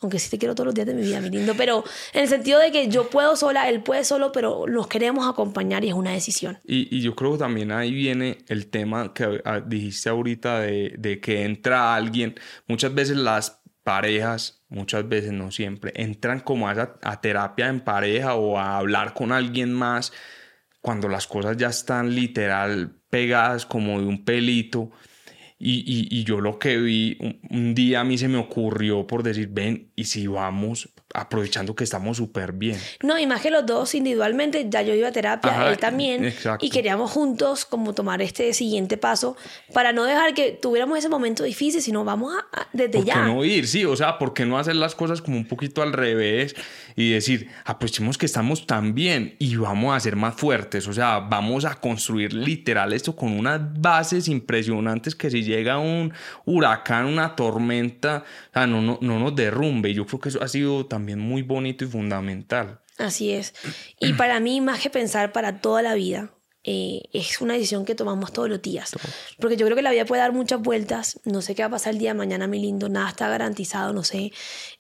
aunque 0.01 0.19
sí 0.19 0.31
te 0.31 0.39
quiero 0.39 0.55
todos 0.55 0.67
los 0.67 0.75
días 0.75 0.87
de 0.87 0.95
mi 0.95 1.03
vida, 1.03 1.21
mi 1.21 1.31
lindo. 1.31 1.55
Pero 1.57 1.85
en 2.13 2.23
el 2.23 2.29
sentido 2.29 2.61
de 2.61 2.73
que 2.73 2.89
yo 2.89 3.09
puedo 3.09 3.37
sola, 3.37 3.69
él 3.69 3.83
puede 3.83 4.05
solo, 4.05 4.33
pero 4.33 4.67
nos 4.67 4.87
queremos 4.87 5.29
acompañar 5.29 5.85
y 5.85 5.89
es 5.89 5.95
una 5.95 6.13
decisión. 6.13 6.59
Y, 6.65 6.95
y 6.97 7.01
yo 7.01 7.15
creo 7.15 7.33
que 7.33 7.39
también 7.39 7.73
ahí 7.73 7.93
viene 7.93 8.39
el 8.49 8.69
tema 8.69 9.13
que 9.13 9.41
ah, 9.45 9.61
dijiste 9.61 10.09
ahorita 10.09 10.61
de, 10.61 10.95
de 10.99 11.21
que 11.21 11.45
entra 11.45 11.95
alguien. 11.95 12.35
Muchas 12.67 12.95
veces 12.95 13.17
las 13.17 13.63
parejas, 13.83 14.65
muchas 14.69 15.09
veces 15.09 15.33
no 15.33 15.51
siempre, 15.51 15.93
entran 15.95 16.41
como 16.41 16.69
a, 16.69 16.99
a 17.03 17.21
terapia 17.21 17.69
en 17.69 17.81
pareja 17.81 18.35
o 18.35 18.59
a 18.59 18.79
hablar 18.79 19.15
con 19.15 19.31
alguien 19.31 19.73
más 19.73 20.13
cuando 20.81 21.09
las 21.09 21.27
cosas 21.27 21.57
ya 21.57 21.69
están 21.69 22.15
literal 22.15 22.97
pegadas 23.11 23.67
como 23.67 24.01
de 24.01 24.07
un 24.07 24.25
pelito 24.25 24.91
y, 25.59 26.09
y, 26.11 26.25
yo 26.25 26.41
lo 26.41 26.59
que 26.59 26.77
vi, 26.77 27.17
un, 27.51 27.75
día 27.75 28.01
a 28.01 28.05
mí 28.05 28.19
se 28.19 28.29
me 28.29 28.37
ocurrió 28.37 29.07
por 29.07 29.23
decir, 29.23 29.49
ven, 29.51 29.91
y 29.97 30.05
si 30.05 30.27
vamos, 30.27 30.91
aprovechando 31.15 31.75
que 31.75 31.85
estamos 31.85 32.17
súper 32.17 32.53
bien. 32.53 32.79
No, 33.03 33.19
y 33.19 33.27
más 33.27 33.41
que 33.41 33.51
los 33.51 33.65
dos 33.65 33.95
individualmente, 33.95 34.67
ya 34.69 34.83
yo 34.83 34.95
iba 34.95 35.09
a 35.09 35.13
terapia, 35.13 35.71
él 35.71 35.79
también, 35.79 36.35
y 36.61 36.71
queríamos 36.71 37.11
juntos 37.11 37.65
como 37.65 37.95
tomar 37.95 38.21
este 38.23 38.53
siguiente 38.53 38.97
paso 38.97 39.37
para 39.73 39.93
no 39.93 40.05
dejar 40.05 40.35
que 40.35 40.53
tuviéramos 40.53 40.99
ese 40.99 41.09
momento 41.09 41.45
difícil, 41.45 41.81
sino 41.81 42.05
vamos 42.05 42.35
a, 42.35 42.69
desde 42.73 43.05
ya. 43.05 43.15
¿Por 43.15 43.23
qué 43.23 43.29
no 43.29 43.45
ir? 43.45 43.67
Sí, 43.67 43.85
o 43.85 43.97
sea, 43.97 44.19
¿por 44.19 44.35
qué 44.35 44.45
no 44.45 44.59
hacer 44.59 44.77
las 44.77 44.95
cosas 44.95 45.23
como 45.23 45.37
un 45.37 45.47
poquito 45.47 45.83
al 45.83 45.93
revés 45.93 46.55
y 46.97 47.13
decir, 47.13 47.49
aprovechemos 47.65 48.19
que 48.19 48.27
estamos 48.27 48.67
tan 48.67 48.95
bien 48.95 49.37
y 49.39 49.57
vamos 49.57 49.97
a 49.97 50.01
ser 50.01 50.17
más 50.17 50.35
fuertes? 50.35 50.87
O 50.87 50.93
sea, 50.93 51.21
vamos 51.21 51.65
a 51.65 51.77
construir 51.77 52.35
literal 52.35 52.93
esto 52.93 53.15
con 53.17 53.33
unas 53.33 53.61
bases 53.81 54.29
impresionantes 54.29 55.15
que 55.15 55.31
si 55.31 55.43
llega 55.43 55.79
un 55.79 56.13
huracán, 56.45 57.07
una 57.07 57.37
tormenta, 57.37 58.25
o 58.51 58.53
sea, 58.53 58.67
no, 58.67 58.83
no, 58.83 58.99
no 59.01 59.19
nos 59.19 59.35
derrumbe. 59.35 59.95
Yo 59.95 60.05
creo 60.05 60.21
que 60.21 60.29
eso 60.29 60.43
ha 60.43 60.49
sido 60.49 60.85
también 60.87 61.06
muy 61.15 61.43
bonito 61.43 61.85
y 61.85 61.89
fundamental. 61.89 62.81
Así 62.99 63.33
es. 63.33 63.55
Y 64.01 64.15
para 64.15 64.41
mí, 64.41 64.61
más 64.61 64.81
que 64.81 64.91
pensar 64.91 65.33
para 65.33 65.61
toda 65.61 65.83
la 65.83 65.95
vida, 65.95 66.31
eh, 66.69 67.03
es 67.13 67.41
una 67.41 67.55
decisión 67.55 67.85
que 67.85 67.95
tomamos 67.95 68.33
todos 68.33 68.49
los 68.49 68.61
días. 68.61 68.91
Porque 69.39 69.57
yo 69.57 69.65
creo 69.67 69.77
que 69.77 69.83
la 69.83 69.93
vida 69.93 70.05
puede 70.05 70.21
dar 70.21 70.33
muchas 70.33 70.61
vueltas. 70.61 71.21
No 71.25 71.41
sé 71.41 71.55
qué 71.55 71.63
va 71.63 71.69
a 71.69 71.71
pasar 71.71 71.93
el 71.93 72.01
día 72.01 72.11
de 72.11 72.19
mañana, 72.19 72.49
mi 72.49 72.59
lindo. 72.59 72.89
Nada 72.89 73.09
está 73.09 73.29
garantizado. 73.29 73.93
No 73.93 74.03
sé 74.03 74.33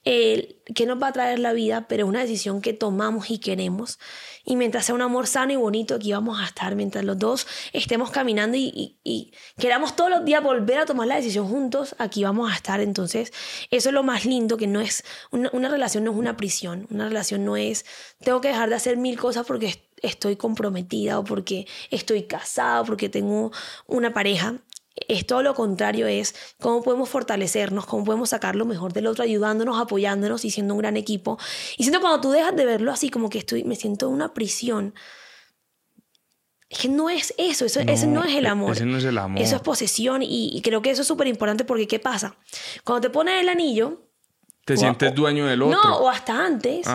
eh, 0.05 0.61
qué 0.75 0.85
nos 0.85 1.01
va 1.01 1.09
a 1.09 1.13
traer 1.13 1.39
la 1.39 1.53
vida, 1.53 1.87
pero 1.89 2.05
es 2.05 2.09
una 2.09 2.21
decisión 2.23 2.61
que 2.61 2.73
tomamos 2.73 3.31
y 3.31 3.39
queremos. 3.39 4.01
Y 4.45 4.57
mientras 4.57 4.87
sea 4.87 4.97
un 4.97 5.03
amor 5.03 5.29
sano 5.29 5.53
y 5.53 5.57
bonito, 5.57 5.95
aquí 5.95 6.13
vamos 6.13 6.41
a 6.41 6.45
estar. 6.47 6.75
Mientras 6.75 7.05
los 7.05 7.21
dos 7.21 7.47
estemos 7.73 8.11
caminando 8.11 8.57
y, 8.57 8.99
y 9.05 9.33
queramos 9.57 9.95
todos 9.95 10.11
los 10.11 10.25
días 10.25 10.43
volver 10.43 10.79
a 10.79 10.87
tomar 10.87 11.07
la 11.07 11.15
decisión 11.15 11.47
juntos, 11.47 11.95
aquí 11.99 12.25
vamos 12.25 12.51
a 12.51 12.57
estar. 12.57 12.81
Entonces, 12.81 13.33
eso 13.71 13.91
es 13.91 13.95
lo 13.95 14.03
más 14.03 14.25
lindo, 14.25 14.57
que 14.57 14.67
no 14.67 14.81
es 14.81 15.05
una, 15.31 15.51
una 15.53 15.69
relación, 15.69 16.03
no 16.03 16.11
es 16.11 16.17
una 16.17 16.37
prisión. 16.37 16.89
Una 16.91 17.07
relación 17.07 17.45
no 17.45 17.57
es, 17.57 17.85
tengo 18.21 18.41
que 18.41 18.49
dejar 18.49 18.71
de 18.71 18.75
hacer 18.75 18.97
mil 18.97 19.17
cosas 19.17 19.47
porque 19.47 19.86
estoy 20.03 20.37
comprometida 20.37 21.19
o 21.19 21.25
porque 21.25 21.67
estoy 21.91 22.25
casada 22.25 22.83
o 22.83 22.85
porque 22.85 23.09
tengo 23.09 23.53
una 23.87 24.13
pareja. 24.13 24.57
Es 25.09 25.27
todo 25.27 25.43
lo 25.43 25.55
contrario, 25.55 26.07
es 26.07 26.35
cómo 26.59 26.83
podemos 26.83 27.11
fortalecernos, 27.11 27.85
cómo 27.85 28.05
podemos 28.05 28.31
sacar 28.31 28.57
lo 28.57 28.65
mejor 28.65 28.95
del 28.95 29.07
otro, 29.07 29.25
ayudándonos, 29.25 29.79
apoyándonos 29.79 30.45
y 30.47 30.51
siendo 30.51 30.73
un 30.73 30.79
gran 30.79 30.97
equipo. 30.97 31.39
Y 31.77 31.83
siento 31.83 32.01
cuando 32.01 32.21
tú 32.23 32.31
dejas 32.31 32.57
de 32.57 32.65
verlo 32.65 32.91
así, 32.93 33.11
como 33.11 33.29
que 33.29 33.39
estoy, 33.39 33.63
me 33.65 33.77
siento 33.77 34.07
en 34.07 34.15
una 34.15 34.33
prisión. 34.33 34.95
Es 36.71 36.79
que 36.79 36.89
no 36.89 37.11
es 37.11 37.35
eso, 37.37 37.67
eso 37.67 37.85
no, 37.85 37.93
ese 37.93 38.07
no 38.07 38.25
es 38.25 38.35
el 38.35 38.47
amor. 38.47 38.73
Ese 38.73 38.87
no 38.87 38.97
es 38.97 39.05
el 39.05 39.19
amor. 39.19 39.41
Eso 39.41 39.57
es 39.57 39.63
posesión 39.63 40.23
y, 40.23 40.49
y 40.57 40.63
creo 40.63 40.81
que 40.81 40.91
eso 40.91 41.03
es 41.03 41.09
súper 41.09 41.27
importante 41.27 41.65
porque 41.65 41.87
¿qué 41.87 41.99
pasa? 41.99 42.37
Cuando 42.83 43.07
te 43.07 43.11
pones 43.11 43.41
el 43.41 43.51
anillo, 43.51 44.06
te 44.67 44.77
sientes 44.77 45.15
dueño 45.15 45.47
del 45.47 45.63
otro. 45.63 45.81
No, 45.81 45.99
o 45.99 46.09
hasta 46.09 46.45
antes. 46.45 46.89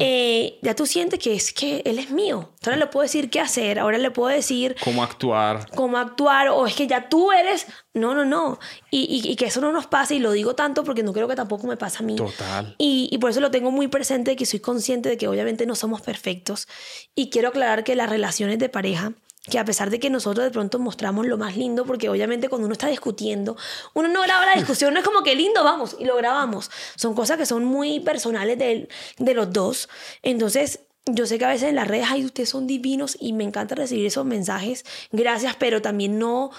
Eh, 0.00 0.58
ya 0.62 0.74
tú 0.74 0.84
sientes 0.84 1.20
que 1.20 1.34
es 1.34 1.52
que 1.52 1.80
él 1.84 2.00
es 2.00 2.10
mío. 2.10 2.50
Ahora 2.64 2.76
le 2.76 2.88
puedo 2.88 3.04
decir 3.04 3.30
qué 3.30 3.38
hacer, 3.38 3.78
ahora 3.78 3.98
le 3.98 4.10
puedo 4.10 4.34
decir... 4.34 4.74
Cómo 4.82 5.00
actuar. 5.00 5.70
Cómo 5.76 5.96
actuar, 5.98 6.48
o 6.48 6.66
es 6.66 6.74
que 6.74 6.88
ya 6.88 7.08
tú 7.08 7.30
eres... 7.30 7.68
No, 7.92 8.16
no, 8.16 8.24
no. 8.24 8.58
Y, 8.90 9.22
y, 9.30 9.36
que 9.36 9.46
eso 9.46 9.60
no 9.60 9.70
nos 9.70 9.86
pase, 9.86 10.16
y 10.16 10.18
lo 10.18 10.32
digo 10.32 10.56
tanto 10.56 10.82
porque 10.82 11.04
no 11.04 11.12
creo 11.12 11.28
que 11.28 11.36
tampoco 11.36 11.68
me 11.68 11.76
pase 11.76 11.98
a 12.02 12.02
mí. 12.02 12.16
Total. 12.16 12.74
Y, 12.78 13.08
y 13.12 13.18
por 13.18 13.30
eso 13.30 13.38
lo 13.38 13.52
tengo 13.52 13.70
muy 13.70 13.86
presente, 13.86 14.34
que 14.34 14.44
soy 14.44 14.58
consciente 14.58 15.08
de 15.08 15.16
que 15.16 15.28
obviamente 15.28 15.66
no 15.66 15.76
somos 15.76 16.00
perfectos. 16.00 16.66
Y 17.14 17.30
quiero 17.30 17.50
aclarar 17.50 17.84
que 17.84 17.94
las 17.94 18.10
relaciones 18.10 18.58
de 18.58 18.68
pareja 18.68 19.12
que 19.50 19.58
a 19.58 19.64
pesar 19.64 19.90
de 19.90 20.00
que 20.00 20.08
nosotros 20.08 20.44
de 20.44 20.50
pronto 20.50 20.78
mostramos 20.78 21.26
lo 21.26 21.36
más 21.36 21.56
lindo, 21.56 21.84
porque 21.84 22.08
obviamente 22.08 22.48
cuando 22.48 22.66
uno 22.66 22.72
está 22.72 22.88
discutiendo, 22.88 23.56
uno 23.92 24.08
no 24.08 24.22
graba 24.22 24.46
la 24.46 24.54
discusión, 24.56 24.94
no 24.94 25.00
es 25.00 25.04
como 25.04 25.22
que 25.22 25.34
lindo, 25.34 25.62
vamos, 25.62 25.96
y 25.98 26.04
lo 26.04 26.16
grabamos. 26.16 26.70
Son 26.96 27.14
cosas 27.14 27.36
que 27.36 27.46
son 27.46 27.64
muy 27.64 28.00
personales 28.00 28.58
de, 28.58 28.88
de 29.18 29.34
los 29.34 29.52
dos. 29.52 29.88
Entonces, 30.22 30.80
yo 31.06 31.26
sé 31.26 31.38
que 31.38 31.44
a 31.44 31.48
veces 31.48 31.68
en 31.68 31.74
las 31.74 31.86
redes, 31.86 32.06
ay, 32.08 32.24
ustedes 32.24 32.48
son 32.48 32.66
divinos 32.66 33.16
y 33.20 33.34
me 33.34 33.44
encanta 33.44 33.74
recibir 33.74 34.06
esos 34.06 34.24
mensajes, 34.24 34.84
gracias, 35.12 35.56
pero 35.56 35.82
también 35.82 36.18
no 36.18 36.50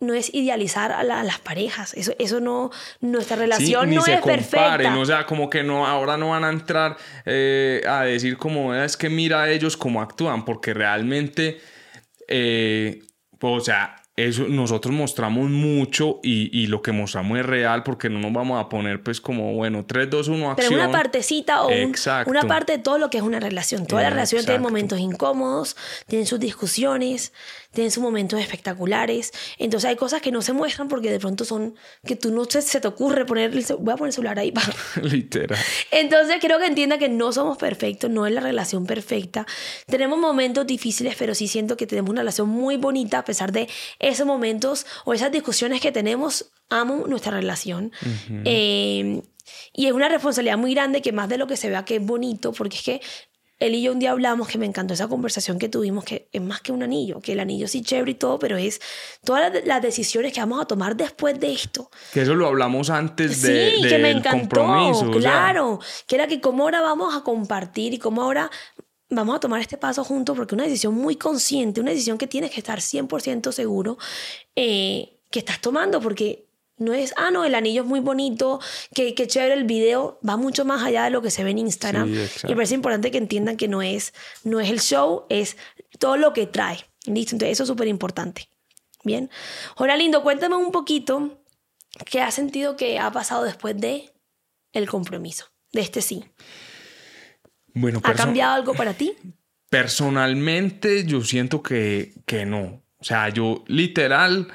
no 0.00 0.12
es 0.12 0.34
idealizar 0.34 0.92
a, 0.92 1.02
las 1.02 1.38
parejas. 1.38 1.94
Eso, 1.94 2.12
eso 2.18 2.38
no, 2.38 2.70
nuestra 3.00 3.36
relación 3.36 3.94
no 3.94 4.04
es 4.04 4.20
perfecta. 4.20 4.98
O 4.98 5.04
sea, 5.04 5.24
como 5.24 5.48
que 5.48 5.62
no, 5.62 5.86
ahora 5.86 6.18
no 6.18 6.30
van 6.30 6.44
a 6.44 6.50
entrar 6.50 6.96
eh, 7.24 7.82
a 7.88 8.02
decir 8.02 8.36
como 8.36 8.74
es 8.74 8.98
que 8.98 9.08
mira 9.08 9.44
a 9.44 9.50
ellos 9.50 9.78
cómo 9.78 10.02
actúan, 10.02 10.44
porque 10.44 10.74
realmente 10.74 11.60
eh, 12.28 13.02
o 13.40 13.60
sea, 13.60 13.96
eso 14.16 14.46
nosotros 14.48 14.94
mostramos 14.94 15.50
mucho 15.50 16.20
y, 16.22 16.48
y, 16.56 16.68
lo 16.68 16.82
que 16.82 16.92
mostramos 16.92 17.36
es 17.36 17.44
real 17.44 17.82
porque 17.82 18.08
no 18.08 18.20
nos 18.20 18.32
vamos 18.32 18.64
a 18.64 18.68
poner 18.68 19.02
pues 19.02 19.20
como, 19.20 19.54
bueno, 19.54 19.84
3, 19.84 20.08
2, 20.08 20.28
1, 20.28 20.50
acción. 20.52 20.68
Pero 20.70 20.82
una 20.82 20.92
partecita 20.92 21.64
o 21.64 21.70
una 22.26 22.42
parte 22.42 22.72
de 22.72 22.78
todo 22.78 22.98
lo 22.98 23.10
que 23.10 23.18
es 23.18 23.24
una 23.24 23.40
relación. 23.40 23.86
Toda 23.86 24.02
la 24.02 24.10
relación 24.10 24.44
tiene 24.44 24.60
momentos 24.60 25.00
incómodos, 25.00 25.76
tienen 26.06 26.28
sus 26.28 26.38
discusiones, 26.38 27.32
tienen 27.74 27.90
sus 27.90 28.02
momentos 28.02 28.40
espectaculares. 28.40 29.32
Entonces 29.58 29.90
hay 29.90 29.96
cosas 29.96 30.22
que 30.22 30.32
no 30.32 30.40
se 30.42 30.52
muestran 30.52 30.88
porque 30.88 31.10
de 31.10 31.18
pronto 31.18 31.44
son 31.44 31.74
que 32.06 32.16
tú 32.16 32.30
no 32.30 32.44
se, 32.46 32.62
se 32.62 32.80
te 32.80 32.88
ocurre 32.88 33.26
poner, 33.26 33.50
voy 33.50 33.92
a 33.92 33.96
poner 33.96 34.08
el 34.08 34.12
celular 34.12 34.38
ahí. 34.38 34.52
Literal. 35.02 35.58
Entonces 35.90 36.36
creo 36.40 36.58
que 36.58 36.66
entienda 36.66 36.98
que 36.98 37.08
no 37.08 37.32
somos 37.32 37.58
perfectos, 37.58 38.10
no 38.10 38.26
es 38.26 38.32
la 38.32 38.40
relación 38.40 38.86
perfecta. 38.86 39.46
Tenemos 39.86 40.18
momentos 40.18 40.66
difíciles, 40.66 41.16
pero 41.18 41.34
sí 41.34 41.48
siento 41.48 41.76
que 41.76 41.86
tenemos 41.86 42.10
una 42.10 42.22
relación 42.22 42.48
muy 42.48 42.76
bonita 42.76 43.18
a 43.18 43.24
pesar 43.24 43.52
de 43.52 43.68
esos 43.98 44.26
momentos 44.26 44.86
o 45.04 45.12
esas 45.12 45.32
discusiones 45.32 45.80
que 45.80 45.92
tenemos. 45.92 46.50
Amo 46.70 47.04
nuestra 47.06 47.32
relación. 47.32 47.92
Eh, 48.44 49.22
y 49.72 49.86
es 49.86 49.92
una 49.92 50.08
responsabilidad 50.08 50.56
muy 50.56 50.74
grande 50.74 51.02
que 51.02 51.12
más 51.12 51.28
de 51.28 51.36
lo 51.36 51.46
que 51.46 51.56
se 51.56 51.68
vea 51.68 51.84
que 51.84 51.96
es 51.96 52.04
bonito, 52.04 52.52
porque 52.52 52.76
es 52.76 52.82
que 52.82 53.00
él 53.60 53.74
y 53.74 53.82
yo 53.82 53.92
un 53.92 53.98
día 53.98 54.10
hablamos 54.10 54.48
que 54.48 54.58
me 54.58 54.66
encantó 54.66 54.94
esa 54.94 55.08
conversación 55.08 55.58
que 55.58 55.68
tuvimos, 55.68 56.04
que 56.04 56.28
es 56.32 56.42
más 56.42 56.60
que 56.60 56.72
un 56.72 56.82
anillo, 56.82 57.20
que 57.20 57.32
el 57.32 57.40
anillo 57.40 57.68
sí 57.68 57.82
chévere 57.82 58.10
y 58.12 58.14
todo, 58.14 58.38
pero 58.38 58.56
es 58.56 58.80
todas 59.24 59.64
las, 59.64 59.82
decisiones 59.82 60.32
que 60.32 60.40
vamos 60.40 60.60
a 60.60 60.64
tomar 60.66 60.96
después 60.96 61.38
de 61.38 61.52
esto. 61.52 61.90
Que 62.12 62.22
eso 62.22 62.34
lo 62.34 62.46
hablamos 62.46 62.90
antes 62.90 63.42
de, 63.42 63.74
sí, 63.76 63.88
que 63.88 63.98
me 63.98 64.10
encantó, 64.10 64.38
compromiso. 64.38 65.10
Claro, 65.12 65.78
que 66.06 66.16
era 66.16 66.26
que 66.26 66.40
cómo 66.40 66.64
ahora 66.64 66.80
vamos 66.80 67.14
a 67.14 67.22
compartir 67.22 67.94
y 67.94 67.98
cómo 67.98 68.22
ahora 68.22 68.50
vamos 69.10 69.36
a 69.36 69.40
tomar 69.40 69.60
este 69.60 69.76
paso 69.76 70.04
juntos, 70.04 70.36
porque 70.36 70.54
una 70.54 70.64
decisión 70.64 70.94
muy 70.94 71.16
consciente, 71.16 71.80
una 71.80 71.90
decisión 71.90 72.18
que 72.18 72.26
tienes 72.26 72.50
que 72.50 72.60
estar 72.60 72.80
100% 72.80 73.52
seguro 73.52 73.98
eh, 74.56 75.20
que 75.30 75.38
estás 75.40 75.60
tomando, 75.60 76.00
porque 76.00 76.43
no 76.76 76.92
es, 76.92 77.14
ah, 77.16 77.30
no, 77.30 77.44
el 77.44 77.54
anillo 77.54 77.82
es 77.82 77.88
muy 77.88 78.00
bonito, 78.00 78.60
que, 78.94 79.14
que 79.14 79.26
chévere 79.26 79.54
el 79.54 79.64
video, 79.64 80.18
va 80.26 80.36
mucho 80.36 80.64
más 80.64 80.82
allá 80.82 81.04
de 81.04 81.10
lo 81.10 81.22
que 81.22 81.30
se 81.30 81.44
ve 81.44 81.50
en 81.50 81.58
Instagram. 81.58 82.12
y 82.12 82.48
me 82.48 82.54
parece 82.56 82.74
importante 82.74 83.10
que 83.10 83.18
entiendan 83.18 83.56
que 83.56 83.68
no 83.68 83.82
es, 83.82 84.12
no 84.42 84.60
es 84.60 84.70
el 84.70 84.80
show, 84.80 85.26
es 85.28 85.56
todo 85.98 86.16
lo 86.16 86.32
que 86.32 86.46
trae. 86.46 86.78
¿Listo? 87.06 87.34
Entonces 87.34 87.52
eso 87.52 87.62
es 87.64 87.68
súper 87.68 87.86
importante. 87.88 88.48
Bien. 89.04 89.30
Ahora, 89.76 89.96
lindo, 89.96 90.22
cuéntame 90.22 90.56
un 90.56 90.72
poquito 90.72 91.44
qué 92.06 92.22
has 92.22 92.34
sentido 92.34 92.76
que 92.76 92.98
ha 92.98 93.10
pasado 93.12 93.44
después 93.44 93.78
de 93.78 94.12
el 94.72 94.88
compromiso, 94.88 95.46
de 95.72 95.82
este 95.82 96.00
sí. 96.00 96.24
Bueno, 97.74 98.00
¿Ha 98.02 98.14
cambiado 98.14 98.54
algo 98.54 98.74
para 98.74 98.94
ti? 98.94 99.14
Personalmente, 99.68 101.04
yo 101.04 101.20
siento 101.22 101.62
que, 101.62 102.14
que 102.24 102.46
no. 102.46 102.82
O 102.98 103.04
sea, 103.04 103.28
yo 103.28 103.64
literal 103.66 104.48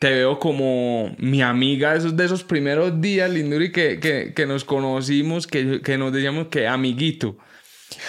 te 0.00 0.10
veo 0.10 0.38
como 0.38 1.14
mi 1.18 1.42
amiga 1.42 1.94
esos, 1.94 2.16
de 2.16 2.24
esos 2.24 2.42
primeros 2.42 3.02
días, 3.02 3.30
Linduri, 3.30 3.70
que, 3.70 4.00
que, 4.00 4.32
que 4.34 4.46
nos 4.46 4.64
conocimos, 4.64 5.46
que, 5.46 5.82
que, 5.82 5.98
nos 5.98 6.10
decíamos 6.10 6.46
que 6.46 6.66
amiguito. 6.66 7.36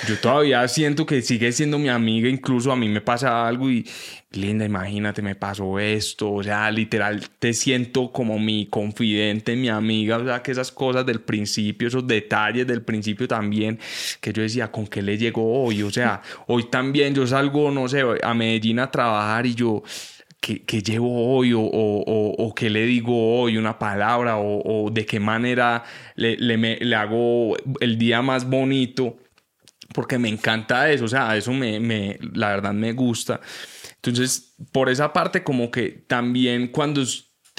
Yo 0.08 0.18
todavía 0.18 0.66
siento 0.70 1.06
que 1.06 1.22
sigue 1.22 1.52
siendo 1.52 1.78
mi 1.78 1.90
amiga, 1.90 2.30
incluso 2.30 2.72
a 2.72 2.78
mí 2.78 2.88
me 2.88 3.02
pasa 3.02 3.46
algo 3.46 3.70
y, 3.70 3.86
linda, 4.32 4.64
imagínate, 4.64 5.22
me 5.22 5.36
pasó 5.36 5.80
esto, 5.80 6.32
o 6.32 6.42
sea, 6.42 6.72
literal, 6.72 7.28
te 7.40 7.52
siento 7.52 8.10
como 8.14 8.40
mi 8.40 8.68
confidente, 8.68 9.58
mi 9.58 9.68
amiga, 9.68 10.18
o 10.18 10.24
sea, 10.24 10.42
que 10.42 10.54
esas 10.54 10.72
cosas 10.72 11.06
del 11.06 11.20
principio, 11.20 11.90
esos 11.90 12.08
detalles 12.08 12.66
del 12.68 12.84
principio 12.84 13.28
también, 13.28 13.78
que 14.22 14.32
yo 14.32 14.44
decía, 14.44 14.72
¿con 14.72 14.88
qué 14.88 15.02
le 15.02 15.18
llegó 15.18 15.62
hoy? 15.62 15.84
O 15.84 15.92
sea, 15.92 16.22
hoy 16.48 16.70
también 16.70 17.14
yo 17.14 17.28
salgo, 17.28 17.70
no 17.70 17.90
sé, 17.90 18.02
a 18.24 18.34
Medellín 18.34 18.80
a 18.80 18.90
trabajar 18.90 19.46
y 19.46 19.56
yo, 19.56 19.84
que, 20.42 20.82
llevo 20.82 21.36
hoy 21.36 21.54
o, 21.54 21.62
o, 21.62 22.56
le 22.60 22.86
digo 22.86 23.40
hoy 23.40 23.58
una 23.58 23.78
palabra 23.78 24.38
o, 24.40 24.90
de 24.92 25.06
qué 25.06 25.20
manera 25.20 25.84
le, 26.16 26.36
le, 26.38 26.58
le, 26.58 26.96
hago 26.96 27.56
el 27.80 27.98
día 28.00 28.24
más 28.24 28.50
bonito, 28.50 29.18
porque 29.94 30.18
me 30.18 30.30
encanta 30.30 30.90
eso, 30.92 31.06
o 31.06 31.08
sea, 31.08 31.38
eso 31.38 31.54
me, 31.54 31.80
me, 31.80 32.18
la 32.34 32.50
verdad 32.50 32.74
me 32.74 32.92
gusta. 32.94 33.40
Entonces, 33.96 34.56
por 34.72 34.90
esa 34.90 35.14
parte, 35.14 35.44
como 35.44 35.70
que 35.70 35.90
también 36.08 36.70
cuando 36.70 37.04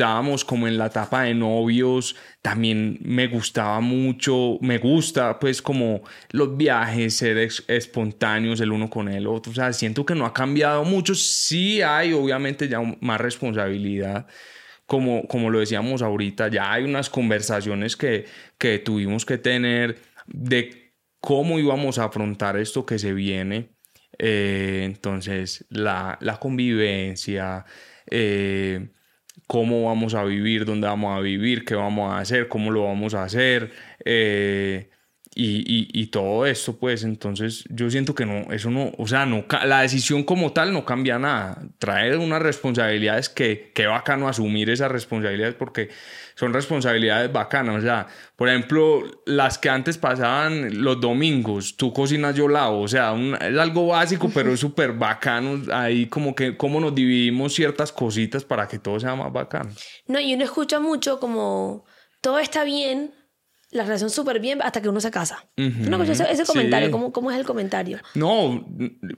estábamos 0.03 0.45
como 0.45 0.67
en 0.67 0.79
la 0.79 0.87
etapa 0.87 1.23
de 1.23 1.35
novios, 1.35 2.17
también 2.43 2.99
me 3.03 3.29
gustaba 3.29 3.79
mucho, 3.79 4.59
me 4.61 4.79
gusta 4.79 5.39
pues 5.39 5.63
como 5.63 6.03
los 6.33 6.57
viajes, 6.57 7.17
ser 7.17 7.39
espontáneos 7.39 8.61
el 8.61 8.73
uno 8.73 8.91
con 8.91 9.09
el 9.09 9.29
otro, 9.29 9.53
o 9.53 9.55
sea, 9.55 9.73
siento 9.73 10.05
que 10.05 10.17
no 10.17 10.27
ha 10.27 10.35
cambiado 10.35 10.83
mucho, 10.83 11.15
sí 11.15 11.83
hay 11.83 12.13
obviamente 12.13 12.67
ya 12.67 12.81
más 13.01 13.21
responsabilidad. 13.21 14.27
Como, 14.87 15.27
como 15.29 15.49
lo 15.49 15.61
decíamos 15.61 16.03
ahorita, 16.03 16.49
ya 16.49 16.73
hay 16.73 16.83
unas 16.83 17.09
conversaciones 17.09 17.97
que, 17.97 18.27
que 18.59 18.81
tuvimos 18.81 19.25
que 19.25 19.39
tener 19.39 19.99
de 20.27 20.95
cómo 21.21 21.61
íbamos 21.61 21.99
a 21.99 22.07
afrontar 22.07 22.57
esto 22.57 22.85
que 22.85 22.99
se 22.99 23.15
viene. 23.15 23.71
Eh, 24.19 24.83
entonces, 24.85 25.65
la, 25.71 26.19
la 26.21 26.39
convivencia, 26.39 27.65
eh, 28.11 28.89
cómo 29.53 29.85
vamos 29.85 30.15
a 30.15 30.25
vivir, 30.25 30.65
dónde 30.65 30.87
vamos 30.87 31.15
a 31.15 31.21
vivir, 31.21 31.67
qué 31.67 31.75
vamos 31.75 32.11
a 32.11 32.21
hacer, 32.21 32.49
cómo 32.49 32.71
lo 32.71 32.85
vamos 32.85 33.13
a 33.13 33.25
hacer. 33.25 33.71
Eh, 34.03 34.89
y, 35.35 36.07
todo 36.07 36.47
esto, 36.47 36.79
pues 36.79 37.05
entonces 37.05 37.65
yo 37.69 37.91
siento 37.91 38.15
que 38.15 38.25
no, 38.25 38.51
eso 38.51 38.71
no, 38.71 38.93
o 38.97 39.07
sea, 39.07 39.27
no, 39.27 39.45
la 39.67 39.83
decisión 39.83 40.25
como 40.25 40.55
tal 40.55 40.73
no 40.73 40.87
cambia 40.87 41.19
nada. 41.19 41.69
Trae 41.79 42.17
unas 42.17 42.41
responsabilidades 42.41 43.29
que, 43.29 43.73
que 43.75 43.87
bacano 43.87 44.27
asumir 44.27 44.71
esas 44.71 44.91
responsabilidades 44.91 45.55
porque 45.55 45.91
son 46.35 46.53
responsabilidades 46.53 47.33
bacanas. 47.33 47.77
O 47.79 47.81
sea, 47.81 48.07
por 48.37 48.49
ejemplo, 48.49 49.03
las 49.27 49.59
que 49.59 49.71
antes 49.71 49.99
pasaban 49.99 50.83
los 50.83 51.01
domingos, 51.01 51.77
tú 51.77 51.93
cocinas, 51.93 52.35
yo 52.35 52.49
lavo. 52.49 52.81
O 52.81 52.89
sea, 52.89 53.15
es 53.41 53.59
algo 53.59 53.89
básico, 53.89 54.31
pero 54.33 54.53
es 54.53 54.61
súper 54.61 54.93
bacano. 54.93 55.63
Ahí 55.73 56.07
como 56.07 56.35
que, 56.35 56.57
cómo 56.57 56.81
nos 56.81 56.95
dividimos 56.95 57.55
ciertas 57.55 57.93
cositas 57.93 58.45
para 58.45 58.69
que 58.69 58.79
todo 58.79 58.99
sea 59.01 59.15
más 59.15 59.33
bacano. 59.33 59.71
No, 60.07 60.21
y 60.21 60.35
uno 60.35 60.45
escucha 60.45 60.81
mucho 60.81 61.21
como 61.21 61.85
todo 62.21 62.39
está 62.39 62.65
bien 62.65 63.13
la 63.73 63.85
relación 63.85 64.11
súper 64.11 64.39
bien 64.39 64.61
hasta 64.63 64.83
que 64.83 64.89
uno 64.89 65.01
se 65.01 65.11
casa. 65.11 65.47
¿No 65.57 66.03
ese, 66.03 66.31
ese 66.31 66.45
comentario? 66.45 66.91
¿cómo, 66.91 67.11
¿cómo, 67.11 67.31
es 67.31 67.39
el 67.39 67.47
comentario? 67.47 67.99
No, 68.15 68.67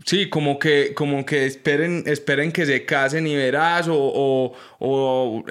sí, 0.06 0.30
como 0.30 0.60
que, 0.60 0.94
como 0.94 1.26
que 1.26 1.44
esperen, 1.44 2.04
esperen 2.06 2.52
que 2.52 2.64
se 2.64 2.84
casen 2.84 3.26
y 3.26 3.34
verás, 3.34 3.88
o, 3.88 3.96
o, 3.96 4.52
o 4.78 5.44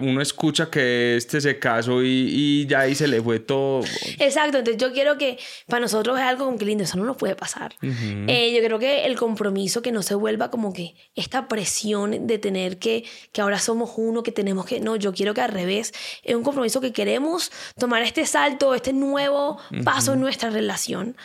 uno 0.00 0.20
escucha 0.20 0.68
que 0.68 1.16
este 1.16 1.40
se 1.40 1.60
casó 1.60 2.02
y, 2.02 2.08
y, 2.08 2.66
ya 2.66 2.80
ahí 2.80 2.96
se 2.96 3.06
le 3.06 3.22
fue 3.22 3.38
todo. 3.38 3.82
Exacto, 4.18 4.58
entonces 4.58 4.82
yo 4.82 4.92
quiero 4.92 5.16
que 5.16 5.38
para 5.68 5.80
nosotros 5.80 6.18
es 6.18 6.24
algo 6.24 6.46
como 6.46 6.58
que 6.58 6.64
lindo, 6.64 6.82
eso 6.82 6.98
no 6.98 7.04
nos 7.04 7.16
puede 7.16 7.36
pasar. 7.36 7.74
Eh, 7.82 8.52
yo 8.52 8.64
creo 8.64 8.80
que 8.80 9.04
el 9.06 9.16
compromiso, 9.16 9.80
que 9.80 9.92
no 9.92 10.02
se 10.02 10.16
vuelva 10.16 10.50
como 10.50 10.72
que 10.72 10.96
esta 11.14 11.46
presión 11.46 12.26
de 12.26 12.38
tener 12.38 12.78
que, 12.78 13.04
que 13.32 13.42
ahora 13.42 13.60
somos 13.60 13.92
uno, 13.96 14.24
que 14.24 14.32
tenemos 14.32 14.66
que, 14.66 14.80
no, 14.80 14.96
yo 14.96 15.12
quiero 15.12 15.34
que 15.34 15.40
al 15.40 15.52
revés, 15.52 15.92
es 16.24 16.34
un 16.34 16.42
compromiso 16.42 16.80
que 16.80 16.92
queremos 16.92 17.52
tomar 17.78 18.02
este 18.02 18.26
este 18.74 18.92
nuevo 18.92 19.58
paso 19.84 20.14
en 20.14 20.20
nuestra 20.20 20.50
relación, 20.50 21.16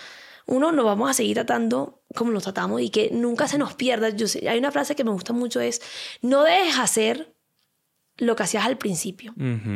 uno, 0.47 0.72
nos 0.72 0.86
vamos 0.86 1.09
a 1.09 1.13
seguir 1.13 1.36
tratando 1.36 2.01
como 2.13 2.32
nos 2.32 2.43
tratamos 2.43 2.82
y 2.82 2.89
que 2.89 3.09
nunca 3.11 3.47
se 3.47 3.57
nos 3.57 3.74
pierda. 3.74 4.09
Yo 4.09 4.28
hay 4.47 4.57
una 4.57 4.72
frase 4.72 4.95
que 4.95 5.03
me 5.03 5.11
gusta 5.11 5.34
mucho 5.34 5.59
es, 5.59 5.82
no 6.22 6.43
dejes 6.43 6.78
hacer 6.78 7.35
lo 8.18 8.36
que 8.36 8.43
hacías 8.43 8.66
al 8.66 8.78
principio. 8.78 9.34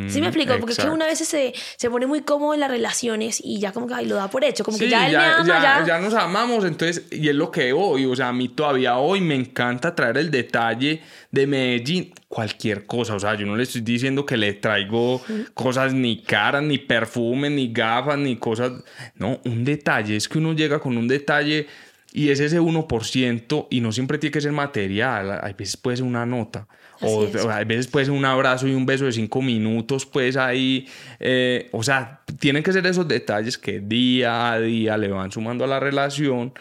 ¿Sí 0.07 0.21
me 0.21 0.27
explico? 0.27 0.53
Porque 0.59 0.71
es 0.71 0.79
que 0.79 0.89
una 0.89 1.05
vez 1.05 1.19
se, 1.19 1.53
se 1.75 1.89
pone 1.89 2.05
muy 2.05 2.21
cómodo 2.21 2.53
en 2.53 2.61
las 2.61 2.71
relaciones 2.71 3.41
y 3.43 3.59
ya 3.59 3.73
como 3.73 3.85
que 3.87 4.01
lo 4.05 4.15
da 4.15 4.29
por 4.29 4.45
hecho, 4.45 4.63
como 4.63 4.77
que 4.77 4.87
ya 4.87 5.07
él 5.07 5.17
me 5.17 5.23
ama, 5.23 5.45
ya, 5.45 5.85
ya, 5.85 5.99
nos 5.99 6.13
amamos, 6.13 6.63
entonces, 6.63 7.05
y 7.11 7.27
es 7.27 7.35
lo 7.35 7.51
que 7.51 7.73
hoy, 7.73 8.05
o 8.05 8.15
sea, 8.15 8.29
a 8.29 8.33
mí 8.33 8.47
todavía 8.47 8.97
hoy 8.97 9.19
me 9.19 9.35
encanta 9.35 9.93
traer 9.93 10.17
el 10.17 10.31
detalle 10.31 11.01
de 11.31 11.47
Medellín, 11.47 12.13
cualquier 12.29 12.85
cosa, 12.85 13.15
o 13.15 13.19
sea, 13.19 13.35
yo 13.35 13.45
no 13.45 13.57
le 13.57 13.63
estoy 13.63 13.81
diciendo 13.81 14.25
que 14.25 14.37
le 14.37 14.53
traigo 14.53 15.21
cosas 15.53 15.93
ni 15.93 16.21
caras, 16.21 16.63
ni 16.63 16.77
perfume, 16.77 17.49
ni 17.49 17.73
gafas, 17.73 18.17
ni 18.17 18.37
cosas, 18.37 18.71
no, 19.15 19.41
un 19.43 19.65
detalle, 19.65 20.15
es 20.15 20.29
que 20.29 20.37
uno 20.37 20.53
llega 20.53 20.79
con 20.79 20.95
un 20.95 21.09
detalle 21.09 21.67
y 22.13 22.29
es 22.29 22.39
ese 22.39 22.61
1% 22.61 23.67
y 23.69 23.81
no 23.81 23.91
siempre 23.91 24.17
tiene 24.17 24.31
que 24.31 24.41
ser 24.41 24.53
material, 24.53 25.31
a 25.31 25.51
veces 25.51 25.75
puede 25.75 25.97
ser 25.97 26.05
una 26.05 26.25
nota 26.25 26.67
o 27.01 27.49
a 27.49 27.63
veces 27.63 27.87
puede 27.87 28.05
ser 28.05 28.13
un 28.13 28.25
abrazo 28.25 28.67
y 28.67 28.73
un 28.73 28.85
beso 28.85 29.05
de 29.05 29.11
cinco 29.11 29.41
minutos, 29.41 30.05
pues 30.05 30.37
ahí, 30.37 30.87
eh, 31.19 31.69
o 31.71 31.83
sea, 31.83 32.21
tienen 32.39 32.63
que 32.63 32.73
ser 32.73 32.85
esos 32.87 33.07
detalles 33.07 33.57
que 33.57 33.79
día 33.79 34.51
a 34.51 34.59
día 34.59 34.97
le 34.97 35.09
van 35.09 35.31
sumando 35.31 35.63
a 35.63 35.67
la 35.67 35.79
relación 35.79 36.53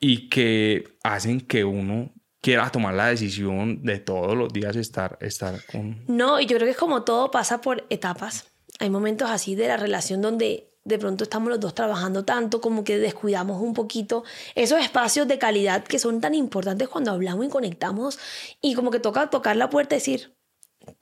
y 0.00 0.28
que 0.28 0.84
hacen 1.02 1.40
que 1.40 1.64
uno 1.64 2.12
quiera 2.40 2.70
tomar 2.70 2.94
la 2.94 3.06
decisión 3.06 3.82
de 3.82 4.00
todos 4.00 4.36
los 4.36 4.52
días 4.52 4.76
estar, 4.76 5.16
estar 5.20 5.64
con... 5.64 6.04
No, 6.08 6.40
y 6.40 6.46
yo 6.46 6.56
creo 6.56 6.66
que 6.66 6.72
es 6.72 6.76
como 6.76 7.02
todo 7.02 7.30
pasa 7.30 7.62
por 7.62 7.86
etapas. 7.88 8.52
Hay 8.80 8.90
momentos 8.90 9.30
así 9.30 9.54
de 9.54 9.68
la 9.68 9.78
relación 9.78 10.20
donde 10.20 10.73
de 10.84 10.98
pronto 10.98 11.24
estamos 11.24 11.48
los 11.48 11.60
dos 11.60 11.74
trabajando 11.74 12.24
tanto 12.24 12.60
como 12.60 12.84
que 12.84 12.98
descuidamos 12.98 13.60
un 13.60 13.74
poquito 13.74 14.24
esos 14.54 14.80
espacios 14.80 15.26
de 15.26 15.38
calidad 15.38 15.84
que 15.84 15.98
son 15.98 16.20
tan 16.20 16.34
importantes 16.34 16.88
cuando 16.88 17.10
hablamos 17.10 17.46
y 17.46 17.48
conectamos 17.48 18.18
y 18.60 18.74
como 18.74 18.90
que 18.90 19.00
toca 19.00 19.30
tocar 19.30 19.56
la 19.56 19.70
puerta 19.70 19.94
y 19.94 19.98
decir, 19.98 20.34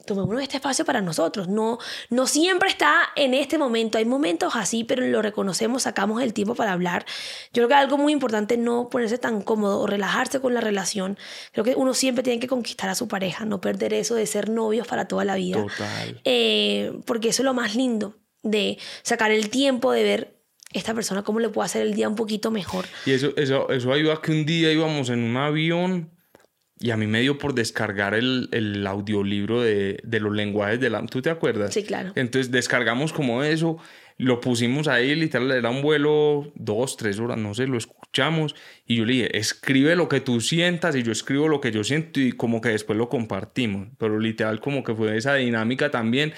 tomémonos 0.06 0.42
este 0.42 0.56
espacio 0.56 0.84
para 0.84 1.00
nosotros. 1.00 1.48
No, 1.48 1.78
no 2.10 2.26
siempre 2.26 2.68
está 2.68 3.10
en 3.16 3.34
este 3.34 3.58
momento. 3.58 3.98
Hay 3.98 4.04
momentos 4.04 4.54
así, 4.56 4.84
pero 4.84 5.04
lo 5.06 5.22
reconocemos, 5.22 5.82
sacamos 5.82 6.22
el 6.22 6.32
tiempo 6.32 6.54
para 6.54 6.72
hablar. 6.72 7.04
Yo 7.52 7.60
creo 7.60 7.68
que 7.68 7.74
algo 7.74 7.98
muy 7.98 8.12
importante 8.12 8.56
no 8.56 8.88
ponerse 8.88 9.18
tan 9.18 9.42
cómodo 9.42 9.80
o 9.80 9.86
relajarse 9.86 10.40
con 10.40 10.54
la 10.54 10.60
relación. 10.60 11.18
Creo 11.52 11.64
que 11.64 11.74
uno 11.74 11.94
siempre 11.94 12.22
tiene 12.22 12.40
que 12.40 12.48
conquistar 12.48 12.90
a 12.90 12.94
su 12.94 13.08
pareja, 13.08 13.44
no 13.44 13.60
perder 13.60 13.94
eso 13.94 14.14
de 14.14 14.26
ser 14.26 14.48
novios 14.48 14.86
para 14.86 15.06
toda 15.06 15.24
la 15.24 15.36
vida. 15.36 15.62
Total. 15.62 16.20
Eh, 16.24 16.92
porque 17.04 17.30
eso 17.30 17.42
es 17.42 17.46
lo 17.46 17.54
más 17.54 17.74
lindo 17.74 18.21
de 18.42 18.78
sacar 19.02 19.30
el 19.30 19.50
tiempo 19.50 19.92
de 19.92 20.02
ver 20.02 20.36
esta 20.72 20.94
persona 20.94 21.22
cómo 21.22 21.40
le 21.40 21.48
puedo 21.48 21.64
hacer 21.64 21.82
el 21.82 21.94
día 21.94 22.08
un 22.08 22.16
poquito 22.16 22.50
mejor. 22.50 22.86
Y 23.06 23.12
eso, 23.12 23.32
eso, 23.36 23.70
eso 23.70 23.92
ayuda 23.92 24.14
a 24.14 24.22
que 24.22 24.32
un 24.32 24.46
día 24.46 24.72
íbamos 24.72 25.10
en 25.10 25.20
un 25.20 25.36
avión 25.36 26.10
y 26.82 26.90
a 26.90 26.96
mí 26.96 27.06
me 27.06 27.20
dio 27.20 27.38
por 27.38 27.54
descargar 27.54 28.14
el, 28.14 28.48
el 28.50 28.84
audiolibro 28.86 29.62
de, 29.62 30.00
de, 30.02 30.20
los 30.20 30.34
lenguajes 30.34 30.80
del 30.80 30.96
amor. 30.96 31.10
¿Tú 31.10 31.22
te 31.22 31.30
acuerdas? 31.30 31.72
Sí, 31.72 31.84
claro. 31.84 32.12
Entonces 32.16 32.50
descargamos 32.50 33.12
como 33.12 33.44
eso, 33.44 33.78
lo 34.18 34.40
pusimos 34.40 34.88
ahí, 34.88 35.14
literal, 35.14 35.52
era 35.52 35.70
un 35.70 35.80
vuelo 35.80 36.50
dos, 36.56 36.96
tres 36.96 37.20
horas, 37.20 37.38
no 37.38 37.54
sé, 37.54 37.68
lo 37.68 37.78
escuchamos. 37.78 38.56
Y 38.84 38.96
yo 38.96 39.04
le 39.04 39.12
dije, 39.12 39.38
escribe 39.38 39.94
lo 39.94 40.08
que 40.08 40.20
tú 40.20 40.40
sientas 40.40 40.96
y 40.96 41.04
yo 41.04 41.12
escribo 41.12 41.46
lo 41.46 41.60
que 41.60 41.70
yo 41.70 41.84
siento 41.84 42.18
y 42.18 42.32
como 42.32 42.60
que 42.60 42.70
después 42.70 42.98
lo 42.98 43.08
compartimos. 43.08 43.88
Pero 43.98 44.18
literal 44.18 44.60
como 44.60 44.82
que 44.82 44.94
fue 44.94 45.16
esa 45.16 45.34
dinámica 45.34 45.90
también 45.92 46.34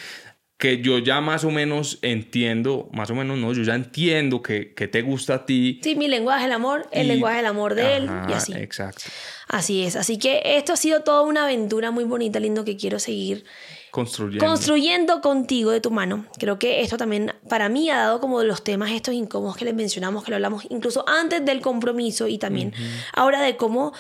que 0.57 0.81
yo 0.81 0.99
ya 0.99 1.21
más 1.21 1.45
o 1.45 1.51
menos 1.51 1.99
entiendo, 2.03 2.89
más 2.93 3.11
o 3.11 3.15
menos 3.15 3.39
no, 3.39 3.53
yo 3.53 3.63
ya 3.63 3.75
entiendo 3.75 4.41
que, 4.41 4.73
que 4.75 4.87
te 4.87 5.03
gusta 5.03 5.35
a 5.35 5.47
ti. 5.47 5.81
Sí, 5.83 5.97
mi 5.97 6.09
lenguaje 6.09 6.47
el 6.47 6.53
amor, 6.53 6.87
el 6.93 7.09
lenguaje 7.09 7.39
del 7.39 7.47
amor 7.47 7.75
de 7.75 7.97
él 7.97 8.11
y 8.29 8.33
así. 8.33 8.53
Exacto. 8.55 9.03
Así 9.49 9.85
es, 9.85 9.97
así 9.97 10.19
que 10.19 10.41
esto 10.57 10.73
ha 10.73 10.77
sido 10.77 11.03
toda 11.03 11.23
una 11.23 11.45
aventura 11.45 11.91
muy 11.91 12.05
bonita, 12.05 12.41
lindo 12.41 12.65
que 12.65 12.77
quiero 12.77 12.99
seguir 12.99 13.45
construyendo. 13.91 14.47
construyendo 14.47 15.21
contigo 15.21 15.71
de 15.71 15.81
tu 15.81 15.91
mano. 15.91 16.25
Creo 16.39 16.59
que 16.59 16.81
esto 16.81 16.97
también 16.97 17.35
para 17.49 17.69
mí 17.69 17.91
ha 17.91 17.99
dado 17.99 18.21
como 18.21 18.43
los 18.43 18.65
temas 18.65 18.91
estos 18.93 19.13
incómodos 19.13 19.57
que 19.57 19.65
les 19.65 19.75
mencionamos, 19.75 20.25
que 20.25 20.31
lo 20.31 20.37
hablamos 20.37 20.65
incluso 20.71 21.05
antes 21.09 21.45
del 21.45 21.61
compromiso 21.61 22.27
y 22.27 22.39
también 22.39 22.73
ahora 23.13 23.43
de 23.43 23.57
cómo 23.57 23.93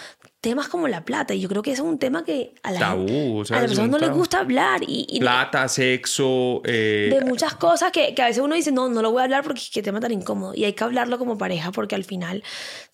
temas 0.44 0.68
como 0.68 0.88
la 0.88 1.06
plata. 1.06 1.32
Y 1.32 1.40
yo 1.40 1.48
creo 1.48 1.62
que 1.62 1.72
eso 1.72 1.84
es 1.84 1.88
un 1.88 1.98
tema 1.98 2.22
que 2.22 2.54
a 2.62 2.70
la, 2.70 2.78
Tabú, 2.78 3.38
o 3.38 3.44
sea, 3.46 3.56
a 3.56 3.60
la 3.60 3.64
es 3.64 3.70
persona 3.70 3.88
no 3.88 3.98
tabú. 3.98 4.18
gusta 4.18 4.40
hablar. 4.40 4.82
Y, 4.86 5.06
y 5.08 5.18
Plata, 5.18 5.66
sexo, 5.68 6.60
eh, 6.66 7.08
de 7.18 7.24
muchas 7.24 7.54
cosas 7.54 7.90
que, 7.90 8.14
que 8.14 8.20
a 8.20 8.26
veces 8.26 8.42
uno 8.42 8.54
dice, 8.54 8.70
no, 8.70 8.90
no 8.90 9.00
lo 9.00 9.10
voy 9.10 9.22
a 9.22 9.24
hablar 9.24 9.42
porque 9.42 9.62
qué 9.72 9.82
tema 9.82 10.00
tan 10.00 10.12
incómodo. 10.12 10.52
Y 10.54 10.64
hay 10.64 10.74
que 10.74 10.84
hablarlo 10.84 11.18
como 11.18 11.38
pareja 11.38 11.72
porque 11.72 11.94
al 11.94 12.04
final 12.04 12.44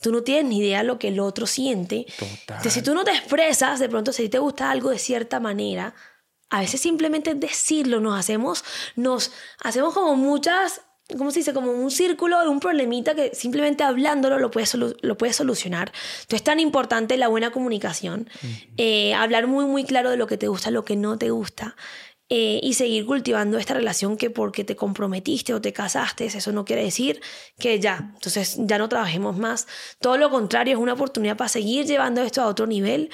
tú 0.00 0.12
no 0.12 0.22
tienes 0.22 0.44
ni 0.44 0.58
idea 0.58 0.84
lo 0.84 1.00
que 1.00 1.08
el 1.08 1.18
otro 1.18 1.46
siente. 1.46 2.06
Total. 2.16 2.30
Entonces, 2.58 2.72
si 2.72 2.82
tú 2.82 2.94
no 2.94 3.02
te 3.02 3.10
expresas, 3.10 3.80
de 3.80 3.88
pronto 3.88 4.12
si 4.12 4.28
te 4.28 4.38
gusta 4.38 4.70
algo 4.70 4.90
de 4.90 5.00
cierta 5.00 5.40
manera, 5.40 5.92
a 6.50 6.60
veces 6.60 6.80
simplemente 6.80 7.34
decirlo, 7.34 8.00
nos 8.00 8.18
hacemos, 8.18 8.64
nos 8.94 9.32
hacemos 9.62 9.92
como 9.92 10.14
muchas, 10.14 10.82
¿cómo 11.16 11.30
se 11.30 11.40
dice? 11.40 11.52
Como 11.52 11.72
un 11.72 11.90
círculo 11.90 12.40
de 12.40 12.48
un 12.48 12.60
problemita 12.60 13.14
que 13.14 13.34
simplemente 13.34 13.84
hablándolo 13.84 14.38
lo 14.38 14.50
puedes, 14.50 14.74
lo 14.74 15.18
puedes 15.18 15.36
solucionar. 15.36 15.92
Entonces 16.22 16.36
es 16.40 16.44
tan 16.44 16.60
importante 16.60 17.16
la 17.16 17.28
buena 17.28 17.50
comunicación, 17.50 18.28
eh, 18.76 19.14
hablar 19.14 19.46
muy, 19.46 19.64
muy 19.66 19.84
claro 19.84 20.10
de 20.10 20.16
lo 20.16 20.26
que 20.26 20.36
te 20.36 20.48
gusta, 20.48 20.70
lo 20.70 20.84
que 20.84 20.96
no 20.96 21.18
te 21.18 21.30
gusta. 21.30 21.76
eh, 22.32 22.60
y 22.62 22.74
seguir 22.74 23.06
cultivando 23.06 23.58
esta 23.58 23.74
relación 23.74 24.16
que 24.16 24.30
porque 24.30 24.62
te 24.62 24.76
comprometiste 24.76 25.52
o 25.52 25.60
te 25.60 25.72
casaste, 25.72 26.26
eso 26.26 26.52
no 26.52 26.64
quiere 26.64 26.84
decir 26.84 27.20
que 27.58 27.80
ya, 27.80 28.12
entonces 28.14 28.56
ya 28.60 28.78
no 28.78 28.88
trabajemos 28.88 29.36
más. 29.36 29.66
Todo 29.98 30.16
lo 30.16 30.30
contrario, 30.30 30.74
es 30.76 30.80
una 30.80 30.92
oportunidad 30.92 31.36
para 31.36 31.48
seguir 31.48 31.86
llevando 31.86 32.22
esto 32.22 32.40
a 32.40 32.46
otro 32.46 32.68
nivel. 32.68 33.10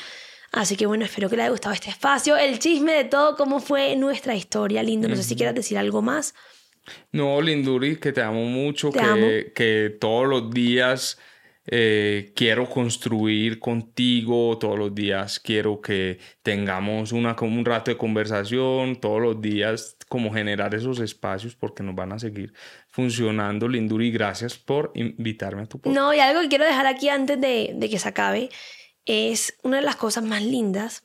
Así 0.52 0.76
que 0.76 0.84
bueno, 0.86 1.06
espero 1.06 1.30
que 1.30 1.36
les 1.36 1.44
haya 1.44 1.50
gustado 1.50 1.74
este 1.74 1.88
espacio, 1.90 2.36
el 2.36 2.58
chisme 2.58 2.92
de 2.92 3.04
todo, 3.04 3.36
cómo 3.36 3.58
fue 3.60 3.96
nuestra 3.96 4.34
historia, 4.34 4.82
lindo. 4.82 5.08
No 5.08 5.16
sé 5.16 5.22
si 5.22 5.34
quieras 5.34 5.54
decir 5.54 5.78
algo 5.78 6.02
más. 6.02 6.34
No, 7.12 7.40
Linduri, 7.40 7.96
que 7.96 8.12
te 8.12 8.22
amo 8.22 8.44
mucho, 8.44 8.90
Te 8.90 8.98
que, 8.98 9.04
amo. 9.04 9.26
que 9.54 9.96
todos 10.00 10.26
los 10.28 10.50
días 10.50 11.18
eh, 11.68 12.32
quiero 12.36 12.68
construir 12.68 13.58
contigo, 13.58 14.56
todos 14.58 14.78
los 14.78 14.94
días 14.94 15.40
quiero 15.40 15.80
que 15.80 16.18
tengamos 16.42 17.10
una, 17.12 17.34
un 17.40 17.64
rato 17.64 17.90
de 17.90 17.96
conversación, 17.96 18.96
todos 19.00 19.20
los 19.20 19.40
días 19.40 19.96
como 20.08 20.32
generar 20.32 20.74
esos 20.74 21.00
espacios 21.00 21.56
porque 21.56 21.82
nos 21.82 21.96
van 21.96 22.12
a 22.12 22.18
seguir 22.18 22.52
funcionando. 22.88 23.66
Linduri, 23.68 24.12
gracias 24.12 24.56
por 24.56 24.92
invitarme 24.94 25.62
a 25.62 25.66
tu 25.66 25.80
podcast. 25.80 25.96
No, 25.96 26.14
y 26.14 26.20
algo 26.20 26.40
que 26.42 26.48
quiero 26.48 26.64
dejar 26.64 26.86
aquí 26.86 27.08
antes 27.08 27.40
de, 27.40 27.72
de 27.74 27.90
que 27.90 27.98
se 27.98 28.08
acabe 28.08 28.48
es 29.04 29.56
una 29.64 29.78
de 29.78 29.82
las 29.82 29.96
cosas 29.96 30.22
más 30.24 30.42
lindas 30.42 31.02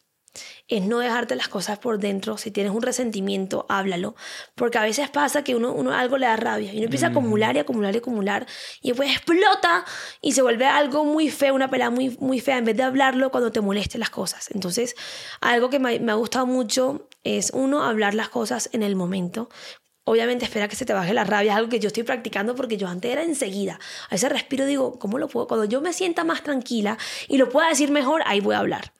es 0.68 0.84
no 0.84 1.00
dejarte 1.00 1.36
las 1.36 1.48
cosas 1.48 1.80
por 1.80 2.00
dentro. 2.00 2.38
Si 2.38 2.52
tienes 2.52 2.72
un 2.72 2.82
resentimiento, 2.82 3.66
háblalo. 3.70 4.16
Porque 4.56 4.78
a 4.78 4.84
veces 4.84 5.10
pasa 5.10 5.44
que 5.44 5.56
uno, 5.56 5.74
uno 5.74 5.94
algo 5.94 6.18
le 6.18 6.26
da 6.26 6.36
rabia 6.38 6.74
y 6.74 6.78
uno 6.78 6.86
empieza 6.86 7.08
a 7.08 7.10
acumular 7.10 7.56
y 7.56 7.60
acumular 7.60 7.94
y 7.94 7.98
acumular 7.98 8.48
y 8.82 8.90
después 8.90 9.12
explota 9.12 9.86
y 10.22 10.32
se 10.32 10.42
vuelve 10.42 10.66
algo 10.66 11.04
muy 11.06 11.30
feo, 11.30 11.54
una 11.54 11.70
pelea 11.70 11.90
muy, 11.90 12.18
muy 12.20 12.40
fea 12.40 12.58
en 12.58 12.66
vez 12.66 12.78
de 12.78 12.84
hablarlo 12.84 13.32
cuando 13.32 13.52
te 13.52 13.62
molesten 13.62 14.00
las 14.00 14.10
cosas. 14.10 14.50
Entonces, 14.52 14.96
algo 15.42 15.70
que 15.70 15.80
me, 15.80 16.00
me 16.00 16.12
ha 16.12 16.16
gustado 16.16 16.46
mucho 16.46 17.10
es 17.24 17.52
uno, 17.54 17.84
hablar 17.84 18.14
las 18.14 18.30
cosas 18.30 18.70
en 18.74 18.84
el 18.84 18.96
momento. 18.96 19.50
Obviamente 20.04 20.46
espera 20.46 20.68
que 20.68 20.76
se 20.76 20.86
te 20.86 20.94
baje 20.94 21.14
la 21.14 21.24
rabia, 21.24 21.52
es 21.52 21.58
algo 21.58 21.70
que 21.70 21.80
yo 21.80 21.88
estoy 21.88 22.04
practicando 22.04 22.56
porque 22.56 22.78
yo 22.78 22.88
antes 22.88 23.12
era 23.12 23.24
enseguida. 23.24 23.80
A 24.10 24.16
ese 24.16 24.30
respiro 24.30 24.66
digo, 24.66 24.98
¿cómo 24.98 25.20
lo 25.20 25.28
puedo? 25.28 25.48
Cuando 25.48 25.66
yo 25.66 25.80
me 25.80 25.94
sienta 25.94 26.24
más 26.24 26.42
tranquila 26.42 26.98
y 27.28 27.38
lo 27.38 27.50
pueda 27.50 27.70
decir 27.70 27.92
mejor, 27.92 28.24
ahí 28.26 28.40
voy 28.40 28.56
a 28.56 28.60
hablar. 28.60 28.94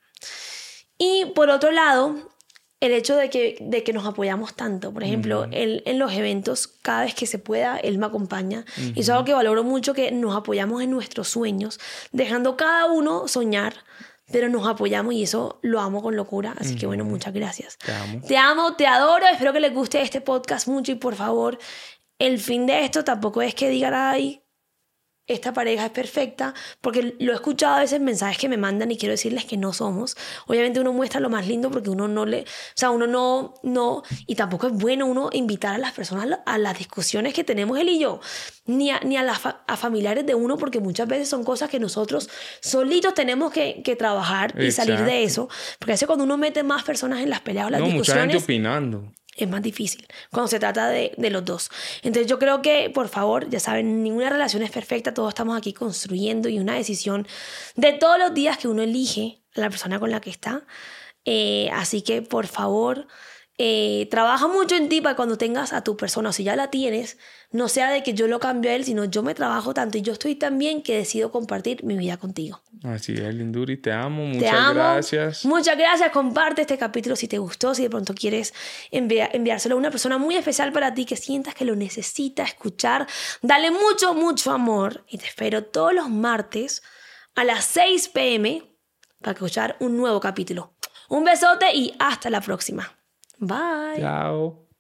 Y 1.04 1.26
por 1.34 1.50
otro 1.50 1.72
lado, 1.72 2.16
el 2.80 2.92
hecho 2.92 3.16
de 3.16 3.32
que, 3.32 3.58
de 3.60 3.84
que 3.84 3.92
nos 3.92 4.06
apoyamos 4.06 4.54
tanto. 4.54 4.94
Por 4.94 5.04
ejemplo, 5.04 5.46
en, 5.46 5.82
en 5.84 5.98
los 5.98 6.14
eventos, 6.14 6.68
cada 6.68 7.06
vez 7.06 7.16
que 7.16 7.26
se 7.26 7.40
pueda, 7.40 7.78
él 7.78 7.98
me 7.98 8.06
acompaña. 8.06 8.66
Y 8.78 8.92
eso 8.92 9.00
es 9.00 9.10
algo 9.10 9.26
que 9.26 9.34
valoro 9.34 9.64
mucho, 9.64 9.96
que 9.96 10.12
nos 10.12 10.36
apoyamos 10.36 10.84
en 10.84 10.92
nuestros 10.92 11.28
sueños, 11.28 11.80
dejando 12.12 12.56
cada 12.56 12.86
uno 12.86 13.28
soñar, 13.28 13.74
pero 14.32 14.48
nos 14.48 14.68
apoyamos 14.68 15.16
y 15.16 15.24
eso 15.24 15.58
lo 15.64 15.80
amo 15.82 16.04
con 16.04 16.16
locura. 16.16 16.54
Así 16.60 16.76
que 16.76 16.86
bueno, 16.86 17.04
muchas 17.04 17.34
gracias. 17.34 17.80
Te 17.80 17.94
amo. 17.94 18.22
Te 18.28 18.38
amo, 18.38 18.76
te 18.76 18.86
adoro. 18.86 19.26
Espero 19.26 19.54
que 19.54 19.60
les 19.60 19.74
guste 19.74 20.04
este 20.04 20.22
podcast 20.22 20.68
mucho 20.68 20.92
y 20.92 20.96
por 20.96 21.16
favor, 21.16 21.58
el 22.20 22.38
fin 22.38 22.68
de 22.68 22.86
esto 22.86 23.04
tampoco 23.04 23.42
es 23.42 23.56
que 23.56 23.70
digan, 23.70 23.96
ay, 23.96 24.44
esta 25.34 25.54
pareja 25.54 25.86
es 25.86 25.92
perfecta, 25.92 26.54
porque 26.82 27.16
lo 27.20 27.32
he 27.32 27.36
escuchado 27.36 27.76
a 27.76 27.80
veces 27.80 27.98
en 27.98 28.04
mensajes 28.06 28.38
que 28.38 28.50
me 28.50 28.58
mandan 28.58 28.92
y 28.92 28.98
quiero 28.98 29.12
decirles 29.14 29.46
que 29.46 29.58
no 29.58 29.74
somos. 29.74 30.16
Obviamente 30.48 30.80
uno 30.80 30.94
muestra 30.94 31.20
lo 31.20 31.30
más 31.30 31.48
lindo 31.48 31.72
porque 31.72 31.90
uno 31.90 32.08
no 32.08 32.26
le, 32.26 32.42
o 32.42 32.46
sea, 32.76 32.90
uno 32.92 33.08
no, 33.08 33.54
no, 33.64 34.04
y 34.28 34.36
tampoco 34.36 34.68
es 34.68 34.74
bueno 34.74 35.06
uno 35.06 35.30
invitar 35.34 35.76
a 35.76 35.78
las 35.78 35.92
personas 35.94 36.24
a 36.26 36.28
la- 36.28 36.44
a 36.46 36.58
las 36.58 36.78
discusiones 36.78 37.34
que 37.34 37.44
tenemos 37.44 37.78
él 37.80 37.90
y 37.90 38.00
yo, 38.00 38.20
ni 38.66 38.92
a, 38.92 39.00
ni 39.02 39.18
a, 39.18 39.24
las 39.24 39.40
fa- 39.40 39.64
a 39.68 39.78
familiares 39.78 40.26
de 40.26 40.36
uno, 40.36 40.58
porque 40.58 40.80
muchas 40.80 41.08
veces 41.08 41.30
son 41.30 41.44
cosas 41.44 41.70
que 41.70 41.80
nosotros 41.80 42.30
solitos 42.62 43.14
tenemos 43.14 43.52
que, 43.52 43.82
que 43.84 43.96
trabajar 43.96 44.54
y 44.68 44.72
salir 44.72 44.96
de 45.06 45.24
eso, 45.24 45.48
porque 45.80 45.94
a 45.94 45.96
veces 45.96 46.08
cuando 46.08 46.26
uno 46.26 46.38
mete 46.38 46.64
más 46.64 46.84
personas 46.84 47.22
en 47.22 47.30
las 47.30 47.42
peleas 47.42 47.68
o 47.68 47.70
las 47.70 47.80
No, 47.80 47.88
mucha 47.88 48.14
gente 48.14 48.38
discusiones, 48.38 48.44
opinando. 48.44 49.12
Es 49.46 49.50
más 49.50 49.62
difícil 49.62 50.08
cuando 50.32 50.48
se 50.48 50.60
trata 50.60 50.90
de, 50.90 51.14
de 51.18 51.30
los 51.30 51.44
dos. 51.46 51.70
Entonces 52.04 52.30
yo 52.30 52.40
creo 52.40 52.62
que, 52.62 52.90
por 52.90 53.08
favor, 53.08 53.50
ya 53.50 53.60
saben, 53.60 54.04
ninguna 54.04 54.30
relación 54.30 54.64
es 54.64 54.72
perfecta, 54.72 55.14
todos 55.14 55.30
estamos 55.30 55.58
aquí 55.58 55.74
construyendo 55.74 56.50
y 56.50 56.60
una 56.60 56.76
decisión 56.76 57.28
de 57.76 57.94
todos 57.94 58.18
los 58.20 58.34
días 58.34 58.58
que 58.58 58.68
uno 58.68 58.84
elige 58.84 59.42
a 59.56 59.62
la 59.62 59.70
persona 59.70 60.00
con 60.00 60.12
la 60.12 60.22
que 60.22 60.30
está. 60.30 60.66
Eh, 61.26 61.70
así 61.74 62.02
que, 62.02 62.22
por 62.22 62.48
favor, 62.48 63.08
eh, 63.64 64.08
trabaja 64.10 64.48
mucho 64.48 64.76
en 64.76 64.90
ti 64.90 65.02
para 65.02 65.16
cuando 65.16 65.38
tengas 65.38 65.72
a 65.72 65.84
tu 65.84 65.96
persona, 65.96 66.30
o 66.30 66.34
si 66.34 66.44
ya 66.44 66.56
la 66.56 66.72
tienes, 66.72 67.20
no 67.52 67.68
sea 67.68 67.92
de 67.92 68.02
que 68.02 68.16
yo 68.16 68.26
lo 68.28 68.40
cambio 68.40 68.72
a 68.72 68.74
él, 68.74 68.86
sino 68.86 69.06
yo 69.06 69.22
me 69.22 69.36
trabajo 69.36 69.72
tanto 69.76 70.00
y 70.00 70.02
yo 70.02 70.14
estoy 70.14 70.34
tan 70.34 70.58
bien 70.58 70.82
que 70.82 70.96
decido 70.98 71.32
compartir 71.32 71.84
mi 71.84 71.96
vida 71.96 72.18
contigo. 72.18 72.60
Así 72.84 73.14
es, 73.14 73.36
Linduri, 73.36 73.78
te 73.78 73.92
amo, 73.92 74.26
muchas 74.26 74.42
Te 74.42 74.48
amo. 74.50 74.74
gracias. 74.74 75.46
Muchas 75.46 75.78
gracias. 75.78 76.10
Comparte 76.12 76.62
este 76.62 76.80
capítulo 76.80 77.16
si 77.16 77.28
te 77.28 77.38
gustó, 77.38 77.76
si 77.76 77.84
de 77.84 77.90
pronto 77.92 78.16
quieres 78.16 78.54
envia- 78.92 79.30
enviárselo 79.32 79.76
a 79.76 79.78
una 79.78 79.92
persona 79.92 80.18
muy 80.18 80.36
especial 80.38 80.72
para 80.72 80.94
ti 80.96 81.06
que 81.06 81.16
sientas 81.16 81.54
que 81.54 81.64
lo 81.66 81.76
necesita 81.76 82.42
escuchar. 82.42 83.06
Dale 83.44 83.70
mucho, 83.70 84.16
mucho 84.16 84.52
amor 84.52 85.06
y 85.08 85.20
te 85.20 85.26
espero 85.28 85.66
todos 85.66 85.94
los 85.94 86.10
martes 86.10 86.82
a 87.36 87.44
las 87.44 87.66
6 87.66 88.10
pm 88.10 88.64
para 89.22 89.34
escuchar 89.34 89.76
un 89.82 89.98
nuevo 89.98 90.20
capítulo. 90.20 90.74
Un 91.10 91.26
besote 91.26 91.76
y 91.76 91.94
hasta 92.00 92.32
la 92.32 92.42
próxima. 92.42 92.98
Bye. 93.42 93.98
Ciao. 94.00 94.71